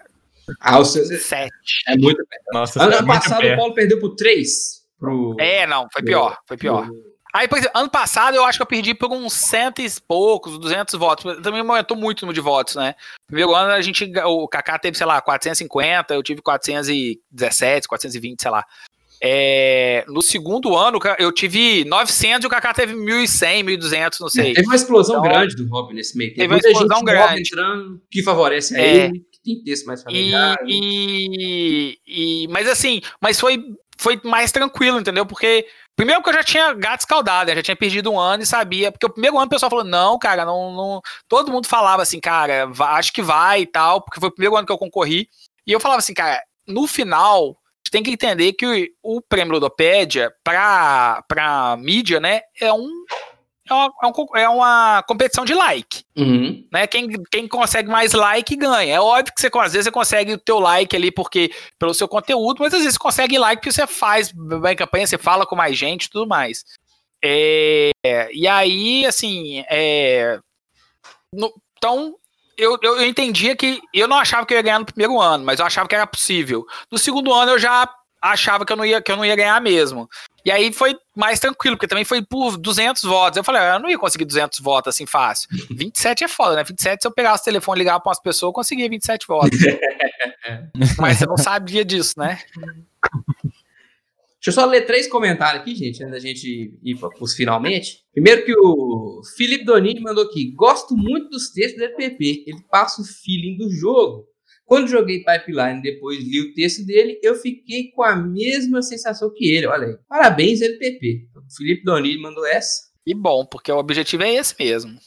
ah, 0.61 0.79
o 0.79 0.85
seu 0.85 1.03
Sete. 1.05 1.51
é 1.89 1.97
muito. 1.97 2.23
Nossa, 2.53 2.81
Ano 2.81 2.93
é 2.93 3.05
passado 3.05 3.45
o 3.45 3.55
Paulo 3.57 3.73
perdeu 3.73 3.99
por 3.99 4.15
3 4.15 4.49
pro. 4.97 5.35
É, 5.37 5.67
não, 5.67 5.87
foi 5.91 6.03
pior, 6.03 6.37
foi 6.47 6.55
pior. 6.55 6.87
Aí, 7.33 7.47
por 7.47 7.57
exemplo, 7.57 7.79
ano 7.79 7.89
passado 7.89 8.35
eu 8.35 8.43
acho 8.45 8.57
que 8.57 8.63
eu 8.63 8.67
perdi 8.67 8.93
por 8.93 9.11
uns 9.11 9.33
cento 9.33 9.81
e 9.81 9.87
poucos, 10.07 10.57
200 10.57 10.95
votos. 10.95 11.41
Também 11.41 11.59
aumentou 11.61 11.95
muito 11.95 12.19
o 12.21 12.25
número 12.25 12.33
de 12.35 12.41
votos, 12.41 12.75
né? 12.75 12.95
Primeiro 13.27 13.53
ano 13.53 13.71
a 13.73 13.81
gente, 13.81 14.09
o 14.25 14.47
Kaká 14.47 14.79
teve, 14.79 14.97
sei 14.97 15.05
lá, 15.05 15.21
450, 15.21 16.13
eu 16.13 16.23
tive 16.23 16.41
417, 16.41 17.87
420, 17.87 18.41
sei 18.41 18.51
lá. 18.51 18.63
É, 19.19 20.05
no 20.07 20.21
segundo 20.21 20.75
ano 20.75 20.99
eu 21.17 21.31
tive 21.31 21.83
900 21.85 22.43
e 22.43 22.47
o 22.47 22.49
Kaká 22.49 22.71
teve 22.73 22.93
1.100, 22.93 23.63
1.200, 23.63 24.19
não 24.19 24.29
sei. 24.29 24.53
Teve 24.53 24.67
uma 24.67 24.75
explosão 24.75 25.17
Então, 25.19 25.29
grande 25.31 25.55
do 25.55 25.67
Robin 25.67 25.95
nesse 25.95 26.15
meio 26.17 26.29
tempo. 26.29 26.41
teve 26.41 26.53
uma 26.53 26.55
Muita 26.61 26.69
explosão 26.69 27.03
grande. 27.03 27.41
entrando, 27.41 28.01
que 28.11 28.21
favorece 28.23 28.75
a 28.75 28.79
É. 28.79 29.05
ele, 29.05 29.19
que 29.31 29.41
tem 29.43 29.63
texto 29.63 29.85
mais 29.85 30.01
E, 30.01 30.03
familiar. 30.03 30.57
e, 30.67 31.97
e- 32.07 32.47
mas 32.49 32.67
assim, 32.67 33.01
mas 33.19 33.39
foi, 33.39 33.63
foi 33.97 34.19
mais 34.23 34.51
tranquilo, 34.51 34.99
entendeu? 34.99 35.25
Porque 35.25 35.65
primeiro 35.97 36.21
que 36.23 36.29
eu 36.29 36.33
já 36.33 36.43
tinha 36.43 36.73
gato 36.73 37.01
escaldado, 37.01 37.49
né? 37.49 37.55
já 37.55 37.63
tinha 37.63 37.75
perdido 37.75 38.11
um 38.11 38.19
ano 38.19 38.43
e 38.43 38.45
sabia, 38.45 38.91
porque 38.91 39.05
o 39.05 39.09
primeiro 39.09 39.35
ano 39.37 39.47
o 39.47 39.49
pessoal 39.49 39.69
falou: 39.69 39.83
"Não, 39.83 40.17
cara, 40.17 40.45
não, 40.45 40.71
não... 40.71 41.01
todo 41.27 41.51
mundo 41.51 41.67
falava 41.67 42.03
assim, 42.03 42.19
cara, 42.21 42.71
acho 42.79 43.11
que 43.11 43.21
vai 43.21 43.61
e 43.61 43.65
tal", 43.65 44.01
porque 44.01 44.19
foi 44.19 44.29
o 44.29 44.31
primeiro 44.31 44.55
ano 44.55 44.65
que 44.65 44.71
eu 44.71 44.77
concorri. 44.77 45.27
E 45.65 45.71
eu 45.73 45.79
falava 45.79 45.99
assim, 45.99 46.13
cara, 46.13 46.41
no 46.65 46.87
final, 46.87 47.57
tem 47.91 48.03
que 48.03 48.11
entender 48.11 48.53
que 48.53 48.91
o, 49.03 49.17
o 49.17 49.21
prêmio 49.21 49.53
Ludopédia 49.53 50.31
pra 50.43 51.23
para 51.27 51.75
mídia, 51.77 52.19
né, 52.19 52.41
é 52.61 52.71
um 52.71 52.89
é 53.69 53.73
uma, 53.73 53.93
é 54.35 54.41
é 54.43 54.49
uma 54.49 55.03
competição 55.07 55.43
de 55.45 55.53
like 55.53 56.03
Uhum. 56.17 56.67
né? 56.71 56.87
Quem, 56.87 57.07
quem 57.31 57.47
consegue 57.47 57.89
mais 57.89 58.13
like 58.13 58.55
ganha. 58.55 58.95
É 58.95 58.99
óbvio 58.99 59.33
que 59.33 59.41
você, 59.41 59.47
às 59.59 59.73
vezes 59.73 59.85
você 59.85 59.91
consegue 59.91 60.33
o 60.33 60.37
teu 60.37 60.59
like 60.59 60.95
ali 60.95 61.11
porque 61.11 61.51
pelo 61.79 61.93
seu 61.93 62.07
conteúdo, 62.07 62.57
mas 62.59 62.73
às 62.73 62.79
vezes 62.79 62.93
você 62.93 62.99
consegue 62.99 63.37
like 63.37 63.61
porque 63.61 63.71
você 63.71 63.85
faz 63.87 64.31
bem 64.33 64.75
campanha, 64.75 65.05
você 65.07 65.17
fala 65.17 65.45
com 65.45 65.55
mais 65.55 65.77
gente 65.77 66.05
e 66.05 66.09
tudo 66.09 66.27
mais. 66.27 66.63
É, 67.23 67.91
e 68.31 68.47
aí, 68.47 69.05
assim, 69.05 69.63
é, 69.69 70.39
no- 71.33 71.53
então 71.77 72.15
eu, 72.57 72.77
eu, 72.81 72.97
eu 72.97 73.05
entendia 73.05 73.55
que 73.55 73.79
eu 73.93 74.07
não 74.07 74.17
achava 74.17 74.45
que 74.45 74.53
eu 74.53 74.57
ia 74.57 74.63
ganhar 74.63 74.79
no 74.79 74.85
primeiro 74.85 75.19
ano, 75.19 75.43
mas 75.45 75.59
eu 75.59 75.65
achava 75.65 75.87
que 75.87 75.95
era 75.95 76.07
possível. 76.07 76.65
No 76.91 76.97
segundo 76.97 77.33
ano 77.33 77.51
eu 77.51 77.59
já 77.59 77.87
achava 78.21 78.65
que 78.65 78.73
eu 78.73 78.77
não 78.77 78.85
ia, 78.85 79.01
que 79.01 79.11
eu 79.11 79.15
não 79.17 79.25
ia 79.25 79.35
ganhar 79.35 79.61
mesmo. 79.61 80.09
E 80.47 80.51
aí 80.51 80.71
foi 80.71 80.95
mais 81.13 81.41
tranquilo, 81.41 81.75
porque 81.75 81.89
também 81.89 82.05
foi 82.05 82.23
por 82.23 82.55
200 82.55 83.03
votos. 83.03 83.35
Eu 83.35 83.43
falei, 83.43 83.61
ah, 83.63 83.73
eu 83.73 83.79
não 83.81 83.89
ia 83.89 83.99
conseguir 83.99 84.23
200 84.23 84.61
votos 84.61 84.95
assim 84.95 85.05
fácil. 85.05 85.49
27 85.69 86.23
é 86.23 86.27
foda, 86.29 86.55
né? 86.55 86.63
27, 86.63 87.01
se 87.01 87.05
eu 87.05 87.11
pegasse 87.11 87.41
o 87.41 87.43
telefone 87.43 87.79
e 87.79 87.83
ligar 87.83 87.99
para 87.99 88.07
umas 88.11 88.21
pessoas, 88.21 88.51
eu 88.51 88.53
conseguia 88.53 88.89
27 88.89 89.27
votos. 89.27 89.59
Mas 90.97 91.17
você 91.17 91.25
não 91.25 91.35
sabia 91.35 91.83
disso, 91.83 92.13
né? 92.17 92.39
Deixa 93.43 94.47
eu 94.47 94.53
só 94.53 94.63
ler 94.63 94.85
três 94.85 95.05
comentários 95.09 95.63
aqui, 95.63 95.75
gente, 95.75 96.01
antes 96.01 96.13
da 96.13 96.19
gente 96.19 96.79
ir 96.81 96.95
para 96.95 97.09
os 97.19 97.33
finalmente. 97.33 98.05
Primeiro 98.13 98.45
que 98.45 98.53
o 98.57 99.21
Felipe 99.35 99.65
Donini 99.65 99.99
mandou 99.99 100.23
aqui. 100.23 100.53
Gosto 100.55 100.95
muito 100.95 101.29
dos 101.29 101.49
textos 101.49 101.77
do 101.77 101.83
EPP. 101.83 102.45
Ele 102.47 102.63
passa 102.71 103.01
o 103.01 103.05
feeling 103.05 103.57
do 103.57 103.69
jogo. 103.69 104.25
Quando 104.67 104.89
joguei 104.89 105.23
Pipeline 105.23 105.79
e 105.79 105.81
depois 105.81 106.19
li 106.19 106.41
o 106.41 106.53
texto 106.53 106.85
dele, 106.85 107.17
eu 107.23 107.35
fiquei 107.35 107.89
com 107.91 108.03
a 108.03 108.17
mesma 108.17 108.81
sensação 108.81 109.31
que 109.33 109.49
ele. 109.49 109.65
Olha 109.65 109.87
aí. 109.87 109.97
Parabéns, 110.09 110.61
LPP. 110.61 111.29
O 111.33 111.55
Felipe 111.55 111.85
Donini 111.85 112.21
mandou 112.21 112.45
essa. 112.45 112.81
E 113.05 113.15
bom, 113.15 113.45
porque 113.45 113.71
o 113.71 113.77
objetivo 113.77 114.23
é 114.23 114.35
esse 114.35 114.53
mesmo. 114.59 114.99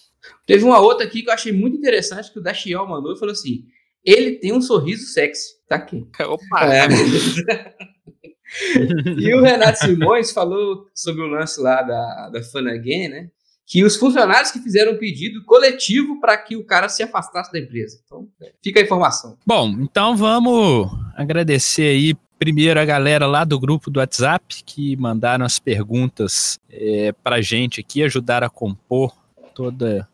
Teve 0.46 0.64
uma 0.64 0.80
outra 0.80 1.06
aqui 1.06 1.22
que 1.22 1.28
eu 1.28 1.34
achei 1.34 1.52
muito 1.52 1.76
interessante, 1.76 2.32
que 2.32 2.38
o 2.38 2.42
Dachiel 2.42 2.88
mandou 2.88 3.12
e 3.12 3.18
falou 3.18 3.32
assim: 3.32 3.64
ele 4.02 4.38
tem 4.38 4.50
um 4.50 4.62
sorriso 4.62 5.04
sexy. 5.04 5.50
Tá 5.68 5.76
aqui. 5.76 6.06
Opa! 6.20 6.74
É. 6.74 6.88
e 9.20 9.34
o 9.34 9.42
Renato 9.42 9.80
Simões 9.80 10.32
falou 10.32 10.86
sobre 10.94 11.22
o 11.22 11.26
lance 11.26 11.60
lá 11.60 11.82
da, 11.82 12.30
da 12.30 12.42
Fun 12.42 12.66
Again, 12.66 13.08
né? 13.08 13.30
Que 13.70 13.84
os 13.84 13.94
funcionários 13.94 14.50
que 14.50 14.58
fizeram 14.58 14.94
um 14.94 14.98
pedido 14.98 15.44
coletivo 15.44 16.20
para 16.20 16.36
que 16.36 16.56
o 16.56 16.64
cara 16.64 16.88
se 16.88 17.04
afastasse 17.04 17.52
da 17.52 17.60
empresa. 17.60 18.00
Então, 18.04 18.26
fica 18.60 18.80
a 18.80 18.82
informação. 18.82 19.38
Bom, 19.46 19.68
então 19.80 20.16
vamos 20.16 20.90
agradecer 21.14 21.84
aí 21.84 22.16
primeiro 22.36 22.80
a 22.80 22.84
galera 22.84 23.26
lá 23.26 23.44
do 23.44 23.60
grupo 23.60 23.88
do 23.88 24.00
WhatsApp 24.00 24.64
que 24.66 24.96
mandaram 24.96 25.44
as 25.44 25.60
perguntas 25.60 26.58
é, 26.68 27.12
para 27.22 27.40
gente 27.40 27.78
aqui, 27.78 28.02
ajudaram 28.02 28.48
a 28.48 28.50
compor 28.50 29.14
toda, 29.54 30.08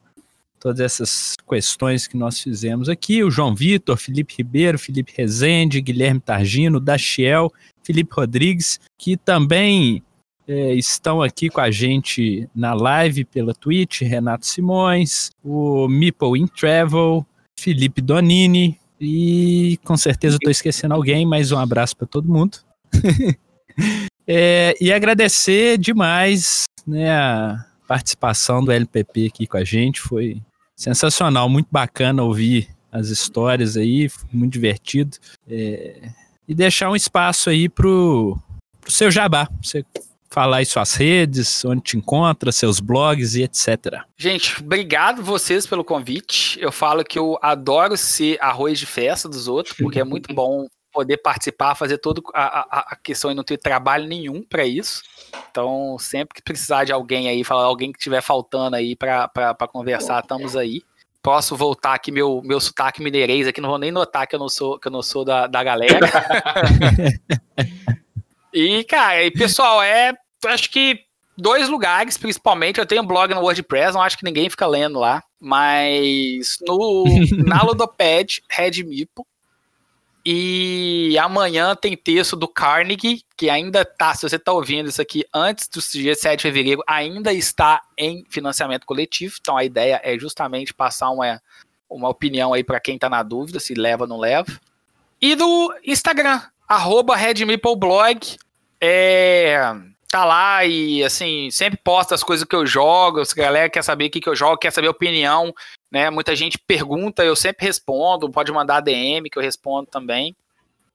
todas 0.61 0.81
essas 0.81 1.37
questões 1.49 2.07
que 2.07 2.17
nós 2.17 2.41
fizemos 2.41 2.91
aqui. 2.91 3.25
O 3.25 3.31
João 3.31 3.55
Vitor, 3.55 3.97
Felipe 3.97 4.35
Ribeiro, 4.37 4.79
Felipe 4.79 5.15
Rezende, 5.17 5.81
Guilherme 5.81 6.21
Targino, 6.21 6.79
Dachiel, 6.79 7.51
Felipe 7.83 8.13
Rodrigues, 8.13 8.81
que 8.99 9.17
também 9.17 10.03
é, 10.49 10.75
estão 10.75 11.23
aqui 11.23 11.49
com 11.49 11.61
a 11.61 11.71
gente 11.71 12.49
na 12.55 12.73
live 12.73 13.25
pela 13.25 13.55
Twitch, 13.55 14.03
Renato 14.03 14.47
Simões, 14.47 15.31
o 15.45 15.89
Meeple 15.89 16.41
in 16.41 16.47
Travel, 16.47 17.27
Felipe 17.59 18.01
Donini, 18.01 18.79
e 19.01 19.79
com 19.85 19.97
certeza 19.97 20.37
estou 20.37 20.51
esquecendo 20.51 20.95
alguém, 20.95 21.27
mas 21.27 21.53
um 21.53 21.59
abraço 21.59 21.97
para 21.97 22.07
todo 22.07 22.33
mundo. 22.33 22.59
É, 24.29 24.75
e 24.81 24.93
agradecer 24.93 25.79
demais 25.79 26.65
né, 26.85 27.13
a 27.13 27.65
participação 27.87 28.65
do 28.65 28.73
LPP 28.73 29.27
aqui 29.27 29.47
com 29.47 29.57
a 29.57 29.63
gente, 29.63 30.01
foi 30.01 30.43
sensacional, 30.75 31.49
muito 31.49 31.69
bacana 31.71 32.25
ouvir 32.25 32.69
as 32.91 33.09
histórias 33.09 33.77
aí, 33.77 34.11
muito 34.33 34.55
divertido. 34.55 35.17
É, 35.49 36.11
e 36.49 36.55
deixar 36.55 36.91
um 36.91 36.97
espaço 36.97 37.51
aí 37.51 37.69
pro, 37.69 38.37
pro 38.81 38.91
seu 38.91 39.13
jabá, 39.13 39.47
pra 39.47 39.57
você 39.63 39.85
falar 40.37 40.59
aí 40.59 40.67
suas 40.67 40.93
redes, 40.93 41.65
onde 41.65 41.81
te 41.81 41.97
encontra, 41.97 42.53
seus 42.53 42.79
blogs 42.79 43.37
e 43.37 43.43
etc. 43.45 44.03
Gente, 44.19 44.61
obrigado 44.61 45.23
vocês 45.23 45.67
pelo 45.67 45.83
convite. 45.83 46.61
Eu 46.61 46.71
falo 46.71 47.03
que 47.03 47.19
eu 47.19 47.39
adoro 47.41 47.97
ser 47.97 48.37
arroz 48.39 48.79
de 48.79 48.85
festa 48.85 49.31
dos 49.31 49.49
outros, 49.49 49.75
porque 49.75 49.99
é 49.99 50.05
muito 50.05 50.35
bom 50.35 50.67
poder 50.93 51.17
participar, 51.17 51.75
fazer 51.75 51.97
toda 51.97 52.21
a, 52.35 52.93
a, 52.93 52.97
questão 53.03 53.31
e 53.31 53.35
não 53.35 53.43
ter 53.43 53.57
trabalho 53.57 54.07
nenhum 54.07 54.43
para 54.43 54.67
isso. 54.67 55.03
Então, 55.51 55.97
sempre 55.99 56.35
que 56.35 56.43
precisar 56.43 56.85
de 56.85 56.93
alguém 56.93 57.31
aí, 57.31 57.43
falar 57.43 57.65
alguém 57.65 57.91
que 57.91 57.99
estiver 57.99 58.21
faltando 58.21 58.77
aí 58.77 58.95
para 58.95 59.55
conversar, 59.73 60.21
estamos 60.21 60.55
aí. 60.55 60.83
Posso 61.23 61.57
voltar 61.57 61.95
aqui 61.95 62.13
meu, 62.13 62.43
meu 62.45 62.61
sotaque 62.61 63.03
mineirês 63.03 63.49
aqui, 63.49 63.59
não 63.63 63.71
vou 63.71 63.79
nem 63.79 63.91
notar 63.91 64.27
que 64.27 64.35
eu 64.35 64.39
não 64.39 64.51
sou, 64.51 64.79
que 64.79 64.89
eu 64.89 64.93
não 64.93 65.03
sou 65.03 65.25
da, 65.25 65.47
da 65.47 65.65
galera. 65.65 65.99
e, 68.53 68.85
cara, 68.85 69.25
e 69.25 69.31
pessoal, 69.31 69.83
é. 69.83 70.13
Acho 70.49 70.71
que 70.71 71.07
dois 71.37 71.69
lugares, 71.69 72.17
principalmente. 72.17 72.79
Eu 72.79 72.87
tenho 72.87 73.03
um 73.03 73.07
blog 73.07 73.35
no 73.35 73.41
WordPress, 73.41 73.95
não 73.95 74.03
acho 74.03 74.17
que 74.17 74.25
ninguém 74.25 74.49
fica 74.49 74.67
lendo 74.67 74.99
lá. 74.99 75.23
Mas 75.41 76.57
no, 76.67 77.05
na 77.47 77.63
Ludopad, 77.63 78.43
Red 78.51 78.83
Meeple. 78.85 79.25
E 80.29 81.17
amanhã 81.21 81.77
tem 81.77 81.97
texto 81.97 82.35
do 82.35 82.49
Carnegie, 82.49 83.23
que 83.37 83.49
ainda 83.49 83.85
tá, 83.85 84.13
se 84.13 84.29
você 84.29 84.37
tá 84.37 84.53
ouvindo 84.53 84.89
isso 84.89 85.01
aqui 85.01 85.25
antes 85.33 85.69
do 85.69 85.81
dia 85.81 86.17
7 86.17 86.39
de 86.39 86.43
fevereiro, 86.43 86.83
ainda 86.85 87.33
está 87.33 87.81
em 87.97 88.25
financiamento 88.29 88.85
coletivo. 88.85 89.37
Então 89.41 89.57
a 89.57 89.63
ideia 89.63 90.01
é 90.03 90.19
justamente 90.19 90.75
passar 90.75 91.11
uma, 91.11 91.41
uma 91.89 92.09
opinião 92.09 92.53
aí 92.53 92.65
para 92.65 92.81
quem 92.81 92.99
tá 92.99 93.09
na 93.09 93.23
dúvida, 93.23 93.61
se 93.61 93.75
leva 93.75 94.03
ou 94.03 94.09
não 94.09 94.19
leva. 94.19 94.51
E 95.21 95.37
do 95.37 95.73
Instagram, 95.85 96.43
arroba 96.69 97.15
RedMeepleBlog. 97.15 98.37
É, 98.81 99.61
tá 100.17 100.25
lá 100.25 100.65
e 100.65 101.05
assim, 101.05 101.51
sempre 101.51 101.79
posta 101.83 102.15
as 102.15 102.23
coisas 102.23 102.47
que 102.47 102.57
eu 102.57 102.67
jogo. 102.67 103.25
Se 103.25 103.39
a 103.39 103.45
galera 103.45 103.69
quer 103.69 103.83
saber 103.83 104.07
o 104.07 104.11
que, 104.11 104.21
que 104.21 104.29
eu 104.29 104.35
jogo, 104.35 104.57
quer 104.57 104.73
saber 104.73 104.89
a 104.89 104.93
opinião, 104.93 105.53
né? 105.93 106.09
Muita 106.09 106.35
gente 106.35 106.59
pergunta, 106.59 107.23
eu 107.23 107.37
sempre 107.37 107.67
respondo. 107.67 108.31
Pode 108.31 108.51
mandar 108.51 108.81
DM 108.81 109.29
que 109.29 109.39
eu 109.39 109.43
respondo 109.43 109.89
também. 109.91 110.35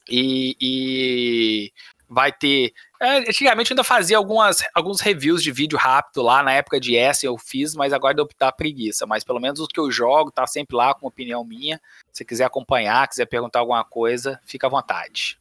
E, 0.10 0.57
e 0.60 1.72
vai 2.10 2.31
ter 2.31 2.73
É, 2.99 3.19
antigamente 3.19 3.72
eu 3.72 3.76
ainda 3.76 3.84
fazia 3.84 4.18
algumas, 4.18 4.64
alguns 4.73 4.99
reviews 4.99 5.43
de 5.43 5.52
vídeo 5.52 5.77
rápido 5.77 6.23
lá, 6.23 6.41
na 6.41 6.52
época 6.53 6.80
de 6.80 6.98
S 6.98 7.23
eu 7.23 7.38
fiz, 7.38 7.76
mas 7.76 7.93
agora 7.93 8.15
deu 8.15 8.27
da 8.39 8.52
preguiça. 8.52 9.06
Mas 9.06 9.23
pelo 9.23 9.39
menos 9.39 9.60
o 9.60 9.68
que 9.68 9.80
eu 9.80 9.91
jogo 9.91 10.31
tá 10.31 10.48
sempre 10.48 10.76
lá 10.76 10.95
com 10.95 11.06
opinião 11.06 11.45
minha. 11.45 11.80
Se 12.11 12.26
quiser 12.26 12.45
acompanhar, 12.45 13.07
quiser 13.07 13.27
perguntar 13.27 13.60
alguma 13.60 13.84
coisa, 13.84 14.39
fica 14.45 14.65
à 14.65 14.69
vontade. 14.69 15.40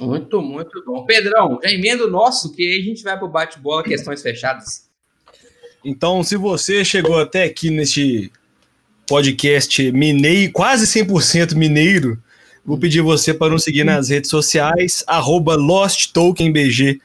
Muito, 0.00 0.42
muito 0.42 0.84
bom. 0.84 1.04
Pedrão, 1.04 1.58
já 1.62 1.70
emenda 1.70 2.04
o 2.04 2.10
nosso, 2.10 2.52
que 2.52 2.62
aí 2.62 2.80
a 2.80 2.84
gente 2.84 3.02
vai 3.02 3.18
pro 3.18 3.28
bate-bola, 3.28 3.82
questões 3.82 4.20
fechadas. 4.20 4.86
Então, 5.84 6.22
se 6.24 6.36
você 6.36 6.84
chegou 6.84 7.18
até 7.18 7.44
aqui 7.44 7.70
neste 7.70 8.30
podcast 9.06 9.92
mineiro, 9.92 10.52
quase 10.52 10.86
100% 10.86 11.54
mineiro, 11.54 12.20
vou 12.64 12.76
pedir 12.76 13.00
você 13.00 13.32
para 13.32 13.52
nos 13.52 13.62
seguir 13.62 13.84
nas 13.84 14.08
redes 14.08 14.28
sociais, 14.28 15.04
LostTokenBG, 15.08 17.00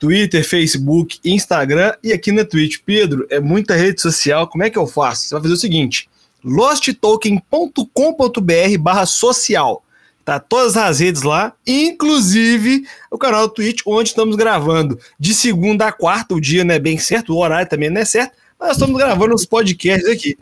Twitter, 0.00 0.44
Facebook, 0.44 1.20
Instagram 1.24 1.94
e 2.02 2.12
aqui 2.12 2.32
na 2.32 2.44
Twitch. 2.44 2.78
Pedro, 2.84 3.24
é 3.30 3.38
muita 3.38 3.76
rede 3.76 4.02
social, 4.02 4.48
como 4.48 4.64
é 4.64 4.70
que 4.70 4.78
eu 4.78 4.86
faço? 4.86 5.28
Você 5.28 5.34
vai 5.34 5.42
fazer 5.42 5.54
o 5.54 5.58
seguinte, 5.58 6.08
losttoken.com.br 6.42 8.78
barra 8.80 9.06
social. 9.06 9.83
Tá 10.24 10.40
todas 10.40 10.76
as 10.76 11.00
redes 11.00 11.22
lá, 11.22 11.52
inclusive 11.66 12.86
o 13.10 13.18
canal 13.18 13.46
do 13.46 13.52
Twitch, 13.52 13.82
onde 13.84 14.08
estamos 14.08 14.36
gravando 14.36 14.98
de 15.20 15.34
segunda 15.34 15.86
a 15.86 15.92
quarta. 15.92 16.34
O 16.34 16.40
dia 16.40 16.64
não 16.64 16.74
é 16.74 16.78
bem 16.78 16.96
certo, 16.96 17.34
o 17.34 17.38
horário 17.38 17.68
também 17.68 17.90
não 17.90 18.00
é 18.00 18.04
certo, 18.06 18.32
mas 18.58 18.72
estamos 18.72 18.96
gravando 18.96 19.34
os 19.34 19.44
podcasts 19.44 20.08
aqui. 20.08 20.38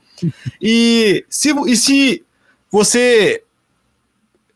E 0.61 1.25
se, 1.29 1.51
e 1.67 1.77
se 1.77 2.25
você 2.71 3.43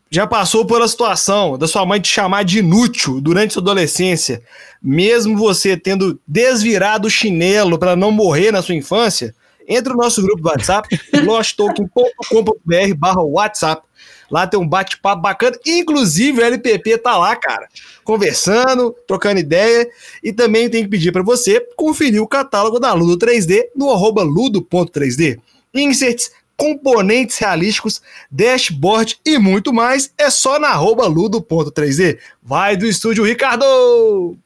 já 0.09 0.27
passou 0.27 0.65
pela 0.65 0.87
situação 0.87 1.59
da 1.59 1.67
sua 1.67 1.85
mãe 1.85 2.01
te 2.01 2.09
chamar 2.09 2.45
de 2.45 2.61
inútil 2.61 3.21
durante 3.21 3.55
sua 3.55 3.63
adolescência, 3.63 4.41
mesmo 4.81 5.37
você 5.37 5.77
tendo 5.77 6.21
desvirado 6.27 7.09
o 7.09 7.11
chinelo 7.11 7.79
para 7.79 7.97
não 7.97 8.13
morrer 8.13 8.53
na 8.53 8.63
sua 8.63 8.77
infância, 8.77 9.35
entre 9.69 9.93
no 9.93 9.99
nosso 9.99 10.23
grupo 10.23 10.41
do 10.41 10.49
WhatsApp, 10.49 10.89
losttoken.com.br 11.25 12.95
barra 12.97 13.23
WhatsApp. 13.23 13.83
Lá 14.31 14.47
tem 14.47 14.59
um 14.59 14.69
bate-papo 14.69 15.23
bacana. 15.23 15.59
Inclusive, 15.67 16.41
o 16.41 16.45
LPP 16.45 16.99
tá 16.99 17.17
lá, 17.17 17.35
cara, 17.37 17.69
conversando, 18.05 18.95
trocando 19.07 19.41
ideia. 19.41 19.89
E 20.23 20.33
também 20.33 20.69
tem 20.69 20.85
que 20.85 20.91
pedir 20.91 21.13
para 21.13 21.23
você 21.23 21.61
conferir 21.77 22.23
o 22.23 22.29
catálogo 22.29 22.79
da 22.79 22.93
Ludo 22.93 23.25
3D 23.25 23.67
no 23.75 23.91
arroba 23.91 24.23
ludo.3D. 24.23 25.39
Inserts, 25.75 26.31
componentes 26.57 27.39
realísticos, 27.39 28.01
dashboard 28.31 29.21
e 29.25 29.39
muito 29.39 29.73
mais 29.73 30.13
é 30.17 30.31
só 30.31 30.59
na 30.59 30.69
arroba 30.69 31.07
ludo.3D. 31.07 32.19
Vai 32.43 32.77
do 32.77 32.87
estúdio, 32.87 33.25
Ricardo! 33.25 34.37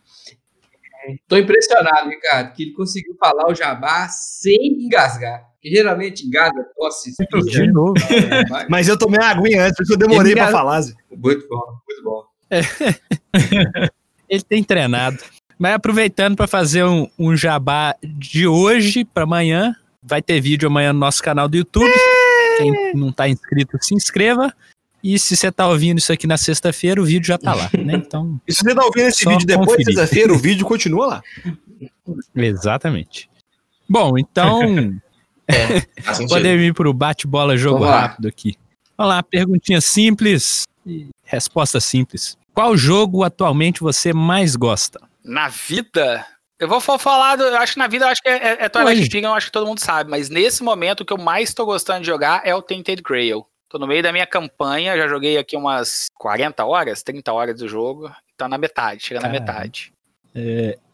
Tô 1.27 1.37
impressionado, 1.37 2.11
Ricardo, 2.11 2.53
que 2.53 2.65
ele 2.65 2.73
conseguiu 2.73 3.17
falar 3.19 3.49
o 3.51 3.55
jabá 3.55 4.09
sem 4.09 4.85
engasgar. 4.85 5.50
Porque 5.61 5.77
geralmente 5.77 6.27
engasga, 6.27 6.65
tosse, 6.75 7.13
De 7.51 7.71
novo. 7.71 7.93
Vai. 8.49 8.67
Mas 8.71 8.89
eu 8.89 8.97
tomei 8.99 9.19
uma 9.21 9.29
aguinha 9.29 9.65
antes, 9.65 9.77
por 9.77 9.83
isso 9.83 9.93
eu 9.93 9.99
demorei 9.99 10.33
para 10.33 10.45
engas- 10.45 10.53
falar. 10.55 10.81
Zé. 10.81 10.95
Muito 11.15 11.47
bom, 11.49 11.63
muito 11.87 12.03
bom. 12.03 12.25
Ele 14.29 14.43
tem 14.43 14.65
treinado. 14.65 15.19
Mas 15.59 15.75
aproveitando 15.75 16.35
para 16.35 16.47
fazer 16.47 16.85
um, 16.85 17.07
um 17.19 17.37
jabá 17.37 17.95
de 18.03 18.47
hoje 18.47 19.05
para 19.05 19.25
amanhã, 19.25 19.77
vai 20.03 20.23
ter 20.23 20.41
vídeo 20.41 20.67
amanhã 20.69 20.93
no 20.95 20.99
nosso 21.01 21.23
canal 21.23 21.47
do 21.47 21.57
YouTube. 21.59 21.93
Quem 22.57 22.95
não 22.95 23.13
tá 23.13 23.29
inscrito, 23.29 23.77
se 23.83 23.95
inscreva. 23.95 24.55
E 25.05 25.19
se 25.19 25.37
você 25.37 25.53
tá 25.53 25.69
ouvindo 25.69 25.99
isso 25.99 26.13
aqui 26.13 26.27
na 26.27 26.39
sexta-feira, 26.39 27.01
o 27.01 27.05
vídeo 27.05 27.27
já 27.27 27.37
tá 27.37 27.55
lá, 27.55 27.71
né? 27.77 27.95
Então, 27.97 28.41
E 28.49 28.53
se 28.53 28.63
você 28.63 28.75
tá 28.75 28.85
ouvindo 28.85 29.09
esse 29.09 29.27
vídeo 29.29 29.47
depois 29.47 29.77
de 29.79 29.85
sexta-feira, 29.85 30.33
o 30.33 30.39
vídeo 30.39 30.65
continua 30.65 31.07
lá. 31.07 31.23
exatamente. 32.35 33.29
Bom, 33.89 34.17
então 34.17 34.61
Faz 36.03 36.17
sentido. 36.19 36.35
podemos 36.37 36.65
ir 36.65 36.75
pro 36.75 36.93
bate-bola 36.93 37.57
jogo 37.57 37.79
Vamos 37.81 37.95
lá. 37.95 38.01
rápido 38.03 38.29
aqui. 38.29 38.57
Vamos 38.97 39.15
lá, 39.15 39.23
perguntinha 39.23 39.81
simples 39.81 40.65
e 40.87 41.09
resposta 41.25 41.81
simples. 41.81 42.37
Qual 42.55 42.77
jogo 42.77 43.23
atualmente 43.25 43.81
você 43.81 44.13
mais 44.13 44.57
gosta? 44.57 45.01
Na 45.25 45.49
vida, 45.49 46.27
eu 46.59 46.69
vou 46.69 46.81
fa- 46.81 46.99
falar, 46.99 47.37
do, 47.37 47.45
eu 47.45 47.57
acho 47.59 47.75
que 47.75 47.79
na 47.79 47.87
vida, 47.87 48.05
eu 48.05 48.09
acho 48.09 48.21
que 48.23 48.29
é, 48.29 48.33
é, 48.37 48.65
é 48.65 48.69
Twilight. 48.69 49.03
Strix, 49.03 49.25
eu 49.25 49.33
acho 49.35 49.47
que 49.47 49.53
todo 49.53 49.67
mundo 49.67 49.79
sabe, 49.81 50.11
mas 50.11 50.29
nesse 50.29 50.63
momento 50.63 51.01
o 51.01 51.05
que 51.05 51.13
eu 51.13 51.19
mais 51.19 51.55
tô 51.55 51.65
gostando 51.65 52.01
de 52.01 52.07
jogar 52.07 52.43
é 52.45 52.55
o 52.55 52.61
Tainted 52.61 53.01
Grail. 53.03 53.47
Tô 53.69 53.79
no 53.79 53.87
meio 53.87 54.03
da 54.03 54.11
minha 54.13 54.27
campanha, 54.27 54.97
já 54.97 55.07
joguei 55.07 55.39
aqui 55.39 55.57
umas 55.57 56.07
40 56.17 56.65
horas, 56.65 57.03
30 57.05 57.33
horas 57.33 57.57
do 57.57 57.69
jogo, 57.69 58.11
tá 58.37 58.49
na 58.49 58.59
metade, 58.59 59.03
chega 59.05 59.21
na 59.21 59.29
metade. 59.29 59.93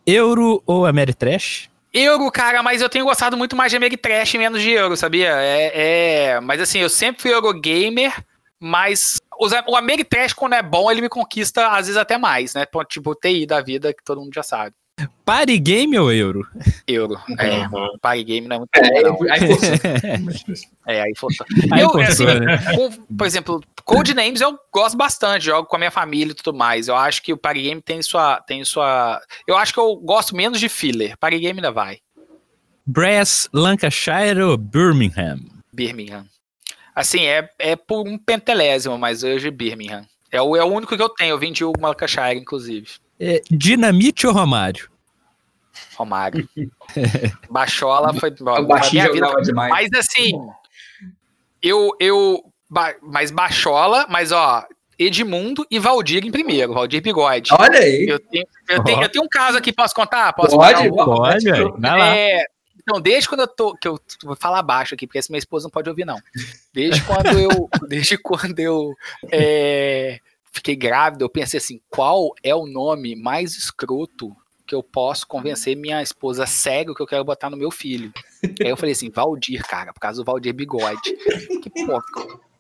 Euro 0.07 0.63
ou 0.67 0.87
Ameritrash? 0.87 1.69
Euro, 1.99 2.31
cara, 2.31 2.63
mas 2.63 2.83
eu 2.83 2.89
tenho 2.91 3.07
gostado 3.07 3.37
muito 3.39 3.57
mais 3.57 3.71
de 3.71 3.77
Ameritrash 3.77 4.35
e 4.35 4.39
menos 4.39 4.61
de 4.61 4.71
Euro, 4.71 4.97
sabia? 4.97 5.31
É, 5.41 6.33
é- 6.35 6.41
Mas 6.41 6.61
assim, 6.61 6.79
eu 6.79 6.91
sempre 6.91 7.23
fui 7.23 7.33
Eurogamer, 7.33 8.15
mas 8.61 9.19
os- 9.41 9.53
o 9.67 9.77
Ameritrash, 9.77 10.35
quando 10.35 10.55
é 10.55 10.63
bom, 10.63 10.91
ele 10.91 11.01
me 11.01 11.09
conquista 11.09 11.69
às 11.69 11.87
vezes 11.87 11.97
até 11.97 12.19
mais, 12.19 12.53
né? 12.55 12.67
Tipo 12.89 13.15
TI 13.15 13.47
da 13.47 13.63
vida, 13.63 13.95
que 13.95 14.05
todo 14.05 14.21
mundo 14.21 14.35
já 14.35 14.43
sabe. 14.43 14.75
Party 15.25 15.59
Game 15.59 15.99
ou 15.99 16.11
Euro? 16.13 16.47
Euro. 16.87 17.21
É, 17.39 17.67
Uhum. 17.67 17.99
Party 18.01 18.25
Game 18.25 18.49
não 18.49 18.57
é 18.57 18.59
muito 18.61 18.71
É, 18.75 19.03
bom, 19.03 19.19
não. 19.25 19.33
aí 19.33 19.41
forçou. 19.41 20.67
É, 20.87 21.03
aí 21.03 21.13
faltou. 21.17 21.47
Aí 21.73 21.81
eu, 21.81 21.91
forçou, 21.91 22.29
assim, 22.29 22.41
né? 22.41 22.59
com- 22.77 22.91
por 23.17 23.27
exemplo, 23.27 23.61
Codenames 23.85 24.41
eu 24.41 24.57
gosto 24.73 24.97
bastante, 24.97 25.45
jogo 25.47 25.69
com 25.69 25.77
a 25.77 25.79
minha 25.81 25.91
família 25.91 26.31
e 26.31 26.35
tudo 26.35 26.57
mais. 26.57 26.87
Eu 26.89 26.95
acho 26.97 27.21
que 27.23 27.33
o 27.33 27.37
Party 27.37 27.63
Game 27.63 27.83
tem 27.83 28.01
sua, 28.03 28.41
tem 28.41 28.65
sua. 28.65 29.21
Eu 29.47 29.57
acho 29.57 29.73
que 29.75 29.81
eu 29.81 29.97
gosto 29.97 30.35
menos 30.35 30.59
de 30.61 30.69
filler. 30.69 31.17
Party 31.19 31.39
Game 31.41 31.59
ainda 31.59 31.73
vai. 31.73 31.99
Brass, 32.87 33.49
Lancashire 33.53 34.41
ou 34.41 34.57
Birmingham? 34.57 35.41
Birmingham. 35.73 36.25
Assim, 36.95 37.25
é, 37.27 37.51
é 37.59 37.77
por 37.77 38.07
um 38.09 38.17
pentelésimo, 38.17 38.97
mas 38.97 39.23
hoje 39.25 39.51
Birmingham. 39.51 40.07
É 40.31 40.41
o, 40.41 40.57
é 40.57 40.63
o 40.65 40.67
único 40.73 40.97
que 40.97 41.03
eu 41.03 41.09
tenho. 41.09 41.31
Eu 41.33 41.39
vendi 41.39 41.65
o 41.65 41.73
Malacashire, 41.79 42.39
inclusive. 42.39 42.89
É, 43.19 43.43
Dinamite 43.51 44.27
ou 44.27 44.33
Romário? 44.33 44.91
Romário. 45.97 46.49
Bachola 47.51 48.13
foi. 48.15 48.31
O 48.41 48.67
baixinho 48.67 49.03
minha 49.03 49.13
vida 49.13 49.27
jogava 49.27 49.43
demais. 49.43 49.71
Mas 49.71 49.89
assim, 49.99 50.33
eu, 51.63 51.91
eu. 51.99 52.45
ba- 52.69 52.95
Mas 53.03 53.31
Bachola, 53.31 54.07
mas 54.09 54.33
ó, 54.33 54.65
Edmundo 54.99 55.67
e 55.71 55.79
Valdir 55.79 56.25
em 56.25 56.31
primeiro, 56.31 56.75
Valdir 56.75 57.03
Bigode. 57.03 57.51
Olha 57.59 57.79
aí. 57.79 58.07
Eu 58.09 58.19
tenho, 58.19 58.47
eu, 58.69 58.85
tenho, 58.85 59.03
eu 59.03 59.09
tenho 59.09 59.25
um 59.25 59.29
caso 59.29 59.59
aqui, 59.59 59.73
posso 59.73 59.95
contar? 59.95 60.33
Posso 60.33 60.57
Pode, 60.57 60.89
contar 60.91 61.05
Pode, 61.05 61.45
velho. 61.45 61.77
Vai 61.79 61.99
lá. 61.99 62.17
É, 62.17 62.45
então, 62.81 63.01
desde 63.01 63.29
quando 63.29 63.41
eu 63.41 63.49
tô. 63.49 63.75
Que 63.75 63.89
eu 63.89 63.99
vou 64.23 64.37
falar 64.37 64.63
baixo 64.63 64.95
aqui, 64.95 65.07
porque 65.07 65.19
essa 65.19 65.33
minha 65.33 65.39
esposa 65.39 65.65
não 65.65 65.71
pode 65.71 65.89
ouvir, 65.89 66.05
não. 66.05 66.19
Desde 66.73 67.03
quando 67.03 67.39
eu. 67.39 67.69
desde 67.89 68.17
quando 68.17 68.59
eu 68.61 68.95
é, 69.31 70.21
fiquei 70.57 70.75
grávida, 70.77 71.25
eu 71.25 71.29
pensei 71.29 71.59
assim: 71.59 71.81
qual 71.89 72.33
é 72.43 72.55
o 72.55 72.67
nome 72.67 73.15
mais 73.15 73.57
escroto 73.57 74.35
que 74.67 74.75
eu 74.75 74.83
posso 74.83 75.27
convencer 75.27 75.77
minha 75.77 76.03
esposa 76.03 76.45
sério 76.45 76.95
que 76.95 77.03
eu 77.03 77.07
quero 77.07 77.25
botar 77.25 77.49
no 77.49 77.57
meu 77.57 77.71
filho? 77.71 78.13
Aí 78.43 78.71
eu 78.71 78.77
falei 78.77 78.93
assim: 78.93 79.11
Valdir, 79.11 79.65
cara, 79.67 79.93
por 79.93 80.01
causa 80.01 80.21
do 80.21 80.25
Valdir 80.25 80.55
Bigode. 80.55 81.17
Que, 81.63 81.71
pô, 81.71 82.01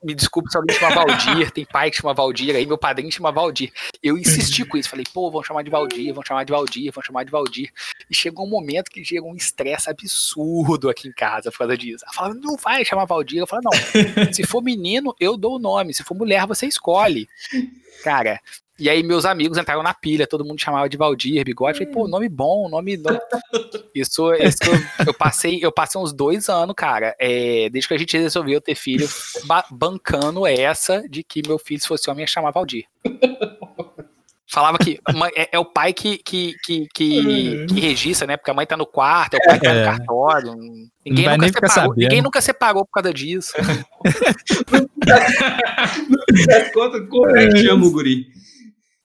me 0.02 0.14
desculpe 0.14 0.50
se 0.50 0.56
alguém 0.56 0.76
chama 0.76 0.94
Valdir, 0.94 1.50
tem 1.50 1.64
pai 1.64 1.90
que 1.90 1.96
chama 1.96 2.14
Valdir, 2.14 2.54
aí 2.54 2.66
meu 2.66 2.78
padrinho 2.78 3.10
chama 3.10 3.32
Valdir. 3.32 3.72
Eu 4.02 4.16
insisti 4.16 4.64
com 4.64 4.76
isso, 4.76 4.88
falei, 4.88 5.04
pô, 5.12 5.30
vão 5.30 5.42
chamar 5.42 5.62
de 5.62 5.70
Valdir, 5.70 6.12
vão 6.14 6.24
chamar 6.24 6.44
de 6.44 6.52
Valdir, 6.52 6.92
vão 6.92 7.02
chamar 7.02 7.24
de 7.24 7.30
Valdir. 7.30 7.72
E 8.10 8.14
chegou 8.14 8.46
um 8.46 8.50
momento 8.50 8.90
que 8.90 9.04
chegou 9.04 9.30
um 9.30 9.36
estresse 9.36 9.90
absurdo 9.90 10.88
aqui 10.88 11.08
em 11.08 11.12
casa 11.12 11.50
por 11.50 11.58
causa 11.58 11.76
disso. 11.76 12.04
Ela 12.04 12.14
falava, 12.14 12.34
não 12.34 12.56
vai 12.56 12.84
chamar 12.84 13.04
Valdir. 13.04 13.38
Eu 13.38 13.46
falava, 13.46 13.70
não, 13.70 14.32
se 14.32 14.44
for 14.44 14.62
menino, 14.62 15.14
eu 15.20 15.36
dou 15.36 15.56
o 15.56 15.58
nome, 15.58 15.94
se 15.94 16.02
for 16.02 16.14
mulher, 16.14 16.46
você 16.46 16.66
escolhe. 16.66 17.28
Cara, 18.02 18.40
e 18.78 18.90
aí 18.90 19.02
meus 19.02 19.24
amigos 19.24 19.56
entraram 19.58 19.82
na 19.82 19.94
pilha, 19.94 20.26
todo 20.26 20.44
mundo 20.44 20.60
chamava 20.60 20.88
de 20.88 20.96
Valdir, 20.96 21.44
bigode. 21.44 21.78
Falei, 21.78 21.92
pô, 21.92 22.06
nome 22.06 22.28
bom, 22.28 22.68
nome. 22.68 22.96
nome... 22.96 23.18
Isso, 23.94 24.32
isso 24.34 24.58
eu 25.06 25.14
passei, 25.14 25.58
eu 25.62 25.72
passei 25.72 26.00
uns 26.00 26.12
dois 26.12 26.48
anos, 26.48 26.74
cara. 26.76 27.14
é, 27.18 27.68
desde 27.70 27.88
que 27.88 27.94
a 27.94 27.98
gente 27.98 28.16
resolveu 28.18 28.60
ter 28.60 28.74
filho, 28.74 29.08
ba- 29.44 29.64
bancando 29.70 30.46
essa 30.46 31.02
de 31.08 31.22
que 31.22 31.40
meu 31.46 31.58
filho, 31.58 31.80
se 31.80 31.88
fosse 31.88 32.10
homem, 32.10 32.22
ia 32.22 32.26
chamar 32.26 32.50
Valdir. 32.50 32.84
Falava 34.48 34.78
que 34.78 35.00
mãe- 35.12 35.32
é, 35.34 35.48
é 35.52 35.58
o 35.58 35.64
pai 35.64 35.92
que, 35.92 36.18
que, 36.18 36.54
que, 36.64 36.86
que, 36.94 37.66
que 37.66 37.80
registra, 37.80 38.28
né? 38.28 38.36
Porque 38.36 38.50
a 38.50 38.54
mãe 38.54 38.64
tá 38.64 38.76
no 38.76 38.86
quarto, 38.86 39.34
é 39.34 39.38
o 39.38 39.44
pai 39.44 39.58
que 39.58 39.64
tá 39.66 39.74
no 39.74 39.80
É. 39.80 39.84
cartório. 39.84 40.54
Ninguém, 41.04 41.26
nunca 41.36 41.48
separou, 41.48 41.70
sabendo. 41.74 41.96
ninguém 41.96 42.22
nunca 42.22 42.40
separou 42.40 42.84
por 42.86 42.92
causa 42.92 43.12
disso. 43.12 43.52
Das 46.46 46.72
contas, 46.72 47.08
como 47.08 47.36
é 47.36 47.48
que 47.48 47.58
chama 47.64 47.86
o 47.86 47.90
guri? 47.90 48.26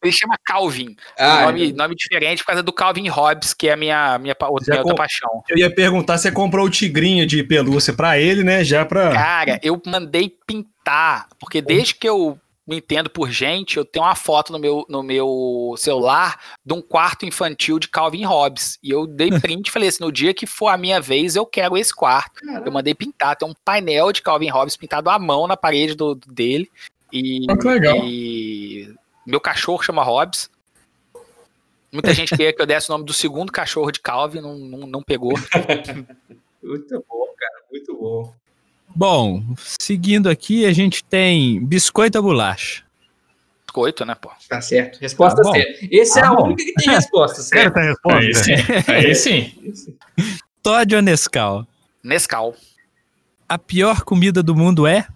Ele 0.02 0.11
chama 0.11 0.36
Calvin. 0.44 0.95
Ah, 1.18 1.45
nome, 1.45 1.72
nome 1.73 1.95
diferente 1.95 2.40
por 2.40 2.48
causa 2.48 2.64
do 2.64 2.73
Calvin 2.73 3.07
Hobbes, 3.07 3.53
que 3.53 3.68
é 3.68 3.73
a 3.73 3.78
minha, 3.78 4.18
minha, 4.18 4.36
outra, 4.41 4.73
minha 4.73 4.82
outra 4.82 4.95
paixão. 4.95 5.44
Eu 5.48 5.57
ia 5.57 5.73
perguntar 5.73 6.18
se 6.18 6.23
você 6.23 6.32
comprou 6.32 6.65
o 6.65 6.69
tigrinho 6.69 7.26
de 7.28 7.44
pelúcia 7.44 7.94
pra 7.94 8.18
ele, 8.18 8.44
né? 8.44 8.64
Já 8.64 8.86
pra. 8.86 9.11
Cara, 9.11 9.60
eu 9.61 9.80
mandei 9.86 10.36
pintar, 10.45 11.28
porque 11.40 11.61
desde 11.61 11.95
que 11.95 12.10
eu 12.10 12.40
me 12.68 12.78
entendo 12.78 13.10
por 13.10 13.30
gente, 13.30 13.78
eu 13.78 13.84
tenho 13.84 14.06
uma 14.06 14.15
foto 14.15 14.53
no 14.53 14.60
meu, 14.60 14.86
no 14.88 15.03
meu 15.03 15.73
celular 15.78 16.40
de 16.65 16.73
um 16.73 16.82
quarto 16.82 17.26
infantil 17.26 17.78
de 17.78 17.88
Calvin 17.90 18.23
Hobbes. 18.23 18.80
E 18.82 18.91
eu 18.91 19.06
dei 19.06 19.30
print 19.41 19.68
e 19.68 19.72
falei 19.72 19.90
assim: 19.90 20.03
no 20.03 20.11
dia 20.11 20.34
que 20.34 20.48
for 20.48 20.69
a 20.69 20.78
minha 20.78 20.99
vez, 21.02 21.36
eu 21.36 21.45
quero 21.45 21.78
esse 21.78 21.94
quarto. 21.94 22.41
Eu 22.65 22.72
mandei 22.72 22.95
pintar, 22.95 23.36
tem 23.36 23.48
um 23.48 23.53
painel 23.65 24.11
de 24.11 24.22
Calvin 24.22 24.49
Hobbes 24.49 24.78
pintado 24.78 25.10
à 25.10 25.19
mão 25.19 25.48
na 25.48 25.57
parede 25.57 25.95
do, 25.95 26.15
dele. 26.15 26.69
E, 27.11 27.45
Ah, 27.49 27.57
que 27.57 27.68
legal. 27.68 27.98
e 28.06 28.94
meu 29.32 29.40
cachorro 29.40 29.82
chama 29.82 30.03
Hobbes. 30.03 30.49
Muita 31.91 32.14
gente 32.14 32.30
queria 32.36 32.53
que 32.53 32.62
eu 32.62 32.66
desse 32.66 32.90
o 32.90 32.94
nome 32.94 33.06
do 33.06 33.14
segundo 33.14 33.52
cachorro 33.52 33.91
de 33.91 33.99
Calvin, 34.02 34.41
não, 34.41 34.58
não, 34.58 34.80
não 34.88 35.02
pegou. 35.03 35.34
Muito 36.62 37.06
bom, 37.10 37.26
cara, 37.38 37.64
muito 37.72 37.98
bom. 37.98 38.34
Bom, 38.94 39.44
seguindo 39.80 40.30
aqui, 40.30 40.64
a 40.66 40.72
gente 40.72 41.03
tem 41.03 41.60
biscoito 41.66 42.20
ou 42.20 42.24
bolacha? 42.24 42.84
Biscoito, 43.66 44.06
né, 44.06 44.14
pô? 44.14 44.30
Tá 44.48 44.62
certo. 44.62 44.99
Resposta 44.99 45.41
Tá 45.41 45.52
certa. 45.52 45.88
Esse 45.90 46.20
é 46.20 46.22
Tá 46.22 46.30
a 46.30 46.36
bom. 46.36 46.44
única 46.44 46.64
que 46.64 46.74
tem 46.74 46.94
resposta 46.94 47.41
certa. 47.41 47.80
Certa 47.80 47.90
resposta. 47.90 48.20
Aí 48.20 48.36
sim. 48.36 48.52
Aí 48.91 49.16
sim. 49.16 49.98
Todd 50.62 50.95
ou 50.95 51.02
Nescau? 51.02 51.66
Nescau. 52.03 52.56
A 53.49 53.58
pior 53.58 54.02
comida 54.03 54.44
do 54.44 54.56
mundo 54.56 54.86
é? 54.86 55.08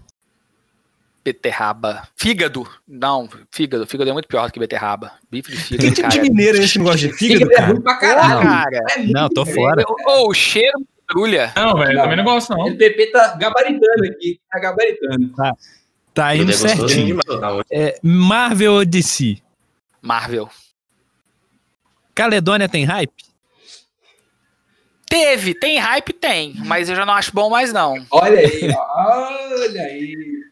Beterraba. 1.26 2.08
Fígado. 2.16 2.70
Não, 2.88 3.28
fígado. 3.52 3.88
Fígado 3.88 4.12
é 4.12 4.14
muito 4.14 4.28
pior 4.28 4.46
do 4.46 4.54
que 4.54 4.60
beterraba. 4.60 5.12
Bife 5.32 5.52
de 5.52 5.58
Que 5.58 5.64
fígado, 5.64 5.90
tipo 5.96 6.02
cara. 6.08 6.14
de 6.14 6.22
mineiro 6.22 6.58
é 6.60 6.62
esse 6.62 6.74
que 6.74 6.78
não 6.78 6.86
gosta 6.86 7.00
de 7.08 7.14
fígado, 7.14 7.40
Fígado 7.40 7.52
é 7.52 7.56
cara? 7.56 7.68
ruim 7.74 7.82
pra 7.82 7.96
caralho. 7.98 8.42
Cara, 8.48 8.86
É 8.96 9.04
Não, 9.08 9.28
tô 9.30 9.44
fora. 9.44 9.84
Ô, 10.08 10.30
o 10.30 10.34
cheiro 10.36 10.78
me 10.80 10.86
brulha. 11.12 11.52
Não, 11.56 11.76
velho, 11.80 12.00
também 12.00 12.18
não 12.18 12.24
gosto, 12.24 12.52
não. 12.56 12.68
O 12.68 12.78
PP 12.78 13.08
tá 13.08 13.36
gabaritando 13.38 14.06
aqui. 14.06 14.40
Tá 14.52 14.60
gabaritando. 14.60 15.34
Tá 16.14 16.32
Tudo 16.32 16.42
indo 16.44 16.52
é 16.52 16.54
certinho. 16.56 17.20
Tá. 17.24 17.64
É, 17.72 18.00
Marvel 18.04 18.74
ou 18.74 18.86
DC? 18.86 19.38
Marvel. 20.04 20.48
Caledônia 22.14 22.70
tem 22.70 22.86
hype? 22.86 23.26
Teve, 25.10 25.54
tem 25.56 25.78
hype, 25.80 26.14
tem. 26.14 26.54
Mas 26.66 26.88
eu 26.88 26.96
já 26.96 27.04
não 27.06 27.14
acho 27.14 27.32
bom 27.34 27.50
mais, 27.50 27.74
não. 27.74 27.96
Olha 28.12 28.40
aí, 28.40 28.70
ó. 28.72 29.56
olha 29.64 29.82
aí. 29.82 30.45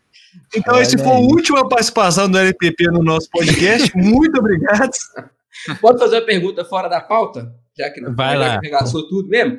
Então, 0.56 0.80
esse 0.80 0.98
foi 0.98 1.08
a 1.12 1.18
última 1.20 1.68
participação 1.68 2.30
do 2.30 2.38
LPP 2.38 2.86
no 2.88 3.02
nosso 3.04 3.30
podcast. 3.30 3.92
Muito 3.98 4.40
obrigado. 4.40 4.92
Pode 5.82 6.00
fazer 6.00 6.18
uma 6.18 6.26
pergunta 6.26 6.64
fora 6.66 6.88
da 6.88 7.02
pauta? 7.02 7.54
Já 7.78 7.90
que 7.90 8.02
não 8.02 8.16
Vai 8.16 8.38
lá. 8.38 8.60
que 8.60 8.68
arregaçou 8.68 9.08
tudo 9.08 9.30
mesmo. 9.30 9.58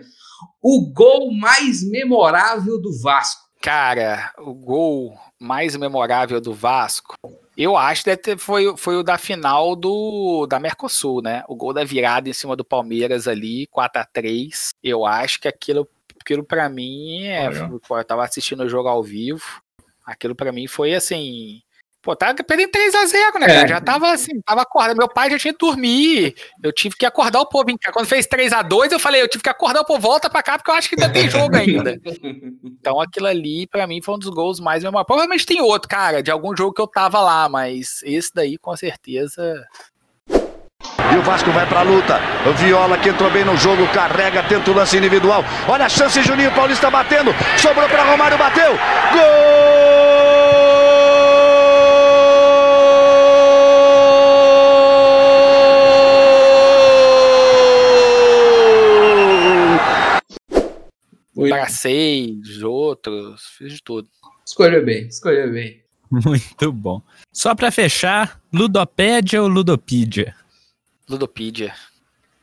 O 0.63 0.93
gol 0.93 1.33
mais 1.33 1.83
memorável 1.89 2.81
do 2.81 2.97
Vasco. 3.01 3.43
Cara, 3.61 4.31
o 4.39 4.53
gol 4.53 5.17
mais 5.41 5.75
memorável 5.75 6.39
do 6.41 6.53
Vasco, 6.53 7.15
eu 7.57 7.77
acho 7.79 8.05
que 8.05 8.11
deve 8.11 8.23
ter- 8.23 8.39
foi, 8.39 8.77
foi 8.77 8.97
o 8.97 9.03
da 9.03 9.17
final 9.17 9.75
do 9.75 10.47
da 10.47 10.61
Mercosul, 10.61 11.23
né? 11.23 11.43
O 11.49 11.57
gol 11.57 11.73
da 11.73 11.83
virada 11.83 12.29
em 12.29 12.33
cima 12.35 12.55
do 12.55 12.65
Palmeiras 12.65 13.27
ali, 13.27 13.67
4 13.69 14.03
a 14.03 14.05
3 14.05 14.71
Eu 14.83 15.07
acho 15.07 15.41
que 15.41 15.49
aquilo, 15.49 15.89
aquilo 16.21 16.45
para 16.45 16.69
mim 16.69 17.23
é. 17.25 17.49
Olha. 17.49 17.71
Eu 17.91 18.05
tava 18.05 18.23
assistindo 18.25 18.63
o 18.65 18.69
jogo 18.69 18.89
ao 18.89 19.03
vivo. 19.03 19.43
Aquilo 20.05 20.35
pra 20.35 20.53
mim 20.53 20.67
foi 20.67 20.95
assim. 20.95 21.61
Pô, 22.03 22.15
tava 22.15 22.35
perdendo 22.35 22.71
3x0, 22.71 23.39
né, 23.41 23.47
É. 23.47 23.55
cara? 23.55 23.69
Já 23.69 23.81
tava 23.81 24.13
assim, 24.13 24.39
tava 24.43 24.61
acordado. 24.61 24.95
Meu 24.95 25.09
pai 25.09 25.31
já 25.31 25.39
tinha 25.39 25.55
que 25.55 25.59
dormir. 25.59 26.35
Eu 26.63 26.71
tive 26.71 26.95
que 26.97 27.07
acordar 27.07 27.41
o 27.41 27.47
povo. 27.47 27.65
Quando 27.95 28.07
fez 28.07 28.27
3x2, 28.27 28.93
eu 28.93 28.99
falei, 29.01 29.23
eu 29.23 29.29
tive 29.29 29.43
que 29.43 29.49
acordar 29.49 29.81
o 29.81 29.87
povo, 29.87 30.01
volta 30.01 30.29
pra 30.29 30.43
cá, 30.43 30.59
porque 30.59 30.71
eu 30.71 30.75
acho 30.75 30.91
que 30.91 30.97
ainda 31.01 31.11
tem 31.11 31.31
jogo 31.31 31.57
ainda. 31.57 31.99
Então 32.85 33.01
aquilo 33.01 33.27
ali, 33.27 33.67
pra 33.67 33.87
mim, 33.87 34.03
foi 34.03 34.15
um 34.15 34.19
dos 34.19 34.29
gols 34.29 34.61
mais 34.61 34.83
memoráveis. 34.83 35.07
Provavelmente 35.07 35.47
tem 35.47 35.63
outro, 35.63 35.89
cara, 35.89 36.23
de 36.23 36.31
algum 36.31 36.55
jogo 36.55 36.75
que 36.75 36.83
eu 36.83 36.87
tava 36.87 37.19
lá, 37.23 37.49
mas 37.49 38.01
esse 38.03 38.31
daí, 38.35 38.59
com 38.59 38.77
certeza. 38.77 39.65
E 41.15 41.17
o 41.17 41.23
Vasco 41.23 41.51
vai 41.53 41.65
pra 41.65 41.83
luta. 41.83 42.19
O 42.45 42.53
Viola 42.55 42.99
que 42.99 43.09
entrou 43.09 43.31
bem 43.31 43.45
no 43.45 43.57
jogo, 43.57 43.87
carrega, 43.93 44.43
tenta 44.43 44.69
o 44.69 44.75
lance 44.75 44.97
individual. 44.97 45.45
Olha 45.69 45.87
a 45.87 45.89
chance, 45.89 46.21
Juninho 46.23 46.53
Paulista 46.53 46.91
batendo. 46.91 47.31
Sobrou 47.57 47.89
pra 47.89 48.03
Romário, 48.03 48.37
bateu. 48.37 48.73
Gol! 49.13 49.95
Os 62.55 62.63
outros, 62.63 63.43
fiz 63.59 63.75
de 63.75 63.83
tudo. 63.83 64.09
Escolheu 64.47 64.85
bem, 64.85 65.07
escolheu 65.07 65.53
bem. 65.53 65.83
Muito 66.11 66.73
bom. 66.73 67.03
Só 67.33 67.55
pra 67.55 67.71
fechar, 67.71 68.41
Ludopédia 68.53 69.43
ou 69.43 69.49
Ludopídia? 69.49 70.35
Ludopedia. 71.09 71.75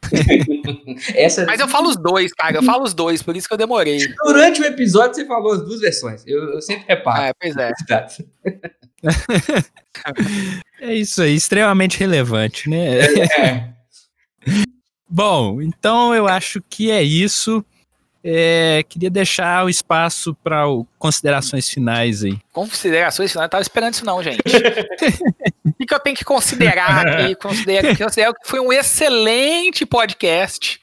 Essa, 1.16 1.46
Mas 1.46 1.60
eu 1.60 1.68
falo 1.68 1.90
os 1.90 1.96
dois, 1.96 2.34
cara. 2.34 2.58
Eu 2.58 2.64
falo 2.64 2.84
os 2.84 2.94
dois, 2.94 3.22
por 3.22 3.36
isso 3.36 3.48
que 3.48 3.54
eu 3.54 3.58
demorei. 3.58 4.00
Durante 4.26 4.62
o 4.62 4.66
episódio 4.66 5.16
você 5.16 5.26
falou 5.26 5.54
as 5.54 5.64
duas 5.64 5.80
versões. 5.80 6.26
Eu, 6.26 6.54
eu 6.54 6.62
sempre 6.62 6.86
reparo. 6.88 7.22
Ah, 7.22 7.34
pois 7.40 7.56
é. 7.58 7.72
É 10.80 10.96
isso 10.96 11.22
aí, 11.22 11.36
extremamente 11.36 12.00
relevante, 12.00 12.68
né? 12.70 13.00
É. 13.00 13.70
Bom, 15.08 15.62
então 15.62 16.16
eu 16.16 16.28
acho 16.28 16.62
que 16.70 16.90
é 16.90 17.04
isso. 17.04 17.64
É, 18.24 18.84
queria 18.88 19.10
deixar 19.10 19.66
o 19.66 19.70
espaço 19.70 20.36
para 20.44 20.64
considerações 21.00 21.68
finais 21.70 22.24
aí. 22.24 22.38
Considerações 22.54 23.32
finais, 23.32 23.44
eu 23.44 23.46
não 23.46 23.50
tava 23.50 23.62
esperando 23.64 23.94
isso, 23.94 24.06
não, 24.06 24.22
gente. 24.22 24.42
O 25.64 25.74
que, 25.82 25.86
que 25.88 25.94
eu 25.96 26.00
tenho 26.00 26.16
que 26.16 26.24
considerar 26.26 27.08
aqui? 27.08 27.36
Considero, 27.36 27.98
considero 27.98 28.34
que 28.36 28.48
foi 28.48 28.60
um 28.60 28.72
excelente 28.72 29.84
podcast. 29.86 30.80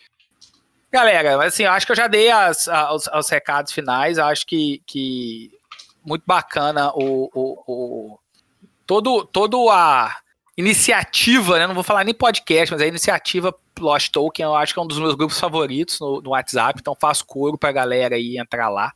Galera, 0.91 1.37
mas 1.37 1.53
assim, 1.55 1.65
eu 1.65 1.71
acho 1.71 1.85
que 1.87 1.93
eu 1.93 1.97
já 1.97 2.07
dei 2.09 2.31
as, 2.31 2.67
as- 2.67 3.07
os 3.13 3.29
recados 3.29 3.73
finais. 3.73 4.19
Eu 4.19 4.25
acho 4.25 4.45
que, 4.47 4.83
que 4.87 5.51
muito 6.05 6.23
bacana 6.27 6.91
o, 6.95 7.31
o, 7.35 7.63
o- 8.15 8.19
todo, 8.87 9.25
todo 9.27 9.69
a 9.71 10.17
iniciativa, 10.59 11.57
né? 11.57 11.69
Não 11.69 11.75
vou 11.75 11.85
falar 11.85 12.03
nem 12.03 12.13
podcast, 12.13 12.73
mas 12.73 12.83
a 12.83 12.87
iniciativa 12.87 13.55
Lost 13.79 14.11
Token, 14.11 14.45
eu 14.45 14.57
acho 14.57 14.75
que 14.75 14.81
é 14.81 14.83
um 14.83 14.89
dos 14.89 14.99
meus 14.99 15.15
grupos 15.15 15.39
favoritos 15.39 16.01
no, 16.01 16.21
no 16.21 16.31
WhatsApp, 16.31 16.81
então 16.81 16.97
faço 17.01 17.25
coro 17.25 17.57
pra 17.57 17.71
galera 17.71 18.17
aí 18.17 18.37
entrar 18.37 18.69
lá. 18.69 18.93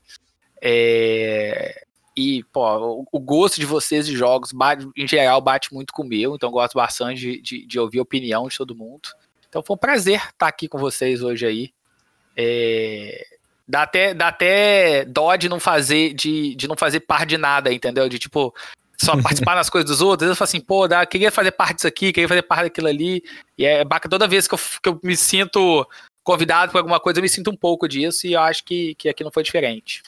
É, 0.60 1.84
e, 2.16 2.42
pô, 2.52 3.06
o, 3.12 3.20
gosto 3.20 3.60
de 3.60 3.66
vocês 3.66 4.06
de 4.06 4.16
jogos, 4.16 4.52
bate- 4.52 4.88
em 4.96 5.06
geral, 5.06 5.40
bate 5.40 5.72
muito 5.72 5.92
com 5.92 6.02
o 6.02 6.06
meu, 6.06 6.34
então 6.34 6.50
gosto 6.50 6.74
bastante 6.74 7.20
de, 7.20 7.40
de, 7.40 7.66
de 7.66 7.78
ouvir 7.78 8.00
a 8.00 8.02
opinião 8.02 8.48
de 8.48 8.56
todo 8.58 8.74
mundo. 8.74 9.08
Então 9.48 9.62
foi 9.62 9.74
um 9.74 9.78
prazer 9.78 10.20
estar 10.30 10.48
aqui 10.48 10.66
com 10.66 10.78
vocês 10.78 11.22
hoje 11.22 11.46
aí. 11.46 11.70
É, 12.36 13.24
dá, 13.68 13.82
até, 13.82 14.14
dá 14.14 14.28
até 14.28 15.04
dó 15.04 15.36
de 15.36 15.48
não 15.48 15.60
fazer, 15.60 16.12
de, 16.12 16.56
de 16.56 16.66
não 16.66 16.76
fazer 16.76 17.00
parte 17.00 17.28
de 17.30 17.38
nada, 17.38 17.72
entendeu? 17.72 18.08
De 18.08 18.18
tipo, 18.18 18.52
só 19.04 19.16
participar 19.20 19.54
das 19.54 19.68
coisas 19.68 19.88
dos 19.90 20.00
outros. 20.00 20.28
Eu 20.28 20.36
falo 20.36 20.48
assim, 20.48 20.60
pô, 20.60 20.86
dá, 20.88 21.04
queria 21.04 21.30
fazer 21.30 21.52
parte 21.52 21.76
disso 21.76 21.86
aqui, 21.86 22.12
queria 22.12 22.28
fazer 22.28 22.42
parte 22.42 22.64
daquilo 22.64 22.88
ali. 22.88 23.22
E 23.56 23.64
é 23.64 23.84
bacana 23.84 24.10
toda 24.10 24.28
vez 24.28 24.46
que 24.46 24.54
eu, 24.54 24.58
que 24.82 24.88
eu 24.88 25.00
me 25.02 25.16
sinto 25.16 25.86
convidado 26.22 26.72
por 26.72 26.78
alguma 26.78 27.00
coisa, 27.00 27.18
eu 27.18 27.22
me 27.22 27.28
sinto 27.28 27.50
um 27.50 27.56
pouco 27.56 27.88
disso, 27.88 28.26
e 28.26 28.34
eu 28.34 28.40
acho 28.40 28.64
que, 28.64 28.94
que 28.94 29.08
aqui 29.08 29.24
não 29.24 29.30
foi 29.30 29.42
diferente. 29.42 30.02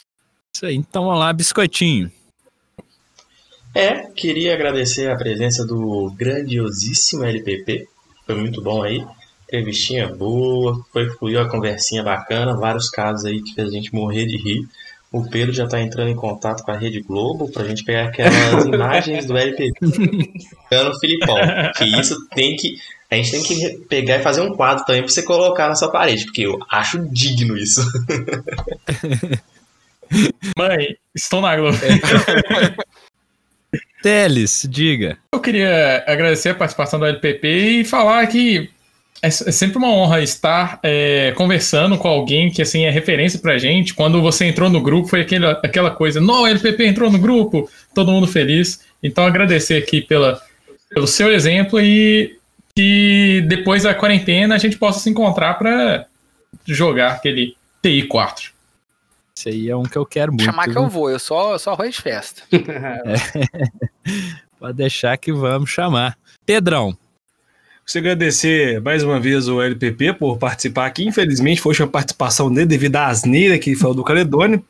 Isso 0.55 0.67
aí, 0.67 0.77
então 0.77 1.05
vamos 1.05 1.19
lá, 1.19 1.33
biscoitinho. 1.33 2.11
É, 3.75 4.07
queria 4.13 4.55
agradecer 4.55 5.11
a 5.11 5.17
presença 5.17 5.67
do 5.67 6.13
grandiosíssimo 6.17 7.25
LPP. 7.25 7.89
Foi 8.25 8.37
muito 8.37 8.63
bom 8.63 8.85
aí. 8.85 9.05
Entrevistinha 9.49 10.09
boa, 10.09 10.85
foi 10.93 11.11
fluiu 11.11 11.41
a 11.41 11.49
conversinha 11.49 12.03
bacana, 12.03 12.57
vários 12.57 12.89
casos 12.89 13.25
aí 13.25 13.43
que 13.43 13.53
fez 13.53 13.69
a 13.69 13.73
gente 13.73 13.93
morrer 13.93 14.27
de 14.27 14.37
rir. 14.37 14.69
O 15.15 15.23
Pedro 15.31 15.55
já 15.55 15.65
tá 15.69 15.81
entrando 15.81 16.11
em 16.11 16.17
contato 16.17 16.65
com 16.65 16.73
a 16.73 16.77
Rede 16.77 17.01
Globo 17.01 17.49
pra 17.49 17.63
gente 17.63 17.85
pegar 17.85 18.07
aquelas 18.07 18.67
imagens 18.67 19.27
do 19.27 19.39
LPP. 19.39 19.73
Ficando 20.65 20.99
Filipão. 20.99 21.37
Que 21.77 21.85
isso 22.01 22.17
tem 22.31 22.57
que. 22.57 22.75
A 23.09 23.15
gente 23.15 23.31
tem 23.31 23.43
que 23.45 23.79
pegar 23.89 24.17
e 24.17 24.23
fazer 24.25 24.41
um 24.41 24.57
quadro 24.57 24.85
também 24.85 25.03
pra 25.03 25.13
você 25.13 25.23
colocar 25.23 25.69
na 25.69 25.77
sua 25.77 25.89
parede, 25.89 26.25
porque 26.25 26.43
eu 26.43 26.59
acho 26.69 26.99
digno 27.13 27.57
isso. 27.57 27.81
Mãe, 30.59 30.97
estou 31.15 31.41
na 31.41 31.55
Globo. 31.55 31.79
Teles, 34.03 34.67
diga. 34.69 35.17
Eu 35.33 35.39
queria 35.39 36.03
agradecer 36.09 36.49
a 36.49 36.55
participação 36.57 36.99
do 36.99 37.07
LPP 37.07 37.47
e 37.47 37.85
falar 37.85 38.27
que 38.27 38.69
é 39.25 39.29
é 39.29 39.31
sempre 39.31 39.79
uma 39.79 39.89
honra 39.89 40.23
estar 40.23 40.79
é, 40.83 41.33
conversando 41.37 41.97
com 41.97 42.07
alguém 42.07 42.51
que 42.51 42.61
assim 42.61 42.85
é 42.85 42.91
referência 42.91 43.39
pra 43.39 43.57
gente. 43.57 43.95
Quando 43.95 44.21
você 44.21 44.45
entrou 44.45 44.69
no 44.69 44.83
grupo, 44.83 45.09
foi 45.09 45.23
aquele, 45.23 45.47
aquela 45.47 45.91
coisa, 45.91 46.21
não, 46.21 46.43
o 46.43 46.47
LPP 46.47 46.87
entrou 46.87 47.11
no 47.11 47.19
grupo, 47.19 47.69
todo 47.95 48.13
mundo 48.13 48.27
feliz. 48.27 48.85
Então 49.03 49.25
agradecer 49.25 49.77
aqui 49.77 50.03
pela, 50.03 50.41
pelo 50.91 51.07
seu 51.07 51.33
exemplo 51.33 51.81
e 51.81 52.39
que 52.77 53.43
depois 53.49 53.85
da 53.85 53.95
quarentena 53.95 54.55
a 54.55 54.59
gente 54.59 54.77
possa 54.77 55.01
se 55.01 55.09
encontrar 55.09 55.55
para 55.55 56.07
jogar 56.67 57.13
aquele 57.13 57.57
TI 57.83 58.03
4. 58.05 58.53
Esse 59.37 59.49
aí 59.49 59.71
é 59.71 59.77
um 59.77 59.85
que 59.85 59.97
eu 59.97 60.07
quero 60.07 60.33
muito. 60.33 60.45
Chamar 60.45 60.69
que 60.69 60.77
eu 60.77 60.89
vou, 60.89 61.11
eu 61.11 61.19
só, 61.19 61.57
só 61.59 61.73
arroz 61.73 61.95
de 61.95 62.03
festa. 62.03 62.43
Pode 64.61 64.77
deixar 64.77 65.17
que 65.17 65.33
vamos 65.33 65.71
chamar. 65.71 66.17
Pedrão. 66.47 66.97
Você 67.87 67.99
agradecer 67.99 68.81
mais 68.81 69.03
uma 69.03 69.21
vez 69.21 69.47
o 69.47 69.61
LPP 69.61 70.15
por 70.15 70.39
participar 70.39 70.87
aqui. 70.87 71.07
Infelizmente, 71.07 71.61
foi 71.61 71.75
uma 71.79 71.87
participação 71.87 72.53
dele 72.53 72.67
devido 72.67 72.97
à 72.97 73.09
asneira 73.09 73.59
que 73.59 73.75
foi 73.75 73.95
do 73.95 74.03
Caledônio. 74.03 74.65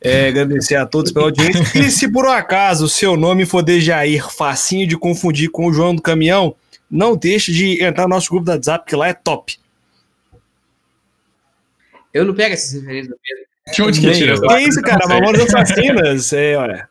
É, 0.00 0.28
agradecer 0.28 0.76
a 0.76 0.86
todos 0.86 1.12
pela 1.12 1.26
audiência. 1.26 1.62
E 1.78 1.90
se 1.90 2.10
por 2.10 2.24
um 2.24 2.30
acaso 2.30 2.86
o 2.86 2.88
seu 2.88 3.16
nome 3.16 3.44
for 3.44 3.62
Dejair, 3.62 4.24
facinho 4.30 4.86
de 4.86 4.96
confundir 4.96 5.50
com 5.50 5.66
o 5.66 5.72
João 5.72 5.94
do 5.94 6.00
Caminhão, 6.00 6.54
não 6.90 7.16
deixe 7.16 7.52
de 7.52 7.82
entrar 7.82 8.04
no 8.04 8.10
nosso 8.10 8.30
grupo 8.30 8.46
da 8.46 8.52
WhatsApp, 8.52 8.86
que 8.86 8.96
lá 8.96 9.08
é 9.08 9.12
top. 9.12 9.58
Eu 12.14 12.24
não 12.24 12.34
pego 12.34 12.54
essas 12.54 12.72
referências 12.72 13.08
do 13.08 13.16
Pedro. 13.22 13.48
De 13.74 13.82
onde 13.82 14.00
que 14.00 14.12
tira 14.12 14.32
essa? 14.32 14.46
Que 14.46 14.58
isso, 14.60 14.80
cara? 14.80 15.06
Mamonas 15.06 15.54
Assassinas. 15.54 16.32
É, 16.32 16.56
olha. 16.56 16.88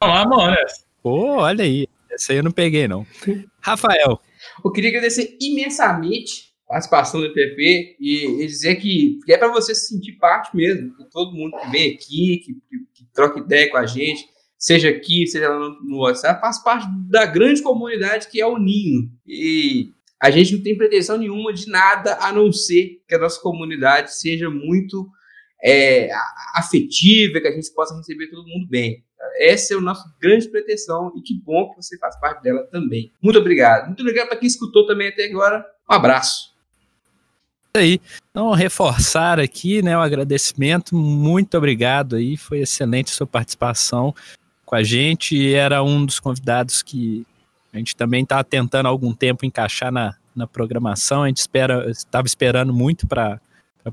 Mamonas. 0.00 0.84
Pô, 1.02 1.38
olha 1.38 1.64
aí. 1.64 1.88
Essa 2.10 2.32
aí 2.32 2.38
eu 2.38 2.44
não 2.44 2.52
peguei, 2.52 2.86
não. 2.86 3.04
Rafael. 3.60 4.20
Eu 4.64 4.70
queria 4.70 4.90
agradecer 4.90 5.36
imensamente 5.40 6.52
a 6.68 6.74
participação 6.74 7.20
do 7.20 7.32
PP 7.32 7.96
e, 8.00 8.42
e 8.42 8.46
dizer 8.46 8.76
que, 8.76 9.18
que 9.24 9.32
é 9.32 9.38
para 9.38 9.52
você 9.52 9.74
se 9.74 9.88
sentir 9.88 10.12
parte 10.12 10.54
mesmo, 10.56 10.94
com 10.96 11.04
todo 11.10 11.34
mundo 11.34 11.56
que 11.58 11.70
vem 11.70 11.94
aqui, 11.94 12.38
que, 12.44 12.54
que, 12.54 12.78
que 12.94 13.12
troca 13.12 13.40
ideia 13.40 13.70
com 13.70 13.76
a 13.76 13.86
gente, 13.86 14.24
seja 14.58 14.88
aqui, 14.88 15.26
seja 15.26 15.48
lá 15.48 15.58
no, 15.58 15.82
no 15.82 15.98
WhatsApp, 15.98 16.40
faz 16.40 16.62
parte 16.62 16.86
da 17.08 17.26
grande 17.26 17.62
comunidade 17.62 18.28
que 18.28 18.40
é 18.40 18.46
o 18.46 18.58
Ninho. 18.58 19.10
E 19.26 19.90
a 20.20 20.30
gente 20.30 20.54
não 20.54 20.62
tem 20.62 20.76
pretensão 20.76 21.18
nenhuma 21.18 21.52
de 21.52 21.68
nada 21.68 22.16
a 22.20 22.32
não 22.32 22.52
ser 22.52 23.02
que 23.08 23.14
a 23.14 23.18
nossa 23.18 23.40
comunidade 23.40 24.14
seja 24.14 24.48
muito 24.48 25.10
é, 25.62 26.08
afetiva, 26.54 27.40
que 27.40 27.48
a 27.48 27.52
gente 27.52 27.72
possa 27.74 27.96
receber 27.96 28.28
todo 28.28 28.46
mundo 28.46 28.68
bem. 28.68 29.04
Essa 29.36 29.74
é 29.74 29.76
a 29.76 29.80
nossa 29.80 30.12
grande 30.20 30.48
pretensão 30.48 31.12
e 31.16 31.20
que 31.20 31.34
bom 31.34 31.70
que 31.70 31.76
você 31.76 31.96
faz 31.98 32.18
parte 32.18 32.42
dela 32.42 32.64
também. 32.64 33.12
Muito 33.20 33.38
obrigado. 33.38 33.86
Muito 33.86 34.00
obrigado 34.00 34.28
para 34.28 34.36
quem 34.36 34.46
escutou 34.46 34.86
também 34.86 35.08
até 35.08 35.24
agora. 35.26 35.64
Um 35.90 35.94
abraço. 35.94 36.52
aí. 37.74 38.00
Então, 38.30 38.50
reforçar 38.52 39.38
aqui, 39.38 39.82
né, 39.82 39.96
o 39.96 40.00
agradecimento. 40.00 40.94
Muito 40.94 41.56
obrigado 41.56 42.16
aí. 42.16 42.36
Foi 42.36 42.60
excelente 42.60 43.10
sua 43.10 43.26
participação 43.26 44.14
com 44.64 44.74
a 44.74 44.82
gente. 44.82 45.54
Era 45.54 45.82
um 45.82 46.04
dos 46.04 46.18
convidados 46.18 46.82
que 46.82 47.26
a 47.72 47.78
gente 47.78 47.96
também 47.96 48.22
está 48.22 48.42
tentando 48.44 48.86
há 48.86 48.88
algum 48.88 49.14
tempo 49.14 49.46
encaixar 49.46 49.90
na, 49.90 50.14
na 50.34 50.46
programação. 50.46 51.22
A 51.22 51.28
gente 51.28 51.38
espera, 51.38 51.90
estava 51.90 52.26
esperando 52.26 52.72
muito 52.72 53.06
para 53.06 53.40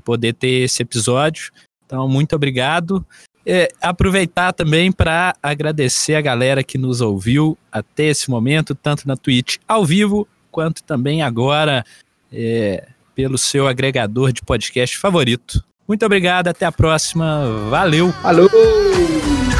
poder 0.04 0.34
ter 0.34 0.64
esse 0.64 0.82
episódio. 0.82 1.50
Então, 1.86 2.08
muito 2.08 2.36
obrigado. 2.36 3.04
É, 3.44 3.68
aproveitar 3.80 4.52
também 4.52 4.92
para 4.92 5.34
agradecer 5.42 6.14
a 6.14 6.20
galera 6.20 6.62
que 6.62 6.76
nos 6.76 7.00
ouviu 7.00 7.56
até 7.72 8.04
esse 8.04 8.30
momento, 8.30 8.74
tanto 8.74 9.08
na 9.08 9.16
Twitch 9.16 9.56
ao 9.66 9.84
vivo, 9.84 10.28
quanto 10.50 10.82
também 10.82 11.22
agora 11.22 11.84
é, 12.32 12.86
pelo 13.14 13.38
seu 13.38 13.66
agregador 13.66 14.32
de 14.32 14.42
podcast 14.42 14.98
favorito. 14.98 15.64
Muito 15.88 16.04
obrigado, 16.06 16.48
até 16.48 16.66
a 16.66 16.72
próxima. 16.72 17.68
Valeu! 17.68 18.14
Alô! 18.22 18.48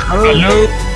Valeu. 0.08 0.89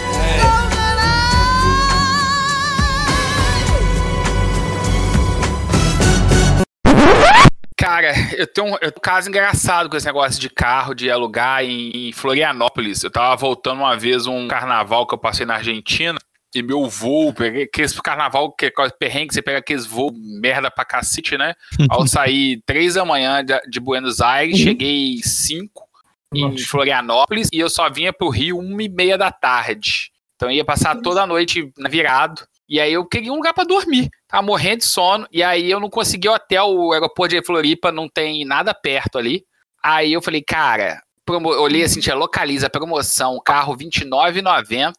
Cara, 7.85 8.15
eu 8.35 8.47
tenho, 8.47 8.69
um, 8.69 8.73
eu 8.73 8.78
tenho 8.78 8.94
um 8.97 9.01
caso 9.02 9.28
engraçado 9.28 9.90
com 9.90 9.97
esse 9.97 10.06
negócio 10.06 10.40
de 10.40 10.48
carro, 10.48 10.94
de 10.94 11.11
alugar 11.11 11.62
em, 11.62 12.09
em 12.09 12.12
Florianópolis. 12.12 13.05
Eu 13.05 13.11
tava 13.11 13.36
voltando 13.36 13.81
uma 13.81 13.94
vez 13.94 14.27
um 14.27 14.48
carnaval 14.48 15.06
que 15.06 15.12
eu 15.12 15.19
passei 15.19 15.44
na 15.44 15.56
Argentina. 15.56 16.19
E 16.55 16.62
meu 16.62 16.89
voo, 16.89 17.35
peguei 17.35 17.65
aqueles 17.65 18.01
carnaval, 18.01 18.51
que 18.52 18.66
é 18.66 18.73
perrengue, 18.98 19.35
você 19.35 19.43
pega 19.43 19.59
aqueles 19.59 19.85
voos 19.85 20.15
merda 20.40 20.70
pra 20.70 20.82
cacete, 20.82 21.36
né? 21.36 21.52
Ao 21.90 22.06
sair 22.06 22.62
três 22.65 22.94
da 22.94 23.05
manhã 23.05 23.44
de, 23.44 23.61
de 23.69 23.78
Buenos 23.78 24.23
Aires, 24.23 24.56
cheguei 24.56 25.19
cinco 25.23 25.86
em 26.35 26.56
Florianópolis 26.56 27.51
e 27.52 27.61
eu 27.61 27.69
só 27.69 27.90
vinha 27.90 28.15
pro 28.15 28.31
Rio 28.31 28.61
uma 28.61 28.82
e 28.82 28.89
meia 28.89 29.19
da 29.19 29.31
tarde. 29.31 30.11
Então 30.36 30.48
eu 30.48 30.56
ia 30.56 30.65
passar 30.65 31.02
toda 31.02 31.23
a 31.23 31.27
noite 31.27 31.70
virado. 31.90 32.47
E 32.66 32.81
aí 32.81 32.94
eu 32.94 33.05
queria 33.05 33.31
um 33.31 33.36
lugar 33.36 33.52
pra 33.52 33.65
dormir. 33.65 34.09
Tava 34.35 34.44
morrendo 34.44 34.78
de 34.78 34.86
sono. 34.86 35.28
E 35.31 35.44
aí 35.44 35.70
eu 35.70 35.78
não 35.78 35.89
consegui 35.89 36.28
hotel. 36.28 36.66
O 36.66 36.93
aeroporto 36.93 37.36
de 37.36 37.47
Floripa 37.47 37.93
não 37.93 38.09
tem 38.09 38.44
nada 38.44 38.74
perto 38.74 39.16
ali. 39.16 39.44
Aí 39.81 40.12
eu 40.12 40.20
falei, 40.20 40.43
cara, 40.43 41.01
olhei 41.28 41.85
assim, 41.85 42.01
tinha 42.01 42.16
localiza 42.16 42.69
promoção, 42.69 43.40
carro 43.44 43.77
R$29,90, 43.77 44.93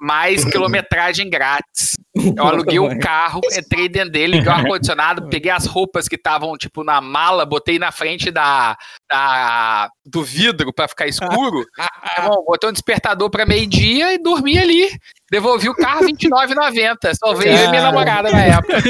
mais 0.00 0.44
quilometragem 0.50 1.28
grátis. 1.28 1.94
Eu 2.14 2.44
aluguei 2.44 2.78
o 2.78 2.98
carro, 2.98 3.40
entrei 3.52 3.88
dentro 3.88 4.10
dele, 4.10 4.38
liguei 4.38 4.50
o 4.50 4.54
ar-condicionado, 4.56 5.28
peguei 5.28 5.50
as 5.50 5.66
roupas 5.66 6.08
que 6.08 6.16
estavam, 6.16 6.56
tipo, 6.56 6.82
na 6.82 7.00
mala, 7.00 7.46
botei 7.46 7.78
na 7.78 7.92
frente 7.92 8.30
da, 8.30 8.76
da 9.08 9.88
do 10.04 10.22
vidro 10.22 10.72
pra 10.72 10.88
ficar 10.88 11.06
escuro. 11.06 11.64
Bom, 12.26 12.44
botei 12.46 12.68
um 12.68 12.72
despertador 12.72 13.30
pra 13.30 13.46
meio-dia 13.46 14.14
e 14.14 14.18
dormi 14.18 14.58
ali. 14.58 14.90
Devolvi 15.30 15.68
o 15.68 15.74
carro 15.74 16.00
R$29,90. 16.00 17.14
Só 17.14 17.34
veio 17.34 17.56
eu 17.56 17.66
e 17.66 17.68
minha 17.68 17.82
namorada 17.82 18.30
na 18.30 18.42
época. 18.42 18.82